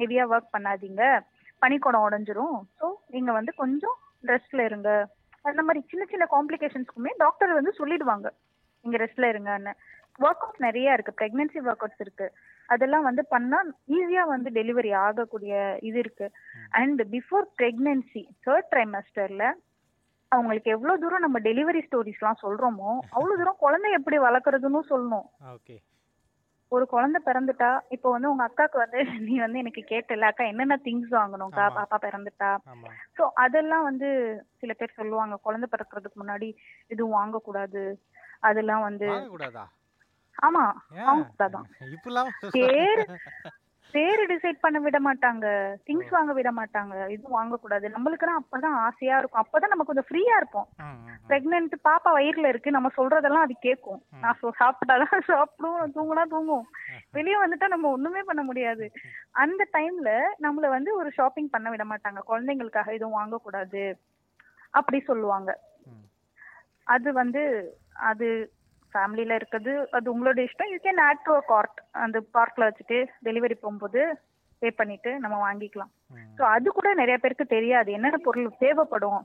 ஹெவியா 0.00 0.24
ஒர்க் 0.32 0.54
பண்ணாதீங்க. 0.56 1.04
பனிக்குடம் 1.62 2.04
உடஞ்சிரும். 2.08 2.58
ஸோ 2.80 2.86
நீங்க 3.08 3.32
வந்து 3.32 3.52
கொஞ்சம் 3.54 3.96
ரெஸ்ட்ல 4.24 4.64
இருங்க. 4.64 4.90
அந்த 5.44 5.62
மாதிரி 5.62 5.80
சின்ன 5.90 6.04
சின்ன 6.04 6.24
காம்ப்ளிகேஷன்ஸ்க்குமே 6.34 7.12
டாக்டர் 7.16 7.58
வந்து 7.58 7.72
சொல்லிடுவாங்க. 7.78 8.28
நீங்க 8.84 8.98
ரெஸ்ட்ல 9.04 9.30
இருங்கன்னு. 9.32 9.72
ஒர்க் 10.20 10.44
அவுட்ஸ் 10.44 10.64
நிறைய 10.66 10.96
இருக்கு. 10.96 11.12
பிரெக்னன்சி 11.20 11.58
ஒர்க் 11.60 11.84
அவுட்ஸ் 11.84 12.00
இருக்கு. 12.00 12.26
அதெல்லாம் 12.68 13.02
வந்து 13.02 13.22
பண்ணா 13.24 13.58
ஈஸியா 13.88 14.24
வந்து 14.26 14.48
டெலிவரி 14.50 14.90
ஆகக்கூடிய 15.04 15.54
இது 15.82 15.98
இருக்கு. 15.98 16.26
அண்ட் 16.72 17.02
பிஃபோர் 17.14 17.46
பிரெக்னன்சி 17.58 18.22
தேர்ட் 18.46 18.70
ட்ரைமஸ்டர்ல 18.74 19.44
அவங்களுக்கு 20.32 20.70
எவ்வளவு 20.70 21.00
தூரம் 21.02 21.24
நம்ம 21.24 21.38
டெலிவரி 21.38 21.80
ஸ்டோரிஸ்லாம் 21.86 22.42
சொல்றோமோ 22.42 22.90
அவ்வளவு 23.16 23.38
தூரம் 23.40 23.62
குழந்தை 23.64 23.88
எப்படி 23.92 24.16
வளர்க்குறதுன்னு 24.18 24.82
சொல்லணும் 24.90 25.26
ஓகே 25.54 25.76
ஒரு 26.72 26.84
குழந்தை 26.86 27.20
பிறந்துட்டா 27.24 27.70
இப்போ 27.90 28.08
வந்து 28.10 28.30
உங்க 28.30 28.44
அக்காக்கு 28.46 28.78
வந்து 28.78 28.98
நீ 29.28 29.34
வந்து 29.38 29.58
எனக்கு 29.58 29.82
கேட்டல 29.88 30.28
அக்கா 30.28 30.44
என்னென்ன 30.44 30.76
திங்ஸ் 30.84 31.10
வாங்கணும்க்கா. 31.12 31.64
பாப்பா 31.78 31.96
பிறந்துட்டா. 32.04 32.50
ஸோ 33.16 33.24
அதெல்லாம் 33.44 33.84
வந்து 33.84 34.08
சில 34.60 34.72
பேர் 34.72 34.98
சொல்லுவாங்க 34.98 35.36
குழந்தை 35.38 35.68
பிறக்கிறதுக்கு 35.72 36.22
முன்னாடி 36.22 36.48
எதுவும் 36.88 37.16
வாங்கக்கூடாது. 37.18 37.82
அதெல்லாம் 38.40 38.84
வந்து 38.88 39.08
ஆமா 40.38 40.64
இப்பெல்லாம் 41.94 42.30
பேரு 42.54 42.84
பேரு 43.92 44.26
டிசைட் 44.26 44.60
பண்ண 44.60 44.78
விட 44.78 44.98
மாட்டாங்க. 45.00 45.46
திங்ஸ் 45.86 46.08
வாங்க 46.08 46.32
விட 46.32 46.50
மாட்டாங்க. 46.50 47.08
இதுவும் 47.08 47.36
வாங்கக்கூடாது. 47.38 47.86
நம்மளுக்குலாம் 47.88 48.40
அப்பதான் 48.40 48.76
ஆசையா 48.78 49.18
இருக்கும். 49.18 49.42
அப்பதான் 49.44 49.68
நம்ம 49.68 49.84
கொஞ்சம் 49.84 50.06
ஃப்ரீயா 50.10 50.36
இருப்போம். 50.36 50.68
பிரெக்னென்ட் 51.28 51.74
பாப்பா 51.88 52.10
வயிறுல 52.12 52.46
இருக்கு. 52.46 52.70
நம்ம 52.70 52.90
சொல்றதெல்லாம் 52.96 53.46
அது 53.46 53.56
கேட்கும். 53.60 54.02
நான் 54.20 54.40
சாப்பிட்டாதான் 54.60 55.26
சாப்பிடும் 55.32 55.94
தூங்குனா 55.94 56.24
தூங்கும் 56.26 56.66
வெளியே 57.10 57.36
வந்துட்டா 57.36 57.68
நம்ம 57.68 57.88
ஒண்ணுமே 57.88 58.22
பண்ண 58.22 58.42
முடியாது. 58.42 58.90
அந்த 59.30 59.66
டைம்ல 59.72 60.10
நம்மள 60.42 60.68
வந்து 60.68 60.96
ஒரு 60.96 61.10
ஷாப்பிங் 61.10 61.50
பண்ண 61.50 61.70
விட 61.70 61.84
மாட்டாங்க. 61.84 62.18
குழந்தைங்களுக்காக 62.28 62.92
எதுவும் 62.92 63.18
வாங்கக்கூடாது. 63.20 63.84
அப்படி 64.70 65.00
சொல்லுவாங்க. 65.00 65.50
அது 66.84 67.12
வந்து 67.12 67.42
அது 67.92 68.28
ஃபேமிலியில் 68.92 69.38
இருக்குது 69.38 69.72
அது 69.96 70.06
உங்களோட 70.12 70.40
இஷ்டம். 70.48 70.70
You 70.72 70.78
can 70.86 71.02
add 71.08 71.24
to 71.26 71.32
a 71.34 71.42
cart 71.52 71.78
அந்த 72.04 72.18
கார்ட்டில் 72.36 72.68
வச்சுட்டு 72.68 72.98
டெலிவரி 73.28 73.56
போகும்போது 73.62 74.02
பே 74.62 74.70
பண்ணிட்டு 74.78 75.10
நம்ம 75.24 75.36
வாங்கிக்கலாம். 75.46 75.90
ஸோ 76.38 76.42
அது 76.54 76.68
கூட 76.70 76.88
நிறைய 76.94 77.16
பேருக்கு 77.18 77.46
தெரியாது. 77.56 77.90
என்னென்ன 77.92 78.18
பொருள் 78.26 78.48
தேவைப்படும். 78.64 79.20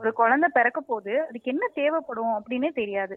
ஒரு 0.00 0.10
குழந்தை 0.20 0.48
பிறக்க 0.56 0.80
போகுது 0.80 1.14
அதுக்கு 1.28 1.52
என்ன 1.54 1.64
தேவைப்படும் 1.80 2.34
அப்படின்னே 2.38 2.70
தெரியாது. 2.80 3.16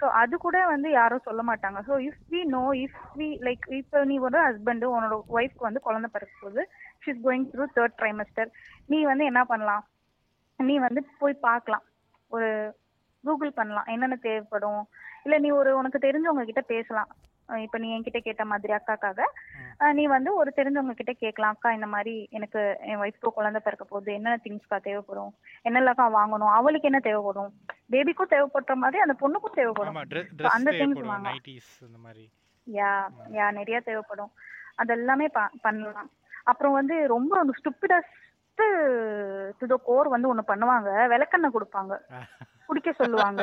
ஸோ 0.00 0.06
அது 0.20 0.34
கூட 0.38 0.58
வந்து 0.66 0.88
யாரும் 0.90 1.26
சொல்ல 1.26 1.42
மாட்டாங்க. 1.50 1.78
So 1.88 1.96
if 2.06 2.22
we 2.32 2.40
know 2.54 2.62
if 2.84 2.98
we 3.18 3.28
like 3.46 3.66
இப்போ 3.80 3.98
நீ 4.10 4.16
ஒரு 4.18 4.38
ஹஸ்பண்டு 4.46 4.86
உன்னோட 4.94 5.16
ஒய்ஃப்க்கு 5.36 5.68
வந்து 5.68 5.84
குழந்தை 5.86 6.08
பிறக்க 6.14 6.34
போகுது 6.40 6.62
she's 7.04 7.20
going 7.26 7.46
through 7.52 7.66
third 7.76 7.98
trimester 8.00 8.50
நீ 8.86 8.98
வந்து 9.04 9.24
என்ன 9.24 9.42
பண்ணலாம்? 9.44 9.84
நீ 10.58 10.74
வந்து 10.78 11.00
போய் 11.20 11.42
பார்க்கலாம். 11.48 11.84
ஒரு 12.30 12.48
கூகுள் 13.24 13.52
பண்ணலாம். 13.52 13.84
என்னென்ன 13.84 14.16
தேவைப்படும்? 14.16 14.88
இல்லை 15.24 15.38
நீ 15.38 15.50
ஒரு 15.50 15.76
உனக்கு 15.76 15.98
தெரிஞ்சவங்க 15.98 16.44
கிட்ட 16.44 16.60
பேசலாம். 16.60 17.08
இப்போ 17.56 17.78
நீ 17.78 17.98
என்கிட்ட 17.98 18.18
கேட்ட 18.18 18.44
மாதிரி 18.44 18.72
அக்காக்காக. 18.72 19.20
நீ 19.92 20.06
வந்து 20.06 20.34
ஒரு 20.34 20.52
தெரிஞ்சவங்க 20.56 20.90
கிட்ட 20.90 21.12
கேட்கலாம். 21.12 21.50
அக்கா 21.50 21.72
இந்த 21.72 21.86
மாதிரி 21.86 22.26
எனக்கு 22.30 22.76
என் 22.80 22.98
ஒய்ஃப்க்கு 22.98 23.26
குழந்தை 23.26 23.60
பிறக்க 23.64 23.84
போகுது. 23.84 24.12
என்னென்ன 24.12 24.40
திங்ஸ்க்கா 24.44 24.80
தேவைப்படும்? 24.80 25.34
என்னெல்லாக்கா 25.64 26.10
வாங்கணும்? 26.14 26.52
அவளுக்கு 26.52 26.88
என்ன 26.88 26.98
தேவைப்படும்? 26.98 27.52
பேபிக்கும் 27.90 28.30
தேவைப்படுற 28.30 28.74
மாதிரி 28.74 29.02
அந்த 29.02 29.14
பொண்ணுக்கும் 29.20 29.54
தேவைப்படும். 29.54 29.94
அந்த 30.42 30.70
things 30.70 30.78
தேவைப்படும். 30.78 31.08
வாங்க. 31.08 31.30
யா 32.72 33.08
யா 33.32 33.52
நிறைய 33.52 33.80
தேவைப்படும். 33.80 34.30
அதெல்லாமே 34.84 35.48
பண்ணலாம். 35.60 36.10
அப்புறம் 36.44 36.72
வந்து 36.72 37.06
ரொம்ப 37.06 37.44
ஸ்டூப்பிடஸ்ட் 37.44 38.22
டு 38.54 39.66
த 39.66 39.80
கோர் 39.84 40.08
வந்து 40.08 40.28
ஒன்று 40.28 40.54
பண்ணுவாங்க. 40.54 41.08
விளக்கெண்ணெய் 41.08 41.50
கொடுப்பாங்க. 41.54 41.98
குடிக்க 42.68 42.90
சொல்லுவாங்க. 42.94 43.42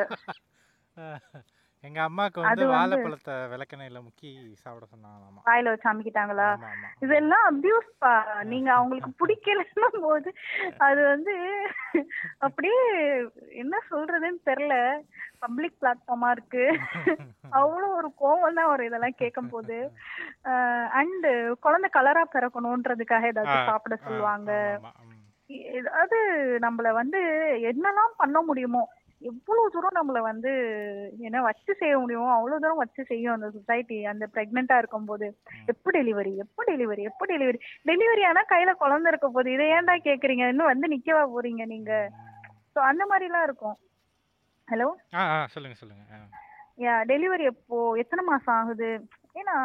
எங்க 1.83 1.99
அம்மாக்கு 2.01 2.39
வந்து 2.41 2.63
வாழைப்பழத்தை 2.71 3.35
விளக்கெண்ணெயில 3.51 3.99
முக்கி 4.03 4.31
சாப்பிட 4.59 4.85
சொன்னாங்களாமா. 4.85 5.39
வாயில 5.47 5.71
வச்சு 5.71 5.87
அமைக்கிட்டாங்களா? 5.89 6.49
இதெல்லாம் 7.01 7.45
அபியூஸ் 7.47 7.89
நீங்க 8.45 8.69
அவங்களுக்கு 8.75 9.09
பிடிக்கலன்னும் 9.21 9.97
போது 10.03 10.29
அது 10.79 11.01
வந்து 11.07 11.33
அப்படியே 12.45 12.83
என்ன 13.57 13.75
சொல்றதுன்னு 13.89 14.41
தெரியல. 14.45 14.75
பப்ளிக் 15.41 15.79
பிளாட்ஃபார்மா 15.81 16.29
இருக்கு. 16.31 16.65
அவ்வளோ 17.53 17.87
ஒரு 17.95 18.09
கோவம் 18.19 18.57
தான் 18.59 18.69
வரும் 18.69 18.89
இதெல்லாம் 18.89 19.19
கேட்கும் 19.19 19.51
போது 19.51 19.77
அண்ட் 20.99 21.27
குழந்தை 21.65 21.89
கலரா 21.91 22.23
பிறக்கணுன்றதுக்காக 22.29 23.25
ஆ, 23.25 23.31
ஏதாச்சும் 23.31 23.69
சாப்பிட 23.69 23.97
சொல்லுவாங்க. 24.03 24.51
ஏதாவது 25.75 26.17
நம்மள 26.63 26.89
வந்து 26.95 27.19
என்னெல்லாம் 27.69 28.13
பண்ண 28.17 28.37
முடியுமோ 28.41 28.83
எவ்வளவு 29.29 29.71
தூரம் 29.73 29.97
நம்மள 29.97 30.19
வந்து 30.29 30.51
என்ன 31.27 31.41
வச்சு 31.47 31.71
செய்ய 31.81 31.93
முடியுமோ 32.01 32.27
அவ்வளவு 32.35 32.61
தூரம் 32.63 32.81
வச்சு 32.81 33.01
செய்யும் 33.11 33.33
அந்த 33.35 33.47
சொசைட்டி 33.55 33.97
அந்த 34.11 34.25
பிரெக்னெண்டா 34.35 34.77
இருக்கும்போது. 34.81 35.27
எப்போ 35.73 35.91
டெலிவரி 35.97 36.33
எப்போ 36.43 36.63
டெலிவரி 36.71 37.03
எப்போ 37.11 37.25
டெலிவரி 37.33 37.59
டெலிவரி 37.91 38.23
ஆனா 38.29 38.43
கையில 38.53 38.73
குழந்தை 38.83 39.11
இருக்க 39.11 39.27
போகுது. 39.29 39.51
இதை 39.57 39.67
ஏன்டா 39.77 39.95
கேக்குறீங்க? 40.09 40.45
இன்னும் 40.53 40.71
வந்து 40.73 40.93
நிக்கவா 40.95 41.23
போறீங்க 41.35 41.65
நீங்க? 41.73 41.93
ஸோ 42.73 42.81
அந்த 42.89 43.05
மாதிரிலாம் 43.11 43.47
இருக்கும். 43.49 43.77
ஹலோ 44.67 44.89
சொல்லுங்க 45.53 45.77
சொல்லுங்க. 45.79 46.03
யா 46.85 46.93
டெலிவரி 47.09 47.45
எப்போ? 47.53 47.77
எத்தனை 48.01 48.23
மாசம் 48.31 48.57
ஆகுது? 48.59 48.91
ஏன்னா 49.39 49.55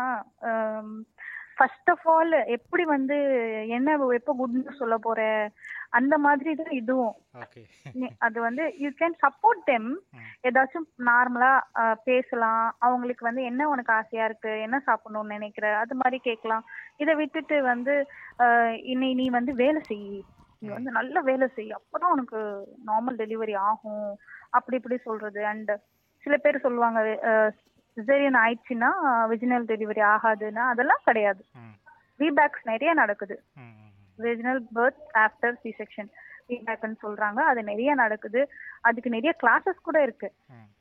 ஃபர்ஸ்ட் 1.59 1.91
ஆஃப் 1.93 2.07
ஆல் 2.15 2.35
எப்படி 2.55 2.85
வந்து 2.95 3.17
என்ன 3.77 3.95
எப்போ 4.17 4.33
குட் 4.41 4.57
நியூஸ் 4.57 4.81
சொல்ல 4.81 4.97
போற? 5.07 5.21
அந்த 5.99 6.15
மாதிரி 6.25 6.51
தான் 6.61 6.75
இதுவும் 6.81 7.15
அது 8.27 8.39
வந்து 8.47 8.65
யூ 8.83 8.91
கேன் 9.01 9.17
சப்போர்ட் 9.25 9.63
தெம். 9.71 9.91
ஏதாச்சும் 10.49 10.87
நார்மலா 11.09 11.51
பேசலாம். 12.09 12.67
அவங்களுக்கு 12.87 13.29
வந்து 13.29 13.43
என்ன 13.51 13.69
உனக்கு 13.73 13.93
ஆசையா 13.99 14.25
இருக்கு? 14.29 14.53
என்ன 14.67 14.77
சாப்பிடணும்னு 14.89 15.35
நினைக்கிற? 15.37 15.67
அது 15.83 15.97
மாதிரி 16.01 16.19
கேட்கலாம். 16.29 16.65
இதை 17.03 17.15
விட்டுட்டு 17.21 17.59
வந்து 17.73 17.95
இன்னை 18.93 19.11
நீ 19.21 19.27
வந்து 19.39 19.55
வேலை 19.63 19.83
செய். 19.91 20.09
நீ 20.63 20.69
வந்து 20.77 20.93
நல்ல 20.99 21.21
வேலை 21.31 21.49
செய். 21.57 21.71
அப்பதான் 21.79 22.15
உனக்கு 22.17 22.39
நார்மல் 22.91 23.21
டெலிவரி 23.23 23.57
ஆகும். 23.71 24.11
அப்படி 24.59 24.79
இப்படி 24.81 24.99
சொல்றது. 25.09 25.41
அண்ட் 25.53 25.73
சில 26.25 26.37
பேர் 26.45 26.65
சொல்லுவாங்க 26.67 27.01
சிசேரியன் 27.97 28.39
ஆயிடுச்சுன்னா 28.43 28.91
விஜினல் 29.33 29.67
டெலிவரி 29.73 30.03
ஆகாதுன்னா 30.15 30.65
அதெல்லாம் 30.73 31.07
கிடையாது. 31.09 31.43
ரீபேக்ஸ் 32.23 32.65
நிறைய 32.71 32.91
நடக்குது. 33.03 33.37
Vaginal 34.19 34.63
birth 34.77 35.05
after 35.25 35.59
C 35.63 35.71
section 35.81 36.11
ஃபீட்பேக்னு 36.47 36.97
சொல்றாங்க. 37.05 37.41
அது 37.51 37.61
நிறைய 37.63 37.95
நடக்குது. 37.95 38.41
அதுக்கு 38.89 39.11
நிறைய 39.15 39.31
கிளாஸஸ் 39.43 39.87
கூட 39.89 39.99
இருக்கு. 40.03 40.29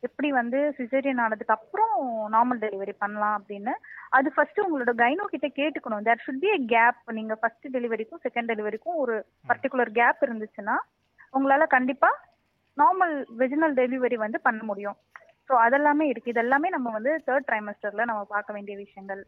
எப்படி 0.03 0.29
வந்து 0.31 0.59
சிசேரியன் 0.79 1.21
ஆனதுக்கு 1.23 1.55
அப்புறம் 1.55 1.93
நார்மல் 2.35 2.61
டெலிவரி 2.65 2.93
பண்ணலாம் 3.03 3.35
அப்படின்னு. 3.39 3.73
அது 4.17 4.29
ஃபர்ஸ்ட் 4.35 4.63
உங்களோட 4.65 4.93
கைனோ 5.03 5.25
கிட்ட 5.31 5.47
கேட்டுக்கணும். 5.59 6.05
There 6.07 6.23
should 6.25 6.43
be 6.43 6.51
a 6.57 6.59
gap 6.73 7.01
நீங்க 7.11 7.35
ஃபர்ஸ்ட் 7.41 7.67
டெலிவரிக்கும் 7.77 8.23
செகண்ட் 8.27 8.51
டெலிவரிக்கும் 8.51 8.95
ஒரு 8.95 9.15
பர்டிகுலர் 9.51 9.91
கேப் 9.99 10.23
இருந்துச்சுன்னா 10.27 10.77
உங்களால 11.33 11.67
கண்டிப்பா 11.67 12.11
நார்மல் 12.77 13.15
வெஜினல் 13.41 13.75
டெலிவரி 13.81 14.17
வந்து 14.25 14.39
பண்ண 14.39 14.61
முடியும். 14.63 14.97
ஸோ 15.49 15.53
அதெல்லாமே 15.65 16.05
இருக்கு. 16.11 16.33
இதெல்லாமே 16.33 16.69
நம்ம 16.69 16.91
வந்து 16.91 17.11
தேர்ட் 17.27 17.47
ட்ரைமஸ்டர்ல 17.49 18.05
நம்ம 18.05 18.21
பார்க்க 18.35 18.53
வேண்டிய 18.53 18.77
விஷயங்கள். 18.77 19.21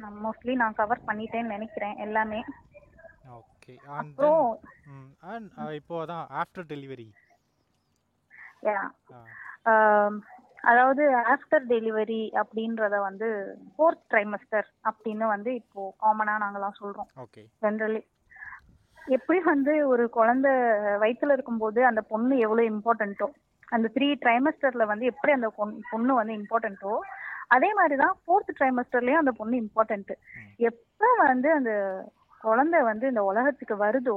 நான் 0.00 0.18
மோஸ்ட்லி 0.24 0.54
நான் 0.62 0.78
கவர் 0.80 1.06
பண்ணிட்டேன்னு 1.08 1.54
நினைக்கிறேன் 1.54 1.96
எல்லாமே. 2.06 2.40
ஓகே 3.38 3.72
அண்ட் 3.88 4.12
அப்புறம் 4.12 4.46
அண்ட் 5.30 5.50
இப்போ 5.78 5.96
அதான் 6.04 6.26
ஆஃப்டர் 6.42 6.68
டெலிவரி. 6.72 7.08
ஆம், 9.72 10.16
அதாவது 10.64 11.02
ஆஃப்டர் 11.34 11.66
டெலிவரி 11.72 12.22
அப்படின்றத 12.40 12.96
வந்து 13.08 13.28
ஃபோர்த் 13.74 14.06
ட்ரைமஸ்டர் 14.10 14.68
அப்படின்னு 14.90 15.26
வந்து 15.34 15.50
இப்போ 15.60 15.82
காமனா 16.02 16.34
நாங்கெல்லாம் 16.42 16.80
சொல்றோம். 16.80 17.10
ஓகே 17.24 17.44
ஜென்ரலி 17.64 18.02
எப்படி 19.08 19.38
வந்து 19.44 19.72
ஒரு 19.92 20.04
குழந்தை 20.16 20.50
வயித்துல 21.02 21.34
இருக்கும்போது 21.36 21.80
அந்த 21.86 22.00
பொண்ணு 22.10 22.34
எவ்வளவு 22.46 22.70
இம்பார்ட்டண்ட்டோ 22.72 23.28
அந்த 23.68 23.86
த்ரீ 23.96 24.08
ட்ரைமஸ்டர்ல 24.22 24.84
வந்து 24.90 25.04
எப்படி 25.12 25.32
அந்த 25.34 25.48
பொண்ணு 25.92 26.12
வந்து 26.20 26.34
இம்பார்ட்டண்ட்டோ 26.40 26.92
அதே 27.50 27.70
மாதிரி 27.74 27.96
தான் 27.96 28.14
ஃபோர்த் 28.22 28.56
ட்ரைமஸ்டர்லயும் 28.58 29.22
அந்த 29.22 29.32
பொண்ணு 29.40 29.56
இம்பார்ட்டன்ட் 29.62 30.12
எப்ப 30.68 31.08
வந்து 31.22 31.48
அந்த 31.58 31.72
குழந்தை 32.40 32.80
வந்து 32.82 33.06
இந்த 33.12 33.22
உலகத்துக்கு 33.30 33.74
வருதோ 33.84 34.16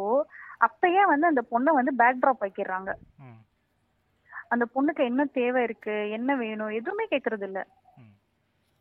அப்பயே 0.68 1.04
வந்து 1.12 1.26
அந்த 1.32 1.42
பொண்ணை 1.52 1.72
வந்து 1.80 1.94
பேக் 2.02 2.22
ட்ராப் 2.22 2.46
வைக்கிறாங்க 2.46 2.92
அந்த 4.52 4.66
பொண்ணுக்கு 4.74 5.04
என்ன 5.10 5.22
தேவை 5.38 5.62
இருக்கு 5.64 5.96
என்ன 6.18 6.32
வேணும் 6.42 6.76
எதுவுமே 6.80 7.06
கேட்கறது 7.14 7.46
இல்ல. 7.50 7.60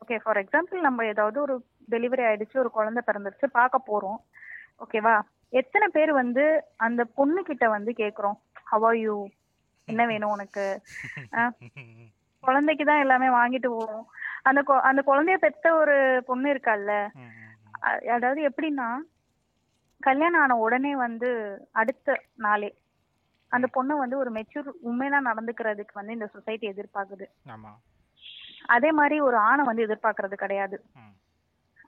ஓகே 0.03 0.17
ஃபார் 0.23 0.41
எக்ஸாம்பிள் 0.43 0.87
நம்ம 0.87 1.05
ஏதாவது 1.05 1.39
ஒரு 1.41 1.55
டெலிவரி 1.89 2.23
ஆயிடுச்சு 2.29 2.57
ஒரு 2.63 2.71
குழந்தை 2.71 3.03
பிறந்துருச்சு 3.07 3.47
பார்க்க 3.59 3.89
போறோம். 3.91 4.19
ஓகேவா 4.85 5.15
எத்தனை 5.53 5.87
பேர் 5.97 6.13
வந்து 6.13 6.45
அந்த 6.87 7.03
பொண்ணு 7.19 7.41
கிட்ட 7.43 7.65
வந்து 7.69 7.93
கேக்குறோம் 8.03 8.37
ஹவ் 8.73 8.87
யூ 8.97 9.17
என்ன 9.89 10.03
வேணும் 10.07 10.35
உனக்கு? 10.37 10.65
குழந்தைக்கு 12.45 12.85
தான் 12.85 13.03
எல்லாமே 13.05 13.29
வாங்கிட்டு 13.31 13.69
போவோம். 13.71 14.07
அந்த 14.43 14.63
அந்த 14.83 15.03
குழந்தைய 15.07 15.35
பெத்த 15.37 15.75
ஒரு 15.75 16.23
பொண்ணு 16.27 16.55
இருக்கால்ல. 16.55 17.09
அதாவது 18.15 18.49
எப்படின்னா 18.49 18.97
கல்யாணம் 20.01 20.41
ஆன 20.41 20.57
உடனே 20.57 20.97
வந்து 20.97 21.29
அடுத்த 21.73 22.23
நாளே 22.35 22.75
அந்த 23.49 23.67
பொண்ணு 23.67 23.97
வந்து 23.97 24.19
ஒரு 24.19 24.33
மெச்சூர் 24.33 24.69
உண்மையா 24.81 25.23
நடந்துக்கிறதுக்கு 25.23 25.95
வந்து 25.95 26.13
இந்த 26.13 26.27
சொசைட்டி 26.27 26.69
எதிர்பார்க்குது. 26.69 27.27
அதே 28.67 28.93
மாதிரி 28.93 29.21
ஒரு 29.21 29.37
ஆணை 29.37 29.65
வந்து 29.65 29.87
எதிர்பார்க்கறது 29.87 30.35
கிடையாது. 30.35 30.85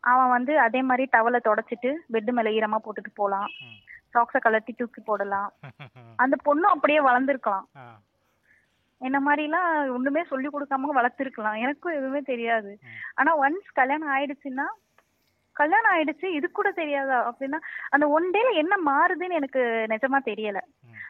அவன் 0.01 0.29
வந்து 0.29 0.61
அதே 0.61 0.83
மாதிரி 0.83 1.09
டவலை 1.13 1.41
தொடச்சிட்டு 1.45 1.95
பெட் 2.13 2.33
மேல 2.33 2.51
ஈரமா 2.51 2.79
போட்டுட்டு 2.85 3.11
போலாம். 3.15 3.49
சாக்ஸை 4.15 4.41
கலட்டி 4.45 4.77
தூக்கி 4.77 5.01
போடலாம். 5.01 5.53
அந்த 6.17 6.37
பொண்ணு 6.43 6.69
அப்படியே 6.69 7.01
வளர்ந்துருக்கலாம். 7.01 7.65
என்ன 9.01 9.21
மாதிரிலாம் 9.21 9.91
ஒண்ணுமே 9.91 10.25
சொல்லி 10.25 10.49
கொடுக்காம 10.49 10.93
வளர்த்துருக்கலாம் 10.95 11.59
எனக்கும் 11.59 11.93
எதுவுமே 11.93 12.21
தெரியாது. 12.21 12.79
ஆனா 13.15 13.39
ஒன்ஸ் 13.39 13.71
கல்யாணம் 13.73 14.13
ஆயிடுச்சுன்னா 14.17 14.67
கல்யாணம் 15.53 15.93
ஆயிடுச்சு 15.93 16.25
இது 16.25 16.51
கூட 16.51 16.71
தெரியாதா 16.71 17.19
அப்படின்னா 17.31 17.59
அந்த 17.91 18.09
ஒன் 18.09 18.31
டேல 18.31 18.55
என்ன 18.55 18.75
மாறுதுன்னு 18.87 19.35
எனக்கு 19.35 19.87
நிஜமா 19.89 20.19
தெரியல. 20.25 20.61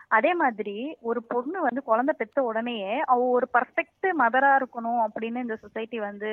அதே 0.08 0.34
மாதிரி 0.34 0.96
ஒரு 1.00 1.22
பொண்ணு 1.22 1.60
வந்து 1.60 1.82
குழந்தை 1.82 2.14
பெத்த 2.18 2.42
உடனேயே 2.42 3.00
அவ 3.00 3.28
ஒரு 3.28 3.48
பர்ஃபெக்ட் 3.52 4.06
மதரா 4.18 4.50
இருக்கணும் 4.58 5.00
அப்படின்னு 5.04 5.44
இந்த 5.44 5.56
சொசைட்டி 5.56 5.98
வந்து 5.98 6.30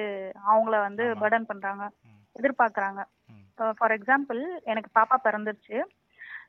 அவங்கள 0.52 0.80
வந்து. 0.80 1.03
பர்டன் 1.22 1.44
பண்றாங்க. 1.44 1.90
எதிர்பார்க்கறாங்க. 2.36 3.02
ஃபார் 3.78 3.91
எக்ஸாம்பிள் 3.91 4.41
எனக்கு 4.64 4.90
பாப்பா 4.99 5.15
பிறந்துருச்சு 5.23 5.82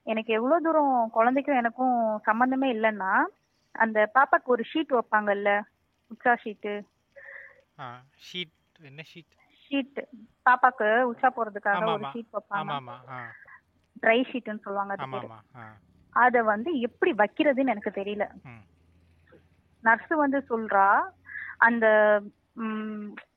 எனக்கு 0.02 0.32
எவ்வளவு 0.32 0.62
தூரம் 0.62 1.10
குழந்தைக்கும் 1.10 1.56
எனக்கும் 1.56 1.96
சம்பந்தமே 2.18 2.72
இல்லைன்னா 2.72 3.12
அந்த 3.72 4.10
பாப்பாக்கு 4.14 4.48
ஒரு 4.54 4.64
ஷீட் 4.72 4.92
வைப்பாங்கல்ல? 4.92 5.50
உச்சா 6.10 6.32
ஷீட்டு 6.44 6.72
ஷீட் 8.26 8.56
என்ன 8.80 9.02
ஷீட் 9.12 9.32
ஷீட் 9.66 9.98
பாப்பாக்கு 10.46 10.88
உச்சா 11.02 11.28
போறதுக்காக 11.36 11.84
ஒரு. 11.92 12.04
ஷீட் 12.14 12.34
வைப்பாங்க. 12.38 12.72
ட்ரை 14.02 14.18
ஷீட்னு 14.30 14.64
சொல்லுவாங்க 14.66 15.50
அது 16.16 16.44
வந்து 16.44 16.70
எப்படி 16.80 17.12
வைக்கிறதுன்னு 17.12 17.74
எனக்கு 17.74 17.90
தெரியல. 17.90 18.24
நர்ஸ் 19.84 20.12
வந்து 20.24 20.38
சொல்றா 20.50 20.88
அந்த 21.58 21.86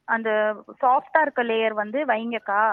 அந்த 0.06 0.30
சாஃப்டா 0.82 1.20
இருக்க 1.22 1.44
லேயர் 1.44 1.74
வந்து 1.74 2.06
வைங்கக்கா. 2.06 2.64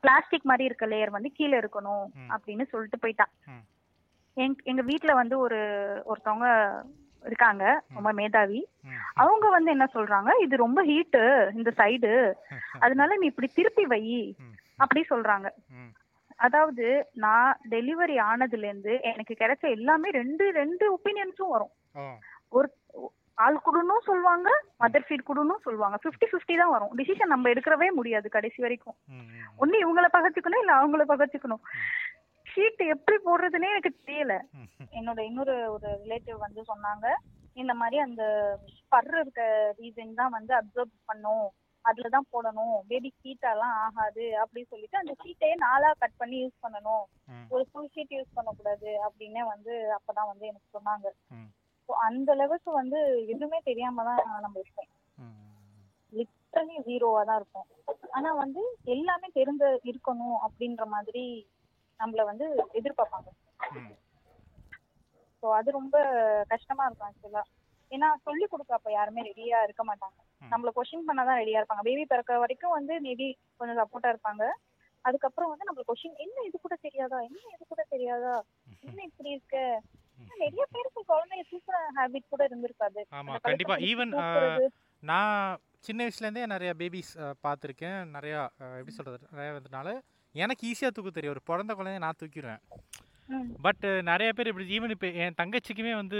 பிளாஸ்டிக் 0.00 0.48
மாதிரி 0.50 0.64
இருக்க 0.64 0.86
லேயர் 0.86 1.10
வந்து 1.10 1.30
கீழே 1.32 1.58
இருக்கணும். 1.58 2.06
அப்படின்னு 2.28 2.66
சொல்லிட்டு 2.66 2.98
போயிட்டா. 2.98 3.26
ம். 3.46 3.50
எங் 3.50 3.75
எங்க 4.36 4.82
வீட்ல 4.82 5.14
வந்து 5.14 5.38
ஒரு 5.38 5.58
ஒருத்தவங்க 6.06 6.48
இருக்காங்க. 7.24 7.64
ரொம்ப 7.96 8.10
மேதாவி. 8.12 8.60
அவங்க 9.14 9.46
வந்து 9.50 9.70
என்ன 9.70 9.86
சொல்றாங்க? 9.94 10.30
இது 10.44 10.56
ரொம்ப 10.56 10.80
ஹீட்டு 10.82 11.22
இந்த 11.52 11.70
சைடு 11.80 12.10
அதனால 12.84 13.16
நீ 13.16 13.26
இப்படி 13.26 13.48
திருப்பி 13.54 13.84
வை. 13.84 14.02
அப்படி 14.78 15.00
சொல்றாங்க. 15.10 15.48
அதாவது 16.38 16.86
நான் 17.16 17.52
டெலிவரி 17.70 18.16
ஆனதுல 18.30 18.68
இருந்து 18.68 18.94
எனக்கு 19.02 19.34
கிடைச்ச 19.34 19.64
எல்லாமே 19.68 20.08
ரெண்டு 20.10 20.44
ரெண்டு 20.52 20.84
ஒப்பீனியன்ஸும் 20.96 21.54
வரும். 21.54 21.72
ஒரு 22.52 22.68
ஆள் 23.38 23.56
குடுனும் 23.58 24.06
சொல்லுவாங்க 24.06 24.48
மதர் 24.80 25.06
ஃபீட் 25.06 25.28
குடுனும் 25.30 25.64
சொல்லுவாங்க 25.64 25.96
50 26.04 26.26
50 26.32 26.56
தான் 26.56 26.74
வரும். 26.74 26.92
டிசிஷன் 26.96 27.32
நம்ம 27.34 27.48
எடுக்கவே 27.48 27.88
முடியாது 27.90 28.28
கடைசி 28.28 28.58
வரைக்கும். 28.62 28.96
ஒண்ணு 29.58 29.76
இவங்கள 29.84 30.08
பகச்சுக்கணும் 30.12 30.62
இல்ல 30.62 30.74
அவங்கள 30.80 31.04
பகச்சுக்கணும் 31.12 31.62
ஷீட் 32.56 32.82
எப்படி 32.94 33.16
போடுறதுனே 33.24 33.68
எனக்கு 33.72 33.90
தெரியல. 34.00 34.34
என்னோட 34.98 35.20
இன்னொரு 35.30 35.54
ஒரு 35.74 35.88
ரிலேட்டிவ் 36.02 36.38
வந்து 36.44 36.60
சொன்னாங்க 36.70 37.06
இந்த 37.60 37.72
மாதிரி 37.80 37.96
அந்த 38.06 38.22
பர் 38.92 39.10
இருக்க 39.20 39.42
ரீசன் 39.78 40.18
தான் 40.20 40.34
வந்து 40.36 40.52
அப்சர்வ் 40.58 40.92
பண்ணும் 41.10 41.46
அதுல 41.84 42.08
தான் 42.14 42.28
போடணும் 42.32 42.74
பேபி 42.90 43.10
ஹீட்டாலாம் 43.24 43.74
ஆகாது 43.84 44.24
அப்படின்னு 44.42 44.70
சொல்லிட்டு 44.72 45.00
அந்த 45.00 45.12
ஷீட்டையே 45.20 45.56
நாலா 45.64 45.90
கட் 46.00 46.16
பண்ணி 46.20 46.36
யூஸ் 46.40 46.62
பண்ணணும். 46.64 47.04
ஒரு 47.54 47.62
ஃபுல் 47.68 47.90
ஷீட் 47.94 48.14
யூஸ் 48.16 48.34
பண்ணக்கூடாது 48.36 48.90
அப்படின்னே 49.06 49.42
வந்து 49.52 49.74
அப்பதான் 49.96 50.30
வந்து 50.32 50.44
எனக்கு 50.50 50.68
சொன்னாங்க. 50.76 51.06
ஸோ 51.88 51.92
அந்த 52.06 52.30
லெவலுக்கு 52.40 52.72
வந்து 52.80 53.00
எதுவுமே 53.34 53.60
தெரியாம 53.68 54.04
தான் 54.10 54.22
நம்ம 54.44 54.56
இருப்போம். 54.62 54.90
லிட்டரலி 56.12 56.76
ஜீரோவா 56.88 57.22
தான் 57.30 57.40
இருக்கும் 57.40 57.68
ஆனா 58.16 58.30
வந்து 58.42 58.62
எல்லாமே 58.96 59.28
தெரிஞ்ச 59.38 59.64
இருக்கணும் 59.90 60.38
அப்படின்ற 60.46 60.84
மாதிரி 60.96 61.24
நம்மள 62.00 62.24
வந்து 62.30 62.46
எதிர்பார்ப்பாங்க. 62.80 63.28
ஸோ 65.40 65.46
அது 65.58 65.78
ரொம்ப 65.78 65.96
கஷ்டமா 66.52 66.84
இருக்கும் 66.86 67.08
ஆக்சுவலா 67.08 67.42
ஏன்னா 67.90 68.08
சொல்லி 68.26 68.46
கொடுக்க 68.52 68.72
அப்ப 68.76 68.88
யாருமே 68.92 69.20
ரெடியா 69.28 69.58
இருக்க 69.66 69.82
மாட்டாங்க. 69.88 70.18
நம்மள 70.52 70.70
கொஸ்டின் 70.76 71.08
பண்ணாதான் 71.08 71.38
ரெடியா 71.40 71.58
இருப்பாங்க. 71.60 71.84
பேபி 71.88 72.04
பிறக்க 72.12 72.38
வரைக்கும் 72.44 72.76
வந்து 72.78 72.94
மேபி 73.06 73.28
கொஞ்சம் 73.58 73.78
சப்போர்ட்டா 73.80 74.12
இருப்பாங்க. 74.14 74.44
அதுக்கப்புறம் 75.04 75.50
வந்து 75.50 75.66
நம்மள 75.66 75.84
கொஸ்டின் 75.90 76.18
என்ன 76.24 76.44
இது 76.48 76.56
கூட 76.64 76.76
தெரியாதா? 76.86 77.18
என்ன 77.28 77.38
இது 77.54 77.64
கூட 77.72 77.82
தெரியாதா? 77.94 78.34
என்ன 78.88 78.98
இப்படி 79.10 79.30
இருக்க? 79.36 79.56
நிறைய 80.42 80.64
பேருக்கு 80.74 81.00
குழந்தைய 81.12 81.42
தூக்குற 81.50 81.78
ஹாபிட் 81.98 82.32
கூட 82.32 82.42
இருந்திருக்காது. 82.48 83.00
ஆமா 83.18 83.34
கண்டிப்பா. 83.46 83.76
ஈவன். 83.90 84.12
நான் 85.02 85.60
சின்ன 85.86 86.02
வயசுலேருந்தே 86.04 86.44
நிறைய 86.54 86.70
பேபிஸ் 86.80 87.14
பார்த்துருக்கேன். 87.46 87.98
நிறையா 88.16 88.40
எப்படி 88.78 88.96
சொல்கிறது 88.98 89.24
நிறையா 89.34 89.52
வந்தனால 89.58 89.88
எனக்கு 90.36 90.62
ஈஸியாக 90.66 90.92
தூக்க 90.92 91.10
தெரியும். 91.10 91.34
ஒரு 91.34 91.42
பிறந்த 91.44 91.72
குழந்தைய 91.74 91.98
நான் 91.98 92.20
தூக்கிடுவேன். 92.20 92.62
பட் 93.60 93.84
நிறைய 94.08 94.30
பேர் 94.32 94.50
இப்படி 94.50 94.66
ஈவன் 94.74 94.92
இப்போ 94.94 95.08
என் 95.22 95.38
தங்கச்சிக்குமே 95.38 95.92
வந்து 95.94 96.18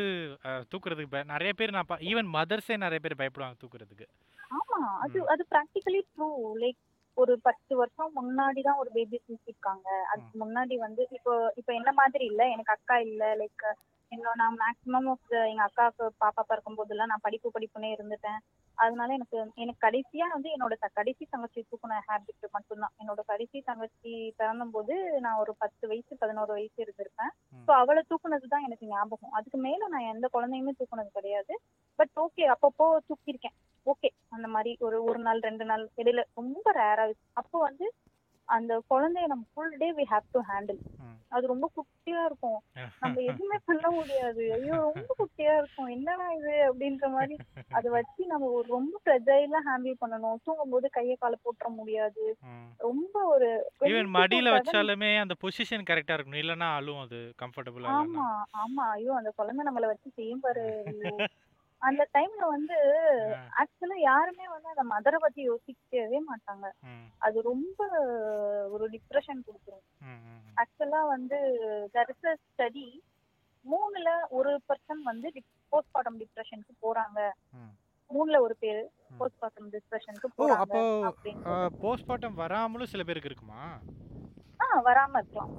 தூக்குறதுக்கு 0.72 1.20
நிறைய 1.26 1.50
பேர் 1.52 1.76
நான் 1.76 2.02
ஈவன் 2.10 2.28
மதர்ஸே 2.34 2.76
நிறைய 2.76 3.00
பேர் 3.00 3.20
பயப்படுவாங்க 3.20 3.56
தூக்குறதுக்கு. 3.62 4.06
ஆமா. 4.52 4.78
அது 5.04 5.18
அது 5.32 5.42
ப்ராக்டிகலி 5.52 6.00
ட்ரூ 6.08 6.28
லைக் 6.62 6.80
ஒரு 7.16 7.34
பத்து 7.42 7.72
வருஷம் 7.76 8.10
முன்னாடி 8.16 8.60
தான் 8.62 8.80
ஒரு 8.82 8.90
பேபி 8.94 9.18
தூக்கிருக்காங்க 9.20 9.86
அதுக்கு 10.10 10.36
முன்னாடி 10.42 10.74
வந்து 10.78 11.02
இப்போ 11.10 11.32
இப்போ 11.56 11.72
என்ன 11.72 11.90
மாதிரி 11.92 12.24
இல்ல? 12.26 12.42
எனக்கு 12.54 12.74
அக்கா 12.74 12.96
இல்ல. 13.06 13.22
லைக் 13.36 13.64
என்னோட 14.12 14.34
நான் 14.34 14.58
மேக்ஸிமம் 14.60 15.08
ஆஃப் 15.12 15.32
எங்க 15.50 15.62
அக்காவுக்கு 15.62 16.04
பாப்பா 16.20 16.42
பிறக்கும் 16.42 16.78
போதெல்லாம் 16.78 17.10
நான் 17.12 17.22
படிப்பு 17.22 17.48
படிப்புனே 17.54 17.88
இருந்துட்டேன். 17.94 18.38
அதனால 18.78 19.12
எனக்கு 19.12 19.36
எனக்கு 19.56 19.80
கடைசியா 19.86 20.26
வந்து 20.32 20.48
என்னோட 20.50 20.74
கடைசி 20.98 21.24
தங்கச்சி 21.30 21.60
தூக்குன 21.62 22.00
ஹேபிட் 22.08 22.46
மட்டும்தான். 22.52 22.94
என்னோட 22.98 23.20
கடைசி 23.26 23.58
தங்கச்சி 23.60 24.12
பிறந்தும் 24.36 24.70
போது 24.70 24.94
நான் 25.20 25.40
ஒரு 25.42 25.52
பத்து 25.58 25.84
வயசு 25.88 26.20
பதினோரு 26.20 26.52
வயசு 26.52 26.78
இருந்திருப்பேன். 26.84 27.32
ஸோ 27.68 27.72
அவளை 27.72 28.02
தூக்குனது 28.10 28.48
தான் 28.48 28.62
எனக்கு 28.62 28.86
ஞாபகம். 28.86 29.32
அதுக்கு 29.32 29.58
மேல 29.58 29.88
நான் 29.88 30.10
எந்த 30.14 30.28
குழந்தையுமே 30.32 30.74
தூக்குனது 30.80 31.10
கிடையாது. 31.10 31.54
பட் 31.98 32.14
ஓகே 32.16 32.44
அப்பப்போ 32.46 32.86
தூக்கியிருக்கேன். 33.08 33.56
ஓகே 33.86 34.08
அந்த 34.28 34.46
மாதிரி 34.48 34.76
ஒரு 34.80 34.96
ஒரு 35.04 35.18
நாள் 35.18 35.40
ரெண்டு 35.40 35.64
நாள் 35.64 35.84
இடையில 35.96 36.22
ரொம்ப 36.34 36.72
ரேரா 36.72 37.04
அப்போ 37.32 37.56
வந்து 37.58 37.86
அந்த 38.48 38.72
குழந்தைய 38.90 39.26
நம்ம 39.26 39.44
full 39.52 39.76
day 39.78 39.88
we 39.96 40.04
have 40.10 40.26
to 40.34 40.40
handle. 40.48 40.80
அது 41.32 41.44
ரொம்ப 41.46 41.66
குட்டியா 41.76 42.20
இருக்கும். 42.26 42.58
நம்ம 43.02 43.16
எதுவுமே 43.22 43.56
பண்ண 43.66 43.86
முடியாது. 43.90 44.44
ஐயோ 44.56 44.74
ரொம்ப 44.86 45.10
குட்டியா 45.20 45.54
இருக்கும். 45.56 45.88
என்னடா 45.96 46.26
இது 46.36 46.54
அப்படின்ற 46.68 47.08
மாதிரி 47.10 47.36
அதை 47.72 47.88
வச்சு 47.96 48.22
நம்ம 48.26 48.50
ஒரு 48.56 48.68
ரொம்ப 48.68 48.94
ஃப்ரெஜைலா 49.02 49.60
ஹேண்டில் 49.68 50.00
பண்ணணும். 50.02 50.38
தூங்கும் 50.46 50.72
போது 50.74 50.88
கையை 50.90 51.16
காலை 51.16 51.38
போட்டுற 51.44 51.70
முடியாது. 51.80 52.24
ரொம்ப 52.80 53.14
ஒரு 53.32 53.48
ஈவன் 53.86 54.08
24/7 54.08 54.14
மடியில் 54.16 54.54
வச்சாலுமே 54.56 55.10
அந்த 55.24 55.36
பொசிஷன் 55.42 55.88
கரெக்டாக 55.90 56.18
இருக்கணும். 56.18 56.42
இல்லைன்னா 56.44 56.70
அழுவும் 56.78 57.04
அது 57.06 57.20
கம்ஃபர்டபுளாக 57.42 57.98
ஆமா 58.00 58.28
ஆமா. 58.62 58.84
ஐயோ 58.96 59.12
அந்த 59.20 59.32
குழந்தை 59.38 59.64
நம்மள 59.68 59.86
வச்சு 59.92 60.10
செய்யும் 60.18 60.44
பாரு. 60.46 60.66
அந்த 61.82 62.02
டைம்ல 62.14 62.44
வந்து 62.50 62.76
ஆக்சுவலா 63.62 63.96
யாருமே 64.02 64.46
வந்து 64.48 64.68
அந்த 64.72 64.84
மதரை 64.92 65.18
பத்தி 65.20 65.40
யோசிக்கவே 65.42 66.18
மாட்டாங்க. 66.30 66.66
அது 67.20 67.38
ரொம்ப 67.42 67.80
ஒரு 68.74 68.84
டிப்ரெஷன் 68.94 69.44
கொடுத்துரும். 69.46 69.84
ஆக்சுவலா 70.56 71.00
வந்து 71.14 71.38
a 71.94 72.04
ஸ்டடி 72.42 72.86
மூணுல 73.64 74.08
ஒரு 74.30 74.50
பர்சன் 74.68 75.02
வந்து 75.02 75.28
போஸ்ட்மார்ட்டம் 75.72 76.20
டிப்ரெஷனுக்கு 76.22 76.74
போறாங்க. 76.84 77.18
மூணுல 78.10 78.36
ஒரு 78.40 78.54
பேரு 78.58 78.82
போஸ்ட்மார்ட்டம் 79.20 79.70
டிப்ரெஷனுக்கு 79.72 80.28
ஓ 80.34 80.36
போறாங்க 80.40 80.74
போஸ்ட்மார்ட்டம் 81.82 82.38
வராமலும் 82.42 82.92
சில 82.92 83.02
பேருக்கு 83.04 83.30
இருக்குமா? 83.30 83.62
வராம 84.60 85.16
இருக்கலாம். 85.18 85.50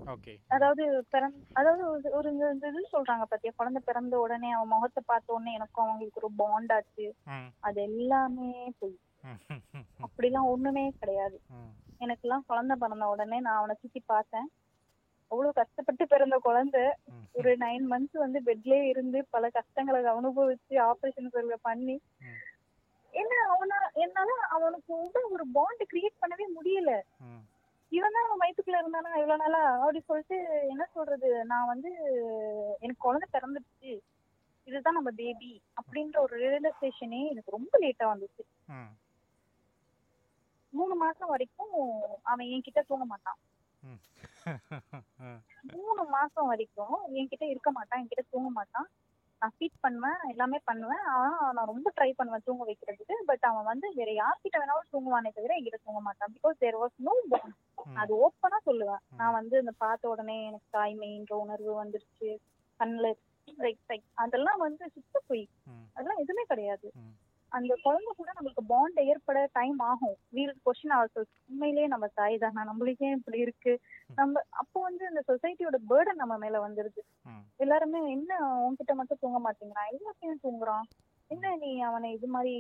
அதாவது 0.48 1.06
பிறந்த 1.10 1.38
அதாவது 1.54 2.00
ஒரு- 2.22 2.32
இந்த 2.32 2.68
இது 2.68 2.88
சொல்றாங்க 2.92 3.24
பாத்தியா 3.24 3.54
குழந்தை 3.56 3.82
பிறந்த 3.86 4.20
உடனே 4.20 4.52
அவன் 4.52 4.68
முகத்தை 4.68 5.04
பார்த்த 5.06 5.34
உடனே 5.34 5.54
எனக்கும் 5.54 5.86
அவங்களுக்கு 5.86 6.20
ஒரு 6.24 6.34
பாண்ட் 6.38 6.72
ஆச்சு. 6.72 7.16
அது 7.60 7.82
எல்லாமே 7.82 8.74
போய். 8.80 9.00
அப்படிலாம் 10.02 10.44
ஒண்ணுமே 10.44 10.94
கிடையாது. 11.00 11.42
ம். 11.50 12.04
எனக்கெல்லாம் 12.04 12.42
குழந்தை 12.48 12.76
பிறந்த 12.80 13.08
உடனே 13.08 13.40
நான் 13.40 13.58
அவனை 13.58 13.76
சுத்தி 13.80 14.04
பார்த்தேன். 14.06 14.52
அவ்வளவு 15.28 15.54
கஷ்டப்பட்டு 15.54 16.08
பிறந்த 16.08 16.38
குழந்தை. 16.38 16.82
ஒரு 17.34 17.58
நைன் 17.58 17.86
மந்த்ஸ் 17.90 18.18
வந்து 18.18 18.42
பெட்லயே 18.46 18.82
இருந்து 18.82 19.28
பல 19.30 19.50
கஷ்டங்களை 19.50 20.04
அனுபவிச்சு 20.04 20.92
ஆபரேஷன் 20.92 21.54
பண்ணி 21.62 22.00
ம். 22.20 22.24
என்ன 23.12 23.36
அவனா 23.50 23.76
என்னால 23.94 24.30
அவனுக்கு 24.50 24.96
கூட 24.96 25.20
ஒரு 25.32 25.46
பாண்ட் 25.54 25.84
கிரியேட் 25.94 26.22
பண்ணவே 26.22 26.46
முடியல. 26.60 27.02
இவன் 27.92 28.16
தான் 28.16 28.26
அவன் 28.26 28.42
வயித்துக்குள்ள 28.42 28.80
இருந்தானா? 28.82 29.12
இவ்வளவு 29.16 29.42
நாளா? 29.44 29.62
அப்படி 29.76 30.00
சொல்லிட்டு 30.02 30.38
என்ன 30.70 30.84
சொல்றது? 30.96 31.30
நான் 31.46 31.72
வந்து 31.74 31.90
எனக்கு 32.82 33.06
குழந்தை 33.06 33.28
பிறந்துடுச்சு. 33.36 33.94
இதுதான் 34.68 34.98
நம்ம 34.98 35.12
பேபி 35.14 35.52
அப்படின்ற 35.80 36.18
ஒரு 36.20 36.36
ரியலைசேஷனே 36.44 37.22
எனக்கு 37.32 37.56
ரொம்ப 37.58 37.74
லேட்டா 37.84 38.08
வந்துச்சு. 38.14 38.44
மூணு 40.74 40.96
மாசம் 40.96 41.32
வரைக்கும் 41.34 41.76
அவன் 42.24 42.50
என்கிட்ட 42.54 42.82
தூங்க 42.90 43.06
மாட்டான். 43.06 43.40
மூணு 45.74 46.04
மாசம் 46.08 46.48
வரைக்கும் 46.48 46.98
என்கிட்ட 47.18 47.46
இருக்க 47.48 47.70
மாட்டான் 47.72 48.00
என்கிட்ட 48.02 48.24
தூங்க 48.34 48.50
மாட்டான். 48.50 48.88
நான் 49.42 49.54
ஃபீட் 49.58 49.80
பண்ணுவேன் 49.80 50.20
எல்லாமே 50.28 50.60
பண்ணுவேன். 50.64 51.04
ஆனா 51.06 51.52
நான் 51.52 51.66
ரொம்ப 51.66 51.92
ட்ரை 51.98 52.14
பண்ணுவேன் 52.16 52.46
தூங்க 52.46 52.64
வைக்கிறதுக்கு. 52.66 53.16
பட் 53.26 53.40
அவன் 53.40 53.64
வந்து 53.64 53.90
வேற 53.96 54.12
யார்கிட்ட 54.12 54.58
வேணாலும் 54.58 54.92
தூங்குவானே 54.92 55.32
தவிர 55.34 55.56
என்கிட்ட 55.56 55.80
தூங்க 55.84 56.02
மாட்டான். 56.02 56.34
பிகாஸ் 56.34 56.58
தேர் 56.58 56.76
வாஸ் 56.76 56.96
நோ 56.98 57.14
ம். 57.38 57.54
அது 57.94 58.14
ஓப்பனா 58.28 58.58
சொல்லுவேன். 58.66 59.02
நான் 59.16 59.32
வந்து 59.32 59.60
இந்த 59.60 59.72
பார்த்த 59.78 60.10
உடனே 60.10 60.46
எனக்கு 60.46 60.78
தாய்மைன்ற 60.78 61.34
உணர்வு 61.34 61.84
வந்துருச்சு. 61.84 62.30
கண்ணுல 62.80 63.14
ரைட் 63.58 64.02
அதெல்லாம் 64.14 64.58
வந்து 64.58 64.90
சுத்த 64.90 65.22
போய். 65.28 65.48
அதெல்லாம் 65.94 66.18
எதுவுமே 66.18 66.44
கிடையாது. 66.44 66.88
அந்த 67.52 67.74
குழந்தை 67.84 68.12
கூட 68.14 68.30
நம்மளுக்கு 68.36 68.64
பாண்ட் 68.72 69.00
ஏற்பட 69.12 69.40
டைம் 69.54 69.80
ஆகும். 69.90 70.16
வீல் 70.36 70.54
கொஸ்டின் 70.66 70.96
அவர் 70.96 71.12
உண்மையிலேயே 71.52 71.88
நம்ம 71.88 72.08
தாய் 72.20 72.38
தானா? 72.38 72.62
நம்மளுக்கே 72.70 73.10
இப்படி 73.18 73.40
இருக்கு? 73.46 73.74
நம்ம 74.16 74.42
அப்போ 74.62 74.78
வந்து 74.88 75.04
இந்த 75.12 75.22
சொசைட்டியோட 75.30 75.78
பேர்டன் 75.92 76.22
நம்ம 76.22 76.38
மேல 76.38 76.62
வந்துருது. 76.66 77.02
எல்லாருமே 77.64 78.00
என்ன 78.16 78.32
உன்கிட்ட 78.66 78.94
மட்டும் 79.00 79.22
தூங்க 79.24 79.40
மாட்டேங்கிறான் 79.46 79.92
எல்லாத்தையும் 79.92 80.44
தூங்குறான். 80.46 80.88
என்ன 81.32 81.56
நீ 81.56 81.72
அவனை 81.90 82.10
இது 82.18 82.28
மாதிரி 82.28 82.56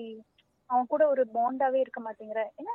அவன் 0.70 0.92
கூட 0.94 1.04
ஒரு 1.08 1.24
பாண்டாவே 1.38 1.80
இருக்க 1.80 2.00
மாட்டேங்கிற? 2.08 2.42
என்ன 2.60 2.72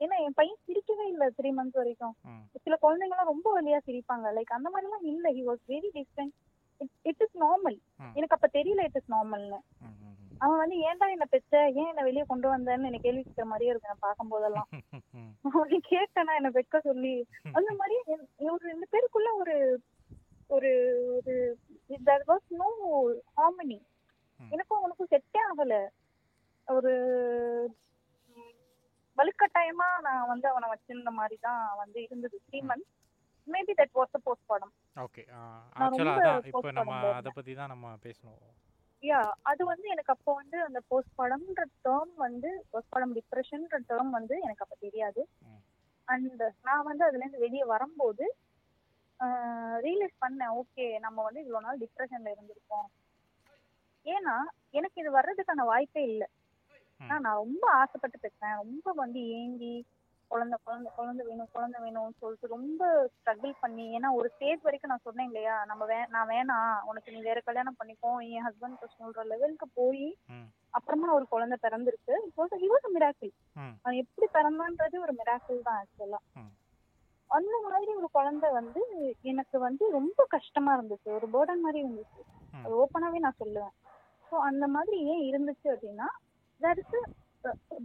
ஏன்னா 0.00 0.16
என் 0.24 0.36
பையன் 0.38 0.60
சிரிக்கவே 0.66 1.04
இல்ல 1.12 1.24
த்ரீ 1.38 1.50
மந்த்ஸ் 1.52 1.78
வரைக்கும். 1.80 2.14
சில 2.64 2.74
குழந்தைங்க 2.82 3.14
எல்லாம் 3.14 3.32
ரொம்ப 3.32 3.48
வழியா 3.56 3.78
சிரிப்பாங்க. 3.86 4.26
லைக் 4.36 4.56
அந்த 4.56 4.68
மாதிரி 4.70 4.88
எல்லாம் 4.88 5.06
இல்ல 5.12 5.32
he 5.36 5.42
was 5.48 5.62
very 5.72 5.90
different 5.96 6.34
it 7.10 7.22
is 7.24 7.36
normal. 7.44 7.78
எனக்கு 8.18 8.36
அப்ப 8.36 8.48
தெரியல 8.58 8.84
இட் 8.88 8.98
இஸ் 9.00 9.10
நார்மல்னு. 9.14 9.58
அவன் 10.38 10.58
வந்து 10.58 10.76
ஏன்டா 10.78 11.06
என்ன 11.10 11.24
பெத்த 11.24 11.60
ஏன் 11.72 11.88
என்ன 11.88 12.02
வெளியே 12.02 12.24
கொண்டு 12.26 12.46
வந்தேன்னு 12.48 12.88
எனக்கு 12.88 13.06
கேள்வி 13.06 13.22
கேட்கிற 13.22 13.44
மாதிரியே 13.44 13.70
இருக்கு 13.70 13.88
நான் 13.88 14.04
பார்க்கும் 14.06 14.28
போதெல்லாம். 14.28 14.68
அவனை 15.54 15.78
கேட்டேனா 15.90 16.34
என்ன 16.34 16.50
வெக்க 16.50 16.78
சொல்லி. 16.78 17.14
அந்த 17.52 17.70
மாதிரி 17.72 17.96
ஒரு 18.46 18.62
ரெண்டு 18.62 18.86
பேருக்குள்ள 18.92 19.30
ஒரு 19.34 19.56
ஒரு 20.50 20.70
ஒரு 21.16 21.34
was 22.26 22.44
no 22.52 22.68
harmony. 23.36 23.78
ம். 24.40 24.50
எனக்கும் 24.50 24.82
உனக்கும் 24.82 25.10
செட்டே 25.10 25.40
ஆகல. 25.48 25.74
ஒரு 26.68 26.92
வலுக்கட்டாயமா 29.18 29.88
நான் 30.00 30.26
வந்து 30.26 30.46
அவனை 30.48 30.66
வச்சிருந்த 30.70 31.10
மாதிரி 31.10 31.36
தான் 31.40 31.76
வந்து 31.76 31.98
இருந்தது. 32.02 32.36
Three 32.48 32.60
months 32.62 32.94
maybe 33.48 33.74
that 33.76 33.94
was 33.94 34.10
the 34.10 34.18
postpartum 34.46 34.72
okay 34.96 35.22
ரொம்ப 35.76 36.02
அதான் 36.14 36.46
இப்போ 36.46 36.70
நம்ம 36.70 37.12
அதை 37.12 37.32
பற்றி 37.34 37.54
தான் 37.54 37.68
நம்ம 37.68 37.94
பேசணும். 38.02 38.40
யா 39.02 39.18
அது 39.42 39.62
வந்து 39.64 39.86
எனக்கு 39.88 40.12
அப்போ 40.14 40.30
வந்து 40.34 40.56
அந்த 40.64 40.78
போஸ்ட் 40.90 41.16
பாடம்ன்ற 41.18 41.64
டேர்ம் 41.86 42.12
வந்து 42.24 42.50
போஸ்ட் 42.70 42.92
பாடம் 42.92 43.14
டிப்ரெஷன்ன்ற 43.18 43.78
டேர்ம் 43.90 44.10
வந்து 44.10 44.34
எனக்கு 44.40 44.64
அப்போ 44.64 44.76
தெரியாது. 44.80 45.22
அண்ட் 46.08 46.42
நான் 46.66 46.86
வந்து 46.86 47.02
அதுலேருந்து 47.08 47.44
வெளியே 47.46 47.64
வரும்போது 47.74 48.24
ரியலைஸ் 49.84 50.16
பண்ணேன் 50.24 50.54
ஓகே 50.60 50.86
நம்ம 50.98 51.22
வந்து 51.22 51.40
இவ்வளோ 51.44 51.60
நாள் 51.60 51.82
டிப்ரெஷன்ல 51.84 52.32
இருந்திருக்கோம் 52.34 52.88
ஏன்னா 54.06 54.36
எனக்கு 54.70 55.00
இது 55.02 55.10
வர்றதுக்கான 55.10 55.64
வாய்ப்பே 55.64 56.02
இல்லை. 56.10 56.28
நான் 57.00 57.24
நான் 57.24 57.40
ரொம்ப 57.44 57.64
ஆசைப்பட்டு 57.80 58.18
பேசுறேன் 58.18 58.60
ரொம்ப 58.62 58.92
வந்து 59.02 59.20
ஏங்கி 59.38 59.74
குழந்தை 60.30 60.56
குழந்தை 60.64 60.90
குழந்தை 60.96 61.22
வேணும் 61.26 61.50
குழந்தை 61.52 61.78
வேணும்னு 61.80 62.20
சொல்லிட்டு 62.20 62.46
ரொம்ப 62.46 62.82
ஸ்ட்ரகிள் 63.14 63.54
பண்ணி 63.60 63.84
ஏன்னா 63.96 64.08
ஒரு 64.12 64.28
ஸ்டேஜ் 64.34 64.60
வரைக்கும் 64.62 64.92
நான் 64.92 65.04
சொன்னேன் 65.04 65.28
இல்லையா 65.30 65.54
நம்ம 65.64 65.84
வே 65.84 65.98
நான் 66.08 66.28
வேணாம் 66.28 66.84
உனக்கு 66.84 67.12
நீ 67.12 67.20
வேற 67.20 67.40
கல்யாணம் 67.40 67.78
பண்ணிக்கோ 67.78 68.12
என் 68.28 68.46
ஹஸ்பண்ட் 68.46 68.94
சொல்ற 68.98 69.24
லெவலுக்கு 69.24 69.68
போய் 69.74 70.06
அப்புறமா 70.74 71.08
ஒரு 71.12 71.26
குழந்தை 71.28 71.56
பிறந்திருக்கு. 71.62 72.14
இப்போ 72.26 72.46
he 72.62 72.68
was 72.68 72.82
a 72.88 72.92
miracle. 72.96 73.30
ம். 73.56 73.74
அவன் 73.82 74.00
எப்படி 74.02 74.26
பிறந்தான்றது 74.32 74.96
ஒரு 74.98 75.12
மிராக்கிள் 75.12 75.62
தான் 75.62 75.78
ஆக்சுவலா. 75.80 76.20
அந்த 77.30 77.56
மாதிரி 77.64 77.92
ஒரு 77.94 78.08
குழந்தை 78.12 78.48
வந்து 78.50 78.82
எனக்கு 79.22 79.56
வந்து 79.58 79.84
ரொம்ப 79.90 80.26
கஷ்டமா 80.28 80.72
இருந்துச்சு. 80.76 81.08
ஒரு 81.18 81.26
பேர்டன் 81.34 81.64
மாதிரி 81.64 81.80
இருந்துச்சு. 81.84 82.20
அது 82.64 82.74
ஓப்பனாவே 82.82 83.18
நான் 83.18 83.40
சொல்லுவேன். 83.42 83.74
ஸோ 84.24 84.36
அந்த 84.48 84.66
மாதிரி 84.66 84.98
ஏன் 85.12 85.24
இருந்துச்சு 85.30 85.68
அப்படின்னா 85.74 86.08
தட் 86.60 86.80
இஸ் 86.84 86.96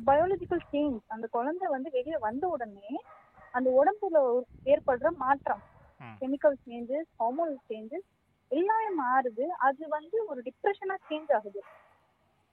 பயாலஜிக்கல் 0.08 0.64
சேஞ்ச் 0.72 1.00
அந்த 1.14 1.26
குழந்தை 1.36 1.68
வந்து 1.76 1.90
வெளியே 1.98 2.18
வந்த 2.28 2.44
உடனே 2.56 2.90
அந்த 3.54 3.70
உடம்புல 3.80 4.18
ஏற்படுற 4.66 5.08
மாற்றம். 5.24 5.62
கெமிக்கல் 6.22 6.58
சேஞ்சஸ் 6.66 7.10
ஹார்மோனல் 7.20 7.60
சேஞ்சஸ் 7.70 8.08
எல்லாமே 8.52 8.90
மாறுது. 9.02 9.46
அது 9.68 9.84
வந்து 9.96 10.18
ஒரு 10.32 10.40
டிப்ரெஷனா 10.48 10.96
சேஞ்ச் 11.08 11.32
ஆகுது. 11.38 11.62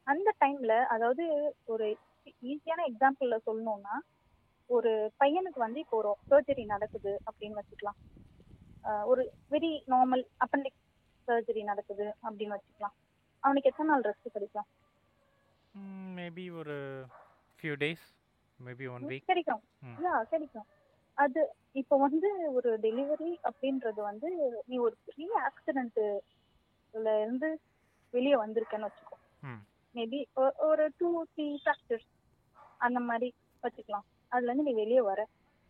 அந்த 0.07 0.29
டைம்ல 0.43 0.75
அதாவது 0.95 1.25
ஒரு 1.73 1.87
ஈஸியான 2.51 2.81
எக்ஸாம்பிள்ல 2.91 3.37
சொல்லணும்னா 3.49 3.97
ஒரு 4.71 4.91
பையனுக்கு 5.21 5.61
வந்து 5.67 5.79
இப்போ 5.85 5.97
ஒரு 6.01 6.11
சர்ஜரி 6.31 6.65
நடக்குது 6.75 7.13
அப்படின்னு 7.29 7.59
வச்சுக்கலாம். 7.61 7.99
ஒரு 9.11 9.23
வெரி 9.53 9.71
நார்மல் 9.93 10.25
அப்பண்டிக் 10.45 10.79
சர்ஜரி 11.29 11.63
நடக்குது 11.71 12.07
அப்படின்னு 12.27 12.55
வச்சுக்கலாம். 12.57 12.95
அவனுக்கு 13.43 13.71
எத்தனை 13.71 13.89
நாள் 13.91 14.07
ரெஸ்ட் 14.09 14.35
கிடைக்கும்? 14.37 14.69
மேபி 16.17 16.45
ஒரு 16.61 16.77
few 17.59 17.75
days 17.83 18.05
maybe 18.61 18.87
one 18.95 19.05
week 19.11 19.29
கிடைக்கும். 19.31 19.63
யா 20.07 20.15
கிடைக்கும். 20.33 20.67
அது 21.19 21.41
இப்போ 21.81 21.97
வந்து 22.05 22.29
ஒரு 22.53 22.71
டெலிவரி 22.83 23.31
அப்படின்றது 23.49 24.01
வந்து 24.11 24.29
நீ 24.67 24.77
ஒரு 24.87 24.95
பெரிய 25.07 25.31
ஆக்சிடென்ட்ல 25.49 27.11
இருந்து 27.23 27.51
வெளியே 28.15 28.37
வந்திருக்கேன்னு 28.45 28.89
வச்சுக்கோ. 28.89 29.19
மேபி 29.95 30.21
ஒரு 30.71 30.85
டூ 30.99 31.09
த்ரீ 31.35 31.47
ஃபேக்டர்ஸ் 31.65 32.09
அந்த 32.87 33.01
மாதிரி 33.09 33.29
வச்சுக்கலாம். 33.63 34.07
அதுல 34.33 34.51
இருந்து 34.53 34.69
நீ 34.71 34.73
வெளியே 34.83 35.03
வர. 35.11 35.21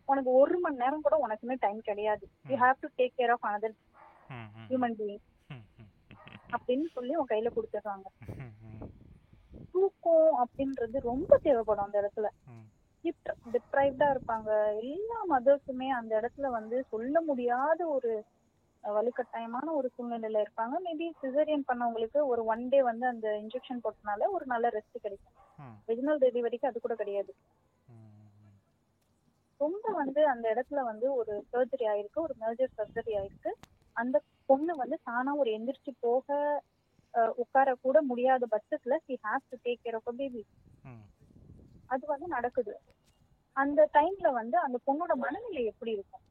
உனக்கு 0.09 0.31
ஒரு 0.43 0.57
மணி 0.59 0.77
நேரம் 0.77 1.05
கூட 1.07 1.17
உனக்குமே 1.27 1.57
டைம் 1.59 1.81
கிடையாது. 1.89 2.25
You. 2.49 2.57
Have 2.63 2.81
to 2.81 2.89
take 2.99 3.17
care 3.19 3.35
of 3.37 3.47
um 4.31 4.49
human 4.71 4.97
being 5.01 5.25
அப்படின்னு 6.57 6.87
சொல்லி 6.97 7.15
உன் 7.21 7.31
கையில 7.31 7.49
கொடுத்துடுறாங்க. 7.57 8.07
தூக்கம் 9.75 10.41
அப்படின்றது 10.43 10.99
ரொம்ப 11.05 11.39
தேவைப்படும் 11.39 11.85
அந்த 11.85 11.99
இடத்துல. 12.03 12.29
டிப்ரைவ்டா 13.55 14.07
இருப்பாங்க. 14.11 14.49
எல்லா 14.83 15.19
மதர்ஸுமே 15.31 15.89
அந்த 15.91 16.13
இடத்துல 16.21 16.47
வந்து 16.51 16.85
சொல்ல 16.89 17.21
முடியாத 17.21 17.87
ஒரு 17.89 18.11
வலுக்கட்டாயமான 18.85 19.67
ஒரு 19.73 19.89
சூழ்நிலையில 19.97 20.43
இருப்பாங்க. 20.43 20.75
மேபி 20.85 21.07
சிசரியன் 21.23 21.65
பண்ணவங்களுக்கு 21.69 22.21
ஒரு 22.27 22.45
ஒன் 22.45 22.69
டே 22.69 22.83
வந்து 22.83 23.07
அந்த 23.07 23.29
இன்ஜெக்ஷன் 23.41 23.83
போட்டனால 23.85 24.29
ஒரு 24.29 24.45
நல்ல 24.47 24.69
ரெஸ்ட் 24.69 25.03
கிடைக்கும். 25.03 25.35
ம். 25.59 25.77
வெஜினல் 25.89 26.23
டெலிவரிக்கு 26.23 26.71
அது 26.71 26.81
கூட 26.81 26.95
கிடையாது. 26.95 27.33
ரொம்ப 29.61 29.87
வந்து 29.93 30.21
அந்த 30.27 30.47
இடத்துல 30.55 30.81
வந்து 30.83 31.15
ஒரு 31.15 31.33
சர்ஜரி 31.53 31.87
ஆயிருக்கு. 31.89 32.21
ஒரு 32.21 32.35
மேஜர் 32.39 32.77
சர்ஜரி 32.79 33.13
ஆயிருக்கு. 33.19 33.51
அந்த 33.97 34.17
பொண்ணு 34.49 34.77
வந்து 34.77 34.97
தானா 35.03 35.35
ஒரு 35.35 35.51
எந்திரிச்சு 35.51 35.93
போக 36.01 36.29
உட்கார 37.43 37.69
கூட 37.85 37.99
முடியாத 38.11 38.47
பட்சத்துல 38.53 38.97
she 39.07 39.15
has 39.27 39.49
to 39.51 39.57
take 39.65 39.83
care 39.85 39.99
of 39.99 40.11
baby 40.21 40.43
அது 41.91 42.05
வந்து 42.07 42.27
நடக்குது. 42.35 42.75
அந்த 43.57 43.81
டைம்ல 43.97 44.29
வந்து 44.41 44.57
அந்த 44.67 44.77
பொண்ணோட 44.87 45.13
மனநிலை 45.23 45.63
எப்படி 45.71 45.93
இருக்கும்? 45.97 46.25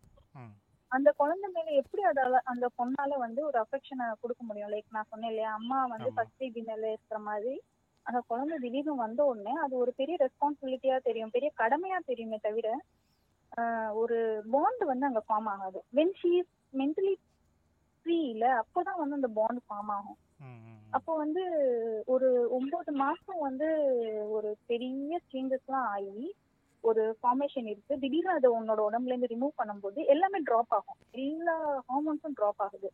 அந்த 0.92 1.10
குழந்தை 1.18 1.48
மேல 1.56 1.70
எப்படி 1.82 2.04
அதால 2.04 2.40
அந்த 2.52 2.66
பொண்ணால 2.78 3.18
வந்து 3.24 3.42
ஒரு 3.48 3.58
அஃபெக்ஷனை 3.64 4.06
கொடுக்க 4.22 4.42
முடியும்? 4.44 4.72
லைக் 4.74 4.96
நான் 4.96 5.10
சொன்னேன் 5.12 5.32
இல்லையா 5.34 5.52
அம்மா 5.60 5.80
வந்து. 5.94 6.10
ஃபர்ஸ்ட் 6.16 6.46
மேல 6.70 6.84
இருக்கிற 6.94 7.20
மாதிரி 7.28 7.54
அந்த 8.06 8.20
குழந்தை 8.30 8.56
திடீர்னு 8.64 8.94
வந்த 9.04 9.22
உடனே 9.32 9.54
அது 9.64 9.74
ஒரு 9.82 9.92
பெரிய 10.00 10.16
ரெஸ்பான்சிபிலிட்டியா 10.24 10.96
தெரியும் 11.08 11.34
பெரிய 11.36 11.50
கடமையா 11.62 11.98
தெரியுமே 12.10 12.38
தவிர 12.48 12.68
ஒரு 14.02 14.18
பாண்ட் 14.54 14.84
வந்து 14.92 15.08
அங்க 15.10 15.22
ஃபார்ம் 15.28 15.50
ஆகாது. 15.54 15.80
When 15.98 16.16
she 16.20 16.32
is 16.40 16.52
mentally 16.74 17.14
free 18.00 18.18
இல்ல 18.34 18.46
அப்போதான் 18.62 19.00
வந்து 19.02 19.18
அந்த 19.20 19.30
பாண்ட் 19.38 19.62
ஃபார்ம் 19.68 19.92
ஆகும். 19.98 20.20
அப்போ 20.94 21.12
வந்து 21.18 21.42
ஒரு 22.06 22.28
ஒன்பது 22.50 22.92
மாசம் 23.02 23.40
வந்து 23.40 23.68
ஒரு 24.36 24.50
பெரிய 24.66 25.20
சேஞ்சஸ்லாம் 25.32 25.88
ஆகி 25.96 26.28
ஒரு 26.84 27.04
ஃபார்மேஷன் 27.20 27.68
இருக்கு. 27.72 27.94
திடீர்னு 28.04 28.32
அதை 28.34 28.50
உன்னோட 28.58 28.80
உடம்புல 28.88 29.14
இருந்து 29.14 29.32
ரிமூவ் 29.34 29.60
பண்ணும்போது 29.60 30.00
எல்லாமே 30.14 30.40
ட்ராப் 30.50 30.74
ஆகும். 30.78 31.00
எல்லா 31.18 31.56
ஹார்மோன்ஸும் 31.90 32.38
ட்ராப் 32.40 32.62
ஆகுது. 32.66 32.90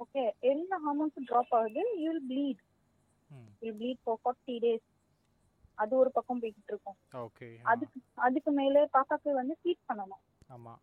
ஓகே 0.00 0.22
எல்லா 0.52 0.76
ஹார்மோன்ஸும் 0.84 1.28
ட்ராப் 1.30 1.54
ஆகுது. 1.58 1.82
You 2.02 2.08
will 2.10 2.26
bleed 2.30 2.62
you 3.62 3.72
bleed 3.80 4.02
for 4.04 4.20
forty 4.22 4.56
days 4.64 4.86
அது 5.78 5.92
ஒரு 5.96 6.10
பக்கம் 6.12 6.40
போய்கிட்டு 6.42 6.72
இருக்கும். 6.74 6.98
ஓகே 7.24 7.46
அதுக்கு 7.72 7.98
அதுக்கு 8.26 8.50
மேல 8.52 8.84
பாப்பாக்கு 8.96 9.30
வந்து 9.40 9.54
ஃபீட் 9.60 9.86
பண்ணணும். 9.88 10.22
ஆமாம் 10.48 10.80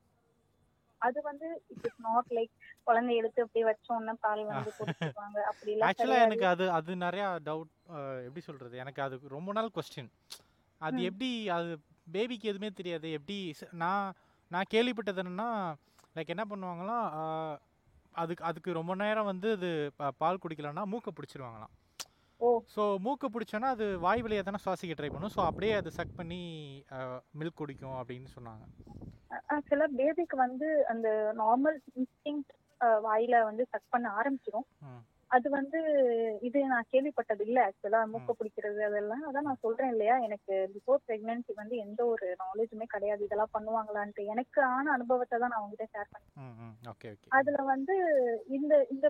அது 1.01 1.19
வந்து 1.29 1.47
இட் 1.73 1.85
இஸ் 1.89 1.99
நாட் 2.07 2.29
லைக் 2.37 2.53
குழந்தை 2.87 3.13
எடுத்து 3.19 3.43
அப்படியே 3.45 3.65
வச்சோன்னே 3.69 4.13
பால் 4.25 4.43
வந்து 4.51 4.71
கொடுத்துருவாங்க. 4.79 5.37
அப்படி 5.51 5.75
ஆக்சுவலாக 5.89 6.25
எனக்கு 6.27 6.45
அது 6.53 6.65
அது 6.77 6.95
நிறையா 7.05 7.27
டவுட் 7.47 7.71
எப்படி 8.27 8.43
சொல்கிறது 8.47 8.81
எனக்கு 8.83 9.01
அது 9.05 9.19
ரொம்ப 9.37 9.53
நாள் 9.57 9.75
கொஸ்டின் 9.77 10.11
அது. 10.81 10.99
எப்படி 11.09 11.29
அது 11.57 11.71
பேபிக்கு 12.15 12.51
எதுவுமே 12.51 12.71
தெரியாது. 12.79 13.07
எப்படி 13.19 13.37
நான் 13.83 14.07
நான் 14.51 14.71
கேள்விப்பட்டது 14.73 15.21
என்னன்னா 15.23 15.49
லைக் 16.15 16.33
என்ன 16.35 16.45
பண்ணுவாங்களாம் 16.51 17.07
அதுக்கு 18.15 18.43
அதுக்கு 18.49 18.79
ரொம்ப 18.79 18.93
நேரம் 19.03 19.29
வந்து 19.31 19.49
அது 19.57 19.69
பால் 20.21 20.41
குடிக்கலன்னா 20.43 20.83
மூக்கை 20.93 21.11
பிடிச்சிருவாங்களாம். 21.17 21.73
ஸோ 22.73 22.81
மூக்கை 23.05 23.27
பிடிச்சோன்னா 23.33 23.69
அது 23.75 23.85
வாய் 24.05 24.23
வழியாக 24.25 24.45
தானே 24.47 24.61
சுவாசிக்க 24.65 24.93
ட்ரை 24.97 25.09
பண்ணும். 25.13 25.33
ஸோ 25.35 25.41
அப்படியே 25.49 25.73
அது 25.79 25.89
சக் 25.97 26.17
பண்ணி 26.19 26.41
மில்க் 27.39 27.59
குடிக்கும் 27.61 27.97
அப்படின்னு 28.01 28.29
சொன்னாங்க. 28.35 28.65
ஆக்சுவலா 29.55 29.87
பேபிக்கு 29.99 30.35
வந்து 30.37 30.67
அந்த 30.91 31.07
நார்மல் 31.37 31.77
இன்ஸ்டிங் 31.95 32.41
வாயில 33.05 33.37
வந்து 33.43 33.63
சக் 33.71 33.91
பண்ண 33.93 34.07
ஆரம்பிச்சிடும் 34.19 34.67
அது 35.31 35.47
வந்து 35.49 35.79
இது 36.41 36.59
நான் 36.71 36.87
கேள்விப்பட்டது 36.93 37.43
இல்ல 37.47 37.57
ஆக்சுவலா 37.65 37.99
மூக்க 38.13 38.31
பிடிக்கிறது 38.37 38.79
அதெல்லாம். 38.87 39.23
அதான் 39.27 39.47
நான் 39.47 39.63
சொல்றேன் 39.65 39.91
இல்லையா 39.93 40.15
எனக்கு 40.27 40.53
பிஃபோர் 40.75 41.03
பிரெக்னன்சி 41.07 41.53
வந்து 41.55 41.75
எந்த 41.77 42.01
ஒரு 42.05 42.27
நாலேஜுமே 42.41 42.85
கிடையாது. 42.85 43.21
இதெல்லாம் 43.27 43.55
பண்ணுவாங்களான்ட்டு 43.57 44.25
எனக்கு 44.25 44.59
ஆன 44.75 44.91
அனுபவத்தை 44.91 45.35
தான் 45.37 45.53
நான் 45.53 45.63
உங்ககிட்ட 45.65 45.93
ஷேர் 45.95 46.11
பண்ணேன். 46.13 46.33
அதுல 47.31 47.57
வந்து 47.73 47.95
இந்த 48.57 48.73
இந்த 48.95 49.07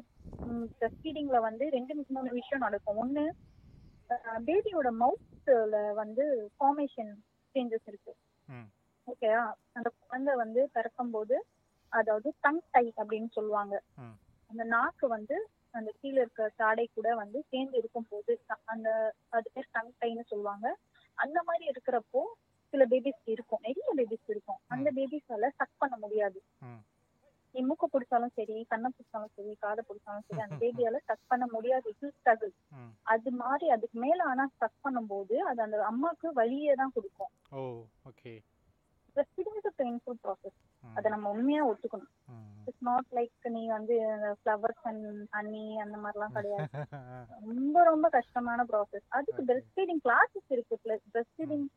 பிரஸ்ட் 0.76 1.08
வந்து 1.48 1.66
ரெண்டு 1.78 1.94
மூணு 2.10 2.30
விஷயம் 2.40 2.66
நடக்கும். 2.68 3.00
ஒண்ணு 3.04 3.24
பேபியோட 4.48 4.90
மவுத்ல 5.02 5.78
வந்து 6.02 6.26
ஃபார்மேஷன் 6.58 7.12
சேஞ்சஸ் 7.56 7.88
இருக்கு. 7.92 8.14
ம் 9.10 9.14
ஓகேயா? 9.14 9.44
அந்த 9.78 9.90
குழந்தை 10.00 10.34
வந்து 10.36 10.62
பிறக்கும்போது 10.76 11.36
அதாவது 11.94 12.30
டங் 12.44 12.64
டை 12.72 12.86
அப்படின்னு 12.98 13.30
சொல்லுவாங்க. 13.38 13.76
அந்த 14.52 14.64
நாக்கு 14.74 15.06
வந்து 15.08 15.36
அந்த 15.74 15.90
கீழே 16.00 16.20
இருக்க 16.22 16.44
தாடை 16.62 16.86
கூட 16.88 17.08
வந்து 17.22 17.40
சேர்ந்து 17.52 17.76
இருக்கும் 17.82 18.08
போது 18.12 18.32
அந்த 18.74 18.90
அது 19.38 19.48
பேர் 19.56 19.74
டங் 19.74 19.92
டைன்னு 20.02 20.24
சொல்லுவாங்க. 20.32 20.68
அந்த 21.18 21.40
மாதிரி 21.48 21.66
இருக்கிறப்போ 21.72 22.22
சில 22.74 22.84
பேபிஸ் 22.86 23.24
இருக்கும். 23.34 23.62
நிறைய 23.68 23.92
பேபிஸ் 24.00 24.30
இருக்கும். 24.34 24.60
அந்த 24.74 24.88
பேபிஸால 24.98 25.50
சக் 25.60 25.80
பண்ண 25.82 25.96
முடியாது. 25.98 26.40
நீ 27.56 27.60
மூக்க 27.68 27.86
பிடிச்சாலும் 27.94 28.36
சரி 28.38 28.56
கண்ணை 28.72 28.90
பிடிச்சாலும் 28.90 29.32
சரி 29.38 29.52
காதை 29.64 29.82
பிடிச்சாலும் 29.88 30.26
சரி 30.28 30.42
அந்த 30.44 30.58
பேபியால 30.64 30.98
சக் 31.08 31.30
பண்ண 31.32 31.46
முடியாது. 31.54 31.88
ஸ்ட்ரகிள் 32.10 32.54
அது 33.14 33.32
மாதிரி 33.42 33.68
அதுக்கு 33.76 33.98
மேல 34.00 34.20
ஆனா 34.32 34.46
சக் 34.62 34.84
பண்ணும்போது 34.86 35.36
அது 35.50 35.60
அந்த 35.66 35.78
அம்மாக்கு 35.92 36.28
வலியை 36.40 36.76
தான் 36.76 36.96
கொடுக்கும் 36.98 37.32
ஓ 39.20 39.22
okay 39.22 39.36
breastfeeding 39.38 39.60
is 39.60 39.80
painful 39.82 40.20
process 40.24 40.58
அதை 40.84 41.12
நம்ம 41.12 41.30
உண்மையா 41.30 41.62
ஒத்துக்கணும். 41.66 42.12
இட்ஸ் 42.68 42.84
நாட் 42.84 43.06
லைக் 43.12 43.50
நீ 43.50 43.68
வந்து 43.68 43.96
ஃப்ளவர்ஸ் 44.40 44.84
அண்ட் 44.84 45.06
ஹனி 45.34 45.78
அந்த 45.80 45.98
மாதிரிலாம் 45.98 46.32
கிடையாது. 46.32 46.68
ரொம்ப 47.46 47.84
ரொம்ப 47.84 48.10
கஷ்டமான 48.10 48.64
ப்ராசஸ் 48.64 49.06
அதுக்கு. 49.10 49.44
பிரெஸ்ட் 49.44 49.74
ஃபீடிங் 49.76 50.02
கிளாஸஸ் 50.08 50.50
இருக்கு. 50.50 50.80
பிளஸ் 50.86 51.06
பிரெஸ்ட் 51.12 51.36
ஃபீடிங் 51.38 51.68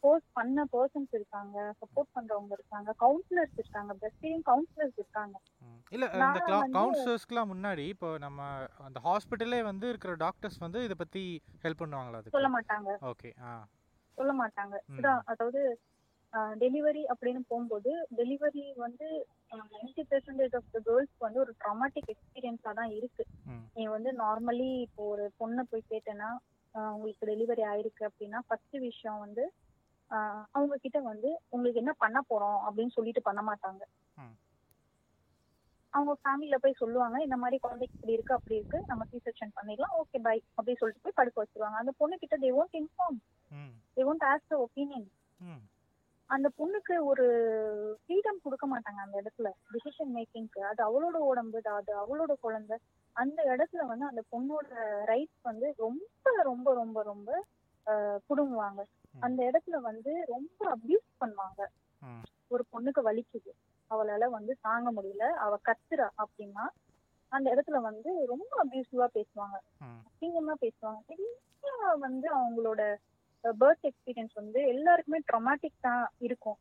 கோர்ஸ் 0.00 0.24
பண்ண 0.32 0.64
பர்சன்ஸ் 0.72 1.12
இருக்காங்க 1.12 1.74
சப்போர்ட் 1.80 2.14
பண்றவங்க 2.14 2.52
இருக்காங்க 2.52 2.94
கவுன்சிலர்ஸ் 2.98 3.58
இருக்காங்க 3.58 3.94
பிரெஸ்ட் 3.94 4.20
ஃபீடிங் 4.22 4.42
கவுன்சிலர்ஸ் 4.42 4.96
இருக்காங்க. 4.96 5.38
ம். 5.60 5.80
இல்ல 5.90 6.06
இந்த 6.12 6.40
கவுன்சிலர்ஸ்க்குலாம் 6.78 7.50
முன்னாடி 7.52 7.84
இப்போ 7.88 8.18
நம்ம 8.18 8.68
அந்த 8.78 9.00
ஹாஸ்பிட்டலே 9.00 9.62
வந்து 9.62 9.88
இருக்கிற 9.88 10.14
டாக்டர்ஸ் 10.14 10.58
வந்து 10.58 10.82
இதை 10.82 10.96
பத்தி 10.96 11.42
ஹெல்ப் 11.62 11.82
பண்ணுவாங்களா 11.82 12.22
சொல்ல 12.28 12.48
மாட்டாங்க. 12.48 12.96
ஓகே 13.02 13.32
சொல்ல 14.18 14.32
மாட்டாங்க. 14.32 14.76
இதான் 14.98 15.22
அதாவது 15.24 15.80
டெலிவரி 16.62 17.02
அப்படின்னு 17.12 17.40
போகும்போது 17.50 17.92
டெலிவரி 18.18 18.64
வந்து 18.84 19.06
நைன்டி 19.74 20.02
பெர்சன்டேஜ் 20.10 20.54
ஆஃப் 20.58 20.68
த 20.74 20.80
கேர்ள்ஸ்க்கு 20.88 21.26
வந்து 21.26 21.42
ஒரு 21.44 21.52
ட்ராமாட்டிக் 21.62 22.10
எக்ஸ்பீரியன்ஸாக 22.14 22.74
தான் 22.80 22.92
இருக்கு. 22.98 23.24
நீ 23.76 23.84
வந்து 23.96 24.10
நார்மலி 24.24 24.68
இப்போ 24.86 25.02
ஒரு 25.14 25.24
பொண்ணை 25.40 25.62
போய் 25.70 25.90
கேட்டேன்னா 25.92 26.28
உங்களுக்கு 26.94 27.28
டெலிவரி 27.32 27.62
ஆயிருக்கு 27.70 28.02
அப்படின்னா 28.08 28.40
ஃபர்ஸ்ட் 28.48 28.76
விஷயம் 28.88 29.22
வந்து 29.24 29.44
அவங்க 30.56 30.74
கிட்ட 30.84 30.98
வந்து 31.10 31.30
உங்களுக்கு 31.54 31.82
என்ன 31.82 31.92
பண்ண 32.04 32.18
போறோம்? 32.30 32.60
அப்படின்னு 32.66 32.94
சொல்லிட்டு 32.98 33.22
பண்ண 33.28 33.40
மாட்டாங்க. 33.48 33.82
அவங்க 35.92 36.12
ஃபேமிலியில 36.22 36.56
போய் 36.64 36.80
சொல்லுவாங்க 36.80 37.16
இந்த 37.26 37.36
மாதிரி 37.42 37.56
குழந்தைக்கு 37.64 37.96
இப்படி 37.98 38.16
இருக்கு 38.16 38.36
அப்படி 38.36 38.58
இருக்கு. 38.60 38.78
நம்ம 38.90 39.04
சி 39.10 39.18
செக்ஷன் 39.26 39.54
பண்ணிடலாம். 39.58 39.94
ஓகே 40.00 40.18
பை 40.26 40.36
அப்படி 40.56 40.74
சொல்லிட்டு 40.80 41.04
போய் 41.06 41.18
படுக்க 41.20 41.42
வச்சிருவாங்க. 41.42 41.78
அந்த 41.82 41.92
பொண்ணு 42.00 42.16
கிட்ட 42.22 42.36
they 42.44 42.50
won't 42.60 42.78
inform 42.82 43.18
they 43.96 44.04
won't 44.10 44.26
ask 44.32 44.54
opinion 44.66 45.08
அந்த 46.30 46.48
பொண்ணுக்கு 46.58 46.94
ஒரு 47.04 47.24
ஃப்ரீடம் 48.00 48.42
கொடுக்க 48.42 48.66
மாட்டாங்க 48.66 49.00
அந்த 49.00 49.22
இடத்துல 49.22 49.48
டிசிஷன் 49.72 50.12
மேக்கிங்க்கு 50.14 50.60
அது 50.60 50.80
அவளோட 50.84 51.16
உடம்பு 51.22 51.60
அது 51.70 51.92
அவளோட 51.98 52.32
குழந்தை. 52.40 52.76
அந்த 53.16 53.42
இடத்துல 53.42 53.86
வந்து 53.86 54.04
அந்த 54.06 54.22
பொண்ணோட 54.32 54.68
ரைட்ஸ் 55.04 55.40
வந்து 55.42 55.74
ரொம்ப 55.78 56.32
ரொம்ப 56.42 56.72
ரொம்ப 56.72 57.02
ரொம்ப 57.02 57.30
ம். 59.14 59.20
அந்த 59.20 59.40
இடத்துல 59.44 59.76
வந்து 59.80 60.12
ரொம்ப 60.26 60.76
அபியூஸ் 60.76 61.08
பண்ணுவாங்க. 61.20 61.60
ஒரு 62.48 62.64
பொண்ணுக்கு 62.72 63.02
வலிக்குது. 63.02 63.50
அவளால 63.90 64.24
வந்து 64.30 64.52
தாங்க 64.60 64.92
முடியல. 64.92 65.24
அவ 65.36 65.58
கத்துறா 65.68 66.08
அப்படின்னா 66.22 66.64
அந்த 67.32 67.46
இடத்துல 67.50 67.78
வந்து 67.80 68.10
ரொம்ப 68.26 68.50
அபியூசிவா 68.64 69.06
பேசுவாங்க. 69.14 69.56
அசிங்கமா 70.06 70.54
பேசுவாங்க. 70.60 71.00
நிறைய 71.08 71.34
வந்து 71.98 72.28
அவங்களோட 72.34 72.80
பர்த் 73.44 73.86
எக்ஸ்பீரியன்ஸ் 73.90 74.34
வந்து 74.34 74.60
எல்லாருக்குமே 74.72 75.18
ட்ரமாட்டிக் 75.30 75.84
தான் 75.88 76.04
இருக்கும். 76.26 76.58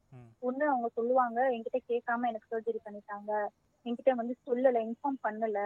ஒண்ணு 0.48 0.66
அவங்க 0.74 0.90
சொல்லுவாங்க 0.98 1.40
என்கிட்ட 1.56 1.80
கேட்காம 1.92 2.28
எனக்கு 2.32 2.52
சர்ஜரி 2.54 2.82
பண்ணிட்டாங்க. 2.88 3.32
என்கிட்ட 3.86 4.14
வந்து 4.22 4.36
சொல்லல 4.50 4.82
இன்ஃபார்ம் 4.90 5.24
பண்ணல. 5.28 5.60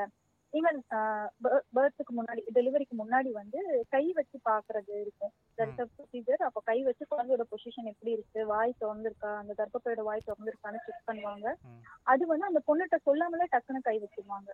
ஈவன் 0.54 0.80
பர்த்துக்கு 1.76 2.14
முன்னாடி 2.18 2.42
டெலிவரிக்கு 2.58 2.96
முன்னாடி 3.00 3.30
வந்து 3.40 3.60
கை 3.94 4.04
வச்சு 4.18 4.38
பாக்குறது 4.50 4.94
இருக்கும். 5.04 5.32
ப்ரொசீஜர் 5.78 6.44
அப்ப 6.48 6.62
கை 6.70 6.78
வச்சு 6.88 7.04
குழந்தையோட 7.12 7.44
பொசிஷன் 7.54 7.90
எப்படி 7.92 8.12
இருக்கு? 8.16 8.40
வாய் 8.52 8.78
திறந்திருக்கா? 8.82 9.32
அந்த 9.42 9.54
கர்ப்பப்பையோட 9.60 10.04
வாய் 10.10 10.26
திறந்திருக்கான்னு 10.28 10.84
செக் 10.88 11.08
பண்ணுவாங்க. 11.10 11.48
அது 12.14 12.24
வந்து 12.32 12.50
அந்த 12.50 12.62
பொண்ணுகிட்ட 12.68 13.00
சொல்லாமலே 13.08 13.48
டக்குன்னு 13.56 13.88
கை 13.90 13.98
வச்சிருவாங்க. 14.04 14.50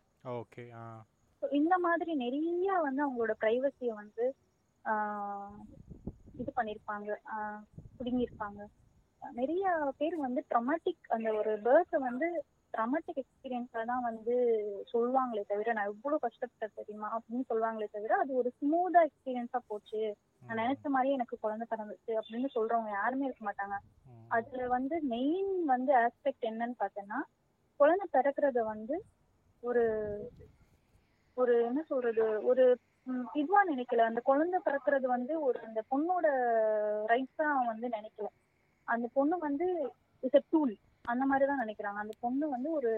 இந்த 1.42 1.76
மாதிரி 1.88 2.14
நிறைய 2.24 2.72
வந்து 2.88 3.02
அவங்களோட 3.06 3.34
பிரைவசியை 3.44 3.94
வந்து 4.02 4.26
இது 6.42 6.52
பண்ணிருப்பாங்க 6.60 7.10
பிடுங்கிருப்பாங்க 7.98 8.62
நிறைய 9.22 9.64
பேர் 10.00 10.16
வந்து 10.26 10.42
ட்ரமாட்டிக் 10.52 11.10
அந்த 11.16 11.30
ஒரு 11.40 11.52
பேர்த்தை 11.66 11.98
வந்து 12.08 12.28
ட்ரமாட்டிக் 12.74 13.20
எக்ஸ்பீரியன்ஸா 13.22 13.82
தான் 13.92 14.04
வந்து 14.08 14.34
சொல்லுவாங்களே 14.92 15.44
தவிர 15.52 15.74
நான் 15.74 15.90
எவ்வளவு 15.92 16.24
கஷ்டப்பட்டேன் 16.26 16.78
தெரியுமா 16.80 17.08
அப்படின்னு 17.16 17.46
சொல்லுவாங்களே 17.52 17.88
தவிர 17.96 18.18
அது 18.24 18.32
ஒரு 18.42 18.50
ஸ்மூதா 18.60 19.02
எக்ஸ்பீரியன்ஸா 19.08 19.60
போச்சு. 19.68 20.02
நான் 20.42 20.62
நினைச்ச 20.62 20.92
மாதிரியே 20.96 21.18
எனக்கு 21.18 21.38
குழந்தை 21.40 21.66
பிறந்துச்சு 21.72 22.12
அப்படின்னு 22.20 22.50
சொல்றவங்க 22.58 22.92
யாருமே 22.92 23.28
இருக்க 23.28 23.44
மாட்டாங்க. 23.46 23.78
அதுல 24.30 24.68
வந்து 24.68 24.96
மெயின் 25.16 25.52
வந்து 25.66 25.92
ஆஸ்பெக்ட் 26.04 26.50
என்னன்னு 26.52 26.78
பார்த்தேன்னா 26.84 27.20
குழந்தை 27.80 28.08
பிறக்கிறத 28.16 28.64
வந்து 28.74 28.96
ஒரு 29.64 29.84
ஒரு 31.38 31.54
என்ன 31.66 31.82
சொல்றது 31.92 32.26
ஒரு 32.44 32.64
இதுவா 33.34 33.62
நினைக்கல. 33.66 33.98
அந்த 33.98 34.22
குழந்தை 34.24 34.60
பிறக்கிறது 34.66 35.08
வந்து 35.08 35.42
ஒரு 35.42 35.60
அந்த 35.64 35.84
பொண்ணோட 35.92 36.28
ரைட்ஸா 37.12 37.66
வந்து 37.66 37.88
நினைக்கல. 37.88 38.28
அந்த 38.84 39.10
பொண்ணு 39.14 39.38
வந்து 39.38 39.92
இஸ் 40.20 40.36
அ 40.36 40.42
டூல் 40.50 40.76
அந்த 41.02 41.26
மாதிரி 41.26 41.50
தான் 41.50 41.62
நினைக்கிறாங்க. 41.66 42.00
அந்த 42.04 42.14
பொண்ணு 42.20 42.50
வந்து 42.50 42.72
ஒரு 42.72 42.92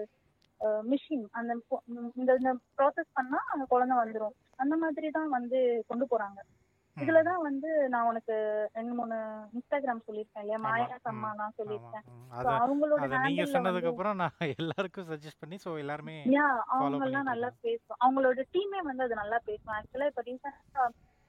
மிஷின் 0.60 1.24
அந்த 1.30 1.56
பொ- 1.70 2.10
இந்த 2.14 2.32
ப்ராசஸ் 2.78 3.10
பண்ணா 3.12 3.38
அந்த 3.52 3.64
குழந்தை 3.68 3.96
வந்துரும். 3.96 4.34
அந்த 4.56 4.76
மாதிரி 4.76 5.10
தான் 5.10 5.28
வந்து 5.28 5.84
கொண்டு 5.88 6.06
போறாங்க. 6.10 6.40
இதுலதான் 6.96 7.42
வந்து 7.44 7.68
நான் 7.88 8.08
உனக்கு 8.08 8.34
ரெண்டு 8.74 8.92
மூணு 8.94 9.16
இன்ஸ்டாகிராம் 9.52 10.02
சொல்லியிருக்கேன் 10.06 10.42
இல்லையா. 10.42 10.58
மாயா 10.64 10.86
ம். 10.90 11.02
சம்மா 11.06 11.30
நான் 11.32 11.44
ஆமா. 11.44 11.56
சொல்லியிருக்கேன் 11.58 12.04
ம். 12.08 12.18
So, 12.32 12.36
அத 12.40 12.52
அவங்களோட 12.58 13.02
நீங்க 13.24 13.44
சொன்னதுக்கு 13.52 13.90
அப்புறம் 13.92 14.20
நான் 14.20 14.36
எல்லாருக்கும் 14.56 15.08
சஜஸ்ட் 15.10 15.40
பண்ணி 15.42 15.58
சோ 15.58 15.72
எல்லாருமே 15.82 16.16
யா 16.34 16.46
அவங்க 16.74 17.06
எல்லாம் 17.08 17.30
நல்லா. 17.30 17.50
பேசும் 17.64 18.00
அவங்களோட 18.00 18.44
டீமே 18.54 18.80
வந்து 18.82 19.06
அது 19.06 19.16
நல்லா 19.16 19.40
பேசும் 19.46 19.74
ஆக்சுவலா 19.76 20.10
இப்ப 20.12 20.24
ரீசெண்டா 20.28 20.84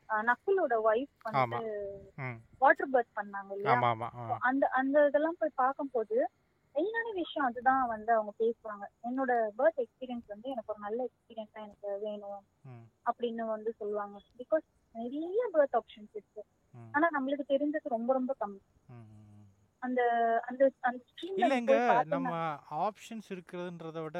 நக்குலோட 0.09 0.73
ஆமா 1.33 1.59
வந்து 1.59 1.61
வாட்டர் 2.61 2.91
பர்த் 2.93 3.17
பண்ணாங்க 3.17 3.51
இல்லையா 3.55 3.77
அந்த 4.43 4.65
அந்த 4.79 4.97
இதெல்லாம் 5.09 5.39
போய் 5.39 5.59
பார்க்கும்போது 5.61 6.17
மெயினான 6.75 7.07
விஷயம் 7.21 7.47
அதுதான் 7.49 7.83
வந்து 7.93 8.11
அவங்க 8.15 8.31
பேசுவாங்க. 8.43 8.85
என்னோட 9.07 9.31
பர்த் 9.59 9.81
எக்ஸ்பீரியன்ஸ் 9.83 10.27
வந்து 10.33 10.47
எனக்கு 10.53 10.71
ஒரு 10.73 10.81
நல்ல 10.85 10.99
எக்ஸ்பீரியன்ஸா 11.09 11.59
எனக்கு 11.67 11.89
வேணும் 12.05 12.41
அப்படின்னு 13.09 13.45
வந்து 13.55 13.71
சொல்லுவாங்க. 13.81 14.17
பிகாஸ் 14.41 14.65
நிறைய 14.95 15.43
பர்த் 15.55 15.77
ஆப்ஷன்ஸ் 15.81 16.13
இருக்கு. 16.19 16.43
ஆனா 16.95 17.07
நம்மளுக்கு 17.15 17.45
தெரிஞ்சது 17.53 17.95
ரொம்ப 17.97 18.11
ரொம்ப 18.13 18.31
கம்மி. 18.43 18.61
அந்த 19.83 20.01
அந்த 20.49 20.63
அந்த 20.87 21.01
இல்லைங்க 21.37 21.75
நம்ம 22.13 22.33
ஆப்ஷன்ஸ் 22.85 23.27
இருக்கிறதுன்றத 23.35 24.01
விட 24.03 24.19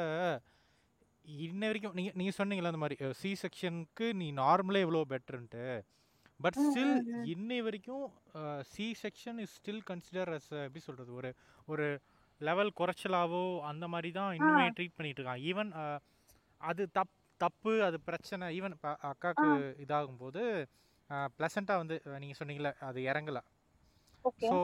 இன்ன 1.44 1.62
வரைக்கும் 1.66 1.94
நீங்க 1.98 2.10
நீங்க 2.20 2.32
சொன்னீங்களா 2.38 2.70
அந்த 2.72 2.80
மாதிரி 2.82 2.96
சி 3.20 3.30
செக்ஷனுக்கு 3.42 4.06
நீ 4.20 4.26
நார்மலே 4.40 4.82
இவ்வளோ 4.84 5.02
பெட்டர்ன்ட்டு 5.12 5.64
பட் 6.40 6.58
ஸ்டில். 6.64 6.92
இன்னை 7.34 7.58
வரைக்கும் 7.66 8.04
C 8.72 8.86
section 9.02 9.38
is 9.44 9.54
still 9.58 9.82
consider 9.90 10.30
as 10.36 10.50
எப்படி 10.66 10.82
சொல்றது 10.88 11.10
ஒரு 11.20 11.30
ஒரு 11.68 11.86
லெவல் 12.40 12.76
குறைச்சலாவோ 12.76 13.40
அந்த 13.68 13.84
மாதிரி 13.88 14.10
தான் 14.12 14.30
இன்னுமே 14.38 14.64
ட்ரீட் 14.76 14.96
பண்ணிட்டு 14.96 15.20
இருக்காங்க. 15.20 15.44
ஈவன் 15.50 15.70
அது 16.60 16.82
தப் 16.96 17.12
தப்பு 17.40 17.72
அது 17.84 17.96
பிரச்சனை 18.06 18.46
ஈவன் 18.56 18.74
அக்காவுக்கு 19.08 19.48
இதாகும் 19.84 20.20
போது 20.20 20.42
ப்ளசண்ட்டாக 21.36 21.80
வந்து 21.80 21.96
அஹ், 22.06 22.18
நீங்க 22.20 22.34
சொன்னீங்களே 22.38 22.70
அது 22.88 23.00
இறங்கல. 23.08 23.38
ஸோ 24.44 24.56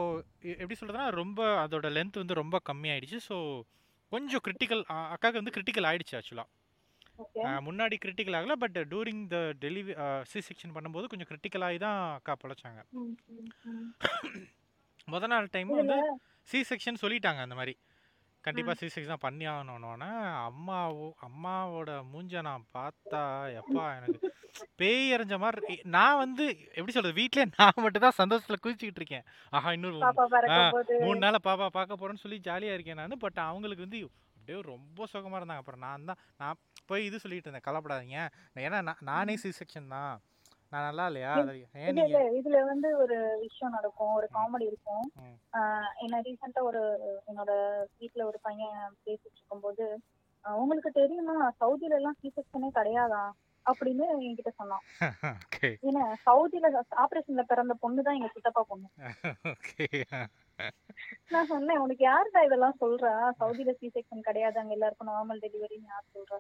எப்படி 0.54 0.76
சொல்றதுன்னா 0.78 1.08
ரொம்ப 1.18 1.40
அதோட 1.64 1.88
லென்த் 1.96 2.20
வந்து 2.20 2.40
ரொம்ப 2.40 2.56
கம்மியாயிடுச்சு. 2.68 3.18
ஸோ 3.26 3.36
கொஞ்சம் 4.12 4.44
கிரிட்டிக்கல் 4.46 4.82
அக்காவுக்கு 5.12 5.40
வந்து 5.40 5.56
கிரிட்டிக்கல் 5.56 5.88
ஆயிடுச்சு 5.88 6.16
ஆக்சுவலாக 6.18 6.48
முன்னாடி 7.64 7.96
கிரிட்டிக்கல் 8.02 8.36
ஆகல 8.36 8.54
but 8.60 8.78
during 8.90 9.22
the 9.28 9.36
delivery 9.62 9.94
C 10.30 10.40
section 10.46 10.74
பண்ணும்போது 10.76 11.10
கொஞ்சம் 11.10 11.28
கிரிட்டிக்கல் 11.30 11.64
ஆகி 11.66 11.78
தான் 11.82 11.98
அக்கா 12.16 12.34
பிழைச்சாங்க. 12.42 12.80
முத 15.12 15.28
நாள் 15.32 15.54
டைம் 15.56 15.70
வந்து 15.82 15.98
சி 16.50 16.58
செக்ஷன் 16.70 17.02
சொல்லிட்டாங்க 17.04 17.40
அந்த 17.46 17.56
மாதிரி. 17.60 17.74
கண்டிப்பாக 18.44 18.74
சி 18.80 18.86
செக்ஷன் 18.92 19.14
தான் 19.14 19.24
பண்ணி 19.24 19.44
ஆகணும்னோடனே 19.52 20.10
அம்மாவோ 20.48 21.08
அம்மாவோட 21.26 21.90
மூஞ்ச 22.12 22.42
நான் 22.46 22.64
பார்த்தா 22.76 23.20
எப்பா 23.60 23.84
எனக்கு 23.96 24.28
பேய் 24.80 25.10
எறிஞ்ச 25.14 25.34
மாதிரி 25.42 25.74
நான் 25.96 26.20
வந்து 26.22 26.44
எப்படி 26.76 26.94
சொல்றது 26.94 27.18
வீட்லயே 27.18 27.44
நான் 27.58 27.82
மட்டும் 27.84 28.04
தான் 28.06 28.16
சந்தோஷத்துல 28.20 28.58
குதிச்சுக்கிட்டு 28.62 29.00
இருக்கேன். 29.02 29.26
ஆஹா 29.52 29.70
இன்னொரு 29.76 29.98
மூணு 31.04 31.18
நாள் 31.24 31.44
பாப்பா 31.48 31.68
பார்க்க 31.76 32.00
போறேன்னு 32.00 32.24
சொல்லி 32.24 32.38
ஜாலியா 32.48 32.74
இருக்கேன் 32.76 33.00
நான். 33.00 33.22
பட் 33.26 33.40
அவங்களுக்கு 33.48 33.86
வந்து 33.86 34.00
அப்படியே 34.36 34.58
ரொம்ப 34.72 35.06
சுகமா 35.12 35.38
இருந்தாங்க. 35.40 35.62
அப்புறம் 35.62 35.84
நான் 35.86 36.08
தான் 36.10 36.20
நான் 36.42 36.58
போய் 36.90 37.06
இது 37.08 37.22
சொல்லிட்டு 37.24 37.48
இருந்தேன் 37.48 37.66
கவலைப்படாதீங்க. 37.68 38.18
ஏன்னா 38.66 38.80
நான் 38.88 39.04
நானே 39.12 39.36
சி 39.42 39.52
செக்ஷன் 39.60 39.92
தான். 39.96 40.14
நான் 40.72 40.86
நல்லா 40.86 41.04
இல்லையா? 41.10 41.32
இதுல 42.38 42.58
வந்து 42.64 42.88
ஒரு 42.96 43.16
விஷயம் 43.40 43.72
நடக்கும். 43.72 44.12
ஒரு 44.14 44.26
காமெடி 44.34 44.66
இருக்கும். 44.66 45.06
என்ன 46.04 46.20
ரீசெண்டா 46.26 46.62
ஒரு 46.62 46.82
என்னோட 47.30 47.52
வீட்ல 48.00 48.22
ஒரு 48.26 48.38
பையன் 48.42 48.76
பேசிட்டு 49.04 49.36
இருக்கும்போது 49.36 49.86
உங்களுக்கு 50.44 50.90
தெரியுமா? 50.92 51.36
சவுதில 51.60 51.96
எல்லாம் 51.96 52.18
சி 52.20 52.28
செக்ஷனே 52.28 52.68
கிடையாதா? 52.70 53.22
அப்படின்னு 53.66 54.04
என்கிட்ட 54.18 54.50
சொன்னான். 54.52 54.84
ஏன்னா 55.88 56.04
சவுதில 56.26 56.66
ஆபரேஷன்ல 57.02 57.42
பிறந்த 57.42 57.74
பொண்ணு 57.74 58.00
தான் 58.02 58.16
எங்க 58.18 58.30
சித்தப்பா 58.34 58.62
பொண்ணு. 58.70 58.88
நான் 61.32 61.46
சொன்னேன் 61.46 61.82
உனக்கு 61.82 62.02
யாருடா 62.04 62.40
இதெல்லாம் 62.42 62.80
சொல்றா? 62.80 63.12
சவுதில 63.40 63.72
சி 63.72 63.88
செக்ஷன் 63.88 64.26
கிடையாது. 64.28 64.56
அங்க 64.58 64.74
எல்லாருக்கும் 64.74 65.10
நார்மல் 65.12 65.42
டெலிவரின்னு 65.44 65.92
யார் 65.92 66.12
சொல்றா? 66.16 66.38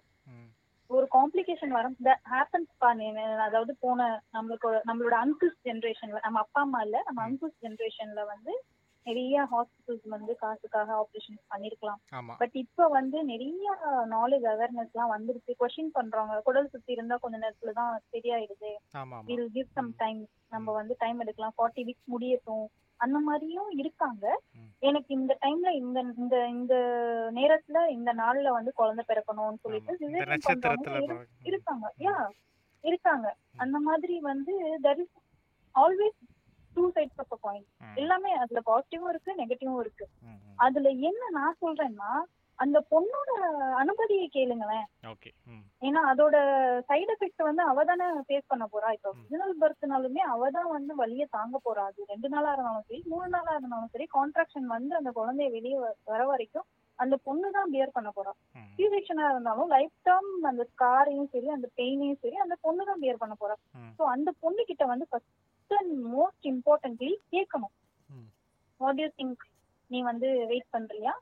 ஒரு 0.90 1.06
காம்ப்ளிகேஷன் 1.16 1.72
வர 1.76 1.88
ஹேப்பன்ஸ் 2.32 2.72
பா 2.82 2.88
நீ 2.98 3.06
அதாவது 3.46 3.72
போன 3.84 4.08
நம்மளுக்கு 4.36 4.68
நம்மளோட 4.88 5.16
அங்கிள்ஸ் 5.24 5.60
ஜென்ரேஷன்ல 5.68 6.20
நம்ம 6.26 6.40
அப்பா 6.44 6.60
அம்மா 6.66 6.80
இல்ல 6.86 6.98
நம்ம 7.08 7.22
அங்கிள்ஸ் 7.28 7.58
ஜென்ரேஷன்ல 7.66 8.22
வந்து 8.32 8.54
நிறைய 9.06 9.44
ஹாஸ்பிட்டல்ஸ் 9.52 10.08
வந்து 10.14 10.32
காசுக்காக 10.40 10.90
ஆப்ரேஷன் 11.02 11.38
பண்ணிருக்கலாம். 11.52 12.00
பட் 12.40 12.56
இப்போ 12.62 12.84
வந்து 12.96 13.18
நிறைய 13.30 13.68
நாலேஜ் 14.16 14.46
அவேர்னஸ் 14.52 14.92
எல்லாம் 14.94 15.12
வந்துருச்சு. 15.14 15.52
கொஸ்டின் 15.60 15.94
பண்றாங்க 15.98 16.34
குடல் 16.48 16.70
சுத்தி 16.74 16.92
இருந்தா 16.96 17.16
கொஞ்ச 17.22 17.38
நேரத்துல 17.44 17.72
தான் 17.80 17.94
சரியாயிடுது. 18.14 18.72
வில் 19.30 19.48
கிவ் 19.56 19.70
சம் 19.78 19.90
டைம் 20.02 20.20
நம்ம 20.54 20.74
வந்து 20.80 20.96
டைம் 21.04 21.22
எடுக்கலாம். 21.24 21.56
ஃபார்ட்டி 21.58 21.84
வீக்ஸ் 21.88 22.12
முடியட்டும். 22.14 22.66
அந்த 23.04 23.18
மாதிரியும் 23.26 23.70
இருக்காங்க. 23.82 24.24
எனக்கு 24.88 25.10
இந்த 25.18 25.32
டைம்ல 25.44 25.70
இந்த 25.82 25.98
இந்த 26.22 26.36
இந்த 26.56 26.74
நேரத்துல 27.38 27.78
இந்த 27.96 28.10
நாள்ல 28.20 28.52
வந்து 28.58 28.72
குழந்தை 28.80 29.04
பிறக்கணும்னு 29.08 29.62
சொல்லிட்டு 29.64 29.92
இருக்காங்க. 31.50 31.86
யா 32.06 32.14
இருக்காங்க. 32.84 33.26
அந்த 33.64 33.78
மாதிரி 33.88 34.16
வந்து 34.30 34.52
there 34.86 35.00
is 35.04 35.14
always 35.74 36.18
two 36.76 36.84
sides 36.96 37.20
of 37.22 37.40
point 37.46 37.68
எல்லாமே 37.94 38.30
அதுல 38.42 38.60
பாசிட்டிவும் 38.70 39.10
இருக்கு 39.12 39.40
நெகட்டிவும் 39.40 39.80
இருக்கு. 39.84 40.06
அதுல 40.66 40.88
என்ன 41.08 41.22
நான் 41.38 41.60
சொல்றேன்னா 41.64 42.12
அந்த 42.60 42.78
பொண்ணோட 42.92 43.30
அனுமதியை 43.82 44.26
கேளுங்களேன். 44.34 44.86
ஓகே 45.12 45.30
ஏன்னா 45.86 46.00
அதோட 46.10 46.36
சைடு 46.88 47.10
எஃபெக்ட் 47.14 47.42
வந்து 47.46 47.62
அவ 47.70 47.84
தானே 47.90 48.06
ஃபேஸ் 48.26 48.50
பண்ண 48.52 48.64
போறா. 48.72 48.88
இப்போ. 48.96 49.10
ஒரிஜினல் 49.14 49.54
பர்த்னாலுமே 49.62 50.22
அவ 50.32 50.50
தான் 50.56 50.68
வந்து 50.74 50.94
வலிய 51.00 51.26
தாங்க 51.36 51.58
போறா. 51.66 51.84
அது 51.90 52.10
ரெண்டு 52.12 52.30
நாளா 52.34 52.52
இருந்தாலும் 52.54 52.86
சரி 52.88 53.00
மூணு 53.12 53.28
நாளா 53.36 53.54
இருந்தாலும் 53.56 53.92
சரி 53.94 54.06
கான்ட்ராக்ஷன் 54.16 54.68
வந்து 54.76 54.94
அந்த 55.00 55.12
குழந்தைய 55.18 55.50
வெளியே 55.56 55.78
வர 56.12 56.20
வரைக்கும் 56.32 56.68
அந்த 56.98 57.16
பொண்ணு 57.26 57.48
தான் 57.56 57.70
பியர் 57.74 57.96
பண்ண 57.96 58.08
போறா. 58.16 58.32
சி 58.76 58.86
செக்ஷனா 58.94 59.26
இருந்தாலும் 59.32 59.70
லைஃப் 59.74 59.94
டைம் 60.08 60.30
அந்த 60.50 60.64
ஸ்காரையும் 60.72 61.30
சரி 61.34 61.48
அந்த 61.56 61.68
பெயினையும் 61.78 62.20
சரி 62.24 62.36
அந்த 62.44 62.56
பொண்ணு 62.66 62.88
தான் 62.90 63.00
பியர் 63.04 63.22
பண்ண 63.22 63.36
போறா. 63.42 63.56
ஸோ 63.98 64.02
அந்த 64.14 64.30
பொண்ணு 64.42 64.62
கிட்ட 64.70 64.86
வந்து 64.92 65.06
ஃபர்ஸ்ட் 65.10 65.74
அண்ட் 65.80 65.94
மோஸ்ட் 66.14 66.46
இம்பார்ட்டன்ட்லி 66.52 67.12
கேட்கணும். 67.34 67.74
வாட் 68.80 69.00
யூ 69.04 69.08
திங்க் 69.20 69.42
நீ 69.90 70.00
வந்து 70.10 70.28
வெயிட் 70.52 70.70
பண்றியா? 70.76 71.14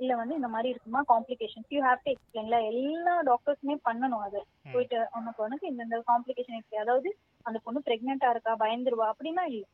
இல்ல 0.00 0.16
வந்து 0.16 0.34
இந்த 0.34 0.48
மாதிரி 0.48 0.68
இருக்குமா? 0.68 1.00
காம்ப்ளிகேஷன்ஸ் 1.08 1.70
யூ 1.70 1.80
ஹேவ் 1.82 2.02
டு 2.04 2.10
எக்ஸ்பிளைன்ல 2.14 2.56
எல்லா 2.66 3.14
டாக்டர்ஸுமே 3.22 3.76
பண்ணணும் 3.84 4.24
அது. 4.26 4.40
போயிட்டு 4.72 4.98
உனக்கு 5.12 5.40
உனக்கு 5.42 5.66
இந்த 5.66 6.02
காம்ப்ளிகேஷன் 6.08 6.56
இருக்கு. 6.56 6.78
அதாவது 6.78 7.10
அந்த 7.46 7.58
பொண்ணு 7.64 7.80
பிரெக்னெண்டா 7.86 8.30
இருக்கா? 8.30 8.54
பயந்துருவா? 8.56 9.06
அப்படின்னா 9.12 9.44
இல்ல. 9.44 9.64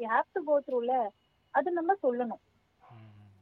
யூ 0.00 0.06
ஹேவ் 0.08 0.32
டு 0.32 0.42
கோ 0.44 0.56
த்ரூல 0.60 0.92
அது 1.54 1.70
நம்ம 1.72 1.92
சொல்லணும். 2.02 2.42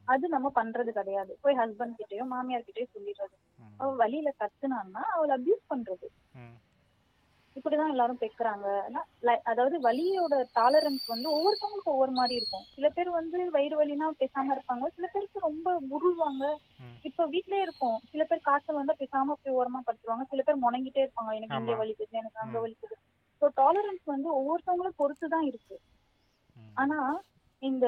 அது 0.09 0.29
நம்ம 0.29 0.49
பண்றது 0.55 0.93
கிடையாது. 0.93 1.39
போய் 1.43 1.57
ஹஸ்பண்ட் 1.57 1.99
கிட்டயோ 2.01 2.25
மாமியார் 2.25 2.67
கிட்டயோ 2.69 2.87
சொல்லிடுறது. 2.95 3.37
அவ 3.81 3.91
வழியில 3.95 4.29
கத்துனான்னா 4.41 5.03
அவளை 5.15 5.33
அபியூஸ் 5.37 5.65
பண்றது. 5.69 6.07
இப்படிதான் 7.61 7.91
எல்லாரும் 7.91 8.21
பெக்குறாங்க. 8.21 8.67
அதாவது 9.51 9.77
வலியோட 9.81 10.35
டாலரன்ஸ் 10.55 11.05
வந்து 11.07 11.29
ஒவ்வொருத்தவங்களுக்கும் 11.31 11.95
ஒவ்வொரு 11.95 12.13
மாதிரி 12.13 12.35
இருக்கும். 12.37 12.65
சில 12.77 12.89
பேர் 12.91 13.11
வந்து 13.13 13.39
வயிறு 13.57 13.77
வலினா 13.81 14.09
பேசாம 14.21 14.55
இருப்பாங்க. 14.57 14.87
சில 14.97 15.07
பேருக்கு 15.13 15.47
ரொம்ப 15.49 15.69
உருவாங்க. 15.97 16.45
ம். 16.81 16.97
இப்ப 17.09 17.27
வீட்லயே 17.27 17.63
இருக்கும். 17.63 17.99
சில 18.11 18.23
பேர் 18.25 18.47
காய்ச்சல் 18.49 18.79
வந்தா 18.79 18.95
பேசாம 18.99 19.37
போய் 19.41 19.57
ஓரமா 19.57 19.81
படுத்துருவாங்க. 19.87 20.27
சில 20.33 20.43
பேர் 20.43 20.65
முணங்கிட்டே 20.65 21.05
இருப்பாங்க. 21.05 21.33
எனக்கு 21.39 21.59
இங்க. 21.61 21.75
வலிக்குது 21.75 22.21
எனக்கு 22.21 22.43
அங்க. 22.43 22.57
வலிக்குது 22.61 22.97
ஸோ 23.43 23.47
டாலரன்ஸ் 23.57 24.05
வந்து 24.07 24.29
ஒவ்வொருத்தவங்களும் 24.35 24.99
பொறுத்து 24.99 25.27
தான் 25.29 25.47
இருக்கு. 25.47 25.77
ஆனா 26.77 26.99
இந்த 27.63 27.87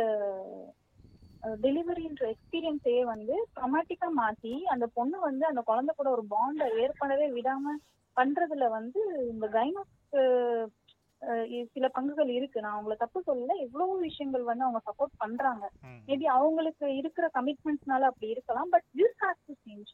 டெலிவரின்ற 1.61 2.23
எக்ஸ்பீரியன்ஸையே 2.33 3.03
வந்து 3.05 3.35
ட்ரமாட்டிக்கா 3.55 4.09
மாத்தி 4.19 4.53
அந்த 4.73 4.87
பொண்ணு 4.95 5.17
வந்து 5.21 5.45
அந்த 5.47 5.61
குழந்தை 5.63 5.93
கூட 5.95 6.09
ஒரு 6.11 6.25
பாண்டை 6.29 6.67
ஏற்படவே 6.83 7.27
விடாம 7.35 7.75
பண்றதுல 8.17 8.65
வந்து 8.69 9.01
இந்த 9.33 9.47
கைனோக்கு 9.49 10.21
சில 11.75 11.87
பங்குகள் 11.97 12.31
இருக்கு. 12.37 12.59
நான் 12.61 12.77
அவங்கள 12.77 12.95
தப்பு 12.97 13.19
சொல்லல. 13.27 13.57
எவ்வளவோ 13.65 13.95
விஷயங்கள் 13.99 14.43
வந்து 14.43 14.65
அவங்க 14.65 14.81
சப்போர்ட் 14.89 15.15
பண்றாங்க. 15.17 15.65
மேபி 16.09 16.27
அவங்களுக்கு 16.37 16.87
இருக்கிற 16.97 17.27
கமிட்மெண்ட்ஸ்னால 17.35 18.09
அப்படி 18.11 18.29
இருக்கலாம். 18.29 18.69
But 18.69 18.87
this 18.97 19.19
has 19.23 19.45
to 19.47 19.55
change. 19.65 19.91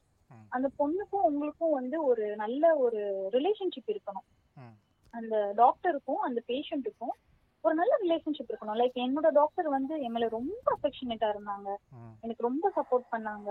அந்த 0.52 0.66
பொண்ணுக்கும் 0.78 1.26
உங்களுக்கும் 1.28 1.76
வந்து 1.78 1.96
ஒரு 2.04 2.24
நல்ல 2.36 2.64
ஒரு 2.76 3.00
ரிலேஷன்ஷிப் 3.32 3.92
இருக்கணும். 3.94 4.26
அந்த 5.14 5.34
டாக்டருக்கும் 5.56 6.22
அந்த 6.26 6.40
பேஷண்ட்டுக்கும் 6.46 7.14
ஒரு 7.64 7.74
நல்ல 7.74 7.92
ரிலேஷன்ஷிப் 8.02 8.50
இருக்கணும். 8.52 8.78
லைக் 8.80 8.96
என்னோட 9.04 9.28
டாக்டர் 9.32 9.68
வந்து 9.68 9.94
மேல 10.14 10.28
ரொம்ப 10.36 10.64
அஃபெக்ஷனேட்டா 10.76 11.28
இருந்தாங்க. 11.34 11.68
எனக்கு 12.24 12.46
ரொம்ப 12.48 12.72
சப்போர்ட் 12.76 13.06
பண்ணாங்க. 13.14 13.50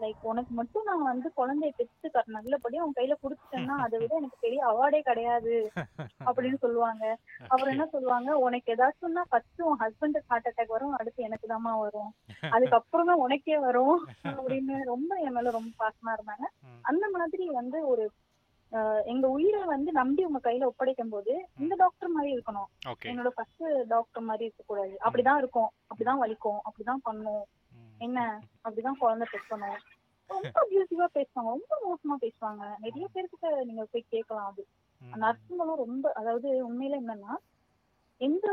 லைக் 0.00 0.22
உனக்கு 0.22 0.52
மட்டும் 0.54 0.84
நான் 0.84 1.02
வந்து 1.02 1.28
குழந்தைய 1.36 1.70
பெற்று 1.76 2.10
கட்ட 2.10 2.32
நல்லபடி 2.36 2.80
உன் 2.80 2.96
கையில 2.98 3.14
கொடுத்துட்டேன்னா 3.22 3.76
அதை 3.84 3.98
விட 3.98 4.14
எனக்கு 4.14 4.38
பெரிய 4.40 4.60
அவார்டே 4.70 5.00
கிடையாது 5.00 5.54
அப்படின்னு 6.28 6.58
சொல்லுவாங்க. 6.64 7.04
அப்புறம் 7.48 7.72
என்ன 7.74 7.86
சொல்லுவாங்க? 7.86 8.38
உனக்கு 8.38 8.74
ஏதாச்சும்னா 8.74 9.24
ஃபர்ஸ்ட் 9.28 9.62
உன் 9.62 9.80
ஹஸ்பண்டுக்கு 9.80 10.30
ஹார்ட் 10.32 10.48
அட்டாக் 10.50 10.74
வரும் 10.76 10.92
அடுத்து 10.92 11.22
எனக்கு 11.22 11.48
தாமா 11.54 11.74
வரும். 11.80 12.10
அதுக்கப்புறம் 12.50 13.06
தான் 13.06 13.22
உனக்கே 13.26 13.58
வரும் 13.58 14.08
அப்படின்னு 14.24 14.76
ரொம்ப 14.84 15.14
என் 15.26 15.32
மேல 15.32 15.50
ரொம்ப 15.50 15.70
பாசமா 15.84 16.14
இருந்தாங்க. 16.16 16.46
அந்த 16.82 17.04
மாதிரி 17.16 17.46
வந்து 17.60 17.80
ஒரு 17.88 18.06
எங்க 19.04 19.26
உயிரை 19.28 19.60
வந்து 19.64 19.92
நம்பி 19.92 20.24
உங்க 20.24 20.40
கையில 20.50 20.66
ஒப்படைக்கும் 20.70 21.12
போது 21.12 21.32
இந்த 21.58 21.74
டாக்டர் 21.74 22.08
மாதிரி 22.08 22.30
இருக்கணும். 22.36 22.68
என்னோட 23.10 23.28
ஃபர்ஸ்ட் 23.28 23.64
டாக்டர் 23.88 24.22
மாதிரி 24.22 24.44
இருக்கக்கூடாது. 24.44 24.94
அப்படிதான் 25.04 25.40
இருக்கும். 25.42 25.70
அப்படிதான் 25.90 26.20
வலிக்கும். 26.24 26.58
அப்படிதான் 26.68 27.02
பண்ணும். 27.02 27.44
என்ன? 28.00 28.18
அப்படிதான் 28.64 28.98
குழந்தை 28.98 29.26
பெக்கணும் 29.30 29.78
ரொம்ப 30.30 30.52
அபியூசிவா 30.62 31.06
பேசுவாங்க. 31.14 31.50
ரொம்ப 31.54 31.74
மோசமா 31.86 32.16
பேசுவாங்க. 32.22 32.64
நிறைய 32.78 33.06
பேர்கிட்ட 33.14 33.48
நீங்க 33.64 33.84
போய் 33.86 34.10
கேட்கலாம் 34.10 34.50
அது. 34.50 34.62
நர்ஸுங்களும் 35.18 35.82
ரொம்ப 35.84 36.06
அதாவது 36.14 36.48
உண்மையில 36.68 37.00
என்னன்னா 37.00 37.34
எந்த 38.20 38.46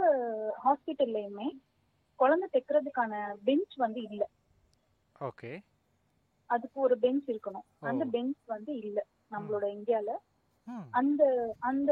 ஹாஸ்பிட்டல்லையுமே 0.64 1.48
குழந்தை 2.20 2.48
தைக்கிறதுக்கான 2.52 3.14
பெஞ்ச் 3.44 3.76
வந்து 3.78 4.02
இல்ல. 4.10 4.24
ஓகே. 5.22 5.56
அதுக்கு 6.50 6.78
ஒரு 6.82 6.96
பெஞ்ச் 7.00 7.28
இருக்கணும். 7.28 7.66
அந்த. 7.84 8.04
பெஞ்ச் 8.08 8.40
வந்து 8.48 8.72
இல்ல. 8.80 8.98
நம்மளோட 9.32 9.66
இந்தியால. 9.76 10.10
அந்த 10.94 11.24
அந்த 11.62 11.92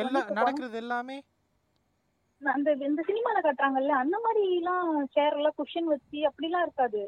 வந்து 0.00 0.20
நடக்கிறது 0.32 0.76
எல்லாமே 0.76 1.16
அந்த 2.52 2.72
இந்த 2.80 3.02
சினிமால 3.06 3.38
காட்டுறாங்கல்ல 3.42 3.94
அந்த 3.96 4.18
மாதிரி 4.18 4.56
எல்லாம் 4.56 4.86
சேர் 5.06 5.32
எல்லாம் 5.32 5.56
குஷன் 5.58 5.90
வச்சு 5.92 6.18
அப்படிலாம் 6.28 6.62
இருக்காது. 6.62 7.02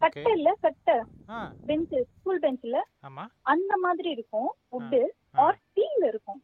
கட்டை 0.00 0.32
இல்ல 0.32 0.54
கட்டை. 0.60 0.96
பெஞ்ச் 1.66 1.94
ஸ்கூல் 2.10 2.40
பெஞ்ச்ல 2.40 2.80
அந்த 3.44 3.76
மாதிரி 3.76 4.10
இருக்கும் 4.10 4.50
ஆ. 5.36 5.42
ஆர் 5.44 5.58
ஸ்டீல் 5.62 6.04
இருக்கும். 6.06 6.40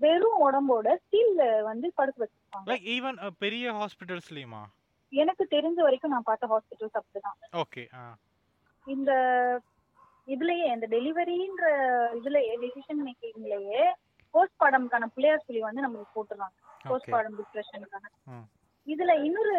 வெறும் 0.00 0.40
உடம்போட 0.40 0.88
ஸ்டீல்ல 1.02 1.62
வந்து 1.62 1.92
படுக்க 1.94 2.18
வச்சிருப்பாங்க. 2.24 2.68
லைக் 2.70 2.86
ஈவன் 2.88 3.18
பெரிய 3.38 3.72
ஹாஸ்பிட்டல்ஸ்லயுமா 3.72 4.62
எனக்கு 5.12 5.44
தெரிஞ்ச 5.50 5.78
வரைக்கும் 5.80 6.10
நான் 6.10 6.22
பார்த்த 6.22 6.46
ஹாஸ்பிட்டல்ஸ் 6.46 6.98
அப்படிதான். 7.00 7.38
ஓகே 7.56 7.84
இந்த 8.86 9.10
இதுலயே 10.28 10.66
இந்த 10.74 10.86
டெலிவரின்ற 10.90 11.64
இதுலயே 12.14 12.52
டெசிஷன் 12.60 13.02
மேக்கிங்லயே 13.06 13.82
போஸ்ட் 14.34 14.60
பார்டம்க்கான 14.60 15.06
பிள்ளையார் 15.14 15.46
சொல்லி 15.46 15.60
வந்து 15.60 15.84
நம்மளுக்கு 15.86 16.14
போட்டுருவாங்க. 16.14 16.56
போஸ்ட் 16.80 17.06
ஓகே 17.06 17.12
பார்டம் 17.12 17.38
டிப்ரெஷனுக்கான 17.40 18.06
ம். 18.26 18.46
இதுல 18.86 19.12
இன்னொரு 19.24 19.56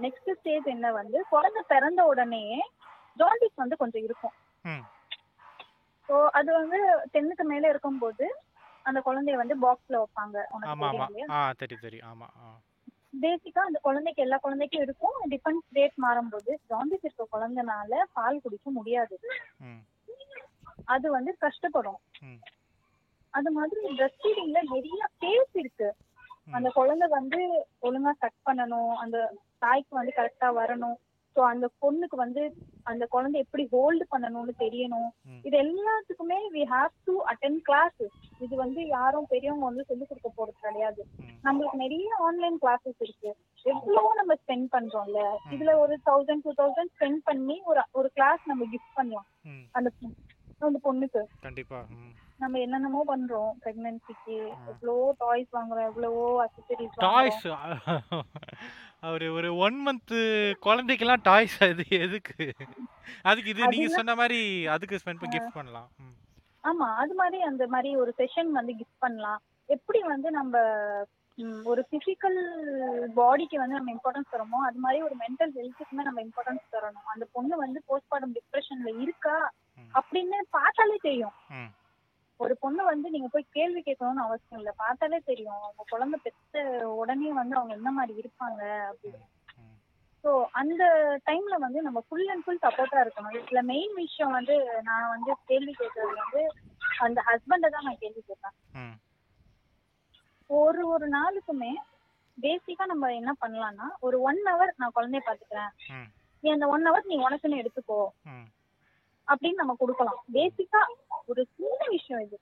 நெக்ஸ்ட் 0.00 0.30
ஸ்டேஜ் 0.38 0.66
என்ன 0.66 0.92
வந்து 0.92 1.18
குழந்தை 1.28 1.62
பிறந்த 1.66 2.04
உடனே 2.04 2.44
ஜாண்டிஸ் 3.16 3.56
வந்து 3.56 3.76
கொஞ்சம் 3.76 4.04
இருக்கும். 4.04 4.34
ஸோ 6.08 6.14
அது 6.30 6.50
வந்து 6.52 6.78
டென்னுக்கு 7.12 7.44
மேல 7.44 7.68
இருக்கும்போது 7.68 8.24
அந்த 8.84 9.00
குழந்தைய 9.00 9.36
வந்து 9.36 9.54
பாக்ஸ்ல 9.56 10.00
வைப்பாங்க. 10.00 10.36
பேசிக்கா 13.22 13.60
அந்த 13.60 13.78
குழந்தைக்கு 13.82 14.22
எல்லா 14.22 14.36
குழந்தைக்கும் 14.36 14.82
இருக்கும். 14.82 15.16
டிஃபென்ஸ் 15.28 15.66
ரேட் 15.72 15.96
மாறும்போது 15.96 16.50
ஜாண்டிஸ் 16.70 17.04
இருக்க 17.04 17.26
குழந்தைனால 17.30 18.00
பால் 18.12 18.42
குடிக்க 18.42 18.70
முடியாது. 18.70 19.16
அது 20.86 21.10
வந்து 21.10 21.32
கஷ்டப்படும். 21.40 22.00
அது 23.34 23.50
மாதிரி 23.50 23.80
பிரஸ்ட் 23.96 24.20
ஃபீடிங்ல 24.22 24.60
நிறைய 24.72 25.06
பேஸ் 25.20 25.54
இருக்கு. 25.54 25.88
அந்த 26.48 26.68
குழந்தை 26.78 27.06
வந்து 27.18 27.40
ஒழுங்கா 27.88 28.12
கட் 28.24 28.40
பண்ணணும். 28.48 28.94
அந்த 29.02 29.18
தாய்க்கு 29.64 29.98
வந்து 29.98 30.12
கரெக்டா 30.20 30.48
வரணும். 30.60 30.96
ஸோ 31.36 31.40
அந்த 31.52 31.66
பொண்ணுக்கு 31.82 32.16
வந்து 32.22 32.42
அந்த 32.90 33.04
குழந்தை 33.12 33.36
எப்படி 33.44 33.62
ஹோல்டு 33.72 34.04
பண்ணணும்னு 34.12 34.52
தெரியணும். 34.64 35.08
இது 35.46 35.56
எல்லாத்துக்குமே 35.62 36.38
we 36.56 36.62
have 36.74 36.92
to 37.08 37.14
attend 37.32 37.62
classes 37.68 38.18
இது 38.44 38.54
வந்து 38.62 38.80
யாரும் 38.96 39.26
பெரியவங்க 39.32 39.64
வந்து 39.68 39.86
சொல்லிக் 39.88 40.10
கொடுக்க 40.10 40.30
போறது 40.36 40.56
கிடையாது. 40.66 41.02
நம்மளுக்கு 41.46 41.82
நிறைய 41.84 42.10
ஆன்லைன் 42.26 42.58
கிளாஸஸ் 42.64 43.00
இருக்கு. 43.06 43.32
எவ்வளவோ 43.66 44.12
நம்ம 44.20 44.36
ஸ்பெண்ட் 44.42 44.68
பண்றோம்ல. 44.76 45.22
இதுல 45.54 45.74
ஒரு 45.84 45.96
தௌசண்ட் 46.10 46.44
டூ 46.46 46.54
தௌசண்ட் 46.60 46.92
ஸ்பெண்ட் 46.96 47.22
பண்ணி 47.30 47.56
ஒரு 47.72 47.82
ஒரு 48.00 48.10
கிளாஸ் 48.18 48.44
நம்ம 48.52 48.68
கிஃப்ட் 48.74 48.96
பண்ணலாம். 49.00 49.28
அந்த 49.78 49.90
அந்த 50.68 50.78
பொண்ணுக்கு. 50.88 51.22
கண்டிப்பா. 51.46 51.80
நம்ம 52.40 52.58
என்னென்னமோ 52.64 53.00
பண்றோம் 53.10 53.52
பிரெக்னன்சிக்கு 53.62 54.36
எவ்வளவோ 54.70 55.04
டாய்ஸ் 55.22 55.50
வாங்குறோம் 55.56 55.86
எவ்வளவோ 55.90 56.24
அக்சசரிஸ் 56.44 56.98
டாய்ஸ் 57.06 57.44
ஒரு 59.12 59.26
ஒரு 59.36 59.48
ஒன் 59.66 59.78
மந்த் 59.86 60.14
குழந்தைக்கெல்லாம் 60.66 61.24
டாய்ஸ் 61.28 61.56
அது 61.66 61.84
எதுக்கு? 62.06 62.44
அதுக்கு 63.30 63.52
இது 63.52 63.72
நீங்க 63.74 63.88
சொன்ன 63.98 64.14
மாதிரி 64.20 64.40
அதுக்கு 64.74 65.00
ஸ்பெண்ட் 65.02 65.20
பண்ணி 65.22 65.34
கிஃப்ட் 65.34 65.58
பண்ணலாம். 65.58 65.88
ஆமா 66.64 66.86
அது 67.02 67.14
மாதிரி 67.20 67.38
அந்த 67.50 67.64
மாதிரி 67.74 67.90
ஒரு 68.02 68.12
செஷன் 68.20 68.50
வந்து 68.58 68.74
கிஃப்ட் 68.78 69.04
பண்ணலாம். 69.06 69.40
எப்படி 69.68 70.00
வந்து 70.12 70.28
நம்ம 70.38 70.56
ஒரு 71.70 71.82
பிசிக்கல் 71.92 72.38
பாடிக்கு 73.18 73.56
வந்து 73.62 73.78
நம்ம 73.78 73.92
இம்பார்ட்டன்ஸ் 73.96 74.32
தரோமோ 74.34 74.58
அது 74.68 74.78
மாதிரி 74.84 74.98
ஒரு 75.02 75.14
மென்டல் 75.22 75.54
ஹெல்த்துக்குமே 75.58 76.06
நம்ம 76.08 76.20
இம்பார்ட்டன்ஸ் 76.26 76.74
தரணும். 76.74 77.08
அந்த 77.14 77.24
பொண்ணு 77.36 77.54
வந்து 77.64 77.80
போஸ்ட்மார்டம் 77.88 78.36
டிப்ரெஷன்ல 78.38 78.92
இருக்கா. 79.04 79.36
அப்படின்னு 79.94 80.38
பார்த்தாலே 80.58 80.98
தெரியும். 81.08 81.34
ஒரு 82.40 82.54
பொண்ணு 82.62 82.82
வந்து 82.84 83.08
நீங்க 83.14 83.28
போய் 83.32 83.52
கேள்வி 83.56 83.80
கேட்கணும்னு 83.80 84.24
அவசியம் 84.26 84.60
இல்லை. 84.60 84.72
பார்த்தாலே 84.82 85.18
தெரியும். 85.28 85.60
அவங்க 85.60 85.84
குழந்தை 85.92 86.18
பெத்த 86.24 86.62
உடனே 87.02 87.30
வந்து 87.40 87.54
அவங்க 87.58 87.74
என்ன 87.78 87.90
மாதிரி 87.98 88.14
இருப்பாங்க 88.22 88.60
அப்படின்னு. 88.90 89.24
ஸோ 90.24 90.30
அந்த 90.60 90.82
டைம்ல 91.26 91.54
வந்து 91.64 91.80
நம்ம 91.82 91.98
ஃபுல் 92.06 92.28
அண்ட் 92.32 92.44
ஃபுல் 92.44 92.62
சப்போர்ட்டா 92.64 93.00
இருக்கணும். 93.04 93.34
இதுல 93.40 93.62
மெயின் 93.72 93.94
விஷயம் 93.94 94.36
வந்து 94.38 94.54
நான் 94.88 95.10
வந்து 95.14 95.32
கேள்வி 95.50 95.72
கேட்கறது 95.72 96.14
வந்து 96.22 96.42
அந்த 97.06 97.20
ஹஸ்பண்டை 97.28 97.68
தான் 97.70 97.86
நான் 97.88 98.02
கேள்வி 98.04 98.22
கேட்பேன் 98.22 98.56
ஒரு 100.50 100.82
ஒரு 100.88 101.06
நாளுக்குமே 101.08 101.72
பேசிக்கா 102.38 102.84
நம்ம 102.86 103.10
என்ன 103.20 103.32
பண்ணலாம்னா 103.42 103.86
ஒரு 104.06 104.16
ஒன் 104.20 104.40
ஹவர் 104.48 104.72
நான் 104.80 104.94
குழந்தைய 104.96 105.22
பாத்துக்கிறேன் 105.26 105.72
நீ 106.44 106.48
அந்த 106.50 106.66
ஒன் 106.66 106.86
ஹவர் 106.86 107.10
நீ 107.10 107.16
உனக்குன்னு 107.26 107.60
எடுத்துக்கோ. 107.62 108.00
அப்படின்னு 109.28 109.54
நம்ம 109.54 109.74
கொடுக்கலாம். 109.78 110.20
பேசிக்கா 110.32 110.80
ஒரு 111.26 111.46
சின்ன 111.56 111.86
விஷயம் 111.88 112.22
இது. 112.22 112.38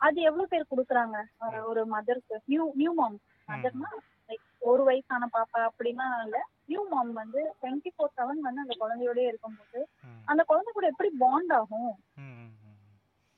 அது 0.00 0.20
எவ்வளவு 0.20 0.48
பேர் 0.48 0.70
கொடுக்குறாங்க? 0.70 1.16
ஒரு- 1.40 1.90
மதருக்கு 1.90 2.38
நியூ 2.44 2.70
நியூ 2.74 2.92
மாம் 2.92 3.18
மதர்னா 3.48 3.90
லைக் 4.28 4.44
ஒரு 4.58 4.84
வயசான 4.84 5.28
பாப்பா 5.32 5.68
அப்படின்னா 5.68 6.22
இல்ல 6.22 6.36
நியூ 6.64 6.86
மாம் 6.88 7.12
வந்து 7.12 7.54
டுவெண்ட்டி 7.62 7.90
ஃபோர் 7.96 8.14
செவன் 8.16 8.40
வந்து 8.40 8.60
அந்த 8.60 8.74
குழந்தையோடய 8.80 9.26
இருக்கும்போது 9.26 9.80
அந்த 10.24 10.42
குழந்தை 10.42 10.72
கூட 10.72 10.86
எப்படி 10.86 11.10
பாண்ட் 11.18 11.52
ஆகும்? 11.52 11.94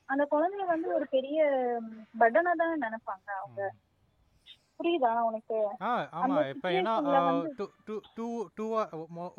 அந்த 0.08 0.26
குழந்தைய 0.30 0.66
வந்து 0.66 0.94
ஒரு 0.94 1.06
பெரிய 1.10 1.38
பட்டனை 2.18 2.52
தானே 2.54 2.78
நினைப்பாங்க 2.80 3.28
அவங்க? 3.38 3.60
புரியுதா 4.80 5.12
உனக்கு? 5.24 5.56
ஆ 5.82 5.90
ஆமா. 6.18 6.36
இப்போ 6.52 6.68
ஏன்னா 6.78 6.92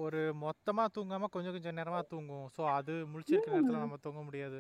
ஒரு 0.05 0.21
மொத்தமா 0.41 0.83
தூங்காம 0.95 1.29
கொஞ்சம் 1.29 1.55
கொஞ்சம் 1.55 1.77
நேரமா 1.79 2.01
தூங்கும் 2.09 2.45
ஸோ 2.55 2.63
அது 2.73 2.93
முழிச்சிருக்க 3.11 3.49
நேரத்துல 3.49 3.83
நம்ம 3.83 3.99
தூங்க 4.05 4.21
முடியாது. 4.23 4.59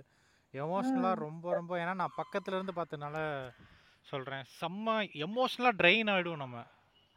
எமோஷ்னலா 0.53 1.11
ரொம்ப 1.21 1.53
ரொம்ப 1.53 1.73
ஏன்னா 1.81 1.93
நான் 1.95 2.17
பக்கத்துல 2.17 2.57
இருந்து 2.57 2.73
பார்த்தனால 2.75 3.17
சொல்றேன். 4.05 4.45
செம்ம 4.59 4.95
எமோஷ்னலா 5.25 5.71
ட்ரெயின் 5.79 6.11
ஆயிடும் 6.13 6.43
நம்ம. 6.43 6.57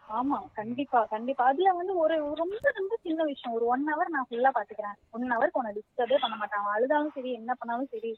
ஆமா. 0.09 0.39
கண்டிப்பா 0.57 1.01
கண்டிப்பா. 1.07 1.43
அதுல 1.51 1.69
வந்து 1.77 1.93
ஒரு 1.97 2.15
ரொம்ப 2.41 2.57
ரொம்ப 2.79 2.95
சின்ன 3.03 3.21
விஷயம். 3.25 3.55
ஒரு 3.55 3.65
ஒன் 3.67 3.85
ஹவர் 3.89 4.15
நான் 4.15 4.29
ஃபுல்லா 4.29 4.51
பாத்துக்கிறேன் 4.55 4.97
ஒன் 5.11 5.33
ஹவருக்கு 5.33 5.61
உன்னை 5.61 5.73
டிஸ்டர்பே 5.79 6.19
பண்ண 6.21 6.37
மாட்டாங்க 6.37 6.75
அழுதாலும் 6.75 7.15
சரி 7.17 7.33
என்ன 7.41 7.53
பண்ணாலும் 7.55 7.93
சரி 7.95 8.13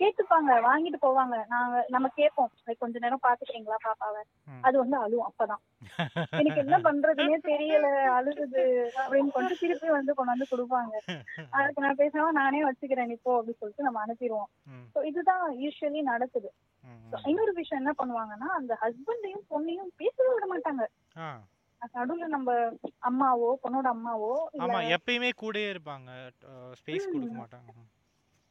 கேட்டுப்பாங்க 0.00 0.50
வாங்கிட்டு 0.66 0.98
போவாங்க. 1.02 1.36
நாங்க 1.48 1.76
நம்ம 1.90 2.06
கேட்போம் 2.16 2.50
"like, 2.60 2.78
கொஞ்ச 2.78 2.98
நேரம் 2.98 3.24
பாத்துக்கிறீங்களா 3.24 3.78
பாப்பாவை. 3.86 4.22
அது 4.62 4.76
வந்து 4.78 4.96
அழுவும் 4.98 5.28
அப்பதான். 5.28 5.62
எனக்கு 6.32 6.62
என்ன 6.64 6.76
பண்றதுன்னே 6.86 7.38
தெரியல 7.48 7.86
அழுகுது 8.16 8.62
அப்படின்னு 8.98 9.34
கொண்டு 9.36 9.54
திருப்பி 9.62 9.88
வந்து 9.90 10.14
கொண்டு 10.14 10.34
வந்து 10.34 10.50
கொடுப்பாங்க. 10.52 10.94
அதுக்கு 11.56 11.84
நான் 11.84 12.00
பேசாம 12.00 12.32
நானே 12.32 12.62
வச்சுக்கிறேன் 12.64 13.14
இப்போ 13.16 13.32
அப்படின்னு 13.38 13.60
சொல்லிட்டு 13.60 13.88
நம்ம 13.88 14.00
அனுப்பிடுவோம். 14.04 14.48
ஸோ 14.94 15.04
இதுதான் 15.10 15.44
யூஸ்வலி 15.60 16.02
நடக்குது. 16.08 16.50
இன்னொரு 17.28 17.52
விஷயம் 17.52 17.82
என்ன 17.82 17.92
பண்ணுவாங்கன்னா 17.98 18.48
அந்த 18.58 18.72
ஹஸ்பண்டையும் 18.82 19.46
பொண்ணையும் 19.50 19.92
பேசவே 20.00 20.30
விட 20.30 20.46
மாட்டாங்க. 20.52 20.84
நடுவுல 21.94 22.26
நம்ம 22.28 22.50
அம்மாவோ 23.08 23.50
பொண்ணோட 23.62 23.88
அம்மாவோ 23.92 24.30
ஆமா 24.64 24.78
எப்பயுமே 24.96 25.30
கூடயே 25.42 25.68
இருப்பாங்க. 25.74 26.10
ஸ்பேஸ் 26.80 27.12
கொடுக்க 27.12 27.34
மாட்டாங்க. 27.36 27.70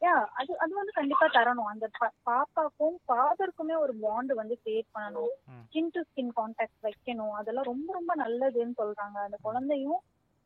யா 0.01 0.25
அது 0.31 0.59
அது 0.59 0.73
வந்து 0.75 0.91
கண்டிப்பா 0.91 1.25
தரணும். 1.27 1.69
அந்த 1.71 1.89
பாப்பாக்கும் 2.29 2.97
ஃபாதருக்குமே 3.05 3.75
ஒரு 3.79 3.93
பாண்ட் 3.95 4.33
வந்து 4.33 4.59
கிரியேட் 4.65 4.93
பண்ணணும். 4.95 5.31
ஸ்கின் 5.65 5.89
டு 5.91 6.01
ஸ்கின் 6.01 6.31
கான்டாக்ட் 6.35 6.79
வைக்கணும். 6.83 7.31
அதெல்லாம் 7.31 7.63
ரொம்ப 7.63 7.93
ரொம்ப 7.93 8.15
நல்லதுன்னு 8.15 8.77
சொல்றாங்க. 8.81 9.17
அந்த 9.17 9.37
குழந்தையும் 9.41 9.99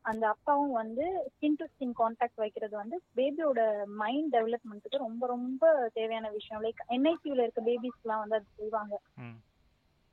அந்த 0.05 0.27
அப்பாவும் 0.27 0.71
வந்து 0.71 1.31
ஸ்கின் 1.31 1.57
டு 1.57 1.65
ஸ்கின் 1.65 1.95
கான்டாக்ட் 1.99 2.35
வைக்கிறது 2.35 2.75
வந்து 2.75 3.01
பேபியோட 3.15 3.85
மைண்ட் 3.85 4.35
டெவலப்மெண்ட்டுக்கு 4.35 4.97
ரொம்ப 4.97 5.27
ரொம்ப 5.27 5.89
தேவையான 5.93 6.29
விஷயம். 6.29 6.63
லைக் 6.63 6.81
என்ஐசியூல 6.89 7.41
இருக்க 7.41 7.61
பேபிஸ்லாம் 7.61 8.19
வந்து 8.19 8.35
அது 8.35 8.47
செய்வாங்க. 8.55 8.95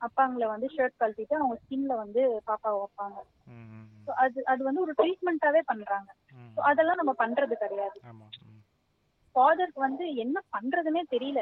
அப்பாங்களை 0.01 0.47
வந்து 0.47 0.67
ஷர்ட் 0.77 0.99
கழட்டிட்டு 0.99 1.33
அவங்க 1.33 1.55
ஸ்கின்ல 1.63 1.95
வந்து 1.95 2.41
பாப்பாவை 2.45 2.77
வைப்பாங்க. 2.83 3.17
அது 4.05 4.45
அது 4.45 4.63
வந்து 4.63 4.81
ஒரு 4.81 4.93
ட்ரீட்மெண்ட்டாவே 4.97 5.59
பண்றாங்க. 5.65 6.09
அதெல்லாம் 6.55 6.95
நம்ம 6.95 7.13
பண்றது 7.17 7.53
கிடையாது. 7.53 7.99
ஃபாதருக்கு 9.39 9.79
வந்து 9.79 10.05
என்ன 10.15 10.37
பண்றதுனே 10.53 11.01
தெரியல. 11.11 11.41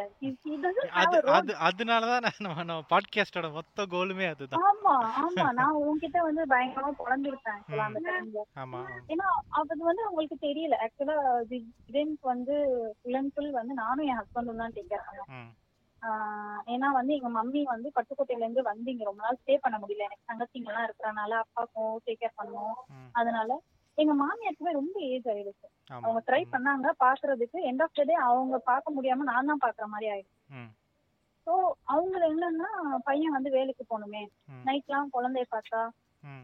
அது 0.95 1.53
அதனால 1.67 2.01
தான் 2.11 2.25
நம்ம 2.39 2.63
நம்ம 2.63 2.83
பாட்காஸ்டோட 2.91 3.47
மொத்த 3.53 3.85
கோலுமே 3.93 4.25
அதுதான். 4.27 4.65
ஆமா 4.69 4.95
ஆமா. 5.21 5.45
நான் 5.59 5.79
உன்கிட்ட 5.83 6.17
வந்து 6.27 6.43
பயங்கரமா 6.47 6.91
டைம்ல 8.09 8.43
ஆமா 8.63 8.81
ஏன்னா 9.09 9.27
அது 9.59 9.81
வந்து 9.83 10.03
அவங்களுக்கு 10.03 10.37
தெரியல. 10.47 10.77
ஆக்சுவலா 10.85 11.17
ஜென்ஸ் 11.93 12.21
வந்து 12.23 12.55
ஃபுல் 12.99 13.19
அண்ட் 13.19 13.33
ஃபுல் 13.35 13.51
வந்து 13.51 13.75
நானும் 13.75 14.07
என் 14.07 14.19
ஹஸ்பண்டும் 14.19 14.61
தான் 14.63 14.75
டேக் 14.77 14.95
ஏன்னா 16.67 16.87
வந்து 16.97 17.11
எங்க 17.15 17.29
மம்மி 17.35 17.61
வந்து 17.65 17.87
பட்டுக்கோட்டையில 17.95 18.43
இருந்து 18.43 18.63
வந்து 18.63 18.91
இங்க 18.91 19.05
ரொம்ப 19.05 19.21
நாள் 19.23 19.39
ஸ்டே 19.39 19.55
பண்ண 19.63 19.77
முடியல. 19.77 20.07
எனக்கு 20.07 20.29
தங்கச்சிங்க 20.29 20.69
எல்லாம் 20.71 20.87
இருக்கிறனால 20.87 21.31
அப்பாக்கும் 21.43 21.95
டேக் 22.05 22.21
கேர் 22.21 22.39
பண்ணோம். 22.39 22.77
அதனால 23.13 23.49
எங்க 23.97 24.13
மாமியாருக்குமே 24.13 24.71
ரொம்ப 24.71 24.99
ஏஜ் 25.07 25.27
ஆயிடுச்சு. 25.27 25.67
அவங்க 26.01 26.19
ட்ரை 26.27 26.41
பண்ணாங்க 26.51 26.87
பாக்குறதுக்கு. 26.99 27.59
எண்ட் 27.69 27.83
ஆஃப் 27.83 27.95
த 27.95 28.03
டே 28.03 28.13
அவங்க 28.25 28.57
பார்க்க 28.63 28.95
முடியாம 28.95 29.23
நான் 29.23 29.45
தான் 29.45 29.63
பாக்குற 29.65 29.85
மாதிரி 29.85 30.07
ஆயிடுச்சு. 30.11 30.37
ம். 30.49 30.69
ஸோ 31.47 31.53
அவங்க 31.85 32.17
என்னன்னா 32.27 32.69
பையன் 33.03 33.31
வந்து 33.31 33.49
வேலைக்கு 33.49 33.83
போகணுமே. 33.89 34.23
ம். 34.49 34.63
நைட்லாம் 34.65 35.13
குழந்தைய 35.13 35.45
பார்த்தா 35.49 35.81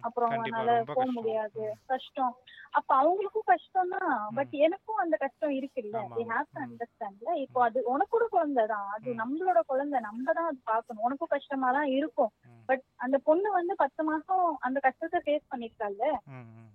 அப்புறம் 0.02 0.32
அவனால 0.32 0.70
போக 0.90 1.06
முடியாது. 1.12 1.64
கஷ்டம். 1.86 2.34
அப்ப 2.72 2.90
அவங்களுக்கும் 2.96 3.48
கஷ்டம் 3.48 3.94
தான் 3.96 4.08
பட் 4.34 4.54
எனக்கும் 4.60 4.98
அந்த 4.98 5.16
கஷ்டம் 5.18 5.54
இருக்குல்ல. 5.58 5.98
We 6.14 6.24
have 6.30 6.48
to. 6.52 6.60
அண்டர்ஸ்டாண்ட்ல 6.64 7.32
இப்போ 7.44 7.62
அது 7.64 7.80
உனக்கூட 7.88 8.28
குழந்தை 8.28 8.66
தான். 8.66 8.88
அது. 8.90 9.10
நம்மளோட 9.14 9.62
குழந்தை. 9.66 10.00
நம்ம 10.00 10.34
தான் 10.34 10.46
அது 10.46 10.60
பார்க்கணும். 10.66 11.04
உனக்கும் 11.04 11.34
கஷ்டமா 11.36 11.72
தான் 11.72 11.90
இருக்கும். 11.92 12.32
பட் 12.70 12.84
அந்த 12.98 13.18
பொண்ணு 13.24 13.52
வந்து 13.52 13.76
பத்து 13.76 14.04
மாசம் 14.04 14.46
அந்த 14.62 14.78
கஷ்டத்தை 14.80 15.20
ஃபேஸ் 15.26 15.50
பண்ணிருக்கால. 15.52 16.02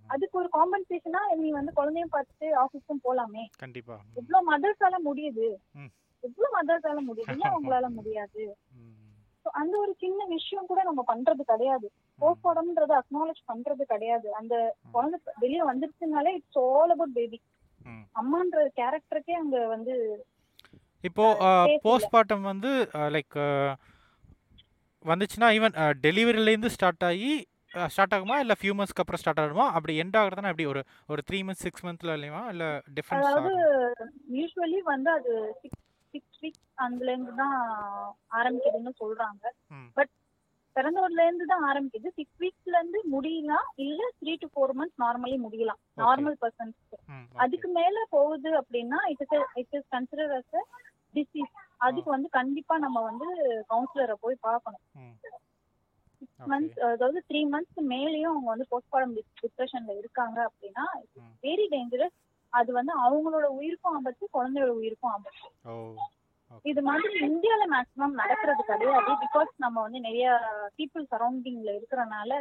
அதுக்கு 0.09 0.39
ஒரு 0.39 0.49
காம்பன்சேஷனா 0.53 1.23
நீ 1.37 1.49
வந்து 1.53 1.73
குழந்தையும் 1.73 2.13
பார்த்துட்டு 2.13 2.49
ஆஃபீஸ்க்கும் 2.63 3.05
போலாமே? 3.05 3.45
கண்டிப்பா. 3.59 3.97
ம், 4.03 4.15
எவ்வளவு 4.17 4.49
மதர்ஸால 4.53 4.97
முடியுது. 5.05 5.49
ம். 5.75 5.91
எவ்வளவு 6.23 6.55
மதர்ஸால 6.57 7.01
முடியுது. 7.09 7.27
ஏன் 7.43 7.51
அவங்களால 7.51 7.89
முடியாது? 7.91 8.45
So, 9.49 9.53
அந்த 9.61 9.75
ஒரு 9.79 9.93
சின்ன 10.01 10.21
விஷயம் 10.29 10.67
கூட 10.67 10.81
நம்ம 10.83 11.01
பண்றது 11.11 11.43
கிடையாது. 11.51 11.87
போஸ்ட்மார்டம்ன்றது 12.19 12.95
அக்னாலேஜ் 12.99 13.41
பண்றது 13.51 13.83
கிடையாது. 13.93 14.29
அந்த 14.35 14.55
குழந்தை 14.93 15.19
வெளியே 15.43 15.63
வந்துருச்சுனாலே 15.69 16.33
இட்ஸ் 16.39 16.59
ஆல் 16.63 16.93
அபவுட் 16.95 17.15
பேபி. 17.19 17.39
அம்மான்ற 18.21 18.65
கேரக்டருக்கே 18.81 19.35
அங்க 19.43 19.59
வந்து 19.67 19.95
இப்போ. 21.05 21.25
போஸ்ட்மார்ட்டம் 21.87 22.45
வந்து 22.51 22.73
லைக் 23.17 23.39
வந்துச்சுன்னா 25.05 25.51
ஈவன் 25.59 25.77
டெலிவரிலேருந்து 26.07 26.75
ஸ்டார்ட் 26.77 27.07
ஆகி 27.11 27.33
ஸ்டார்ட் 27.95 28.15
ஆகுமா? 28.17 28.37
இல்லை 28.45 28.57
ஃபியூ 28.61 28.75
மந்த்ஸ்க்கு 28.77 29.05
அப்புறம் 29.05 29.23
ஸ்டார்ட் 29.23 29.43
ஆகுமா 29.45 29.67
அப்படி 29.77 29.95
எண்ட் 30.05 30.19
ஆகுறதுனா 30.23 30.53
எப்படி? 30.53 30.71
ஒரு 30.75 30.83
ஒரு 31.13 31.23
த்ரீ 31.31 31.41
மந்த்ஸ் 31.49 31.67
சிக்ஸ் 31.67 31.87
மந்த்ல 31.89 32.17
இல்லையா? 32.19 32.43
இல்லை 32.55 32.71
டிஃப்ரென்ஸ் 32.99 33.29
அதாவது 33.31 33.53
யூஸ்வலி 34.39 34.81
வந்து 34.95 35.13
அது 35.19 35.33
சிக்ஸ் 35.63 35.85
சிக்ஸ் 36.43 36.63
வீக்ஸ் 36.63 36.81
அதுல 36.85 37.11
இருந்து 37.13 37.33
தான் 37.43 37.55
ஆரம்பிக்குதுன்னு 38.39 38.93
சொல்றாங்க. 39.03 39.45
பட் 39.99 40.13
பிறந்தவர்ல 40.77 41.25
இருந்து 41.27 41.47
தான் 41.53 41.65
ஆரம்பிக்குது. 41.71 42.09
சிக்ஸ் 42.19 42.41
வீக்ஸ்ல 42.43 42.75
இருந்து 42.81 42.99
முடியலாம் 43.15 43.69
இல்ல 43.85 44.01
three 44.21 44.33
to 44.43 44.49
four 44.53 44.75
months 44.79 45.01
normally 45.05 45.37
முடியலாம். 45.47 45.81
நார்மல் 46.03 46.37
பர்சன்ஸ்க்கு 46.43 46.99
அதுக்கு 47.45 47.69
மேல 47.79 48.05
போகுது 48.17 48.51
அப்படின்னா 48.61 49.01
it 49.13 49.23
is 49.25 49.35
it 49.63 49.75
is 49.79 49.89
consider 49.95 50.35
as 50.39 50.55
disease 51.15 51.53
அதுக்கு 51.87 52.11
வந்து 52.15 52.29
கண்டிப்பா 52.39 52.75
நம்ம 52.85 52.99
வந்து 53.11 53.27
கவுன்சிலரை 53.73 54.17
போய் 54.25 54.45
பார்க்கணும். 54.47 54.85
சிக்ஸ் 56.21 56.49
மந்த்ஸ் 56.53 56.79
அதாவது 56.93 57.19
த்ரீ 57.29 57.41
மந்த்ஸ்க்கு 57.55 57.83
மேலேயும் 57.95 58.33
அவங்க 58.33 58.49
வந்து 58.53 58.69
போஸ்ட்மார்டம் 58.73 59.13
டிப்ரெஷன்ல 59.43 59.93
இருக்காங்க 60.01 60.39
அப்படின்னா. 60.49 60.87
வெரி 61.47 61.67
டேஞ்சரஸ் 61.75 62.17
அது 62.53 62.71
வந்து 62.79 62.93
அவங்களோட 63.07 63.47
உயிருக்கும் 63.59 63.97
ஆபத்து 63.97 64.25
குழந்தையோட 64.37 64.73
உயிருக்கும் 64.81 65.13
ஆபத்து. 65.17 65.47
இது 66.71 66.81
மாதிரி 66.83 67.13
இந்தியால 67.27 67.63
மேக்ஸிமம் 67.73 68.19
நடக்கிறது 68.21 68.63
கிடையாது. 68.65 69.11
பிகாஸ் 69.25 69.51
நம்ம 69.65 69.77
வந்து 69.87 70.01
நிறைய 70.07 70.27
பீப்புள் 70.79 71.05
சரௌண்டிங்ல 71.13 71.71
இருக்கிறனால 71.79 72.33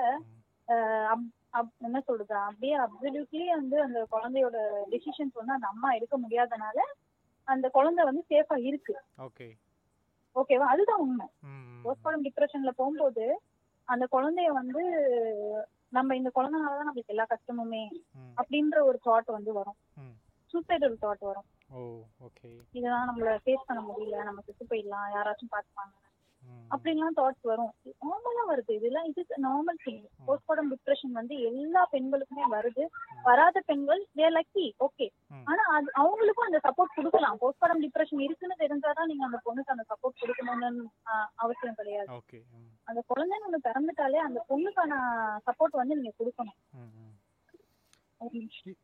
என்ன 1.85 1.97
சொல்றது? 2.07 2.34
அப்படியே 2.47 2.75
அப்சல்யூட்லி 2.85 3.45
வந்து 3.59 3.77
அந்த 3.85 3.99
குழந்தையோட 4.13 4.57
டெசிஷன்ஸ் 4.93 5.39
வந்து 5.39 5.55
அந்த 5.57 5.67
அம்மா 5.67 5.89
எடுக்க 5.97 6.15
முடியாதனால 6.17 6.79
அந்த 7.47 7.65
குழந்தை 7.77 8.01
வந்து 8.09 8.23
சேஃபா 8.31 8.55
இருக்கு. 8.69 8.95
ஓகே 9.27 9.47
ஓகேவா 10.35 10.65
அதுதான் 10.73 11.03
உண்மை. 11.05 11.27
போஸ்ட்மார்டம் 11.85 12.25
டிப்ரெஷன்ல 12.27 12.71
போகும்போது 12.79 13.25
அந்த 13.88 14.05
குழந்தைய 14.15 14.49
வந்து 14.59 14.81
நம்ம 15.97 16.15
இந்த 16.15 16.29
குழந்தைனாலதான் 16.35 16.88
நம்மளுக்கு 16.89 17.13
எல்லா 17.15 17.25
கஷ்டமுமே 17.34 17.84
அப்படின்ற 18.39 18.77
ஒரு 18.89 18.97
தாட் 19.05 19.35
வந்து 19.35 19.51
வரும். 19.53 19.77
சூசைடல் 20.53 20.98
தாட் 21.02 21.24
வரும். 21.28 21.48
ஓ 21.69 21.80
ஓகே 22.26 22.49
இதெல்லாம் 22.74 23.07
நம்மள 23.10 23.32
ஃபேஸ் 23.44 23.68
பண்ண 23.69 23.82
முடியல 23.88 24.24
நம்ம 24.24 24.44
செத்து 24.45 24.65
போயிடலாம் 24.69 25.10
யாராச்சும் 25.15 25.53
பார்த்துப்பாங்க. 25.53 25.94
ம், 26.44 26.68
அப்படின்லாம் 26.74 27.15
தாட்ஸ் 27.18 27.48
வரும். 27.49 27.72
நார்மலா 28.03 28.44
வருது. 28.49 28.72
இதெல்லாம் 28.76 29.07
இது 29.10 29.22
நார்மல் 29.45 29.80
திங் 29.84 29.98
போஸ்ட்மார்டம் 30.28 30.69
டிப்ரெஷன் 30.74 31.18
வந்து 31.19 31.36
எல்லா 31.49 31.82
பெண்களுக்குமே 31.94 32.45
வருது. 32.53 32.84
வராத 33.26 33.61
பெண்கள் 33.69 34.02
தேர் 34.14 34.36
லக்கி 34.36 34.65
ஓகே. 34.80 35.07
ஆனா 35.49 35.64
அது 35.76 35.90
அவங்களுக்கும் 36.02 36.48
அந்த 36.48 36.61
சப்போர்ட் 36.68 36.95
கொடுக்கலாம். 36.98 37.38
போஸ்ட்மார்டம் 37.44 37.84
டிப்ரெஷன் 37.86 38.24
இருக்குன்னு 38.26 38.61
தெரிஞ்சாதான் 38.64 39.10
நீங்க 39.11 39.26
அந்த 39.26 39.40
பொண்ணுக்கு 39.45 39.76
அந்த 39.76 39.86
சப்போர்ட் 39.91 40.22
கொடுக்கணும்னு 40.22 40.72
அவசியம் 41.44 41.80
கிடையாது. 41.82 42.10
அந்த 42.88 43.02
குழந்தைன்னு 43.11 43.48
ஒண்ணு 43.49 43.65
பிறந்துட்டாலே 43.68 44.22
அந்த 44.26 44.41
பொண்ணுக்கான 44.52 44.94
சப்போர்ட் 45.49 45.82
வந்து 45.82 45.98
நீங்க 45.99 46.14
கொடுக்கணும் 46.19 46.60
ம், 46.78 46.91
ம். 46.99 47.15
ஒரு 48.22 48.34
நிமிஷம். 48.38 48.78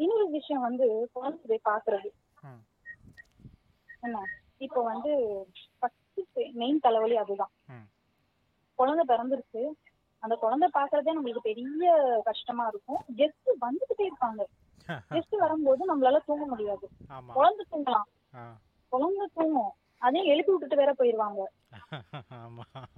இன்னொரு 0.00 0.26
விஷயம் 0.28 0.62
வந்து 0.62 1.10
குழந்தை 1.12 1.60
பாக்குறது. 1.64 2.08
என்ன 4.00 4.22
இப்போ 4.58 4.82
வந்து 4.82 5.12
மெயின் 6.52 6.78
தலைவலி 6.78 7.16
அதுதான். 7.16 7.50
குழந்தை 8.74 9.04
பிறந்துருச்சு. 9.08 9.62
அந்த 10.18 10.34
குழந்தை 10.36 10.68
பாக்குறதே 10.74 11.10
நம்மளுக்கு 11.16 11.42
பெரிய 11.42 11.90
கஷ்டமா 12.24 12.64
இருக்கும். 12.66 13.02
கெஸ்ட் 13.16 13.48
வந்துகிட்டே 13.60 14.08
இருப்பாங்க. 14.10 14.42
கெஸ்ட் 15.12 15.36
வரும்போது 15.36 15.82
நம்மளால 15.90 16.18
தூங்க 16.26 16.44
முடியாது. 16.46 16.88
குழந்தை 17.32 17.66
தூங்கலாம். 17.72 18.08
குழந்தை 18.88 19.26
தூங்கும். 19.34 19.72
அதையும் 20.02 20.30
எழுப்பி 20.32 20.50
விட்டுட்டு 20.52 20.80
வேற 20.82 20.92
போயிருவாங்க. 20.92 21.40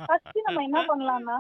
ஃபர்ஸ்ட் 0.07 0.39
நம்ம 0.47 0.63
என்ன 0.69 0.81
பண்ணலாம்னா 0.91 1.39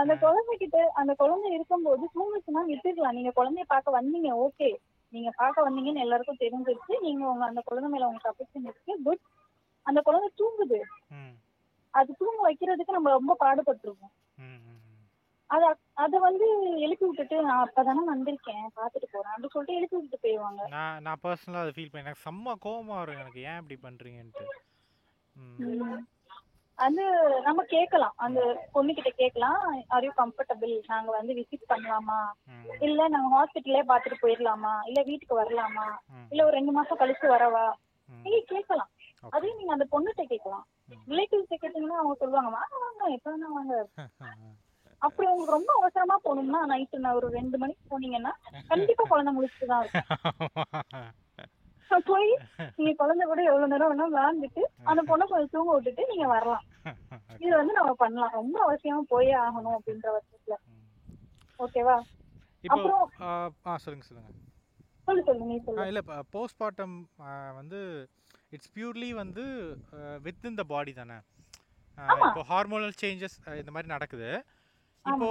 அந்த 0.00 0.12
குழந்தைகிட்ட 0.24 0.78
அந்த 1.00 1.12
குழந்தை 1.14 1.48
இருக்கும்போது 1.56 2.04
தூங்குச்சுன்னா 2.16 2.62
விட்டுக்கலாம் 2.70 3.16
நீங்க 3.18 3.32
குழந்தைய 3.38 3.66
பார்க்க 3.74 3.98
வந்தீங்க 3.98 4.30
ஓகே 4.46 4.68
நீங்க 5.12 5.30
பார்க்க 5.36 5.64
வந்தீங்கன்னு 5.66 6.04
எல்லாருக்கும் 6.04 6.42
தெரிஞ்சிருச்சு. 6.42 6.94
நீங்க 7.06 7.22
உங்க 7.30 7.44
அந்த 7.46 7.60
குழந்தை 7.68 7.88
மேல 7.92 8.08
உங்களுக்கு 8.08 8.32
அஃபெக்ஷன் 8.32 8.66
இருக்கு 8.68 8.94
குட் 9.06 9.22
அந்த 9.86 10.00
குழந்தை 10.08 10.28
தூங்குது. 10.40 10.80
அது 11.94 12.10
தூங்க 12.20 12.38
வைக்கிறதுக்கு 12.48 12.96
நம்ம 12.96 13.10
ரொம்ப 13.10 13.36
பாடுபட்டிருக்கோம். 13.44 14.14
அத 15.50 15.64
அத 15.94 16.18
வந்து 16.18 16.46
எழுப்பி 16.78 17.04
விட்டுட்டு 17.06 17.36
நான் 17.42 17.62
அப்பதானே 17.64 18.02
வந்திருக்கேன் 18.08 18.66
பாத்துட்டு 18.76 19.08
போறேன் 19.12 19.32
அப்படி 19.32 19.48
சொல்லிட்டு 19.48 19.78
எழுப்பி 19.78 19.96
விட்டுட்டு 19.96 20.24
போயிடுவாங்க 20.24 20.66
நான் 20.68 21.02
நான் 21.02 21.22
பர்சனலாக 21.22 21.64
அதை 21.64 21.72
ஃபீல் 21.76 21.90
பண்ணேன். 21.90 22.04
எனக்கு 22.04 22.24
செம்ம 22.26 22.54
கோவமா 22.64 22.96
வரும் 22.96 23.18
எனக்கு. 23.18 23.40
ஏன் 23.42 23.58
இப்படி 23.58 23.78
உம். 25.36 26.04
அது 26.78 27.02
நம்ம 27.42 27.62
கேட்கலாம். 27.62 28.14
அந்த 28.16 28.40
பொண்ணுகிட்ட 28.74 29.08
கேட்கலாம். 29.12 29.60
ஆர் 29.88 30.04
யூ 30.04 30.12
கம்ஃபர்டபுள் 30.16 30.74
நாங்க 30.86 31.10
வந்து 31.10 31.32
விசிட் 31.34 31.70
பண்ணலாமா? 31.70 32.18
இல்ல 32.80 33.08
நாங்க 33.08 33.30
ஹாஸ்பிட்டல்லே 33.36 33.82
பாத்துட்டு 33.88 34.22
போயிடலாமா 34.22 34.74
இல்ல 34.84 35.02
வீட்டுக்கு 35.02 35.42
வரலாமா? 35.42 35.86
இல்ல 36.30 36.44
ஒரு 36.44 36.56
ரெண்டு 36.56 36.72
மாசம் 36.72 36.98
கழிச்சு 36.98 37.26
வரவா. 37.28 37.66
நீங்க 38.08 38.40
கேட்கலாம். 38.46 38.90
அதையும் 39.32 39.58
நீங்க 39.58 39.72
அந்த 39.72 39.86
பொண்ணுகிட்ட 39.92 40.24
கேட்கலாம். 40.24 40.64
ரிலேட்டிவ்ஸ் 41.08 41.62
கேட்டீங்கன்னா 41.64 41.98
அவங்க 41.98 42.14
சொல்லுவாங்க 42.14 42.50
வாங்க 42.50 42.76
வாங்க 42.78 43.04
எப்ப 43.10 43.30
வேணா 43.30 43.50
வாங்க. 43.50 43.74
அப்படி 45.02 45.26
உங்களுக்கு 45.30 45.56
ரொம்ப 45.56 45.70
அவசரமா 45.78 46.16
போகணும்னா 46.26 46.60
நைட்டு 46.72 47.04
நான் 47.04 47.18
ஒரு 47.20 47.28
ரெண்டு 47.38 47.56
மணிக்கு 47.62 47.84
போனீங்கன்னா 47.92 48.32
கண்டிப்பா 48.72 49.04
குழந்தை 49.12 49.32
முடிச்சுட்டு 49.38 49.70
தான் 49.72 49.82
இருக்கும் 49.84 50.06
போய் 52.08 52.30
நீங்க 52.76 52.92
குழந்தை 53.00 53.24
கூட 53.28 53.40
எவ்வளவு 53.50 53.70
நேரம் 53.72 53.90
வேணா 53.92 54.06
விளாண்டுட்டு 54.12 54.62
அந்த 54.90 55.00
பொண்ணை 55.10 55.24
கொஞ்சம் 55.28 55.52
தூங்க 55.54 55.70
விட்டுட்டு 55.76 56.02
நீங்க 56.10 56.26
வரலாம். 56.32 56.64
இது 57.44 57.52
வந்து 57.60 57.74
நம்ம 57.78 57.92
பண்ணலாம். 58.02 58.34
ரொம்ப 58.40 58.56
அவசியமா 58.66 59.02
போயே 59.12 59.34
ஆகணும் 59.44 59.76
அப்படின்ற 59.76 60.08
பட்சத்துல. 60.16 60.56
ஓகேவா? 61.64 61.96
அப்புறம் 62.74 63.80
சொல்லுங்க 63.84 64.06
சொல்லுங்க. 64.08 64.30
சொல்லு 65.08 65.22
சொல்லு 65.28 65.48
நீ 65.50 65.56
ஆ 65.58 65.64
சொல்லு 65.66 65.88
இல்லை 65.90 66.02
போஸ்ட்மார்ட்டம் 66.34 66.96
வந்து 67.60 67.80
இட்ஸ் 68.56 68.72
பியூர்லி 68.76 69.10
வந்து 69.22 69.44
வித்தின் 70.26 70.60
த 70.60 70.64
பாடி 70.74 70.94
தானே. 71.00 71.18
இப்போ 72.26 72.42
ஹார்மோனல் 72.52 72.98
சேஞ்சஸ் 73.02 73.38
இந்த 73.62 73.72
மாதிரி 73.74 73.94
நடக்குது. 73.96 74.30
இப்போ 75.08 75.28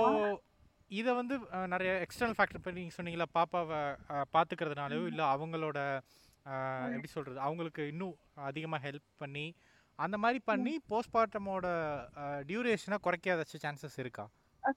இதை 0.92 1.12
வந்து 1.14 1.36
நிறைய 1.68 1.92
எக்ஸ்டர்னல் 2.06 2.38
ஃபேக்டர் 2.38 2.60
இப்போ 2.60 2.72
நீங்கள் 2.72 2.98
சொன்னீங்களா 2.98 3.28
பாப்பாவை 3.34 3.80
பார்த்துக்கிறதுனாலயோ 4.36 5.04
இல்லை 5.12 5.26
அவங்களோட 5.34 5.80
எப்படி 6.94 7.10
சொல்கிறது 7.14 7.40
அவங்களுக்கு 7.40 7.82
இன்னும் 7.94 8.14
அதிகமாக 8.50 8.84
ஹெல்ப் 8.86 9.08
பண்ணி 9.20 9.46
அந்த 10.00 10.16
மாதிரி 10.24 10.40
பண்ணி 10.50 10.74
போஸ்ட்மார்ட்டமோட 10.92 11.68
டியூரேஷனை 12.50 12.98
குறைக்க 13.00 13.34
ஏதாச்சும் 13.34 13.64
சான்சஸ் 13.64 13.98
இருக்கா? 14.04 14.26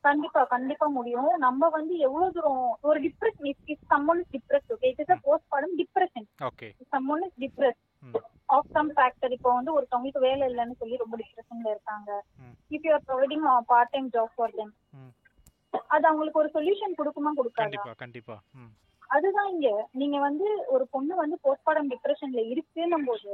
கண்டிப்பா 0.04 0.40
கண்டிப்பா 0.46 0.86
முடியும். 0.96 1.30
நம்ம 1.44 1.68
வந்து 1.76 1.94
எவ்வளவு 2.06 2.34
தூரம் 2.36 2.58
ஒரு 2.88 2.98
depression 3.06 3.48
if 3.72 3.86
someone 3.92 4.20
is 4.22 4.30
depressed 4.34 4.68
okay 4.74 4.90
it 4.92 5.00
is 5.04 5.12
a 5.14 5.18
postpartum 5.26 5.74
depression 5.80 6.26
okay. 6.48 6.68
Someone 6.92 7.24
is 7.26 7.36
depressed 7.44 7.80
of 8.48 8.70
some 8.74 8.90
factor 8.94 9.32
இப்போ 9.32 9.50
வந்து 9.54 9.74
ஒருத்தவங்களுக்கு 9.74 10.20
வேலை 10.20 10.44
இல்லைன்னு 10.50 10.78
சொல்லி 10.80 10.96
ரொம்ப 10.96 11.16
டிப்ரெஷன்ல 11.20 11.68
இருக்காங்க. 11.70 12.10
If 12.70 12.86
you 12.86 12.92
are 12.92 13.04
providing 13.08 13.44
part 13.68 13.92
time 13.92 14.08
job 14.14 14.34
for 14.36 14.54
them 14.54 14.72
அது 15.90 16.04
அவங்களுக்கு 16.08 16.42
ஒரு 16.42 16.50
சொல்யூஷன் 16.54 16.98
கொடுக்குமா 16.98 17.30
கொடுக்காதா? 17.34 17.66
ம். 18.56 18.70
அதுதான் 19.10 19.48
இங்க. 19.48 19.68
நீங்க 19.92 20.16
வந்து 20.20 20.46
ஒரு 20.68 20.84
பொண்ணு 20.90 21.14
வந்து 21.14 21.36
போஸ்ட்மார்டம் 21.44 21.90
டிப்ரெஷன்ல 21.92 22.42
இருக்குன்னும் 22.50 23.06
போது 23.06 23.32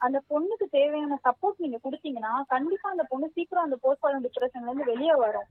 அந்த 0.00 0.18
பொண்ணுக்கு 0.30 0.66
தேவையான 0.70 1.16
சப்போர்ட் 1.24 1.58
நீங்க 1.58 1.78
கொடுத்தீங்கன்னா 1.82 2.32
கண்டிப்பா 2.52 2.88
அந்த 2.90 3.04
பொண்ணு 3.10 3.26
சீக்கிரம் 3.28 3.66
அந்த 3.66 3.78
போஸ்ட்மார்டம் 3.82 4.26
டிப்ரெஷன்ல 4.26 4.70
இருந்து 4.70 4.90
வெளியே 4.92 5.14
வரும். 5.24 5.48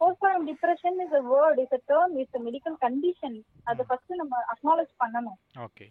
ம் 0.00 0.04
postpartum 0.04 0.46
depression 0.48 0.96
is 1.04 1.14
a 1.18 1.22
word 1.30 1.58
is 1.62 1.74
a 1.76 1.80
term 1.90 2.10
is 2.22 2.34
a 2.36 2.40
medical 2.40 2.76
condition 2.80 3.36
அதை 3.64 3.82
ஃபர்ஸ்ட் 3.88 4.12
நம்ம 4.14 4.36
அக்னாலேஜ் 4.52 4.92
பண்ணணும். 5.02 5.38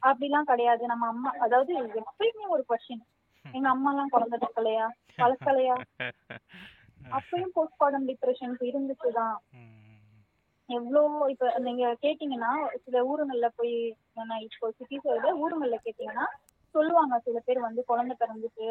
அப்படிலாம் 0.01 0.49
கிடையாது. 0.51 0.83
நம்ம 0.87 1.07
அம்மா 1.07 1.31
அதாவது 1.45 1.71
எப்பயுமே 2.01 2.45
ஒரு 2.47 2.63
கொஸ்டின் 2.69 3.03
எங்க 3.45 3.67
அம்மா 3.69 3.91
எல்லாம் 3.91 4.09
குழந்தை 4.09 4.37
தக்கலையா 4.45 4.85
வளர்க்கலையா? 5.17 5.75
அப்பயும் 7.17 7.53
போஸ்ட்மார்டம் 7.55 8.07
டிப்ரெஷன் 8.07 8.55
இருந்துச்சுதான். 8.69 9.35
ம் 9.53 9.73
எவ்வளோ 10.69 11.01
இப்ப 11.29 11.51
நீங்க 11.57 11.83
கேட்டீங்கன்னா 12.01 12.53
சில 12.85 13.03
ஊருங்கள்ல 13.11 13.47
போய் 13.55 13.75
நான் 14.13 14.43
இப்போ 14.47 14.71
சிட்டிஸ் 14.79 15.07
விட 15.11 15.29
ஊருங்கள்ல 15.43 15.77
கேட்டீங்கன்னா 15.85 16.25
சொல்லுவாங்க. 16.75 17.19
சில 17.19 17.39
பேர் 17.45 17.67
வந்து 17.67 17.83
குழந்தை 17.85 18.15
பிறந்துட்டு 18.21 18.65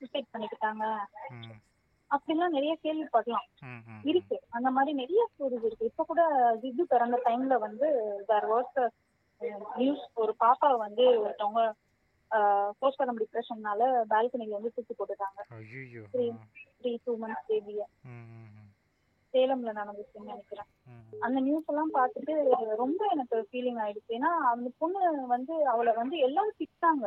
சூசைட் 0.00 0.32
பண்ணிக்கிட்டாங்க. 0.32 0.84
ம் 1.30 1.54
அப்படிலாம் 2.10 2.54
நிறைய 2.56 2.72
கேள்விப்படலாம். 2.84 3.48
இருக்கு. 4.10 4.36
அந்த 4.56 4.68
மாதிரி 4.76 4.92
நிறைய 5.00 5.22
ஸ்டோரிஸ் 5.30 5.66
இருக்கு. 5.68 5.90
இப்ப 5.90 6.04
கூட 6.10 6.22
இது 6.70 6.84
பிறந்த 6.92 7.16
டைம்ல 7.26 7.56
வந்து 7.66 7.88
தேர் 8.30 8.48
வாஸ் 8.52 8.78
நியூஸ் 9.80 10.04
ஒரு 10.22 10.32
பாப்பா 10.44 10.68
வந்து 10.84 11.04
ஒருத்தவங்க 11.24 11.62
போஸ்ட்மார்டம் 12.80 13.20
டிப்ரெஷன்னால 13.22 13.80
பால்கனில 14.12 14.56
வந்து 14.58 14.72
தூக்கி 14.76 14.94
போட்டுட்டாங்க. 14.94 15.40
த்ரீ 16.82 16.92
டூ 17.04 17.12
மந்த்ஸ் 17.22 17.46
பேபிய 17.50 17.82
சேலம்ல 19.34 19.70
நடந்துச்சுன்னு 19.78 20.30
நினைக்கிறேன். 20.32 20.68
அந்த 21.26 21.38
நியூஸ் 21.46 21.68
எல்லாம் 21.70 21.92
பார்த்துட்டு 21.96 22.34
ரொம்ப 22.82 23.00
எனக்கு 23.14 23.36
ஃபீலிங் 23.48 23.80
ஆயிடுச்சு. 23.84 24.12
ஏன்னா 24.18 24.30
அந்த 24.52 24.68
பொண்ணு 24.82 25.00
வந்து 25.34 25.54
அவளை 25.72 25.92
வந்து 26.00 26.16
எல்லாரும் 26.26 26.58
திட்டாங்க. 26.60 27.06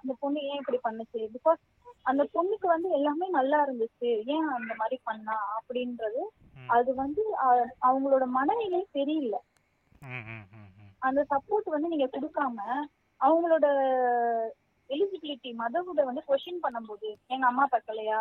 அந்த 0.00 0.12
பொண்ணு 0.22 0.40
ஏன் 0.50 0.60
இப்படி 0.62 0.80
பண்ணுச்சு? 0.86 1.20
பிகாஸ் 1.36 1.60
அந்த 2.06 2.22
பொண்ணுக்கு 2.34 2.66
வந்து 2.66 2.88
எல்லாமே 2.90 3.26
நல்லா 3.36 3.58
இருந்துச்சு. 3.66 4.10
ஏன் 4.34 4.48
அந்த 4.56 4.72
மாதிரி 4.80 4.96
பண்ணா? 5.08 5.36
அப்படின்றது. 5.58 6.22
அது 6.76 6.90
வந்து 6.94 7.22
அவங்களோட 7.88 8.24
மனநிலை 8.38 8.80
சரியில்லை. 8.96 9.40
ம் 10.10 10.44
அந்த 11.06 11.20
சப்போர்ட் 11.32 11.74
வந்து 11.74 11.90
நீங்க 11.92 12.06
கொடுக்காம 12.12 12.56
அவங்களோட 13.20 13.66
எலிஜிபிலிட்டி 14.90 15.50
மதரோட 15.60 16.00
வந்து 16.08 16.22
கொஸ்டின் 16.28 16.64
பண்ணும்போது 16.64 17.08
எங்க 17.26 17.44
அம்மா 17.50 17.64
பார்க்கலையா? 17.72 18.20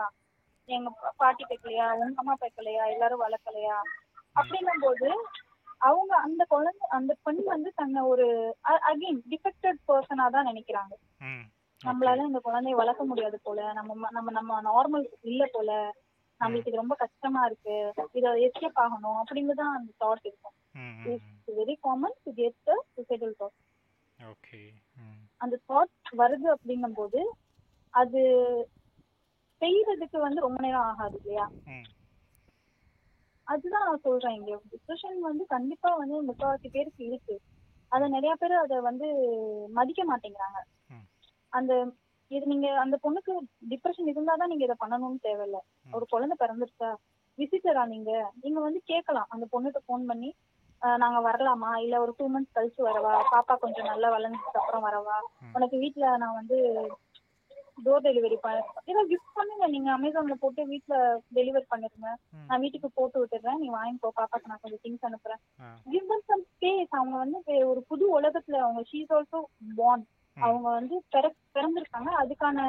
எங்க 0.70 0.90
பாட்டி 1.22 1.44
பார்க்கலையா? 1.44 1.88
உங்க 2.02 2.22
அம்மா 2.24 2.36
பார்க்கலையா? 2.42 2.84
எல்லாரும் 2.94 3.24
வளர்க்கலையா? 3.26 3.78
அப்படின்னும் 4.36 4.84
போது 4.86 5.10
அவங்க 5.90 6.14
அந்த 6.28 6.42
குழந்தை 6.54 6.86
அந்த 6.98 7.12
பெண் 7.24 7.42
வந்து 7.54 7.70
தன்னை 7.76 8.02
ஒரு 8.12 8.28
அகைன் 8.90 9.20
டிஃபெக்டட் 9.32 9.80
பர்சனா 9.88 10.26
தான் 10.36 10.50
நினைக்கிறாங்க. 10.52 10.94
நம்மளால 11.84 12.26
இந்த 12.26 12.40
குழந்தைய 12.44 12.76
வளர்க்க 12.80 13.04
முடியாது 13.06 13.38
போல. 13.44 13.60
நம்ம 13.80 14.10
நம்ம 14.12 14.32
நம்ம 14.32 14.60
நார்மல் 14.68 15.06
இல்ல 15.24 15.44
போல. 15.54 15.70
நம்மளுக்கு 16.42 16.72
இது 16.72 16.82
ரொம்ப 16.82 16.96
கஷ்டமா 17.04 17.42
இருக்கு. 17.46 17.76
இத 18.14 18.34
எஸ்கேப் 18.46 18.82
ஆகணும் 18.84 19.20
அப்படின்னு 19.22 19.54
தான் 19.62 19.76
அந்த 19.78 19.92
தாட் 20.04 20.24
இருக்கும். 20.24 20.56
It's 21.06 21.30
very 21.58 21.76
common 21.82 22.18
to 22.22 22.32
get 22.34 22.58
the 22.64 22.76
suicidal 22.94 23.36
thought 23.40 23.58
okay 24.20 24.62
அந்த 25.42 25.56
தாட் 25.70 25.92
வருது 26.20 26.48
அப்படின்னும் 26.56 26.98
போது 27.00 27.22
அது 27.94 28.22
செய்யறதுக்கு 29.62 30.18
வந்து 30.26 30.40
ரொம்ப 30.42 30.60
நேரம் 30.62 30.88
ஆகாது 30.90 31.18
இல்லையா? 31.20 31.46
அதுதான் 33.48 33.86
நான் 33.88 34.04
சொல்றேன் 34.04 34.36
இங்க. 34.38 34.52
டிப்ரெஷன் 34.72 35.18
வந்து 35.22 35.44
கண்டிப்பா 35.48 35.90
வந்து 35.96 36.18
முக்காவாசி 36.30 36.68
பேருக்கு 36.70 37.02
இருக்கு. 37.06 37.36
அத 37.92 38.04
நிறைய 38.08 38.34
பேர் 38.36 38.56
அத 38.60 38.76
வந்து 38.82 39.08
மதிக்க 39.74 40.02
மாட்டேங்கிறாங்க. 40.06 40.60
அந்த 41.54 41.74
இது 42.32 42.46
நீங்க 42.46 42.68
அந்த 42.84 42.96
பொண்ணுக்கு 43.04 43.34
டிப்ரெஷன் 43.72 44.12
இருந்தாதான் 44.12 44.52
நீங்க 44.52 44.64
இதை 44.68 44.76
பண்ணணும்னு 44.84 45.26
தேவையில்ல. 45.28 45.58
ஒரு 45.96 46.06
குழந்தை 46.14 46.36
பிறந்துருச்சா? 46.40 46.90
விசிட்டரா 47.38 47.84
நீங்க? 47.86 48.12
நீங்க 48.44 48.60
வந்து 48.60 48.80
கேட்கலாம். 48.92 49.30
அந்த 49.30 49.46
பொண்ணுகிட்ட 49.54 49.82
ஃபோன் 49.88 50.04
பண்ணி 50.12 50.30
நாங்க 51.02 51.20
வரலாமா? 51.28 51.72
இல்ல 51.86 51.96
ஒரு 52.02 52.14
டூ 52.18 52.26
மந்த்ஸ் 52.30 52.56
கழிச்சு 52.56 52.82
வரவா? 52.88 53.14
பாப்பா 53.34 53.54
கொஞ்சம் 53.58 53.90
நல்லா 53.92 54.08
வளர்ந்ததுக்கு 54.16 54.62
அப்புறம் 54.62 54.86
வரவா. 54.88 55.18
உனக்கு 55.58 55.78
வீட்ல 55.78 56.18
நான் 56.24 56.38
வந்து 56.40 56.58
டோர் 57.86 58.04
டெலிவரி 58.08 58.38
ஏதோ 58.92 59.02
கிஃப்ட் 59.12 59.38
பண்ணுங்க. 59.38 59.68
நீங்க 59.68 59.90
அமேசான்ல 59.98 60.36
போட்டு 60.44 60.62
வீட்ல 60.72 60.96
டெலிவரி 61.38 61.66
பண்ணிருங்க. 61.70 62.10
நான் 62.50 62.62
வீட்டுக்கு 62.64 62.90
போட்டு 62.98 63.18
விட்டுறேன். 63.22 63.62
நீ 63.64 63.70
வாங்கிக்கோ 63.78 64.12
பாப்பாக்கு 64.20 64.52
நான் 64.52 64.62
கொஞ்சம் 64.62 64.84
திங்ஸ் 64.86 65.08
அனுப்புறேன். 65.10 65.42
கிவ் 65.94 66.10
தம் 66.12 66.28
சம் 66.32 66.46
ஸ்பேஸ் 66.52 66.98
அவங்க 67.00 67.16
வந்து 67.24 67.40
ஒரு 67.72 67.84
புது 67.92 68.06
உலகத்துல 68.20 68.60
அவங்க 68.66 68.84
ஷீஸ் 68.92 69.14
ஆல்சோ 69.18 69.42
பார்ன். 69.82 70.06
அவங்க 70.40 70.70
வந்து 70.70 71.04
பிற 71.10 71.34
பிறந்திருக்காங்க. 71.54 72.10
அதுக்கான 72.22 72.60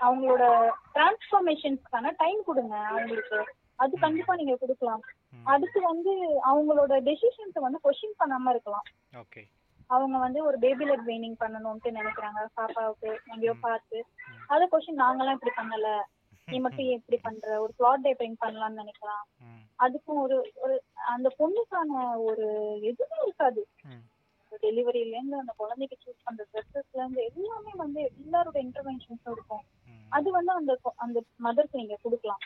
அவங்களோட 0.00 0.70
டிரான்ஸ்ஃபர்மேஷன்ஸ்க்கான 0.94 2.12
டைம் 2.16 2.42
கொடுங்க 2.44 2.76
அவங்களுக்கு. 2.76 3.44
அது 3.76 3.98
கண்டிப்பா 3.98 4.34
நீங்க 4.34 4.56
கொடுக்கலாம். 4.56 5.00
அடுத்து 5.44 5.80
வந்து 5.80 6.40
அவங்களோட 6.54 6.90
டெசிஷன்ஸை 6.90 7.58
வந்து 7.58 7.80
கொஸ்டின் 7.84 8.18
பண்ணாம 8.18 8.48
இருக்கலாம். 8.48 8.82
ஓகே. 9.16 9.42
அவங்க 9.86 10.18
வந்து 10.18 10.44
ஒரு 10.44 10.58
பேபி 10.58 10.84
லெக் 10.84 11.02
வெயினிங் 11.06 11.34
பண்ணணும்ட்டு 11.40 11.84
நினைக்கிறாங்க. 11.84 12.46
பாப்பாவுக்கு 12.56 13.18
எங்கேயோ 13.26 13.54
பார்த்து. 13.60 14.04
அதை 14.46 14.68
கொஸ்டின் 14.72 15.00
நாங்கெல்லாம் 15.00 15.32
இப்படி 15.32 15.52
பண்ணல. 15.56 16.00
நீ 16.46 16.58
மட்டும் 16.60 16.84
ஏன் 16.84 16.96
இப்படி 16.96 17.20
பண்ற? 17.22 17.60
ஒரு 17.60 17.72
பிளாட் 17.76 18.00
டைப்பிங் 18.00 18.36
பண்ணலாம்னு 18.44 18.82
நினைக்கலாம். 18.82 19.24
அதுக்கும் 19.78 20.22
ஒரு 20.22 20.52
ஒரு 20.54 20.82
அந்த 21.06 21.28
பொண்ணுக்கான 21.38 22.16
ஒரு 22.16 22.46
எதுவுமே 22.82 23.22
இருக்காது. 23.24 23.68
ம். 24.54 24.58
டெலிவரியில 24.62 25.10
இருந்து 25.10 25.38
அந்த 25.38 25.52
குழந்தைக்கு 25.56 25.96
சூஸ் 25.96 26.24
பண்ற 26.24 26.46
ட்ரெஸ்ஸஸ்ல 26.52 26.96
இருந்து 26.96 27.30
எல்லாமே 27.30 27.72
வந்து 27.76 28.12
எல்லாரோட 28.12 28.58
இன்டர்வென்ஷன்ஸும் 28.58 29.32
இருக்கும். 29.32 29.64
அது 30.12 30.30
வந்து 30.30 30.52
அந்த 30.52 30.78
அந்த 30.96 31.22
மதருக்கு 31.40 31.76
நீங்க 31.76 31.98
கொடுக்கலாம். 32.02 32.38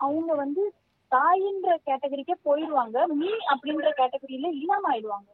அவங்க 0.00 0.34
வந்து 0.34 0.72
தாயின்ற 1.12 1.80
கேட்டகரிக்கே 1.86 2.34
போயிடுவாங்க 2.44 3.14
மீ 3.14 3.28
அப்படின்ற 3.52 3.92
கேட்டகரியில 3.98 4.54
இல்லாம 4.54 4.92
ஆயிடுவாங்க. 4.92 5.28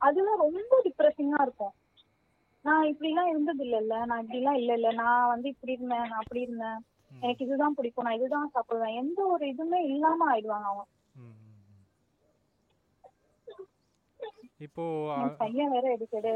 அதுதான் 0.00 0.38
ரொம்ப 0.38 0.80
டிப்ரெசிங்கா 0.84 1.42
இருக்கும் 1.42 1.72
நான் 2.64 2.84
இப்படிலாம் 2.84 3.28
இருந்தது 3.28 3.64
இல்லைல்ல 3.64 4.04
நான் 4.04 4.22
இப்படிலாம் 4.22 4.54
இல்ல 4.54 4.74
இல்ல 4.74 4.96
நான் 4.96 5.28
வந்து 5.28 5.48
இப்படி 5.48 5.72
இருந்தேன் 5.72 6.04
நான் 6.04 6.16
அப்படி 6.16 6.40
இருந்தேன். 6.40 6.84
எனக்கு 7.22 7.44
இதுதான் 7.44 7.74
பிடிக்கும் 7.74 8.04
நான் 8.04 8.12
இதுதான் 8.12 8.50
சாப்பிடுவேன் 8.54 8.94
எந்த 8.94 9.26
ஒரு 9.26 9.46
இதுவுமே 9.46 9.88
இல்லாம 9.88 10.30
ஆயிடுவாங்க 10.30 10.68
அவங்க 10.68 10.86
ம். 11.14 11.34
ம். 11.40 11.56
இப்போ 14.60 14.84
பையன் 15.40 15.72
வேற 15.74 15.86
எடுக்கடு 15.96 16.32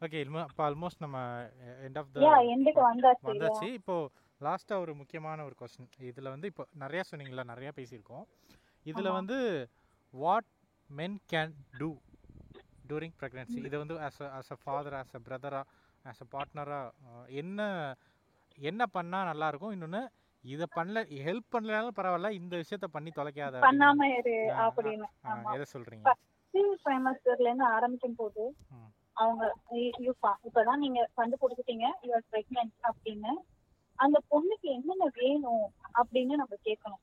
ஓகே 0.00 0.18
இப்போ 0.22 0.62
ஆல்மோஸ்ட் 0.66 1.02
நம்ம 1.04 1.18
எண்ட் 1.86 1.98
ஆஃப் 1.98 2.12
த 2.12 2.20
யா 2.20 2.34
எண்டுக்கு 2.52 2.80
வந்தாச்சு 2.82 3.26
வந்தாச்சு. 3.30 3.66
இப்போ 3.78 3.96
லாஸ்ட்டாக 4.40 4.82
ஒரு 4.84 4.92
முக்கியமான 5.00 5.44
ஒரு 5.44 5.54
கொஸ்டின் 5.58 5.90
இதில் 6.10 6.32
வந்து 6.34 6.46
இப்போ 6.46 6.64
நிறையா 6.80 7.02
சொன்னீங்களா 7.10 7.44
நிறையா 7.50 7.72
பேசியிருக்கோம். 7.78 8.24
இதில். 8.86 9.16
வந்து 9.18 9.38
what 10.14 10.48
men 10.90 11.18
can 11.32 11.52
do 11.78 11.90
during 12.84 13.16
pregnancy 13.20 13.58
இதை 13.68 13.78
வந்து 13.82 13.96
as 14.06 14.22
a 14.22 14.30
as 14.38 14.52
a 14.52 14.58
father 14.62 14.96
as 15.00 15.14
a 15.14 15.22
பிரதரா 15.26 15.60
as 16.04 16.22
a 16.22 16.28
பார்ட்னராக 16.32 17.12
என்ன 17.42 17.60
என்ன 18.58 18.82
பண்ணால் 18.94 19.28
நல்லாயிருக்கும் 19.30 19.74
இன்னொன்று 19.76 20.02
இதை 20.44 20.66
பண்ணல 20.76 20.98
ஹெல்ப் 21.24 21.52
பண்ணலனாலும் 21.54 21.98
பரவாயில்ல 21.98 22.30
இந்த 22.38 22.54
விஷயத்த 22.62 22.86
பண்ணி 22.94 23.10
தொலைக்காத 23.12 23.54
அப்படின்னு. 23.58 23.68
பண்ணாம 23.68 24.08
இரு 24.18 24.36
ஆ, 24.52 24.64
அப்படின்னு. 24.66 25.08
ஆ, 25.24 25.32
ஆமா. 25.34 25.52
சொல்கிறீங்க 26.50 26.76
ட்ரைமஸ்டர்ல 26.84 27.48
இருந்து 27.48 27.66
ஆரம்பிக்கும் 27.76 28.18
போது. 28.20 28.44
அவங்க 29.22 29.44
இப்பதான் 30.48 30.82
நீங்க 30.84 31.00
கண்டுபிடிச்சிட்டீங்க 31.18 31.86
யூஆர் 32.08 32.26
பிரெக்னென்ட் 32.32 32.74
அப்படின்னு. 32.90 33.32
அந்த 33.98 34.18
பொண்ணுக்கு 34.32 34.66
என்னென்ன 34.76 35.06
வேணும் 35.20 35.66
அப்படின்னு 36.00 36.34
நம்ம 36.42 36.54
கேட்கணும். 36.68 37.02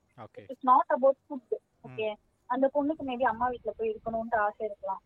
It's 0.52 0.70
not 0.72 0.94
about 0.96 1.20
food 1.26 1.56
okay 1.88 2.08
அந்த 2.50 2.66
பொண்ணுக்கு 2.76 3.04
மேபி 3.10 3.26
அம்மா 3.32 3.48
வீட்ல 3.54 3.72
போய் 3.80 3.92
இருக்கணும்னு 3.94 4.40
ஆசை 4.46 4.64
இருக்கலாம். 4.70 5.02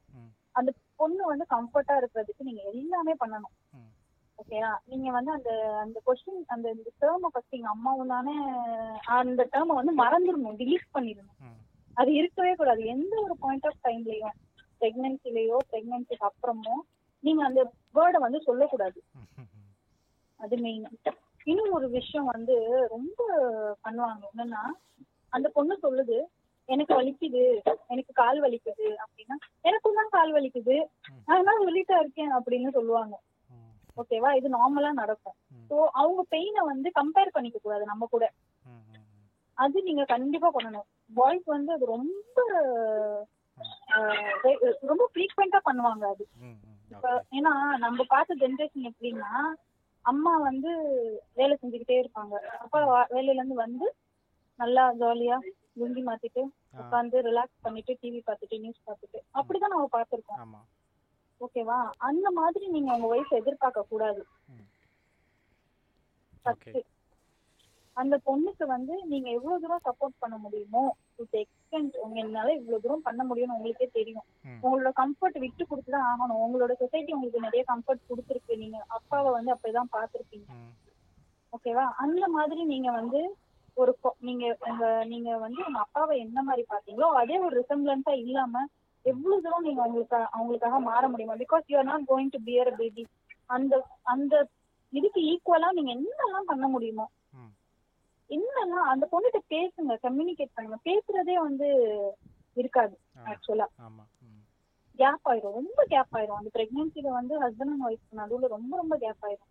அந்த 0.59 0.69
பொண்ணு 0.99 1.23
வந்து 1.31 1.45
கம்ஃபர்ட்டா 1.55 1.95
இருக்கிறதுக்கு 2.01 2.47
நீங்க 2.49 2.61
எல்லாமே 2.73 3.13
பண்ணணும். 3.23 3.55
ஓகேயா 4.39 4.69
நீங்க 4.91 5.07
வந்து 5.17 5.31
அந்த 5.37 5.51
அந்த 5.83 5.97
கொஸ்டின் 6.05 6.43
அந்த 6.53 6.67
இந்த 6.75 6.89
டேர்மை 7.01 7.29
ஃபர்ஸ்ட் 7.33 7.57
எங்க 7.57 7.69
அம்மாவும் 7.75 8.13
தானே 8.13 8.35
அந்த 9.17 9.41
டேர்மை 9.53 9.75
வந்து 9.79 9.93
மறந்துடணும் 10.03 10.59
delete 10.61 10.87
பண்ணிடணும். 10.95 11.37
அது 11.99 12.11
இருக்கவே 12.13 12.53
கூடாது. 12.55 12.81
எந்த 12.95 13.13
ஒரு 13.25 13.35
பாயிண்ட் 13.43 13.67
ஆஃப் 13.69 13.83
டைம்லயும் 13.87 14.35
பிரெக்னன்சிலயோ 14.81 15.57
பிரெக்னன்சிக்கு 15.71 16.27
அப்புறமோ 16.29 16.75
நீங்க 17.23 17.41
அந்த 17.47 17.61
வேர்டை 17.95 18.19
வந்து 18.25 18.39
சொல்லக்கூடாது. 18.47 18.99
அது 20.39 20.55
மெயின் 20.65 20.85
இன்னும் 21.47 21.75
ஒரு 21.77 21.87
விஷயம் 21.89 22.31
வந்து 22.35 22.55
ரொம்ப 22.93 23.19
பண்ணுவாங்க. 23.85 24.23
என்னன்னா 24.31 24.63
அந்த 25.33 25.47
பொண்ணு 25.57 25.75
சொல்லுது 25.85 26.17
எனக்கு 26.69 26.93
வலிக்குது. 26.99 27.43
எனக்கு 27.93 28.11
கால் 28.13 28.39
வலிக்குது. 28.45 28.87
அப்படின்னா 29.03 29.35
எனக்கும் 29.69 29.97
தான் 29.99 30.13
கால் 30.17 30.31
வலிக்குது. 30.37 30.75
தான் 31.27 31.63
சொல்லிட்டா 31.65 31.97
இருக்கேன்? 31.99 32.31
அப்படின்னு 32.37 32.71
சொல்லுவாங்க. 32.77 33.15
ஓகேவா 33.97 34.29
இது 34.39 34.49
நார்மலா 34.49 34.91
நடக்கும். 35.01 35.37
ஸோ 35.69 35.75
அவங்க 36.01 36.21
பெயினை 36.33 36.61
வந்து 36.71 36.89
கம்பேர் 36.99 37.35
பண்ணிக்க 37.35 37.57
கூடாது 37.59 37.85
நம்ம 37.85 38.05
கூட. 38.05 38.25
அது 39.57 39.77
நீங்க 39.87 40.03
கண்டிப்பா 40.13 40.49
பண்ணணும். 40.55 40.87
பாய்ஸ் 41.17 41.45
வந்து 41.55 41.71
அது 41.75 41.85
ரொம்ப 41.95 42.37
ரொம்ப 44.91 45.03
ஃப்ரீக்வெண்டா 45.11 45.59
பண்ணுவாங்க 45.67 46.03
அது. 46.13 46.23
இப்ப 46.93 47.09
ஏன்னா 47.37 47.53
நம்ம 47.83 48.03
பார்த்த 48.13 48.39
ஜென்ரேஷன் 48.43 48.87
எப்படின்னா 48.89 49.31
அம்மா 50.05 50.33
வந்து 50.49 50.71
வேலை 51.39 51.53
செஞ்சுக்கிட்டே 51.61 51.97
இருப்பாங்க. 52.01 52.35
அப்பா 52.63 52.79
வேலையில 53.15 53.39
இருந்து 53.39 53.57
வந்து 53.65 53.87
நல்லா 54.59 54.83
ஜாலியா 55.01 55.37
லுங்கி 55.79 56.01
மாத்திட்டு 56.07 56.41
உட்காந்து 56.81 57.17
ரிலாக்ஸ் 57.27 57.63
பண்ணிட்டு 57.65 57.93
டிவி 58.01 58.19
பார்த்துட்டு 58.27 58.61
நியூஸ் 58.63 58.87
பார்த்துட்டு 58.89 59.19
அப்படிதான் 59.39 59.73
நம்ம 59.75 59.89
பார்த்திருக்கோம். 59.97 60.39
ஓகேவா 61.41 61.77
அந்த 62.07 62.27
மாதிரி 62.39 62.65
நீங்க 62.75 62.89
உங்க 62.95 63.07
ஒய்ஃப் 63.15 63.37
எதிர்பார்க்க 63.41 63.91
கூடாது 63.91 64.23
அந்த 67.97 68.15
பொண்ணுக்கு 68.25 68.65
வந்து 68.67 68.93
நீங்க 69.05 69.27
எவ்வளவு 69.29 69.61
தூரம் 69.63 69.85
சப்போர்ட் 69.87 70.15
பண்ண 70.19 70.35
முடியுமோ 70.37 70.83
டு 71.17 71.37
எக்ஸ்டென்ட் 71.41 71.95
உங்க 72.03 72.17
என்னால 72.19 72.53
இவ்வளவு 72.55 72.83
தூரம் 72.83 73.05
பண்ண 73.07 73.21
முடியும்னு 73.23 73.57
உங்களுக்கே 73.57 73.87
தெரியும். 73.97 74.25
உங்களோட 74.63 74.91
கம்ஃபர்ட் 74.99 75.37
விட்டு 75.43 75.63
கொடுத்து 75.65 75.91
தான் 75.91 76.07
ஆகணும். 76.11 76.41
உங்களோட 76.45 76.73
சொசைட்டி 76.81 77.15
உங்களுக்கு 77.15 77.45
நிறைய 77.47 77.63
கம்ஃபர்ட் 77.67 78.09
கொடுத்துருக்கு. 78.09 78.53
நீங்க 78.57 78.77
அப்பாவை 78.97 79.31
வந்து 79.37 79.53
அப்படிதான் 79.55 79.91
பார்த்திருப்பீங்க. 79.95 80.47
ம், 80.57 80.71
ஓகேவா 81.53 81.85
அந்த 81.97 82.25
மாதிரி 82.29 82.61
நீங்க 82.65 82.91
வந்து 82.99 83.21
ஒரு 83.77 83.91
நீங்க 84.27 84.45
உங்க 84.67 84.85
நீங்க 85.11 85.29
வந்து 85.37 85.61
உங்க 85.67 85.79
அப்பாவை 85.79 86.15
என்ன 86.23 86.39
மாதிரி 86.43 86.63
பாத்தீங்களோ 86.71 87.09
அதே 87.19 87.35
ஒரு 87.45 87.53
ரிசம்பிளன்ஸா 87.59 88.13
இல்லாம 88.23 88.63
எவ்வளவு 89.05 89.43
தூரம் 89.43 89.67
நீங்க 89.67 89.81
உங்களுக்கு 89.85 90.17
அவங்களுக்காக 90.33 90.79
மாற 90.87 91.03
முடியுமா 91.11 91.35
because 91.41 91.69
you 91.69 91.77
are 91.77 91.89
not 91.89 92.09
going 92.09 92.33
to 92.33 92.39
bear 92.47 92.71
baby 92.79 93.03
அந்த 93.49 93.73
அந்த 94.13 94.33
இதுக்கு 94.93 95.19
ஈக்குவலா 95.31 95.69
நீங்க 95.77 95.91
என்னெல்லாம் 95.95 96.49
பண்ண 96.49 96.65
முடியுமோ 96.67 97.05
என்னெல்லாம் 98.31 98.89
அந்த 98.93 99.05
பொண்ணுகிட்ட 99.11 99.39
பேசுங்க 99.53 99.97
கம்யூனிகேட் 100.05 100.55
பண்ணுங்க. 100.55 100.79
பேசுறதே 100.89 101.35
வந்து 101.47 101.67
இருக்காது 102.61 102.95
ஆக்சுவலா 103.31 103.67
கேப் 104.99 105.27
ஆயிரும் 105.29 105.55
ரொம்ப 105.59 105.81
கேப் 105.91 106.15
ஆயிரும். 106.17 106.39
அந்த 106.39 106.49
பிரெக்னன்சில 106.55 107.11
வந்து 107.17 107.33
ஹஸ்பண்ட் 107.43 107.71
அண்ட் 107.73 107.85
ஒய்ஃப் 107.87 108.17
நடுவுல 108.19 108.47
ரொம்ப 108.55 108.71
ரொம்ப 108.81 108.95
கேப் 109.03 109.23
ஆயிரும். 109.27 109.49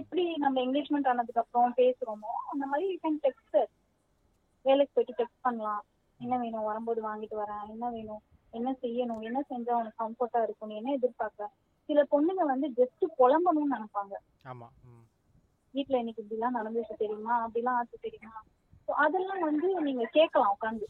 எப்படி 0.00 0.24
நம்ம 0.44 0.60
என்கேஜ்மெண்ட் 0.66 1.08
ஆனதுக்கு 1.12 1.42
அப்புறம் 1.42 1.78
பேசுறோமோ 1.80 2.32
அந்த 2.52 2.64
மாதிரி 2.72 2.86
யூ 2.90 2.98
கேன் 3.04 3.22
டெக்ஸ்ட் 3.26 3.58
வேலைக்கு 4.64 4.94
போயிட்டு 4.94 5.18
டெக்ஸ்ட் 5.20 5.44
பண்ணலாம். 5.46 5.82
என்ன 6.20 6.34
வேணும் 6.42 6.68
வரும்போது 6.70 7.00
வாங்கிட்டு 7.08 7.36
வரேன். 7.42 7.64
என்ன 7.74 7.84
வேணும் 7.96 8.22
என்ன 8.58 8.70
செய்யணும் 8.82 9.22
என்ன 9.28 9.38
செஞ்சா 9.50 9.72
உனக்கு 9.80 10.02
கம்ஃபர்ட்டா 10.02 10.40
இருக்கும் 10.46 10.76
என்ன 10.78 10.92
எதிர்பார்க்க 10.98 11.50
சில 11.88 12.02
பொண்ணுங்க 12.12 12.42
வந்து 12.52 12.68
ஜஸ்ட் 12.78 13.04
புலம்பணும்னு 13.20 13.74
நினைப்பாங்க. 13.76 14.14
வீட்ல 15.74 15.98
இன்னைக்கு 15.98 16.22
இப்படிலாம் 16.22 16.58
நடந்துச்சு 16.58 16.94
தெரியுமா? 16.96 17.34
அப்படிலாம் 17.44 17.78
ஆச்சு 17.80 17.98
தெரியுமா? 18.00 18.34
ஸோ 18.86 18.90
அதெல்லாம் 19.04 19.40
வந்து 19.40 19.68
நீங்க 19.88 20.04
கேட்கலாம் 20.18 20.52
உட்காந்து 20.56 20.88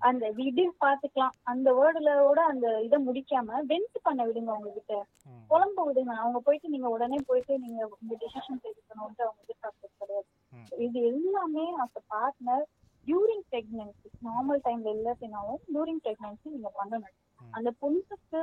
அந்த 0.00 0.24
விடு 0.30 0.64
பாத்துக்கலாம் 0.82 1.34
அந்த 1.44 1.68
வேர்டுலோட 1.72 2.40
அந்த 2.52 2.66
இதை 2.86 2.98
முடிக்காம 3.06 3.58
வெண்ட் 3.70 3.96
பண்ண 4.02 4.20
விடுங்க 4.26 4.50
உங்ககிட்ட. 4.56 4.94
ம், 5.26 5.42
புலம்ப 5.50 5.84
விடுங்க. 5.86 6.12
அவங்க 6.22 6.38
போயிட்டு 6.40 6.68
நீங்க 6.68 6.88
உடனே 6.88 7.18
போயிட்டு 7.28 7.54
நீங்க 7.58 7.80
இந்த 8.02 8.14
டிசிஷன் 8.22 8.60
எடுக்கணும்ட்டு 8.70 9.24
அவங்க 9.26 9.40
எதிர்பார்க்கறது 9.44 9.94
கிடையாது. 10.02 10.28
இது 10.86 11.00
எல்லாமே 11.12 11.64
as 11.84 11.98
partner 12.08 12.64
during 13.06 13.44
pregnancy 13.52 14.10
normal 14.22 14.64
டைம்ல 14.66 14.94
இல்லாட்டினாலும் 14.96 15.60
டியூரிங் 15.68 16.02
பிரெக்னன்சி 16.06 16.48
நீங்க 16.56 16.70
பண்ணணும். 16.80 17.14
அந்த 17.40 17.70
பொண்ணுக்கு 17.82 18.42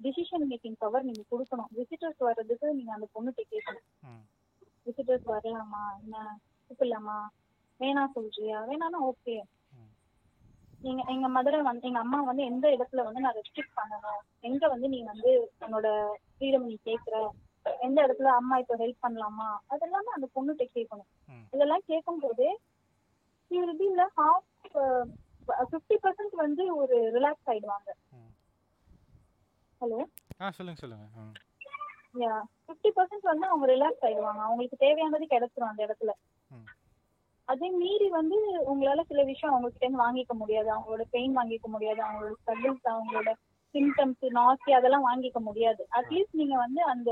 டிசிஷன் 0.00 0.46
மேக்கிங் 0.50 0.78
பவர் 0.78 1.06
நீங்க 1.08 1.22
கொடுக்கணும். 1.32 1.70
விசிட்டர்ஸ் 1.78 2.26
வர்றதுக்கு 2.28 2.66
நீங்க 2.74 2.92
அந்த 2.92 3.08
பொண்ணுகிட்ட 3.14 3.44
கேட்கணும் 3.54 3.86
விசிட்டர்ஸ் 4.86 5.30
வரலாமா? 5.34 5.82
என்ன? 6.02 6.38
கூப்பிடலாமா? 6.66 7.18
வேணாம் 7.80 8.14
சொல்றியா? 8.14 8.58
வேணாம்னா 8.68 9.00
ஓகே. 9.10 9.42
நீங்க 10.80 11.02
எங்க 11.12 11.28
மதுரை 11.28 11.62
வந்து 11.62 11.86
எங்க 11.86 11.98
அம்மா 11.98 12.22
வந்து 12.22 12.42
எந்த 12.42 12.68
இடத்துல 12.68 13.04
வந்து 13.04 13.20
நான் 13.20 13.34
ரெஸ்ட்ரிக்ட் 13.34 13.76
பண்ணணும் 13.76 14.20
எங்க 14.40 14.68
வந்து 14.68 14.88
நீ 14.88 15.02
வந்து 15.02 15.50
உன்னோட 15.60 15.88
ஃப்ரீடம் 16.34 16.66
நீ 16.70 16.78
கேக்குற 16.84 17.28
எந்த 17.80 18.06
இடத்துல 18.06 18.28
அம்மா 18.40 18.56
இப்போ 18.56 18.76
ஹெல்ப் 18.76 19.04
பண்ணலாமா? 19.06 19.48
அதெல்லாமே 19.70 20.12
அந்த 20.16 20.28
பொண்ணுகிட்ட 20.34 20.64
கேட்கணும். 20.74 21.08
இதெல்லாம் 21.50 21.82
கேட்கும் 21.86 22.18
போதே 22.18 22.58
be 23.50 23.56
in 23.56 23.96
the 23.98 24.06
half 24.16 24.44
வந்து 26.32 26.76
ஒரு 26.76 26.96
ரிலாக்ஸ் 27.14 27.48
ஆயிடுவாங்க. 27.50 27.90
ஹலோ 29.80 29.98
ஆ 30.40 30.50
சொல்லுங்க 30.50 30.80
சொல்லுங்க. 30.80 31.06
யா 32.14 32.34
ஃபிஃப்டி 32.64 32.90
பர்சன்ட் 32.96 33.30
வந்து 33.30 33.46
அவங்க 33.46 33.66
ரிலாக்ஸ் 33.66 34.04
ஆயிடுவாங்க. 34.04 34.40
அவங்களுக்கு 34.40 34.76
தேவையானது 34.76 35.26
கிடைச்சிரும் 35.26 35.70
அந்த 35.70 35.82
இடத்துல. 35.86 36.12
அதே 37.48 37.68
மீறி 37.72 38.08
வந்து 38.08 38.38
உங்களால 38.72 39.02
சில 39.06 39.20
விஷயம் 39.22 39.52
அவங்க 39.52 39.68
கிட்ட 39.68 39.84
இருந்து 39.86 40.04
வாங்கிக்க 40.04 40.34
முடியாது. 40.34 40.68
அவங்களோட 40.74 41.04
பெயின் 41.10 41.36
வாங்கிக்க 41.36 41.68
முடியாது. 41.68 42.00
அவங்களோட 42.02 42.34
ஸ்ட்ரகிள்ஸ் 42.40 42.88
அவங்களோட 42.92 43.30
சிம்டம்ஸ் 43.74 44.24
நாசி 44.38 44.70
அதெல்லாம் 44.72 45.06
வாங்கிக்க 45.06 45.40
முடியாது. 45.40 45.82
அட்லீஸ்ட் 45.98 46.40
நீங்க 46.40 46.56
வந்து 46.56 46.80
அந்த 46.84 47.10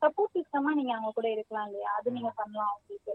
சப்போர்ட் 0.00 0.36
சிஸ்டமா 0.36 0.70
நீங்க 0.74 0.92
அவங்க 0.94 1.10
கூட 1.14 1.28
இருக்கலாம் 1.30 1.66
இல்லையா? 1.66 1.90
அது 1.98 2.08
நீங்க 2.10 2.30
பண்ணலாம் 2.36 2.70
அவங்களுக்கு. 2.70 3.14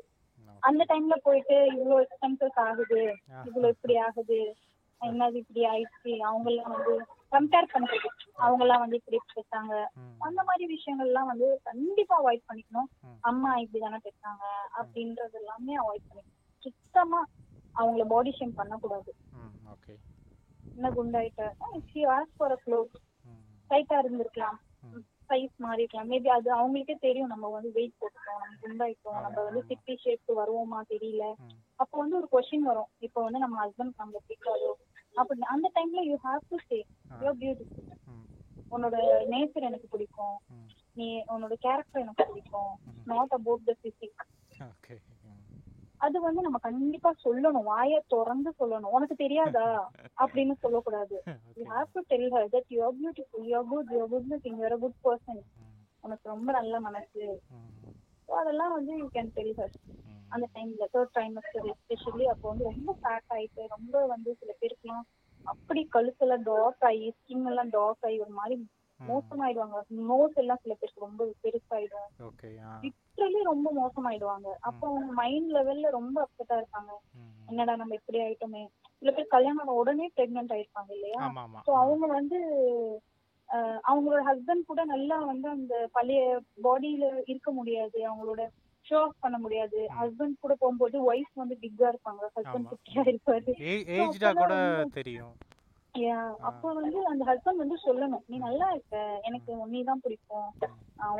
அந்த 0.63 0.83
டைம்ல 0.89 1.15
போயிட்டு 1.23 1.55
இவ்வளவு 1.73 2.01
எக்ஸ்பென்சஸ் 2.01 2.59
ஆகுது. 2.67 3.01
இவ்வளவு 3.45 3.73
இப்படி 3.75 3.95
ஆகுது. 3.97 4.39
என்னது 5.01 5.35
இப்படி 5.35 5.61
ஆயிடுச்சு? 5.65 6.11
அவங்க 6.21 6.47
எல்லாம் 6.49 6.73
வந்து 6.75 6.93
கம்பேர் 7.35 7.73
பண்றது. 7.73 8.07
அவங்க 8.37 8.63
எல்லாம் 8.65 8.83
வந்து 8.83 8.99
இப்படி 8.99 9.17
பேசாங்க 9.33 9.73
அந்த 10.21 10.41
மாதிரி 10.43 10.65
விஷயங்கள்லாம் 10.73 11.31
வந்து 11.31 11.47
கண்டிப்பா 11.63 12.15
அவாய்ட் 12.17 12.47
பண்ணிக்கணும். 12.49 12.89
அம்மா 13.23 13.51
இப்படி 13.63 13.79
தானே 13.79 13.99
பேசாங்க 14.05 14.43
அப்படின்றது 14.79 15.37
எல்லாமே 15.41 15.75
அவாய்ட் 15.83 16.07
பண்ணிக்கணும். 16.07 16.31
சுத்தமா 16.63 17.19
அவங்கள 17.75 18.03
பாடி 18.07 18.31
ஷேம் 18.31 18.57
பண்ணக்கூடாது. 18.57 19.11
என்ன 20.75 20.89
குண்டாயிட்ட? 20.91 21.43
You 21.95 22.05
ask 22.11 22.31
for 22.37 22.51
a 22.51 22.59
cloth 22.63 22.95
டைட்டா 23.71 23.95
இருந்திருக்கலாம். 24.01 24.57
சைஸ் 25.29 25.53
மாறிக்கலாம் 25.63 26.09
மேபி 26.09 26.29
அது 26.29 26.49
அவங்களுக்கே 26.55 26.95
தெரியும். 26.99 27.31
நம்ம 27.33 27.47
வந்து 27.55 27.69
வெயிட் 27.71 27.95
போட்டுட்டோம் 27.99 28.41
நம்ம 28.41 28.57
குண்டாயிட்டோம் 28.63 29.21
நம்ம 29.25 29.37
வந்து 29.47 29.61
சிட்டி 29.69 29.93
ஷேப்க்கு 30.03 30.33
வருவோமா 30.41 30.79
தெரியல. 30.91 31.23
அப்போ 31.79 31.95
வந்து 32.01 32.17
ஒரு 32.17 32.27
கொஸ்டின் 32.31 32.67
வரும். 32.69 32.89
இப்போ 33.07 33.19
வந்து 33.23 33.39
நம்ம 33.39 33.55
ஹஸ்பண்ட் 33.63 33.99
நம்மள 33.99 34.19
பிடிக்காதோ 34.27 34.71
அப்படி 35.15 35.41
அந்த 35.53 35.67
டைம்ல 35.75 36.01
you 36.09 36.15
have 36.23 36.43
to 36.51 36.57
say 36.69 36.77
you 37.23 37.31
beautiful 37.41 37.91
உன்னோட 38.71 38.95
நேச்சர் 39.31 39.67
எனக்கு 39.69 39.87
பிடிக்கும். 39.87 40.37
நீ 40.97 41.07
உன்னோட 41.33 41.53
கேரக்டர் 41.65 42.03
எனக்கு 42.03 42.25
பிடிக்கும். 42.31 42.71
நாட் 43.11 43.35
அபவுட் 43.37 43.67
த 43.69 43.73
பிசிக் 43.83 44.23
அது 46.01 46.17
வந்து 46.21 46.41
நம்ம 46.41 46.57
கண்டிப்பா 46.57 47.11
சொல்லணும். 47.23 47.67
வாயை 47.69 47.99
திறந்து 48.13 48.51
சொல்லணும். 48.59 48.93
உனக்கு 48.97 49.15
தெரியாதா? 49.15 49.67
அப்படின்னு 50.21 50.55
சொல்லக்கூடாது. 50.63 51.15
You 51.57 51.63
have 51.73 51.93
to 51.95 52.01
tell 52.11 52.29
her 52.33 52.49
that 52.55 52.69
you 52.75 52.79
are 52.87 52.97
beautiful 52.99 53.45
you 53.49 53.55
are 53.59 53.69
good 53.71 53.91
you 53.95 53.99
are 54.01 54.11
good 54.13 54.29
looking 54.33 54.57
you 54.61 54.65
are 54.69 54.77
good 54.79 54.99
person 55.07 55.41
உனக்கு 56.03 56.25
ரொம்ப 56.33 56.49
நல்ல 56.51 56.79
மனசு. 56.87 57.23
அதெல்லாம் 58.41 58.73
வந்து 58.73 58.93
யூ 59.01 59.07
கேன் 59.15 59.31
டெல் 59.37 59.55
ஹர் 59.59 59.73
அந்த 60.31 60.45
டைம்ல 60.55 60.85
தேர்ட் 60.93 61.13
ட்ரைமஸ்டர் 61.13 61.67
எஸ்பெஷலி 61.71 62.25
அப்போ 62.33 62.45
வந்து 62.51 62.65
ரொம்ப 62.69 62.91
ஃபேட் 62.99 63.33
ஆயிட்டு 63.35 63.63
ரொம்ப 63.75 64.05
வந்து 64.07 64.29
சில 64.39 64.51
பேருக்குலாம் 64.61 65.05
அப்படி 65.45 65.81
கழுத்துல 65.95 66.35
டார்க் 66.45 66.85
ஆகி 66.85 67.07
ஸ்கின் 67.11 67.47
எல்லாம் 67.47 67.71
டார்க் 67.71 68.05
ஆகி 68.07 68.17
ஒரு 68.19 68.33
மாதிரி 68.39 68.55
மோசமாயிடுவாங்க. 68.99 69.77
நோஸ் 70.09 70.37
எல்லாம் 70.37 70.61
சில 70.63 70.73
பேருக்கு 70.73 71.05
ரொம்ப 71.05 71.23
பெருசாயிடும். 71.43 72.07
லிட்ரலி 72.83 73.41
ரொம்ப 73.43 73.67
மோசமாயிடுவாங்க. 73.73 74.47
அப்போ 74.67 74.83
அவங்க 74.91 75.11
மைண்ட் 75.13 75.51
லெவல்ல 75.53 75.89
ரொம்ப 75.91 76.17
அப்செட்டா 76.25 76.55
இருப்பாங்க. 76.61 76.91
என்னடா 77.47 77.73
நம்ம 77.75 77.95
இப்படி 77.95 78.19
ஆயிட்டோமே. 78.21 78.63
சில 79.01 79.11
பேர் 79.11 79.27
கல்யாணம் 79.27 79.61
ஆன 79.63 79.75
உடனே 79.81 80.07
பிரெக்னென்ட் 80.15 80.53
ஆயிருப்பாங்க 80.55 80.91
இல்லையா? 80.97 81.19
ஸோ 81.65 81.71
அவங்க 81.81 82.05
வந்து 82.13 82.37
அவங்களோட 83.89 84.21
ஹஸ்பண்ட் 84.25 84.63
கூட 84.65 84.81
நல்லா 84.85 85.17
வந்து 85.23 85.47
அந்த 85.49 85.73
பழைய 85.93 86.21
பாடியில 86.63 87.03
இருக்க 87.27 87.49
முடியாது. 87.51 87.97
அவங்களோட 88.07 88.41
ஷோ 88.87 88.97
ஆஃப் 89.05 89.21
பண்ண 89.23 89.37
முடியாது. 89.37 89.79
ஹஸ்பண்ட் 89.99 90.41
கூட 90.43 90.53
போகும்போது 90.61 90.97
ஒய்ஃப் 91.11 91.41
வந்து 91.41 91.55
பிக்கா 91.63 91.87
இருப்பாங்க. 91.93 92.23
ஹஸ்பண்ட். 92.37 92.69
குட்டியா 92.71 93.03
இருப்பாரு. 93.11 93.53
ஏஜ்டா 93.97 94.31
கூட 94.41 94.55
தெரியும். 94.99 95.35
அப்போ 96.49 96.67
வந்து 96.77 96.99
அந்த 97.11 97.23
ஹஸ்பண்ட் 97.29 97.61
வந்து 97.63 97.77
சொல்லணும் 97.83 98.23
நீ 98.31 98.37
நல்லா 98.47 98.65
இருக்க. 98.73 98.95
எனக்கு 99.27 99.51
உன்னை 99.63 99.81
தான் 99.89 100.01
பிடிக்கும். 100.05 100.49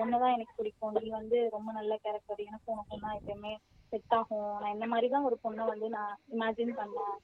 உன்னதான் 0.02 0.36
எனக்கு 0.38 0.54
பிடிக்கும். 0.58 0.94
நீ 0.98 1.10
வந்து 1.20 1.38
ரொம்ப 1.56 1.70
நல்ல 1.78 1.94
கேரக்டர் 2.06 2.42
எனக்கு 2.50 2.74
உனக்கு 2.76 3.00
தான் 3.06 3.16
எப்பயுமே 3.20 3.54
செட் 3.94 4.16
ஆகும். 4.18 4.52
நான் 4.62 4.76
இந்த 4.76 4.88
மாதிரி 4.94 5.10
தான் 5.14 5.28
ஒரு 5.30 5.38
பொண்ணை 5.44 5.66
வந்து 5.72 5.90
நான் 5.98 6.14
இமேஜின் 6.36 6.74
பண்ணேன். 6.82 7.16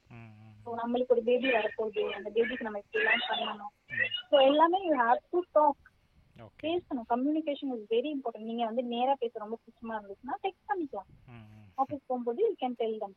ஸோ 0.64 0.74
நம்மளுக்கு 0.80 1.14
ஒரு 1.16 1.22
பேபி 1.28 1.48
வரப்போகுது. 1.58 2.02
அந்த 2.18 2.28
பேபிக்கு 2.36 2.66
நம்ம 2.68 2.80
இப்படிலாம் 2.84 3.26
பண்ணணும். 3.30 3.72
ம். 3.94 4.10
ஸோ 4.30 4.36
எல்லாமே 4.50 4.80
யூ 4.88 4.92
ஹேவ் 5.02 5.22
டு 5.32 5.40
டாக் 5.58 5.82
பேசணும் 6.64 7.08
கம்யூனிகேஷன் 7.12 7.72
இஸ் 7.76 7.86
வெரி 7.94 8.10
இம்பார்ட்டன்ட் 8.16 8.50
நீங்க 8.50 8.64
வந்து 8.70 8.82
நேரா 8.94 9.14
பேச 9.22 9.38
ரொம்ப 9.44 9.56
கஷ்டமா 9.64 9.94
இருந்துச்சுன்னா 9.98 10.36
டெக்ஸ்ட் 10.44 10.68
பண்ணிக்கலாம். 10.70 11.10
ஆஃபீஸ் 11.82 12.08
போகும்போது 12.08 12.40
யூ 12.46 12.52
கேன் 12.62 12.78
டெல் 12.80 12.98
தம் 13.04 13.16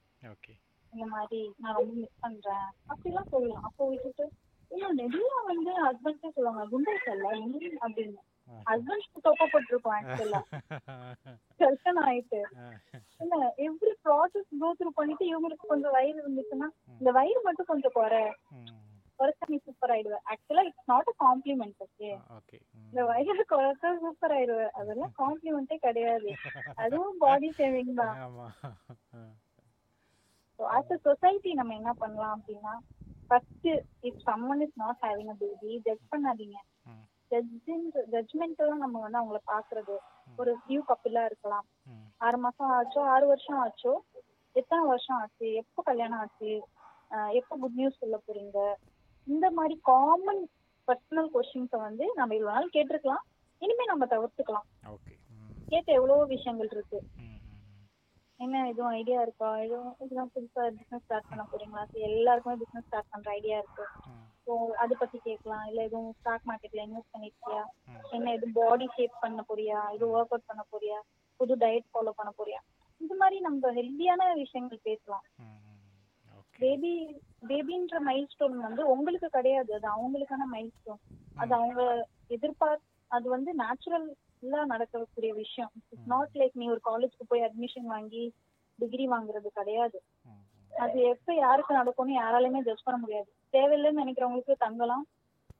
இந்த 0.94 1.06
மாதிரி 1.14 1.40
நான் 1.62 1.78
ரொம்ப 1.78 1.94
மிஸ் 2.02 2.22
பண்றேன். 2.26 2.68
அப்படிலாம் 2.92 3.32
சொல்லலாம். 3.34 3.66
அப்போ 3.68 3.84
விட்டுட்டு 3.92 4.26
இன்னும் 4.72 5.00
நிறைய 5.02 5.32
வந்து 5.50 5.72
ஹஸ்பண்ட்ஸே 5.86 6.30
சொல்லுவாங்க 6.36 6.64
குண்டாயிட்டல்ல 6.72 7.32
நீ? 7.42 7.60
அப்படின்னு. 7.86 8.22
ஹஸ்பண்ட் 8.70 9.26
தொப்பப்பட்டிருக்கோம் 9.28 9.96
ஆக்சுவலா 9.98 10.42
டென்ஷன் 11.62 12.00
ஆயிட்டு. 12.08 12.42
இல்ல 13.24 13.36
எவ்ரி 13.68 13.94
ப்ராசஸ் 14.06 14.50
கோ 14.62 14.70
த்ரூ 14.80 14.92
பண்ணிட்டு 15.00 15.26
இவங்களுக்கு 15.32 15.72
கொஞ்சம் 15.74 15.96
வயிறு 15.98 16.18
இருந்துச்சுன்னா 16.24 16.70
இந்த 17.00 17.12
வயிறு 17.20 17.42
மட்டும் 17.48 17.70
கொஞ்சம் 17.72 17.96
குறை. 18.00 18.24
குறைச்சா 19.20 19.46
நீ 19.52 19.58
சூப்பர் 19.66 19.92
ஆயிடுவ. 19.96 20.18
ஆக்சுவலா 20.32 20.64
it's 20.70 20.90
not 20.92 21.12
a 21.12 21.16
compliment 21.26 21.82
okay 21.84 22.10
இந்த 22.86 23.04
வயிறு 23.12 23.44
குறைச்சா 23.52 23.90
சூப்பர் 24.04 24.34
ஆயிடுவ. 24.38 24.62
அதெல்லாம் 24.80 25.14
காம்ப்ளிமெண்டே 25.22 25.78
கிடையாது. 25.86 26.30
அதுவும் 26.84 27.18
பாடி 27.24 27.50
ஷேவிங் 27.60 27.94
தான். 28.02 28.16
ஆஸ் 30.60 30.92
அ 30.92 30.98
சொசைட்டி 31.06 31.52
நம்ம 31.60 31.74
என்ன 31.80 31.92
பண்ணலாம் 32.02 32.36
அப்படின்னா 32.36 32.74
first 33.32 33.68
if 34.08 34.22
someone 34.28 34.64
is 34.66 34.78
not 34.84 35.02
having 35.06 35.32
a 35.34 35.38
baby 35.40 35.72
judge 35.88 36.06
பண்ணாதீங்க. 36.12 36.58
ஜட்ஜ்மெண்ட்லாம் 38.14 38.84
நம்ம 38.84 38.98
வந்து 39.06 39.20
அவங்கள 39.22 39.40
பாக்குறது 39.52 39.96
ஒரு 40.38 40.52
நியூ 40.70 40.82
கப்பிலா 40.90 41.24
இருக்கலாம். 41.26 41.66
ஆறு 42.22 42.38
மாசம் 42.38 42.74
ஆச்சோ 42.78 43.02
ஆறு 43.14 43.26
வருஷம் 43.32 43.60
ஆச்சோ 43.64 43.94
எத்தனை 44.56 44.84
வருஷம் 44.92 45.18
ஆச்சு 45.22 45.48
எப்போ 45.62 45.80
கல்யாணம் 45.82 46.22
ஆச்சு 46.24 46.52
எப்போ 47.40 47.54
குட் 47.62 47.78
நியூஸ் 47.80 48.02
சொல்ல 48.02 48.18
போறீங்க? 48.26 48.60
இந்த 49.28 49.52
மாதிரி 49.52 49.76
காமன் 49.84 50.42
பர்சனல் 50.88 51.30
கொஸ்டின்ஸை 51.34 51.80
வந்து 51.80 52.06
நம்ம 52.16 52.36
இவ்வளவு 52.36 52.56
நாள் 52.56 52.74
கேட்டிருக்கலாம். 52.76 53.24
இனிமே 53.62 53.86
நம்ம 53.86 54.06
தவிர்த்துக்கலாம். 54.06 54.68
கேட்ட 55.72 55.90
எவ்வளவோ 55.94 56.24
விஷயங்கள் 56.26 56.70
இருக்கு. 56.72 57.00
என்ன 58.40 58.68
எதுவும் 58.68 58.94
ஐடியா 59.00 59.22
இருக்கா? 59.22 59.50
எதுவும் 59.58 59.96
இதெல்லாம் 60.04 60.32
புதுசா 60.36 60.64
பிசினஸ் 60.78 61.04
ஸ்டார்ட் 61.04 61.30
பண்ண 61.30 61.44
போறீங்களா? 61.52 61.84
எல்லாருக்குமே 62.10 62.56
பிசினஸ் 62.56 62.88
ஸ்டார்ட் 62.88 63.12
பண்ற 63.12 63.32
ஐடியா 63.32 63.58
இருக்கு. 63.58 63.86
ஸோ 64.48 64.54
அதை 64.74 64.96
பத்தி 65.00 65.18
கேட்கலாம். 65.18 65.66
இல்ல 65.66 65.80
எதுவும் 65.84 66.16
ஸ்டாக் 66.20 66.48
மார்க்கெட்ல 66.50 66.84
இன்வெஸ்ட் 66.88 67.14
பண்ணிருக்கியா. 67.14 67.62
என்ன 68.12 68.32
எதுவும் 68.32 68.58
பாடி 68.60 68.88
ஷேப் 68.96 69.22
பண்ண 69.22 69.44
போறியா? 69.50 69.80
எதுவும் 69.96 70.16
ஒர்க் 70.18 70.34
அவுட் 70.34 70.50
பண்ண 70.52 70.64
போறியா? 70.74 71.00
புது 71.40 71.56
டயட் 71.56 71.88
ஃபாலோ 71.94 72.10
பண்ண 72.10 72.32
போறியா? 72.40 72.60
இந்த 73.02 73.14
மாதிரி 73.16 73.40
நம்ம 73.40 73.72
ஹெல்த்தியான 73.72 74.34
விஷயங்கள் 74.34 74.86
பேசலாம். 74.90 75.26
பேபி 76.60 76.92
பேபின்ற 77.50 78.00
மைல் 78.08 78.30
ஸ்டோன் 78.34 78.58
வந்து 78.68 78.84
உங்களுக்கு 78.94 79.28
கிடையாது. 79.38 79.72
அது 79.78 79.88
அவங்களுக்கான 79.96 80.46
மைல் 80.54 80.72
ஸ்டோன் 80.78 81.02
அது 81.42 81.52
அவங்க 81.60 81.82
எதிர்பார் 82.36 82.82
அது 83.12 83.28
வந்து 83.36 83.52
நேச்சுரலா 83.62 84.62
நடக்கக்கூடிய 84.74 85.32
விஷயம். 85.44 85.72
இட்ஸ் 85.92 86.12
நாட் 86.14 86.36
லைக் 86.42 86.56
நீ 86.62 86.66
ஒரு 86.76 86.82
காலேஜ்க்கு 86.90 87.30
போய் 87.32 87.46
அட்மிஷன் 87.48 87.90
வாங்கி 87.96 88.24
டிகிரி 88.80 89.06
வாங்குறது 89.14 89.50
கிடையாது. 89.60 89.98
அது 90.74 90.98
எப்ப 91.14 91.34
யாருக்கு 91.36 91.80
நடக்கும்னு 91.80 92.16
யாராலையுமே 92.16 92.62
ஜட்ஜ் 92.68 92.86
பண்ண 92.88 92.98
முடியாது. 93.04 93.30
தேவையில்லைன்னு 93.54 94.02
நினைக்கிறவங்களுக்கு 94.04 94.56
தங்கலாம். 94.66 95.06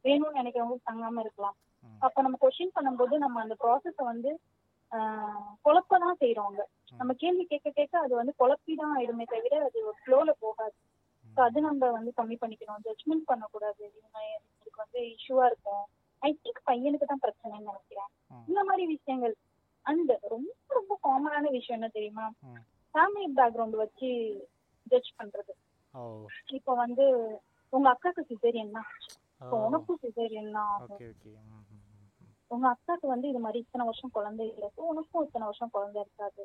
வேணும்னு 0.06 0.40
நினைக்கிறவங்களுக்கு 0.40 0.90
தங்காம 0.90 1.22
இருக்கலாம். 1.26 1.56
அப்ப 2.02 2.22
நம்ம 2.22 2.38
கொஸ்டின் 2.42 2.76
பண்ணும்போது 2.76 3.16
நம்ம 3.18 3.42
அந்த 3.42 3.56
ப்ராசஸ 3.64 3.98
வந்து 4.12 4.32
குழப்ப 5.66 5.98
தான் 6.04 6.20
செய்யறோங்க 6.22 6.62
நம்ம 7.00 7.12
கேள்வி 7.22 7.44
கேட்க 7.46 7.70
கேட்க 7.70 7.96
அது 8.00 8.14
வந்து 8.16 8.34
குழப்பி 8.42 8.74
தான் 8.82 8.94
ஆயிடுமே 8.98 9.26
தவிர 9.32 9.56
அது 9.68 9.78
ஒரு 9.90 9.98
ஃப்ளோல 10.02 10.32
போகாது. 10.44 10.76
ஸோ 11.36 11.42
அது 11.48 11.60
நம்ம 11.68 11.90
வந்து 11.98 12.12
கம்மி 12.20 12.36
பண்ணிக்கணும். 12.42 12.84
ஜட்ஜ்மெண்ட் 12.88 13.26
பண்ணக்கூடாது. 13.32 13.84
இவங்க 13.98 14.20
இதுக்கு 14.60 14.80
வந்து 14.84 15.00
இஷ்யூவா 15.16 15.46
இருக்கும். 15.52 15.86
ஐ 16.22 16.30
திங்க் 16.44 16.62
பையனுக்கு 16.70 17.10
தான் 17.12 17.24
பிரச்சனைன்னு 17.26 17.70
நினைக்கிறேன். 17.72 18.12
இந்த 18.50 18.62
மாதிரி 18.70 18.86
விஷயங்கள். 18.96 19.36
அண்ட் 19.86 20.12
ரொம்ப 20.34 20.76
ரொம்ப 20.80 20.94
காமனான 21.08 21.50
விஷயம் 21.58 21.78
என்ன 21.80 21.90
தெரியுமா. 21.98 22.28
ஃபேமிலி 22.96 23.28
பேக்ரவுண்ட் 23.40 23.78
வச்சு 23.84 24.10
ஜட்ஜ் 24.92 25.12
பண்றது. 25.20 25.54
இப்போ 26.58 26.72
வந்து 26.84 27.06
உங்க 27.74 27.88
அக்காக்கு 27.94 28.24
சிசேரியன் 28.32 28.76
தான். 28.78 28.90
உனக்கும் 29.68 30.02
சிசேரியன் 30.04 30.56
தான் 30.58 30.74
உங்க 32.54 32.66
அக்காக்கு 32.74 33.08
வந்து 33.14 33.28
இது 33.32 33.40
மாதிரி 33.46 33.60
இத்தனை 33.64 33.86
வருஷம் 33.90 34.14
குழந்தை 34.18 34.46
இல்லை. 34.52 34.68
so 34.76 34.82
உனக்கும் 34.92 35.26
இத்தனை 35.28 35.46
வருஷம் 35.50 35.74
குழந்தை 35.76 36.00
இருக்காது. 36.06 36.44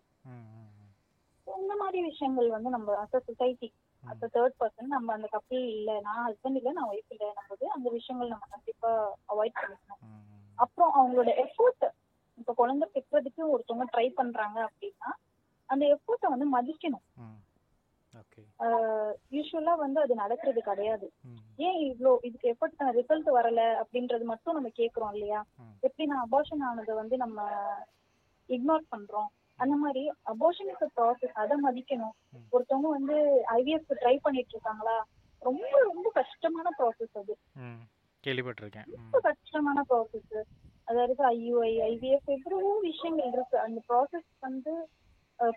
இந்த 1.47 1.75
மாதிரி 1.83 1.99
விஷயங்கள் 2.09 2.49
வந்து 2.57 2.71
நம்ம 2.77 2.97
society 3.13 3.69
as 4.03 4.25
a 4.25 4.31
third 4.35 4.57
person 4.61 4.95
நம்ம 4.95 5.13
அந்த 5.13 5.29
கப்பல் 5.33 5.65
இல்ல. 5.73 5.91
நான் 6.01 6.23
ஹஸ்பண்ட் 6.27 6.59
இல்ல 6.61 6.73
நான் 6.73 6.91
ஒய்ஃப் 6.91 7.13
இல்லைன்னும் 7.15 7.51
போது 7.51 7.65
அந்த 7.77 7.89
விஷயங்கள் 7.97 8.33
நம்ம 8.35 8.47
கண்டிப்பா 8.53 8.91
அவாய்ட் 9.29 9.61
பண்ணிக்கணும். 9.61 10.03
அப்புறம் 10.59 10.93
அவங்களோட 10.97 11.31
எஃபோர்ட் 11.45 11.85
இப்ப 12.39 12.53
குழந்தை 12.55 12.87
பெற்றதுக்கு 12.95 13.43
ஒருத்தவங்க 13.53 13.87
ட்ரை 13.93 14.07
பண்றாங்க 14.13 14.59
அப்படின்னா 14.69 15.11
அந்த 15.69 15.85
எஃபோர்ட்டை 15.95 16.29
வந்து 16.31 16.47
மதிக்கணும். 16.55 17.05
யூஸ்வலா 19.33 19.75
வந்து 19.83 19.99
அது 20.01 20.15
நடக்கிறது 20.15 20.61
கிடையாது. 20.63 21.07
ஏன் 21.59 21.79
இவ்ளோ 21.89 22.13
இதுக்கு 22.29 22.51
எஃபர்ட் 22.53 22.83
ரிசல்ட் 22.99 23.29
வரல 23.37 23.61
அப்படின்றது 23.83 24.25
மட்டும் 24.25 24.57
நம்ம 24.59 24.71
கேக்குறோம் 24.79 25.13
இல்லையா. 25.15 25.41
எப்படி 25.83 26.07
நான் 26.07 26.25
அபார்ஷன் 26.25 26.65
ஆனதை 26.69 26.95
வந்து 26.95 27.17
நம்ம 27.17 27.39
இக்னோர் 28.49 28.91
பண்றோம்? 28.93 29.31
அந்த 29.63 29.75
மாதிரி 29.83 30.03
அபார்ஷன் 30.33 30.71
இஸ் 30.73 30.95
ப்ராசஸ் 30.99 31.35
அதை 31.43 31.57
மதிக்கணும். 31.67 32.15
ஒருத்தவங்க 32.53 32.91
வந்து 32.97 33.17
ஐவிஎஃப் 33.57 33.91
ட்ரை 34.03 34.15
பண்ணிட்டு 34.27 34.55
இருக்காங்களா? 34.55 34.97
ரொம்ப 35.43 35.69
ரொம்ப 35.91 36.09
கஷ்டமான 36.21 36.69
ப்ராசஸ் 36.79 37.19
அது. 37.23 37.35
கேள்விப்பட்டிருக்கேன். 38.25 38.89
ரொம்ப 38.97 39.19
கஷ்டமான 39.29 39.85
ப்ராசஸ் 39.91 40.41
அதாவது 40.89 41.23
ஐயூஐ 41.35 41.73
ஐவிஎஃப் 41.91 42.31
எவ்வளவோ 42.37 42.73
விஷயங்கள் 42.89 43.31
இருக்கு. 43.35 43.57
அந்த 43.67 43.81
ப்ராசஸ் 43.91 44.31
வந்து 44.47 44.73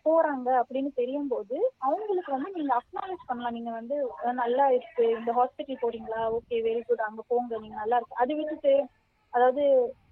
போறாங்க 0.05 0.49
அப்படின்னு 0.59 0.91
தெரியும் 0.99 1.31
போது 1.31 1.55
அவங்களுக்கு 1.87 2.31
வந்து 2.35 2.49
நீங்க 2.57 2.73
அக்னாலேஜ் 2.79 3.23
பண்ணலாம். 3.29 3.55
நீங்க 3.57 3.71
வந்து 3.79 3.95
நல்லா 4.41 4.65
இருக்கு. 4.75 5.05
இந்த 5.19 5.31
ஹாஸ்பிட்டல் 5.39 5.81
போறீங்களா? 5.81 6.21
ஓகே 6.37 6.59
வெரி 6.67 6.81
குட் 6.89 7.07
அங்க 7.07 7.23
போங்க. 7.31 7.57
நீங்க 7.63 7.77
நல்லா 7.81 7.97
இருக்கு. 7.99 8.21
அது 8.23 8.33
விட்டுட்டு 8.39 8.73
அதாவது 9.35 9.63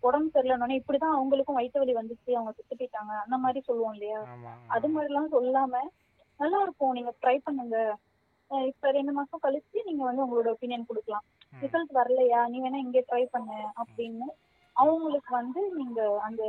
உடம்பு 0.08 0.30
சரியில்லைன்னு 0.36 0.78
இப்படிதான் 0.80 1.16
அவங்களுக்கும் 1.18 1.58
வயிற்று 1.58 1.82
வலி 1.82 1.94
வந்துச்சு 1.98 2.32
அவங்க 2.38 2.52
செத்து 2.56 2.76
போயிட்டாங்க 2.78 3.14
அந்த 3.24 3.38
மாதிரி 3.44 3.60
சொல்லுவோம் 3.68 3.96
இல்லையா? 3.98 4.20
அது 4.76 4.88
மாதிரிலாம் 4.94 5.34
சொல்லாம 5.36 5.82
நல்லா 6.40 6.60
இருக்கும். 6.66 6.96
நீங்க 6.98 7.12
ட்ரை 7.24 7.36
பண்ணுங்க. 7.48 7.78
இப்ப 8.72 8.92
ரெண்டு 8.98 9.12
மாசம் 9.18 9.44
கழிச்சு 9.44 9.82
நீங்க 9.90 10.04
வந்து 10.08 10.24
உங்களோட 10.26 10.50
ஒப்பீனியன் 10.54 10.90
கொடுக்கலாம். 10.90 11.26
ரிசல்ட் 11.64 11.94
வரலையா? 12.00 12.40
நீ 12.54 12.58
வேணா 12.64 12.82
இங்கே 12.86 13.04
ட்ரை 13.10 13.24
பண்ணு 13.36 13.60
அப்படின்னு 13.82 14.28
அவங்களுக்கு 14.76 15.32
வந்து 15.40 15.62
நீங்க 15.80 16.02
அந்த 16.28 16.44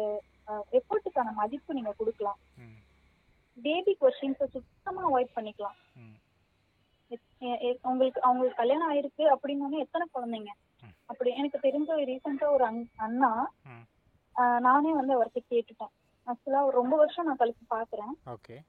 எஃபர்ட்டுக்கான 0.78 1.34
மதிப்பு 1.42 1.76
நீங்க 1.78 1.92
கொடுக்கலாம். 2.00 2.40
பேபி 3.56 3.92
கொஸ்டின்ஸை 4.02 4.46
சுத்தமா 4.56 5.02
அவாய்ட் 5.08 5.36
பண்ணிக்கலாம். 5.36 5.78
உங்களுக்கு 7.90 8.20
அவங்களுக்கு 8.26 8.60
கல்யாணம் 8.60 8.90
ஆயிருக்கு 8.90 9.24
அப்படின்னு 9.32 9.84
எத்தனை 9.84 10.04
குழந்தைங்க. 10.14 10.52
அப்படி 11.12 11.30
எனக்கு 11.36 11.58
தெரிஞ்ச 11.62 11.90
ரீசெண்டா 12.10 12.50
ஒரு 12.50 12.64
அண்- 12.64 12.90
அண்ணா 12.96 13.30
நானே 14.58 14.92
வந்து 14.92 15.12
அவர்கிட்ட 15.16 15.40
கேட்டுட்டேன். 15.50 15.92
ஆக்சுவலா 16.26 16.60
ஒரு 16.62 16.70
ரொம்ப 16.70 16.96
வருஷம் 16.96 17.26
நான் 17.26 17.36
கழிச்சு 17.36 17.64
பாக்குறேன். 17.70 18.12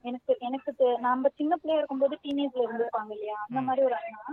எனக்கு 0.02 0.36
எனக்கு 0.40 0.72
நம்ம 1.00 1.30
சின்ன 1.36 1.56
பிள்ளையா 1.56 1.84
இருக்கும்போது 1.84 2.16
டீனேஜ்ல 2.24 2.64
இருந்திருப்பாங்க 2.66 3.12
இல்லையா? 3.12 3.36
அந்த. 3.40 3.60
மாதிரி 3.62 3.86
ஒரு 3.86 3.96
அண்ணா. 3.96 4.24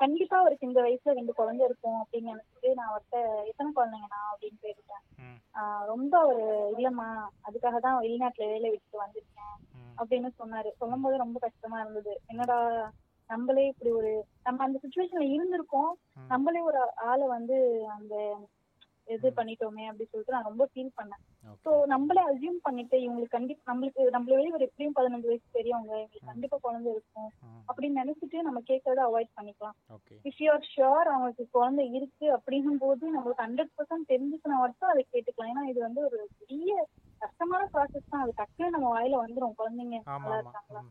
கண்டிப்பா 0.00 0.38
அவருக்கு 0.38 0.66
இந்த 0.66 0.80
வயசுல 0.80 1.12
ரெண்டு 1.12 1.32
குழந்தை 1.32 1.66
இருக்கும் 1.66 2.04
அப்படின்னு 2.04 2.32
நினைச்சிட்டு 2.32 2.74
நான் 2.74 2.90
அவர்கிட்ட 2.90 3.16
எத்தனை 3.44 3.72
குழந்தைங்கண்ணா? 3.76 4.20
அப்படின்னு 4.32 4.58
கேட்டுட்டேன். 4.62 5.04
ரொம்ப 5.86 6.26
ஒரு 6.26 6.44
இல்லம்மா 6.78 7.08
அதுக்காக 7.48 7.76
தான் 7.78 8.02
வெளிநாட்டுல 8.02 8.46
வேலை 8.46 8.70
விட்டுட்டு 8.70 9.02
வந்திருக்கேன். 9.02 9.56
அப்படின்னு 9.98 10.30
சொன்னாரு. 10.38 10.70
சொல்லும் 10.76 11.00
போது 11.00 11.16
ரொம்ப 11.16 11.38
கஷ்டமா 11.38 11.80
இருந்தது. 11.80 12.20
என்னடா 12.26 12.58
நம்மளே 13.30 13.64
இப்படி 13.70 13.90
ஒரு 13.92 14.10
நம்ம 14.46 14.64
அந்த 14.66 14.78
சுச்சுவேஷன்ல 14.82 15.24
இருந்திருக்கோம். 15.28 15.92
நம்மளே 16.34 16.60
ஒரு 16.70 16.80
ஆளை 17.10 17.26
வந்து 17.36 17.56
அந்த 17.96 18.14
இது. 19.08 19.28
பண்ணிட்டோமே 19.34 19.84
அப்படின்னு 19.88 20.12
சொல்லிட்டு 20.12 20.34
நான் 20.34 20.48
ரொம்ப 20.48 20.64
ஃபீல் 20.70 20.96
பண்ணேன். 20.96 21.20
ஸோ 21.64 21.68
ஓகே 21.72 21.90
நம்மளே 21.92 22.22
அசியூம் 22.30 22.56
பண்ணிட்டு 22.64 22.96
இவங்களுக்கு 23.02 23.36
கண்டிப்பா 23.36 23.68
நம்மளுக்கு 23.70 24.02
நம்மள 24.14 24.32
வெளியே 24.38 24.54
ஒரு 24.56 24.66
எப்படியும் 24.68 24.96
பதினஞ்சு 24.98 25.28
வயசு 25.30 25.46
பெரியவங்க 25.56 25.92
இவங்களுக்கு. 25.94 26.30
கண்டிப்பா 26.30 26.56
குழந்தை 26.64 26.90
இருக்கும் 26.94 27.28
அப்படின்னு 27.68 28.00
நினைச்சிட்டு 28.02 28.40
நம்ம 28.42 28.62
கேட்கறத 28.70 29.02
அவாய்ட் 29.06 29.30
பண்ணிக்கலாம். 29.36 29.76
இஃப் 30.28 30.40
யூ 30.42 30.48
ஆர் 30.52 30.66
ஷுர் 30.72 31.10
அவங்களுக்கு 31.12 31.46
குழந்தை 31.56 31.84
இருக்கு 31.98 32.26
அப்படின்னும் 32.36 32.82
போது 32.84 33.04
நம்மளுக்கு 33.16 33.44
ஹண்ட்ரட் 33.46 33.72
பர்சன்ட் 33.76 34.10
தெரிஞ்சுக்கணும் 34.12 34.62
மட்டும் 34.64 34.92
அதை 34.92 35.04
கேட்டுக்கலாம். 35.06 35.52
ஏன்னா 35.54 35.64
இது 35.72 35.80
வந்து 35.80 36.02
ஒரு 36.08 36.20
பெரிய 36.40 36.72
கஷ்டமான 37.20 37.62
ப்ராசஸ் 37.74 38.10
தான். 38.10 38.24
அது 38.24 38.34
டக்குன்னு 38.40 38.74
நம்ம 38.76 38.88
வாயில 38.96 39.20
வந்துரும். 39.24 39.56
குழந்தைங்க 39.60 39.98
நல்லா 40.16 40.40
இருக்காங்களா? 40.42 40.82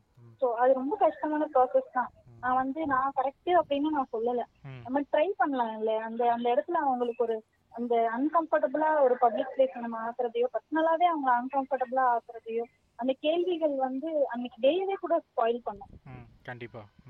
ஸோ 0.41 0.47
அது 0.61 0.71
ரொம்ப 0.73 0.95
கஷ்டமான 1.03 1.43
ப்ராசஸ் 1.53 1.95
தான். 1.99 2.09
நான் 2.45 2.59
வந்து 2.61 2.81
நான் 2.85 3.15
கரெக்ட் 3.15 3.51
அப்படின்னு 3.59 3.89
நான் 3.89 4.11
சொல்லல. 4.11 4.41
நம்ம 4.85 4.99
ட்ரை 5.11 5.27
பண்ணலாம் 5.37 5.75
இல்ல. 5.77 5.91
அந்த 6.07 6.23
அந்த 6.31 6.47
இடத்துல 6.53 6.79
அவங்களுக்கு 6.83 7.23
ஒரு 7.23 7.37
அந்த 7.73 7.95
அன்கம்ஃபர்டபுளா 8.15 8.89
ஒரு 9.05 9.15
பப்ளிக் 9.21 9.53
பிளேஸ் 9.53 9.73
நம்ம 9.77 9.97
ஆக்குறதையோ 10.03 10.47
பர்சனலாவே 10.53 11.05
அவங்க 11.05 11.29
அன்கம்ஃபர்டபுளா 11.35 12.03
ஆக்குறதையோ 12.11 12.65
அந்த 12.99 13.13
கேள்விகள் 13.23 13.75
வந்து 13.79 14.09
அன்னைக்கு 14.25 14.59
டேவே 14.61 14.95
கூட 14.95 15.15
ஸ்பாயில் 15.25 15.65
பண்ணும். 15.65 15.89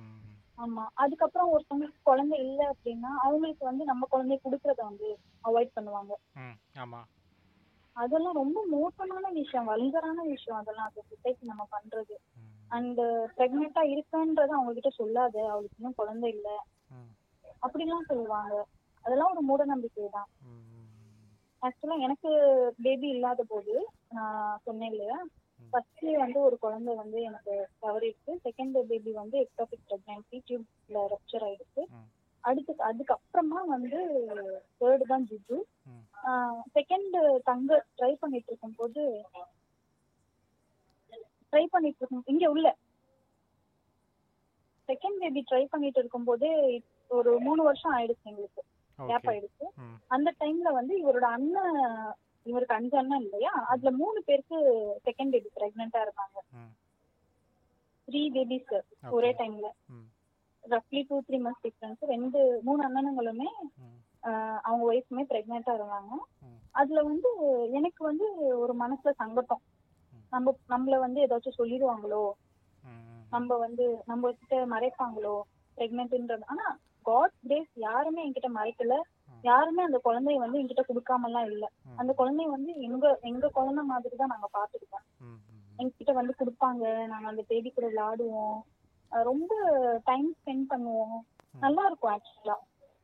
ம். 0.02 0.24
ஆமா. 0.58 0.84
அதுக்கப்புறம் 0.96 1.52
ஒருத்தவங்களுக்கு 1.54 2.02
குழந்தை 2.04 2.38
இல்ல 2.40 2.62
அப்படின்னா 2.72 3.12
அவங்களுக்கு 3.24 3.64
வந்து 3.66 3.84
நம்ம 3.86 4.08
குழந்தை 4.10 4.38
கொடுக்கறத 4.38 4.82
வந்து 4.84 5.10
அவாய்ட் 5.44 5.76
பண்ணுவாங்க. 5.76 6.14
ம் 6.42 6.56
ஆமாம் 6.78 7.08
அதெல்லாம் 7.96 8.34
ரொம்ப 8.34 8.60
மோசமான 8.70 9.26
விஷயம் 9.34 9.70
வல்கரான 9.70 10.20
விஷயம் 10.28 10.60
அதெல்லாம் 10.60 10.88
அந்த 10.88 11.02
சொசைட்டி 11.10 11.46
நம்ம 11.46 11.66
பண்றது. 11.72 12.16
அண்ட் 12.76 13.02
பிரெக்னெண்டா 13.38 13.84
இருக்கன்றத 13.94 14.52
அவங்க 14.58 14.74
கிட்ட 14.74 14.92
சொல்லாத. 15.00 15.36
அவளுக்கு 15.54 15.80
இன்னும் 15.80 16.00
குழந்தை 16.02 16.30
இல்ல. 16.36 16.50
அப்படிலாம் 17.62 18.10
சொல்லுவாங்க. 18.12 18.54
அதெல்லாம் 19.06 19.32
ஒரு 19.34 19.42
மூட 19.50 19.62
நம்பிக்கை 19.66 20.08
தான் 20.18 20.30
ஆக்சுவலா 21.62 21.98
எனக்கு 22.06 22.30
பேபி 22.84 23.08
இல்லாத 23.10 23.44
போது 23.44 23.74
நான் 24.10 24.60
சொன்னேன் 24.64 24.92
இல்லையா? 24.92 25.18
ஃபர்ஸ்ட் 25.60 26.04
வந்து 26.24 26.40
ஒரு 26.48 26.56
குழந்தை 26.60 26.94
வந்து 26.96 27.18
எனக்கு 27.22 27.54
தவறிடுச்சு. 27.84 28.32
செகண்ட் 28.46 28.78
பேபி 28.92 29.12
வந்து 29.22 29.38
எக்டாபிக் 29.46 29.88
பிரெக்னன்சி 29.90 30.38
டியூப்ல 30.48 31.06
ரப்சர் 31.14 31.46
ஆயிடுச்சு. 31.48 31.84
அடுத்து 32.44 32.74
அதுக்கப்புறமா 32.90 33.62
வந்து 33.76 34.00
தேர்டு 34.82 35.06
தான் 35.14 35.26
ஜிஜு. 35.30 35.58
செகண்ட் 36.78 37.16
தங்க 37.50 37.72
ட்ரை 37.98 38.12
பண்ணிட்டு 38.16 38.50
இருக்கும்போது 38.52 39.02
ட்ரை 41.56 41.66
பண்ணிட்டு 41.66 42.02
இருக்கும் 42.02 42.24
இங்க 42.26 42.46
உள்ள. 42.50 42.68
செகண்ட் 44.90 45.20
பேபி 45.20 45.42
ட்ரை 45.52 45.64
பண்ணிட்டு 45.66 46.00
இருக்கும்போது 46.00 46.48
ஒரு 47.10 47.32
மூணு 47.40 47.62
வருஷம் 47.64 47.94
ஆயிடுச்சு 47.98 48.30
எங்களுக்கு. 48.32 48.62
கேப் 49.00 49.28
ஆயிடுச்சு. 49.32 49.66
அந்த 50.08 50.30
டைம்ல 50.40 50.70
வந்து 50.72 50.94
இவரோட 51.04 51.28
அண்ணன் 51.38 51.80
இவருக்கு 52.46 52.76
அஞ்சு 52.76 52.98
அண்ணன் 52.98 53.22
இல்லையா? 53.22 53.52
அதுல 53.72 53.92
மூணு 53.92 54.20
பேருக்கு 54.26 54.58
செகண்ட் 55.06 55.34
பேபி 55.36 55.50
பிரெக்னெண்டா 55.60 56.00
இருந்தாங்க. 56.06 56.38
த்ரீ 58.08 58.22
பேபிஸ் 58.36 58.74
ஒரே 59.10 59.32
டைம்ல 59.40 59.68
ரஃப்லி 60.64 61.02
டூ 61.08 61.16
த்ரீ 61.28 61.38
மந்த்ஸ் 61.46 61.66
டிஃபரன்ஸ் 61.66 62.04
ரெண்டு 62.14 62.40
மூணு 62.64 62.82
அண்ணனுங்களுமே 62.88 63.50
அவங்க 64.68 64.84
ஒய்ஃபுமே 64.92 65.24
பிரெக்னெண்டா 65.32 65.74
இருந்தாங்க. 65.80 66.14
அதுல 66.72 67.02
வந்து 67.04 67.30
எனக்கு 67.72 68.02
வந்து 68.04 68.26
ஒரு 68.64 68.74
மனசுல 68.84 69.12
சங்கட்டம். 69.22 69.64
நம்ம 70.36 70.54
நம்மள 70.70 71.00
வந்து 71.00 71.20
ஏதாச்சும் 71.26 71.58
சொல்லிடுவாங்களோ? 71.58 72.24
நம்ம 73.30 73.56
வந்து 73.58 73.86
நம்ம 74.06 74.32
கிட்ட 74.32 74.56
மறைப்பாங்களோ? 74.68 75.36
பிரெக்னென்ட்ன்றது 75.78 76.46
ஆனா 76.46 76.66
காட் 77.02 77.34
கிரேஸ் 77.42 77.72
யாருமே 77.80 78.22
என்கிட்ட 78.26 78.50
மறைக்கல. 78.56 78.94
யாருமே 79.42 79.82
அந்த 79.84 79.98
குழந்தைய 80.04 80.38
வந்து 80.38 80.60
என்கிட்ட 80.62 80.84
கொடுக்காமலாம் 80.88 81.48
இல்ல. 81.52 81.66
ம். 81.86 81.98
அந்த 81.98 82.12
குழந்தைய 82.18 82.50
வந்து 82.50 82.72
எங்க 82.82 83.20
எங்க 83.22 83.50
குழந்தை 83.50 83.84
மாதிரி 83.84 84.16
தான் 84.16 84.28
நாங்க 84.28 84.48
பாத்துக்கிட்டோம் 84.58 85.06
எங்ககிட்ட 85.80 86.12
வந்து 86.14 86.34
கொடுப்பாங்க. 86.40 86.84
நாங்க 87.06 87.28
அந்த 87.28 87.44
பேபி 87.48 87.70
கூட 87.70 87.88
விளையாடுவோம். 87.88 88.58
ரொம்ப 89.12 89.52
டைம் 90.04 90.36
ஸ்பெண்ட் 90.36 90.66
பண்ணுவோம். 90.70 91.18
நல்லா 91.60 91.84
இருக்கும் 91.86 92.14
ஆக்சுவலா 92.14 92.56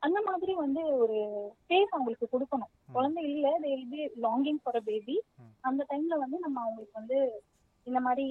அந்த 0.02 0.20
மாதிரி 0.22 0.54
வந்து 0.56 0.82
ஒரு 0.98 1.18
ஸ்பேஸ் 1.62 1.92
அவங்களுக்கு 1.92 2.28
கொடுக்கணும். 2.28 2.72
குழந்தை 2.92 3.24
இல்ல 3.24 3.48
they 3.60 3.72
will 3.72 3.90
be 3.90 4.02
longing 4.22 4.60
for 4.64 4.76
a 4.76 4.84
baby. 4.86 5.16
அந்த 5.62 5.82
டைம்ல 5.90 6.16
வந்து 6.18 6.38
நம்ம 6.40 6.58
அவங்களுக்கு 6.62 7.00
வந்து 7.00 7.18
இந்த 7.88 8.00
மாதிரி 8.00 8.26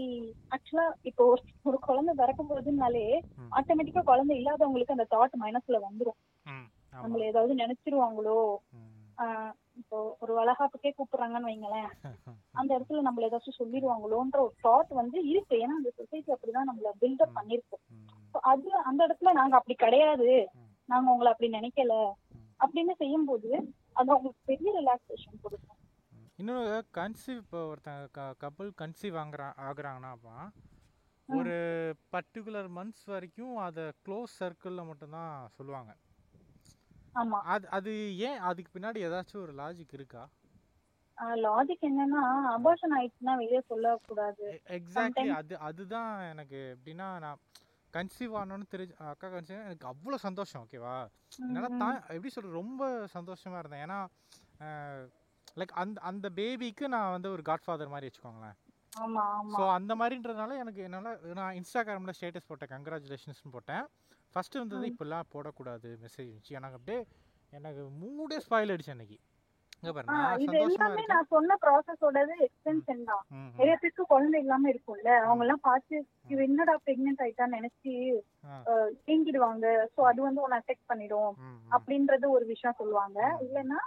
ஆக்சுவலா 0.51 0.87
இப்போ 1.03 1.23
ஒரு 1.63 1.79
குழந்தை 1.81 2.15
பிறக்கும் 2.15 2.51
போதுனாலே. 2.51 3.07
ஆட்டோமேட்டிக்கா 3.53 4.03
குழந்தை 4.03 4.35
இல்லாதவங்களுக்கு 4.39 4.97
அந்த 4.97 5.07
தாட் 5.11 5.41
மைனஸ்ல 5.43 5.79
வந்துரும். 5.89 6.19
நம்மள 6.97 7.23
ஏதாவது 7.25 7.55
நினைச்சிருவாங்களோ? 7.55 8.39
இப்போ 9.81 9.99
ஒரு 10.21 10.33
வளகாப்புக்கே 10.35 10.91
கூப்பிடுறாங்கன்னு 10.91 11.51
வைங்களேன். 11.51 11.91
அந்த 12.61 12.71
இடத்துல 12.77 13.03
நம்மள 13.07 13.29
ஏதாச்சும் 13.29 13.59
சொல்லிடுவாங்களோன்ற 13.59 14.39
ஒரு 14.39 14.55
தாட் 14.63 14.91
வந்து 14.93 15.19
இருக்கு. 15.25 15.55
ஏன்னா 15.57 15.77
அந்த 15.81 15.91
சொசைட்டி 15.91 16.33
அப்படிதான் 16.33 16.69
நம்மள 16.71 16.91
பில்டப் 17.03 17.33
ம். 17.33 17.39
பண்ணிருக்கு 17.39 17.77
ம். 17.91 18.07
So 18.35 18.41
அது 18.45 18.71
அந்த 18.83 19.01
இடத்துல 19.07 19.33
நாங்க 19.33 19.55
அப்படி 19.57 19.77
கிடையாது. 19.77 20.29
நாங்க 20.91 21.13
உங்களை 21.13 21.33
அப்படி 21.33 21.51
நினைக்கல. 21.53 21.95
அப்படின்னு 22.61 22.95
செய்யும்போது 22.97 23.51
அது 23.93 24.11
அவங்களுக்கு 24.11 24.41
பெரிய 24.45 24.71
ரிலாக்ஸேஷன் 24.79 25.41
கொடுக்கும். 25.43 25.77
ம். 26.13 26.27
இன்னொன்று 26.37 26.75
கன்சீவ் 26.95 27.37
இப்போ 27.37 27.61
ஒருத்தங்க 27.71 28.09
கப்பல் 28.39 28.73
கன்சீவ் 28.79 29.17
ஆகுறா 29.23 29.49
ஆகுறாங்கன்னா 29.61 30.11
அப்போ 30.11 30.35
ஒரு 31.29 31.57
பர்டிகுலர் 32.13 32.69
மந்த்ஸ் 32.77 33.05
வரைக்கும் 33.07 33.57
அதை 33.59 33.85
க்ளோஸ் 34.07 34.33
சர்க்கிளில் 34.41 34.87
மட்டும்தான் 34.87 35.49
சொல்லுவாங்க. 35.49 35.93
ஆமா. 37.15 37.39
அது 37.47 37.67
அது 37.71 37.93
ஏன் 38.21 38.39
அதுக்கு 38.41 38.71
பின்னாடி 38.75 38.99
ஏதாச்சும் 39.07 39.43
ஒரு 39.43 39.55
லாஜிக் 39.55 39.93
இருக்கா? 39.93 40.23
லாஜிக் 41.39 41.87
என்னன்னா 41.89 42.21
அபார்ஷன் 42.53 42.95
ஆயிடுச்சுன்னா 42.97 43.37
வெளியே 43.37 43.61
சொல்லக்கூடாது. 43.67 44.47
எக்ஸாக்ட்லி 44.71 45.33
அது 45.35 45.55
அதுதான் 45.61 46.21
எனக்கு 46.29 46.59
எப்படின்னா 46.75 47.09
நான் 47.19 47.41
கன்சீவ் 47.95 48.35
ஆனோன்னு 48.41 48.67
தெரிஞ்சு 48.71 48.95
அக்கா 49.07 49.29
கன்சீவ் 49.29 49.65
எனக்கு 49.65 49.87
அவ்வளோ 49.87 50.17
சந்தோஷம் 50.25 50.63
ஓகேவா 50.65 50.97
என்னால் 51.47 51.79
தான் 51.83 51.97
எப்படி 52.09 52.33
சொல்கிறது 52.35 52.61
ரொம்ப 52.61 52.83
சந்தோஷமாக 53.09 53.63
இருந்தேன். 53.63 53.85
ஏன்னா 53.87 53.99
லைக் 55.57 55.75
அந்த 55.83 56.01
அந்த 56.03 56.27
பேபிக்கு 56.31 56.87
நான் 56.89 57.13
வந்து 57.13 57.31
ஒரு 57.31 57.43
காட்ஃபாதர் 57.43 57.93
மாதிரி 57.95 58.09
வச்சுக்கோங்களேன். 58.09 58.57
ஸோ 59.55 59.65
அந்த 59.71 59.93
மாதிரின்றதுனால 59.95 60.57
எனக்கு 60.57 60.81
என்னால் 60.83 61.11
நான் 61.35 61.57
இன்ஸ்டாகிராமில் 61.61 62.17
ஸ்டேட்டஸ் 62.19 62.49
போட்டேன் 62.49 62.73
கங்க்ராச்சுலேஷன்ஸ்னு 62.75 63.55
போட்டேன். 63.57 63.85
ஃபஸ்ட்டு 64.35 64.59
வந்தது 64.59 64.83
ம். 64.83 64.91
இப்படிலாம் 64.91 65.31
போடக்கூடாது 65.35 65.89
மெசேஜ் 66.03 66.27
இருந்துச்சு. 66.27 66.57
எனக்கு 66.59 66.79
அப்படியே 66.79 67.01
எனக்கு 67.53 67.83
மூடே 68.01 68.39
ஸ்பாயில் 68.47 68.71
ஆயிடுச்சு 68.73 68.95
அன்னைக்கு. 68.95 69.19
இது 70.45 70.57
எல்லாமே 70.65 71.03
நான் 71.11 71.29
சொன்ன 71.35 71.57
ப்ராசஸோடது 71.63 72.35
எக்ஸ்டென்ஷன் 72.47 73.03
தான். 73.11 73.23
நிறைய 73.59 73.75
பேருக்கு 73.83 74.05
குழந்தை 74.11 74.39
இல்லாம 74.45 74.69
இருக்கும்ல. 74.73 75.11
அவங்க 75.27 75.45
எல்லாம் 75.45 75.63
பார்த்து 75.69 75.97
இவ 76.33 76.43
என்னடா 76.49 76.75
பிரெக்னென்ட் 76.87 77.23
ஆயிட்டான்னு 77.25 77.59
நினைச்சு 77.59 77.93
ஏங்கிடுவாங்க. 79.13 79.67
சோ 79.95 80.01
அது 80.11 80.21
வந்து 80.27 80.43
உன்னை 80.45 80.59
அஃபெக்ட் 80.63 80.91
பண்ணிடும் 80.91 81.33
அப்படின்றது 81.77 82.29
ஒரு 82.37 82.47
விஷயம் 82.53 82.79
சொல்லுவாங்க. 82.81 83.21
இல்லைன்னா 83.47 83.81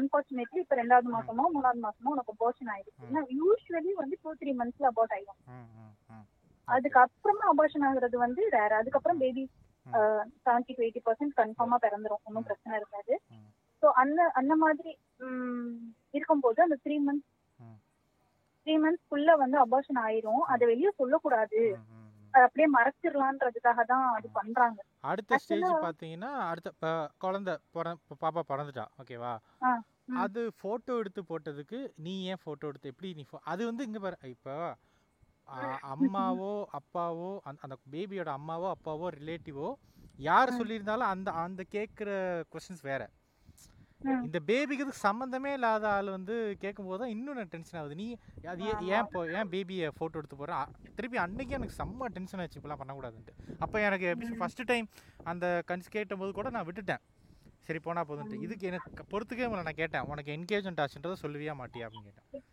அன்பார்ச்சுனேட்லி 0.00 0.62
இப்ப 0.64 0.76
ரெண்டாவது 0.82 1.10
மாசமோ 1.16 1.46
மூணாவது 1.56 1.82
மாசமோ 1.86 2.14
உனக்கு 2.16 2.34
போர்ஷன் 2.42 2.72
ஆயிடுச்சு. 2.74 3.26
யூஸ்வலி 3.40 3.92
வந்து 4.02 4.18
டூ 4.22 4.32
த்ரீ 4.42 4.54
மந்த்ஸ்ல 4.60 4.92
அபார்ட் 4.92 5.16
ஆயிடும். 5.16 5.40
அதுக்கப்புறமா 6.68 7.46
அபார்ஷன் 7.52 7.86
ஆகுறது 7.88 8.16
வந்து 8.26 8.42
ரேர் 8.56 8.80
அதுக்கப்புறம் 8.80 9.22
baby. 9.24 9.44
Seventy 10.44 10.72
to 10.76 10.82
eighty 10.86 11.00
percent 11.06 11.34
கன்ஃபார்மா 11.40 11.76
பிறந்துரும். 11.86 12.22
ஒன்றும் 12.28 12.46
பிரச்சனை 12.50 12.76
இருக்காது. 12.80 13.14
ஸோ 13.82 13.88
அந்த 14.02 14.20
அந்த 14.40 14.54
மாதிரி 14.56 14.90
இருக்கும்போது 16.14 16.58
அந்த 16.64 16.76
த்ரீ 16.84 16.96
மந்த்ஸ். 17.06 17.28
த்ரீ 18.66 18.74
மந்த்ஸ்க்குள்ள 18.82 19.30
வந்து 19.40 19.56
அபார்ஷன் 19.62 20.00
ஆயிரும் 20.06 20.42
அதை 20.52 20.64
வெளியே 20.72 20.90
சொல்லக்கூடாது 20.98 21.60
அப்படியே 22.34 22.68
மறைச்சிடலான்றதுக்காக 22.74 23.80
தான் 23.84 24.04
அது 24.16 24.28
பண்றாங்க 24.36 24.78
அடுத்த 25.10 25.38
ஸ்டேஜ் 25.42 25.70
பார்த்தீங்கன்னா 25.84 26.30
அடுத்த 26.50 26.92
குழந்த 27.18 27.50
பாப்பா 28.22 28.42
பிறந்துட்டா 28.50 28.84
ஓகேவா. 29.00 29.32
அது 30.22 30.40
ஃபோட்டோ 30.58 30.92
எடுத்து 31.00 31.22
போட்டதுக்கு 31.22 31.78
நீ 32.04 32.14
ஏன் 32.30 32.40
ஃபோட்டோ 32.44 32.70
எடுத்து 32.70 32.92
எப்படி 32.92 33.10
நீ 33.18 33.24
அது 33.52 33.62
வந்து 33.70 33.86
இங்கே 33.88 34.02
பாரு 34.06 34.30
இப்போ 34.32 34.54
அம்மாவோ 35.92 36.52
அப்பாவோ 36.78 37.30
அந்த 37.64 37.76
பேபியோட 37.92 38.30
அம்மாவோ 38.38 38.68
அப்பாவோ 38.74 39.08
ரிலேட்டிவோ 39.18 39.68
யார். 40.28 40.58
சொல்லியிருந்தாலும் 40.60 41.12
அந்த 41.14 41.30
அந்த 41.42 41.62
கேட்குற 41.74 42.10
கொஸ்டின்ஸ் 42.52 42.86
வேற. 42.90 43.02
இந்த 44.26 44.38
பேபிக்கு 44.48 44.84
இதுக்கு 44.84 45.02
சம்மந்தமே 45.06 45.50
இல்லாத 45.58 45.84
ஆள் 45.96 46.08
வந்து 46.16 46.34
கேட்கும்போது 46.62 47.00
தான் 47.02 47.12
இன்னும் 47.14 47.38
நான் 47.38 47.52
டென்ஷன் 47.54 47.78
ஆகுது. 47.80 47.96
நீ 48.02 48.06
அது 48.52 48.62
ஏன் 48.70 48.84
ஏன் 48.96 49.08
போ 49.14 49.20
ஏன் 49.38 49.50
பேபியை 49.54 49.88
ஃபோட்டோ 49.98 50.20
எடுத்து 50.20 50.38
போகிறேன் 50.42 50.70
திருப்பி 50.98 51.18
அன்னைக்கு 51.24 51.56
எனக்கு 51.58 51.78
செம்ம 51.80 52.08
டென்ஷன் 52.16 52.42
ஆச்சு 52.44 52.58
இப்படிலாம் 52.60 52.82
பண்ணக்கூடாதுன்ட்டு. 52.82 53.34
அப்போ 53.64 53.76
எனக்கு 53.88 54.06
எப்படி 54.12 54.38
ஃபஸ்ட்டு 54.42 54.68
டைம் 54.70 54.88
அந்த 55.32 55.46
கன்ஸ் 55.70 55.94
கேட்டபோது 55.96 56.32
கூட 56.38 56.50
நான் 56.56 56.66
விட்டுட்டேன். 56.70 57.02
சரி 57.66 57.80
போனா 57.86 58.02
போதுன்ட்டு. 58.08 58.42
இதுக்கு 58.46 58.64
எனக்கு 58.70 59.04
பொறுத்துக்கே 59.12 59.48
முடியல. 59.50 59.66
நான் 59.68 59.80
கேட்டேன் 59.82 60.08
உனக்கு 60.12 60.32
என்கேஜ்மெண்ட் 60.38 60.82
ஆச்சுன்றதை 60.84 61.18
சொல்லுவியா 61.24 61.54
மாட்டியா? 61.60 61.86
அப்படின்னு 61.88 62.08
கேட்டேன். 62.08 62.48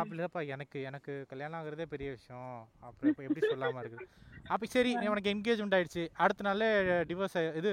அப்படி 0.00 0.14
இல்லைப்பா 0.16 0.40
எனக்கு 0.54 0.78
எனக்கு 0.88 1.12
கல்யாணம் 1.30 1.58
ஆகுறதே 1.60 1.86
பெரிய 1.94 2.08
விஷயம். 2.16 2.52
அப்புறம் 2.88 3.10
இப்போ 3.12 3.22
எப்படி 3.26 3.42
சொல்லாமல் 3.52 3.80
இருக்குது? 3.82 4.06
அப்போ 4.54 4.66
சரி 4.74 4.90
உனக்கு 5.12 5.32
என்கேஜ்மெண்ட் 5.34 5.76
ஆயிடுச்சு. 5.78 6.04
அடுத்த 6.24 6.46
நாளே 6.48 6.68
டிவோர்ஸ் 7.10 7.36
இது 7.60 7.70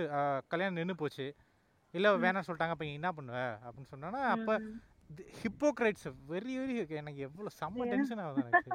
கல்யாணம் 0.53 0.79
நின்று 0.79 0.95
போச்சு. 1.01 1.27
இல்லை 1.93 2.09
வேணாம் 2.23 2.47
சொல்லிட்டாங்க. 2.47 2.75
அப்போ 2.75 2.87
என்ன 2.97 3.09
பண்ணுவ? 3.11 3.39
அப்படின்னு 3.65 3.91
சொன்னோன்னா 3.93 4.21
அப்போ. 4.35 4.55
ஹிப்போக்ரைட்ஸ் 5.41 6.07
வெரி 6.29 6.53
வெரி 6.59 6.75
எனக்கு 6.99 7.19
எவ்வளோ 7.27 7.49
செம்ம 7.59 7.87
டென்ஷன் 7.89 8.21
ஆகுது 8.25 8.43
எனக்கு. 8.43 8.71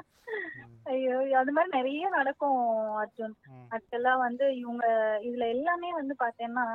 ஐயோ 0.83 1.15
அது 1.39 1.51
மாதிரி 1.51 1.69
நிறைய 1.77 2.09
நடக்கும் 2.09 2.59
அர்ஜுன். 3.01 3.33
ஆக்சுவலா 3.73 4.13
வந்து 4.17 4.45
இவங்க 4.55 4.85
இதுல 5.27 5.47
எல்லாமே 5.55 5.89
வந்து 5.93 6.15
பாத்தீங்கன்னா 6.19 6.65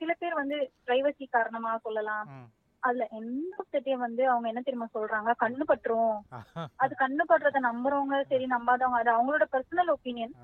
சில 0.00 0.14
பேர் 0.18 0.34
வந்து 0.34 0.56
பிரைவசி 0.86 1.26
காரணமா 1.30 1.72
சொல்லலாம். 1.86 2.28
அதுல 2.82 3.04
எந்த 3.18 3.62
செட்டிய 3.70 3.94
வந்து 4.02 4.22
அவங்க 4.30 4.46
என்ன 4.50 4.60
தெரியுமா 4.60 4.88
சொல்றாங்க? 4.92 5.30
கண்ணு 5.42 5.64
பட்டுரும். 5.68 6.18
அது 6.78 6.92
கண்ணு 6.94 7.24
படுறத 7.28 7.60
நம்புறவங்க 7.64 8.16
சரி 8.30 8.46
நம்பாதவங்க 8.52 9.00
அது 9.00 9.10
அவங்களோட 9.14 9.46
பர்சனல் 9.54 9.92
ஒப்பீனியன். 9.94 10.34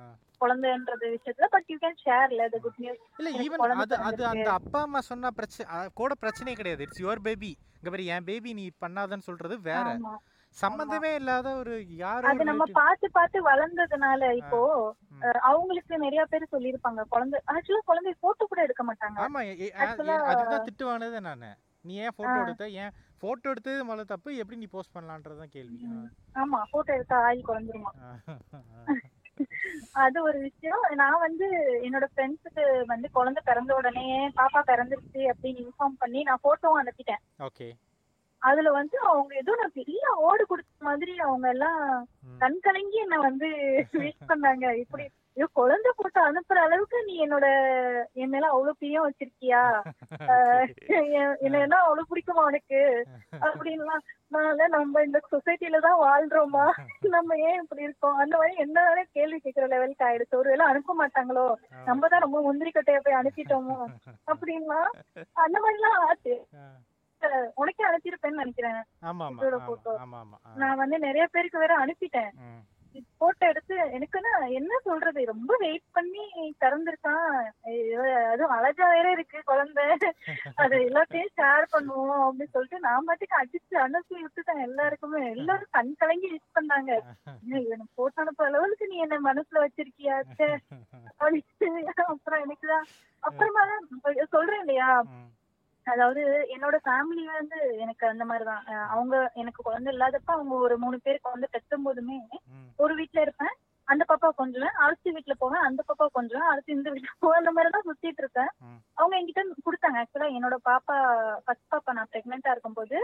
குழந்தைன்றது 0.41 1.07
விஷயத்துல 1.13 1.47
பட் 1.53 1.69
யூ 1.69 1.77
கேன் 1.83 2.01
ஷேர்ல 2.03 2.49
த 2.49 2.59
குட் 2.65 2.81
நியூஸ் 2.83 3.03
இல்ல 3.21 3.31
ஈவன் 3.43 3.63
அது 3.77 3.95
அது 4.09 4.23
அந்த. 4.33 4.49
அப்பா 4.59 4.81
அம்மா 4.83 5.01
சொன்னா 5.11 5.31
பிரச்சனை 5.39 5.67
கூட 6.01 6.13
பிரச்சனையே 6.23 6.59
கிடையாது. 6.61 6.85
இட்ஸ் 6.87 7.03
யுவர் 7.05 7.25
பேபி 7.29 7.51
இங்க 7.77 7.91
பாரு 7.91 8.11
என் 8.15 8.29
பேபி 8.29 8.51
நீ 8.55 8.67
பண்ணாதன்னு 8.83 9.29
சொல்றது 9.29 9.57
வேற. 9.71 9.87
சம்பந்தமே 10.57 11.11
இல்லாத 11.21 11.49
ஒரு 11.61 11.73
யாரோ 11.99 12.27
அது 12.31 12.43
நம்ம 12.51 12.65
பார்த்து 12.77 13.07
பார்த்து 13.11 13.39
வளர்ந்ததுனால 13.49 14.29
இப்போ 14.35 14.61
அவங்களுக்கு 15.49 15.95
நிறைய 15.99 16.23
பேர் 16.27 16.53
சொல்லியிருப்பாங்க. 16.53 17.03
குழந்தை 17.13 17.39
ஆக்சுவலா 17.53 17.83
குழந்தை 17.85 18.13
போட்டோ 18.23 18.47
கூட 18.47 18.61
எடுக்க 18.63 18.83
மாட்டாங்க. 18.85 19.19
ஆமா 19.25 19.41
அதுதான் 20.33 20.67
திட்டு 20.69 20.87
வாங்கினது 20.89 21.21
நானு. 21.29 21.51
நீ 21.85 21.95
ஏன் 22.01 22.15
போட்டோ. 22.17 22.37
எடுத்த 22.43 22.67
ஏன் 22.79 22.93
போட்டோ 23.23 23.49
எடுத்தது 23.51 23.85
முதல்ல 23.85 24.05
தப்பு 24.07 24.37
எப்படி 24.37 24.57
நீ 24.57 24.67
போஸ்ட் 24.71 24.95
பண்ணலான்றதுதான் 24.95 25.55
கேள்வி. 25.55 25.79
ஆமா 26.37 26.59
போட்டோ 26.71 26.91
எடுத்தா 26.95 27.19
ஆயில் 27.27 27.47
குழஞ்சிருமா 27.47 27.93
ஆ. 28.03 28.11
அது 30.01 30.19
ஒரு 30.23 30.39
விஷயம் 30.41 30.83
நான் 30.95 31.23
வந்து 31.23 31.47
என்னோட 31.83 32.07
ஃப்ரெண்ட்ஸுக்கு 32.11 32.63
வந்து 32.87 33.07
குழந்தை 33.11 33.41
பிறந்த 33.45 33.73
உடனே 33.75 34.05
பாப்பா 34.37 34.61
பிறந்துருச்சு 34.69 35.23
அப்படின்னு 35.31 35.63
இன்ஃபார்ம் 35.65 35.97
பண்ணி 35.99 36.21
நான் 36.23 36.45
போட்டோவும் 36.45 36.81
அனுப்பிட்டேன் 36.83 37.23
ஓகே 37.45 37.69
அதுல 38.43 38.71
வந்து 38.73 38.97
அவங்க 39.09 39.35
ஏதோ 39.37 39.53
நான் 39.57 39.77
பெரிய 39.77 40.01
அவார்டு 40.15 40.45
கொடுத்த 40.47 40.85
மாதிரி 40.85 41.13
அவங்க 41.21 41.47
எல்லாம். 41.49 41.83
கண் 42.41 42.59
கலங்கி 42.61 42.99
என்ன 42.99 43.19
வந்து 43.21 43.49
விஷ் 43.99 44.29
பண்ணாங்க 44.29 44.67
இப்படி 44.81 45.05
ஐயோ 45.37 45.47
குழந்தை 45.53 45.91
போட்டோ 45.93 46.21
அனுப்புற 46.23 46.59
அளவுக்கு 46.63 46.99
நீ 47.07 47.15
என்னோட 47.23 47.47
என் 48.15 48.31
மேல 48.31 48.51
அவ்வளவு 48.51 48.79
பிரியம் 48.79 49.07
வச்சிருக்கியா? 49.07 49.63
என்ன 51.65 51.77
அவ்வளவு 51.79 52.09
பிடிக்குமா 52.11 52.43
உனக்கு? 52.45 52.81
அப்படின்லாம். 53.47 54.05
நான் 54.33 54.73
நம்ம 54.75 55.03
இந்த 55.03 55.19
சொசைட்டில 55.33 55.81
தான் 55.81 55.99
வாழ்றோமா? 56.01 56.67
நம்ம 57.17 57.39
ஏன் 57.47 57.61
இப்படி 57.63 57.83
இருக்கோம்? 57.83 58.17
அந்த 58.19 58.35
மாதிரி 58.37 58.55
என்ன 58.59 58.79
கேள்வி 59.13 59.39
கேட்கிற 59.39 59.67
லெவலுக்கு 59.67 60.07
ஆயிடுச்சு. 60.07 60.35
ஒருவேளை 60.35 60.65
அனுப்ப 60.67 60.95
மாட்டாங்களோ? 60.95 61.47
நம்ம 61.87 62.09
தான் 62.09 62.25
ரொம்ப 62.25 62.41
முந்திரி 62.43 62.71
கட்டைய 62.71 63.01
போய் 63.01 63.21
அனுப்பிட்டோமோ? 63.21 63.79
அப்படின்னா 64.33 64.81
அந்த 65.41 65.57
மாதிரிலாம் 65.61 66.01
ஆச்சு. 66.07 66.37
ஆ. 66.57 66.65
அஹ், 67.23 67.49
உனக்கே 67.57 67.85
அனுப்பியிருப்பேன்னு 67.85 68.43
நினைக்கிறேன். 68.43 68.81
நான் 70.57 70.81
வந்து 70.81 70.97
நிறைய 71.01 71.27
பேருக்கு 71.29 71.59
வேற 71.59 71.75
அனுப்பிட்டேன். 71.79 72.33
போட்டோ 73.19 73.49
எடுத்து 73.49 73.75
எனக்குன்னா 73.97 74.33
என்ன 74.49 74.79
சொல்றது? 74.85 75.25
ரொம்ப 75.25 75.57
வெயிட் 75.59 75.87
பண்ணி 75.93 76.25
திறந்திருக்கான். 76.65 77.37
அதுவும் 78.31 78.55
அழகா 78.57 78.87
வேற 78.91 79.11
இருக்கு 79.11 79.39
குழந்தை. 79.45 79.85
அது 80.55 80.77
எல்லாத்தையும் 80.79 81.35
ஷேர் 81.39 81.67
பண்ணுவோம் 81.73 82.25
அப்படின்னு 82.27 82.55
சொல்லிட்டு 82.57 82.81
நான் 82.81 83.05
பாட்டுக்கு 83.05 83.41
அடிச்சு 83.43 83.77
அனுப்பி 83.77 84.17
விட்டுட்டேன் 84.23 84.63
எல்லாருக்குமே. 84.63 85.31
எல்லாரும் 85.31 85.71
கண் 85.71 85.95
கலங்கி 85.99 86.31
விஷ் 86.35 86.57
பண்ணாங்க. 86.59 86.93
எனக்கு 87.75 87.93
போட்டோ 87.95 88.23
அனுப்புற 88.25 88.47
அளவுக்கு 88.47 88.87
நீ 88.87 88.97
என்ன 88.97 89.33
மனசுல 89.33 89.65
வச்சிருக்கியா 89.65 90.17
அப்படின்னு. 90.23 90.59
அப்புறம் 92.05 92.43
எனக்குதான். 92.47 92.87
அப்புறமா 93.21 93.65
தான் 93.65 94.27
சொல்றேன் 94.29 94.61
இல்லையா? 94.61 95.05
அதாவது 95.85 96.23
என்னோட 96.55 96.77
ஃபேமிலி 96.85 97.25
வந்து 97.39 97.59
எனக்கு 97.79 98.07
அந்த 98.07 98.25
மாதிரிதான். 98.25 98.65
அவங்க 98.95 99.31
எனக்கு 99.35 99.63
குழந்தை 99.63 99.97
இல்லாதப்ப 99.97 100.31
அவங்க 100.37 100.55
ஒரு 100.55 100.79
மூணு 100.79 101.01
பேர் 101.03 101.21
குழந்தை 101.23 101.49
பெற்றும் 101.53 101.83
போதுமே. 101.83 102.19
ஒரு 102.77 102.95
வீட்ல 102.95 103.21
இருப்பேன். 103.21 103.55
அந்த 103.89 104.03
பாப்பா 104.09 104.29
கொஞ்சம் 104.37 104.77
அடுத்த 104.85 105.11
வீட்ல 105.11 105.35
போவேன். 105.35 105.61
அந்த 105.61 105.81
பாப்பா 105.89 106.07
கொஞ்சம் 106.13 106.41
அடுத்து 106.41 106.73
இந்த 106.73 106.91
வீட்ல 106.91 107.11
போவேன். 107.19 107.39
அந்த 107.39 107.53
மாதிரி 107.53 107.73
தான் 107.73 107.87
சுத்திட்டு 107.89 108.23
இருக்கேன். 108.25 108.51
அவங்க 108.95 109.15
என்கிட்ட 109.19 109.43
கொடுத்தாங்க. 109.67 109.99
ஆக்சுவலா 110.03 110.29
என்னோட 110.37 110.57
பாப்பா 110.71 110.97
ஃபர்ஸ்ட் 111.45 111.73
பாப்பா 111.75 111.93
நான் 111.93 112.11
பிரெக்னெண்டா 112.13 112.51
இருக்கும்போது. 112.51 112.97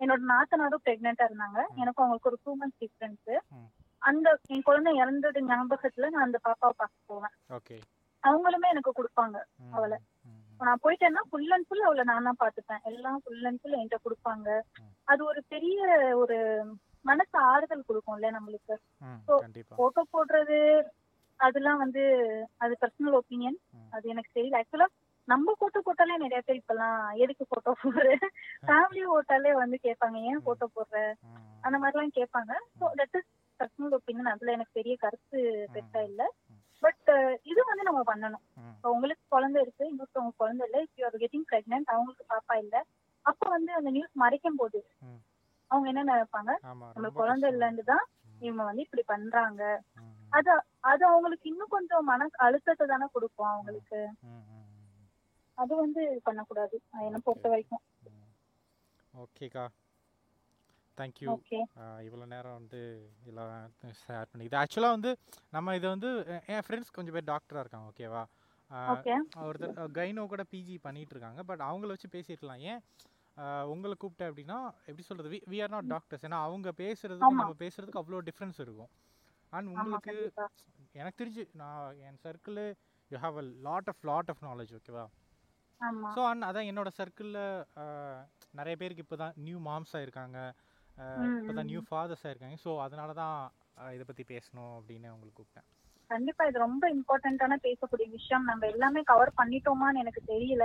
என்னோட 0.00 0.20
நாத்தனாரும் 0.32 0.84
பிரெக்னெண்டா 0.84 1.26
இருந்தாங்க. 1.28 1.58
எனக்கும் 1.74 2.04
அவங்களுக்கு 2.06 2.30
ஒரு 2.32 2.38
டூ 2.44 2.56
மந்த்ஸ் 2.60 2.82
டிஃபரன்ஸ். 2.84 3.32
அந்த 4.02 4.38
என் 4.46 4.62
குழந்தை 4.62 4.96
இறந்தது 4.96 5.40
ஞாபகத்துல 5.46 6.10
நான் 6.10 6.26
அந்த 6.28 6.38
பாப்பாவை 6.44 6.74
பார்க்க 6.76 7.06
போவேன். 7.06 7.34
அவங்களுமே 8.22 8.68
எனக்கு 8.68 8.92
கொடுப்பாங்க. 8.98 9.36
அவளை. 9.72 9.98
நான் 10.60 10.82
போயிட்டேன்னா 10.84 11.22
ஃபுல் 11.30 11.52
அண்ட் 11.52 11.66
ஃபுல் 11.68 11.86
அவளை 11.86 12.04
நான் 12.04 12.28
தான் 12.28 12.40
பாத்துப்பேன் 12.40 12.82
எல்லாம் 12.82 13.18
ஃபுல் 13.24 13.44
அண்ட் 13.44 13.60
ஃபுல் 13.60 13.76
என்கிட்ட 13.78 13.98
கொடுப்பாங்க. 14.04 14.48
அது 15.04 15.20
ஒரு 15.24 15.40
பெரிய 15.48 15.78
ஒரு 16.22 16.36
மனசு 17.04 17.36
ஆறுதல் 17.50 17.88
கொடுக்கும்ல 17.88 18.30
நம்மளுக்கு. 18.30 18.74
கண்டிப்பா. 19.42 19.74
போட்டோ 19.76 20.02
போடுறது 20.14 20.58
அதெல்லாம் 21.40 21.78
வந்து 21.78 22.02
அது 22.56 22.72
பர்சனல் 22.80 23.18
ஒப்பீனியன். 23.20 23.58
அது 23.92 24.08
எனக்கு 24.08 24.30
தெரியல. 24.38 24.60
ஆக்சுவலா 24.60 24.88
நம்ம 25.28 25.54
போட்டோ 25.58 25.78
போட்டாலே 25.86 26.14
நிறைய 26.16 26.40
பேர் 26.42 26.60
இப்பெல்லாம் 26.60 27.00
எதுக்கு 27.14 27.44
போட்டோ 27.48 27.72
போடுற? 27.82 28.06
ஃபேமிலி 28.66 29.02
போட்டாலே 29.06 29.52
வந்து 29.54 29.76
கேட்பாங்க 29.86 30.18
ஏன் 30.30 30.44
போட்டோ 30.46 30.66
போடுற. 30.76 30.96
அந்த 31.60 31.76
மாதிரிலாம் 31.78 32.16
கேட்பாங்க. 32.18 32.52
So 32.78 32.84
that 33.00 33.16
is 33.20 33.28
personal 33.60 33.94
opinion 33.98 34.32
அதுல 34.32 34.52
எனக்கு 34.52 34.72
பெரிய 34.72 34.96
கருத்து 34.96 35.38
பெருசா 35.74 36.02
இல்ல. 36.02 36.22
பட் 36.82 37.08
இது 37.50 37.60
வந்து 37.70 37.84
நம்ம 37.88 38.00
பண்ணணும். 38.10 38.44
இப்போ 38.74 38.88
உங்களுக்கு 38.94 39.24
குழந்தை 39.34 39.58
இருக்கு 39.64 39.84
இன்னொருத்தவங்க 39.90 40.34
குழந்தை 40.42 40.64
இல்ல 40.68 40.78
இஃப் 40.84 40.98
யூஆர் 41.00 41.22
கெட்டிங் 41.22 41.48
பிரெக்னென்ட் 41.52 41.92
அவங்களுக்கு 41.94 42.24
பாப்பா 42.34 42.56
இல்ல 42.64 42.76
அப்ப 43.26 43.48
வந்து 43.56 43.70
அந்த 43.78 43.90
நியூஸ் 43.96 44.14
மறைக்கும் 44.22 44.58
போது. 44.60 44.80
அவங்க 45.70 45.86
என்ன 45.92 46.04
நினைப்பாங்க 46.10 46.50
நம்ம 46.94 47.08
குழந்தை. 47.20 47.48
இல்லைன்னு 47.54 47.84
தான். 47.92 48.04
இவங்க 48.46 48.62
வந்து 48.68 48.84
இப்படி 48.86 49.02
பண்றாங்க. 49.12 49.62
அது 50.32 50.50
அது 50.90 51.02
அவங்களுக்கு 51.10 51.46
இன்னும் 51.52 51.74
கொஞ்சம் 51.76 52.08
மன 52.10 52.28
அழுத்தத்தை 52.46 52.84
தானே 52.92 53.06
கொடுக்கும் 53.16 53.50
அவங்களுக்கு. 53.52 54.00
அது 55.58 55.72
வந்து 55.82 56.02
பண்ணக்கூடாது 56.26 56.76
என்ன 57.06 57.20
பொறுத்த 57.26 57.48
வரைக்கும். 57.52 57.82
ஓகேக்கா 59.14 59.64
தேங்க்யூ 60.98 61.28
இவ்வளோ 62.06 62.26
நேரம் 62.32 62.58
வந்து 62.58 62.80
எல்லாம் 63.30 63.52
ஷேர் 64.00 64.30
பண்ணி 64.30 64.46
இது 64.48 64.58
ஆக்சுவலாக 64.62 64.96
வந்து 64.96 65.10
நம்ம 65.56 65.74
இதை 65.78 65.88
வந்து 65.94 66.10
என் 66.54 66.64
ஃப்ரெண்ட்ஸ் 66.66 66.94
கொஞ்சம் 66.96 67.16
பேர் 67.16 67.30
டாக்டராக 67.32 67.64
இருக்காங்க 67.64 67.90
ஓகேவா 67.92 68.22
ஓகே 68.94 69.14
ஒருத்தர் 69.44 69.92
கைனோ 69.98 70.22
கூட 70.32 70.42
பிஜி 70.50 70.74
பண்ணிட்டு 70.86 71.14
இருக்காங்க. 71.14 71.40
பட் 71.50 71.62
அவங்கள 71.68 71.90
வச்சு 71.94 72.08
பேசியிருக்கலாம். 72.14 72.62
ஏன்? 72.70 72.80
உங்களை 73.72 73.94
கூப்பிட்டேன் 73.96 74.30
அப்படின்னா 74.30 74.58
எப்படி 74.88 75.04
சொல்கிறது 75.08 75.38
வி 75.52 75.58
ஆர் 75.64 75.72
நாட் 75.74 75.90
டாக்டர்ஸ் 75.92 76.24
ஏன்னா 76.28 76.40
அவங்க 76.46 76.68
பேசுறதுக்கு. 76.80 77.30
நம்ம 77.34 77.56
பேசுறதுக்கு 77.62 78.00
அவ்வளோ 78.02 78.20
டிஃப்ரென்ஸ் 78.28 78.58
இருக்கும். 78.64 78.90
அண்ட் 79.52 79.68
உங்களுக்கு 79.74 80.14
எனக்கு 80.94 81.20
தெரிஞ்சு 81.20 81.44
நான் 81.62 82.00
என் 82.08 82.20
circle 82.24 82.60
you 83.10 83.18
have 83.24 83.36
a 83.42 83.46
lot 83.68 83.90
of 83.92 84.04
lot 84.10 84.30
of 84.32 84.44
knowledge 84.48 84.74
ஓகேவா 84.78 85.04
ஸோ 86.14 86.20
அண்ட் 86.30 86.44
அதான் 86.46 86.68
என்னோட 86.70 86.90
சர்க்கிளில் 86.98 87.42
நிறைய 88.54 88.74
பேருக்கு 88.80 89.04
இப்போ 89.04 89.18
தான் 89.22 89.36
நியூ 89.44 89.58
மாம்ஸ் 89.66 89.94
ஆயிருக்காங்க. 89.98 90.38
ம், 90.48 90.67
இப்போ 91.38 91.52
தான். 91.52 91.68
நியூ 91.72 91.82
ஃபாதர்ஸ் 91.88 92.24
ஆயிருக்காங்க 92.26 92.58
ஸோ 92.64 92.72
அதனால 92.86 93.10
தான் 93.22 93.36
இதை 93.96 94.04
பற்றி 94.06 94.24
பேசணும் 94.32 94.72
அப்படின்னு 94.78 95.12
உங்களுக்கு 95.14 95.38
கூப்பிட்டேன். 95.38 95.68
கண்டிப்பா 96.10 96.42
இது 96.50 96.58
ரொம்ப 96.58 96.84
இம்பார்ட்டன்டான 96.88 97.56
பேசக்கூடிய 97.64 98.06
விஷயம். 98.10 98.44
நம்ம 98.50 98.66
எல்லாமே 98.66 99.00
கவர் 99.10 99.38
பண்ணிட்டோமான்னு 99.40 100.02
எனக்கு 100.04 100.22
தெரியல. 100.30 100.64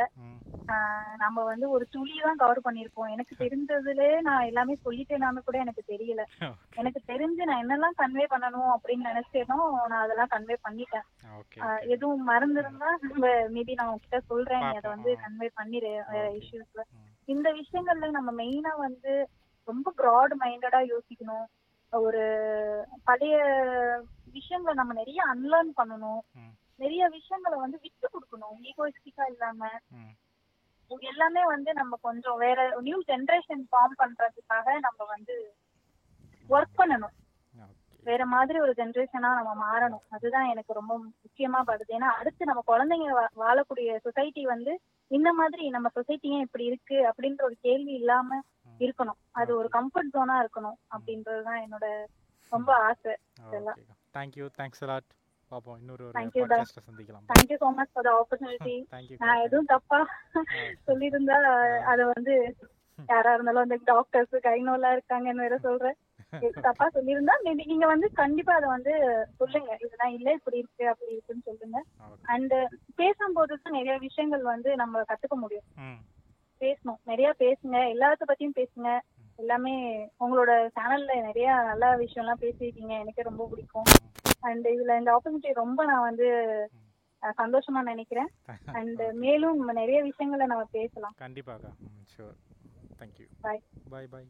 நம்ம 1.24 1.38
வந்து 1.50 1.66
ஒரு 1.70 1.86
துளி 1.94 2.14
தான் 2.26 2.40
கவர் 2.42 2.62
பண்ணிருப்போம் 2.66 3.10
எனக்கு 3.16 3.34
தெரிஞ்சதுலே 3.42 4.08
நான் 4.28 4.48
எல்லாமே 4.52 4.76
சொல்லிட்டேனான்னு 4.86 5.44
கூட 5.48 5.58
எனக்கு 5.58 5.84
தெரியல. 5.92 6.22
எனக்கு 6.82 7.00
தெரிஞ்சு 7.12 7.48
நான் 7.50 7.62
என்னெல்லாம் 7.64 7.98
கன்வே 8.02 8.26
பண்ணணும் 8.34 8.72
அப்படின்னு 8.76 9.10
நினைச்சேனோ 9.12 9.58
நான் 9.92 10.04
அதெல்லாம் 10.04 10.34
கன்வே 10.36 10.58
பண்ணிட்டேன். 10.68 11.06
எதுவும் 11.96 12.24
மறந்துருந்தா 12.32 12.92
மேபி 13.56 13.76
நான் 13.80 13.92
உங்ககிட்ட 13.92 14.20
சொல்றேன். 14.32 14.66
அதை 14.72 14.88
வந்து. 14.96 15.12
கன்வே 15.26 15.50
பண்ணிடு. 15.60 15.92
இஷ்யூஸ்ல. 16.40 16.84
இந்த 17.28 17.50
விஷயங்கள்ல 17.62 18.10
நம்ம 18.12 18.32
மெயினா 18.42 18.74
வந்து 18.88 19.14
ரொம்ப 19.66 19.94
ப்ராட் 19.98 20.34
மைண்டடா 20.44 20.80
யோசிக்கணும். 20.94 21.46
ஒரு 21.92 22.24
பழைய 23.04 23.38
விஷயங்களை 24.32 24.74
நம்ம 24.74 24.94
நிறைய 24.94 25.20
அன்லேர்ன் 25.34 25.72
பண்ணணும். 25.80 26.22
நிறைய 26.76 27.08
விஷயங்களை 27.08 27.58
வந்து 27.60 27.80
விட்டு 27.82 28.08
கொடுக்கணும். 28.14 28.56
ஈகோயிஸ்டிக்கா 28.70 29.26
இல்லாம. 29.32 29.70
எல்லாமே 31.12 31.44
வந்து 31.46 31.74
நம்ம 31.74 31.98
கொஞ்சம் 32.02 32.38
வேற 32.38 32.60
நியூ 32.82 32.98
ஜெனரேஷன் 33.08 33.62
ஃபார்ம் 33.72 33.96
பண்றதுக்காக 34.02 34.66
நம்ம 34.80 35.06
வந்து 35.14 35.36
ஒர்க் 36.50 36.76
பண்ணணும். 36.78 37.16
வேற 38.04 38.26
மாதிரி 38.26 38.58
ஒரு 38.60 38.74
ஜெனரேஷனா 38.78 39.30
நம்ம 39.38 39.52
மாறணும். 39.66 40.04
அதுதான் 40.10 40.48
எனக்கு 40.48 40.74
ரொம்ப 40.74 40.94
முக்கியமா 41.24 41.60
படுது. 41.68 41.92
ஏன்னா 41.98 42.10
அடுத்து 42.20 42.46
நம்ம 42.46 42.64
குழந்தைங்க 42.72 43.28
வாழக்கூடிய 43.44 43.98
சொசைட்டி 44.06 44.44
வந்து 44.46 44.74
இந்த 45.08 45.34
மாதிரி 45.34 45.70
நம்ம 45.70 45.90
சொசைட்டி 45.90 46.30
ஏன் 46.30 46.46
இப்படி 46.48 46.66
இருக்கு? 46.66 46.98
அப்படின்ற 47.10 47.42
ஒரு 47.44 47.56
கேள்வி 47.62 47.94
இல்லாம 47.94 48.40
இருக்கணும். 48.86 49.20
அது 49.42 49.52
ஒரு 49.62 49.70
கம்ஃபர்ட் 49.78 50.14
ஜோனா 50.16 50.38
இருக்கணும் 50.44 50.78
அப்படின்றதுதான் 50.96 51.62
என்னோட 51.66 51.88
ரொம்ப 52.52 52.72
ஆசை. 52.88 53.14
இதெல்லாம். 53.48 53.78
ஓகே 53.82 53.96
தேங்க்யூ 54.18 54.48
தேங்க்ஸ் 54.60 54.84
அலாட் 54.86 55.10
பார்ப்போம் 55.52 55.80
இன்னொரு 55.82 56.04
ஒரு. 56.08 56.14
பாட்காஸ்ட்டில் 56.18 56.88
சந்திக்கலாம். 56.90 57.26
Thank you 57.32 57.58
so 57.64 57.70
much 57.80 57.92
for 57.94 58.08
the 58.08 58.14
opportunity 58.20 58.76
thank you 58.94 59.18
நான் 59.24 59.44
எதுவும் 59.48 59.72
தப்பா 59.74 60.00
சொல்லியிருந்தா 60.90 61.38
அதை 61.92 62.06
வந்து 62.16 62.36
யாரா 63.10 63.30
இருந்தாலும் 63.36 63.66
அந்த 63.66 63.78
டாக்டர்ஸ் 63.92 64.36
கைனோலாம் 64.48 64.96
இருக்காங்கன்னு 64.96 65.46
வேற 65.46 65.56
சொல்றேன். 65.68 65.98
தப்பா 66.68 66.86
சொல்லியிருந்தா 66.96 67.36
மேபி 67.46 67.64
நீங்க 67.72 67.86
வந்து 67.92 68.08
கண்டிப்பா 68.20 68.54
அதை 68.60 68.68
வந்து 68.74 68.94
சொல்லுங்க. 69.40 69.72
இதுதான் 69.84 70.14
இல்ல 70.18 70.30
இப்படி 70.38 70.62
இருக்கு 70.62 70.86
அப்படி 70.92 71.12
இருக்குன்னு 71.16 71.48
சொல்லுங்க. 71.50 71.80
அண்ட் 72.34 72.56
பேசும்போது 73.02 73.58
தான் 73.64 73.78
நிறைய 73.80 73.96
விஷயங்கள் 74.08 74.44
வந்து 74.54 74.72
நம்ம 74.82 75.04
கத்துக்க 75.12 75.38
முடியும். 75.44 75.68
பேசணும். 76.64 77.00
நிறைய 77.04 77.36
பேசுங்க. 77.40 77.78
எல்லாத்த 77.96 78.24
பத்தியும் 78.28 78.58
பேசுங்க. 78.60 79.00
எல்லாமே 79.36 79.74
உங்களோட 80.20 80.52
சேனல்ல 80.76 81.22
நிறைய 81.22 81.48
நல்ல 81.54 81.98
விஷயம்லாம் 81.98 82.42
பேசியிருக்கீங்க. 82.42 82.94
எனக்கு 83.00 83.22
ரொம்ப 83.22 83.48
பிடிக்கும். 83.50 83.84
அண்ட் 84.40 84.68
இதுல 84.68 84.98
இந்த 84.98 85.10
ஆப்பர்ச்சுனிட்டி 85.18 85.54
ரொம்ப 85.54 85.86
நான் 85.86 86.08
வந்து 86.10 86.28
சந்தோஷமா 87.38 87.82
நினைக்கிறேன். 87.84 88.30
அண்ட் 88.80 89.02
மேலும் 89.14 89.66
நிறைய 89.72 90.02
விஷயங்களை 90.02 90.46
நம்ம 90.48 90.64
பேசலாம். 90.72 91.14
கண்டிப்பாக 91.18 91.68
sure 92.16 92.36
thank you 93.00 93.28
Bye. 93.44 93.62
Bye 93.90 94.08
bye 94.08 94.28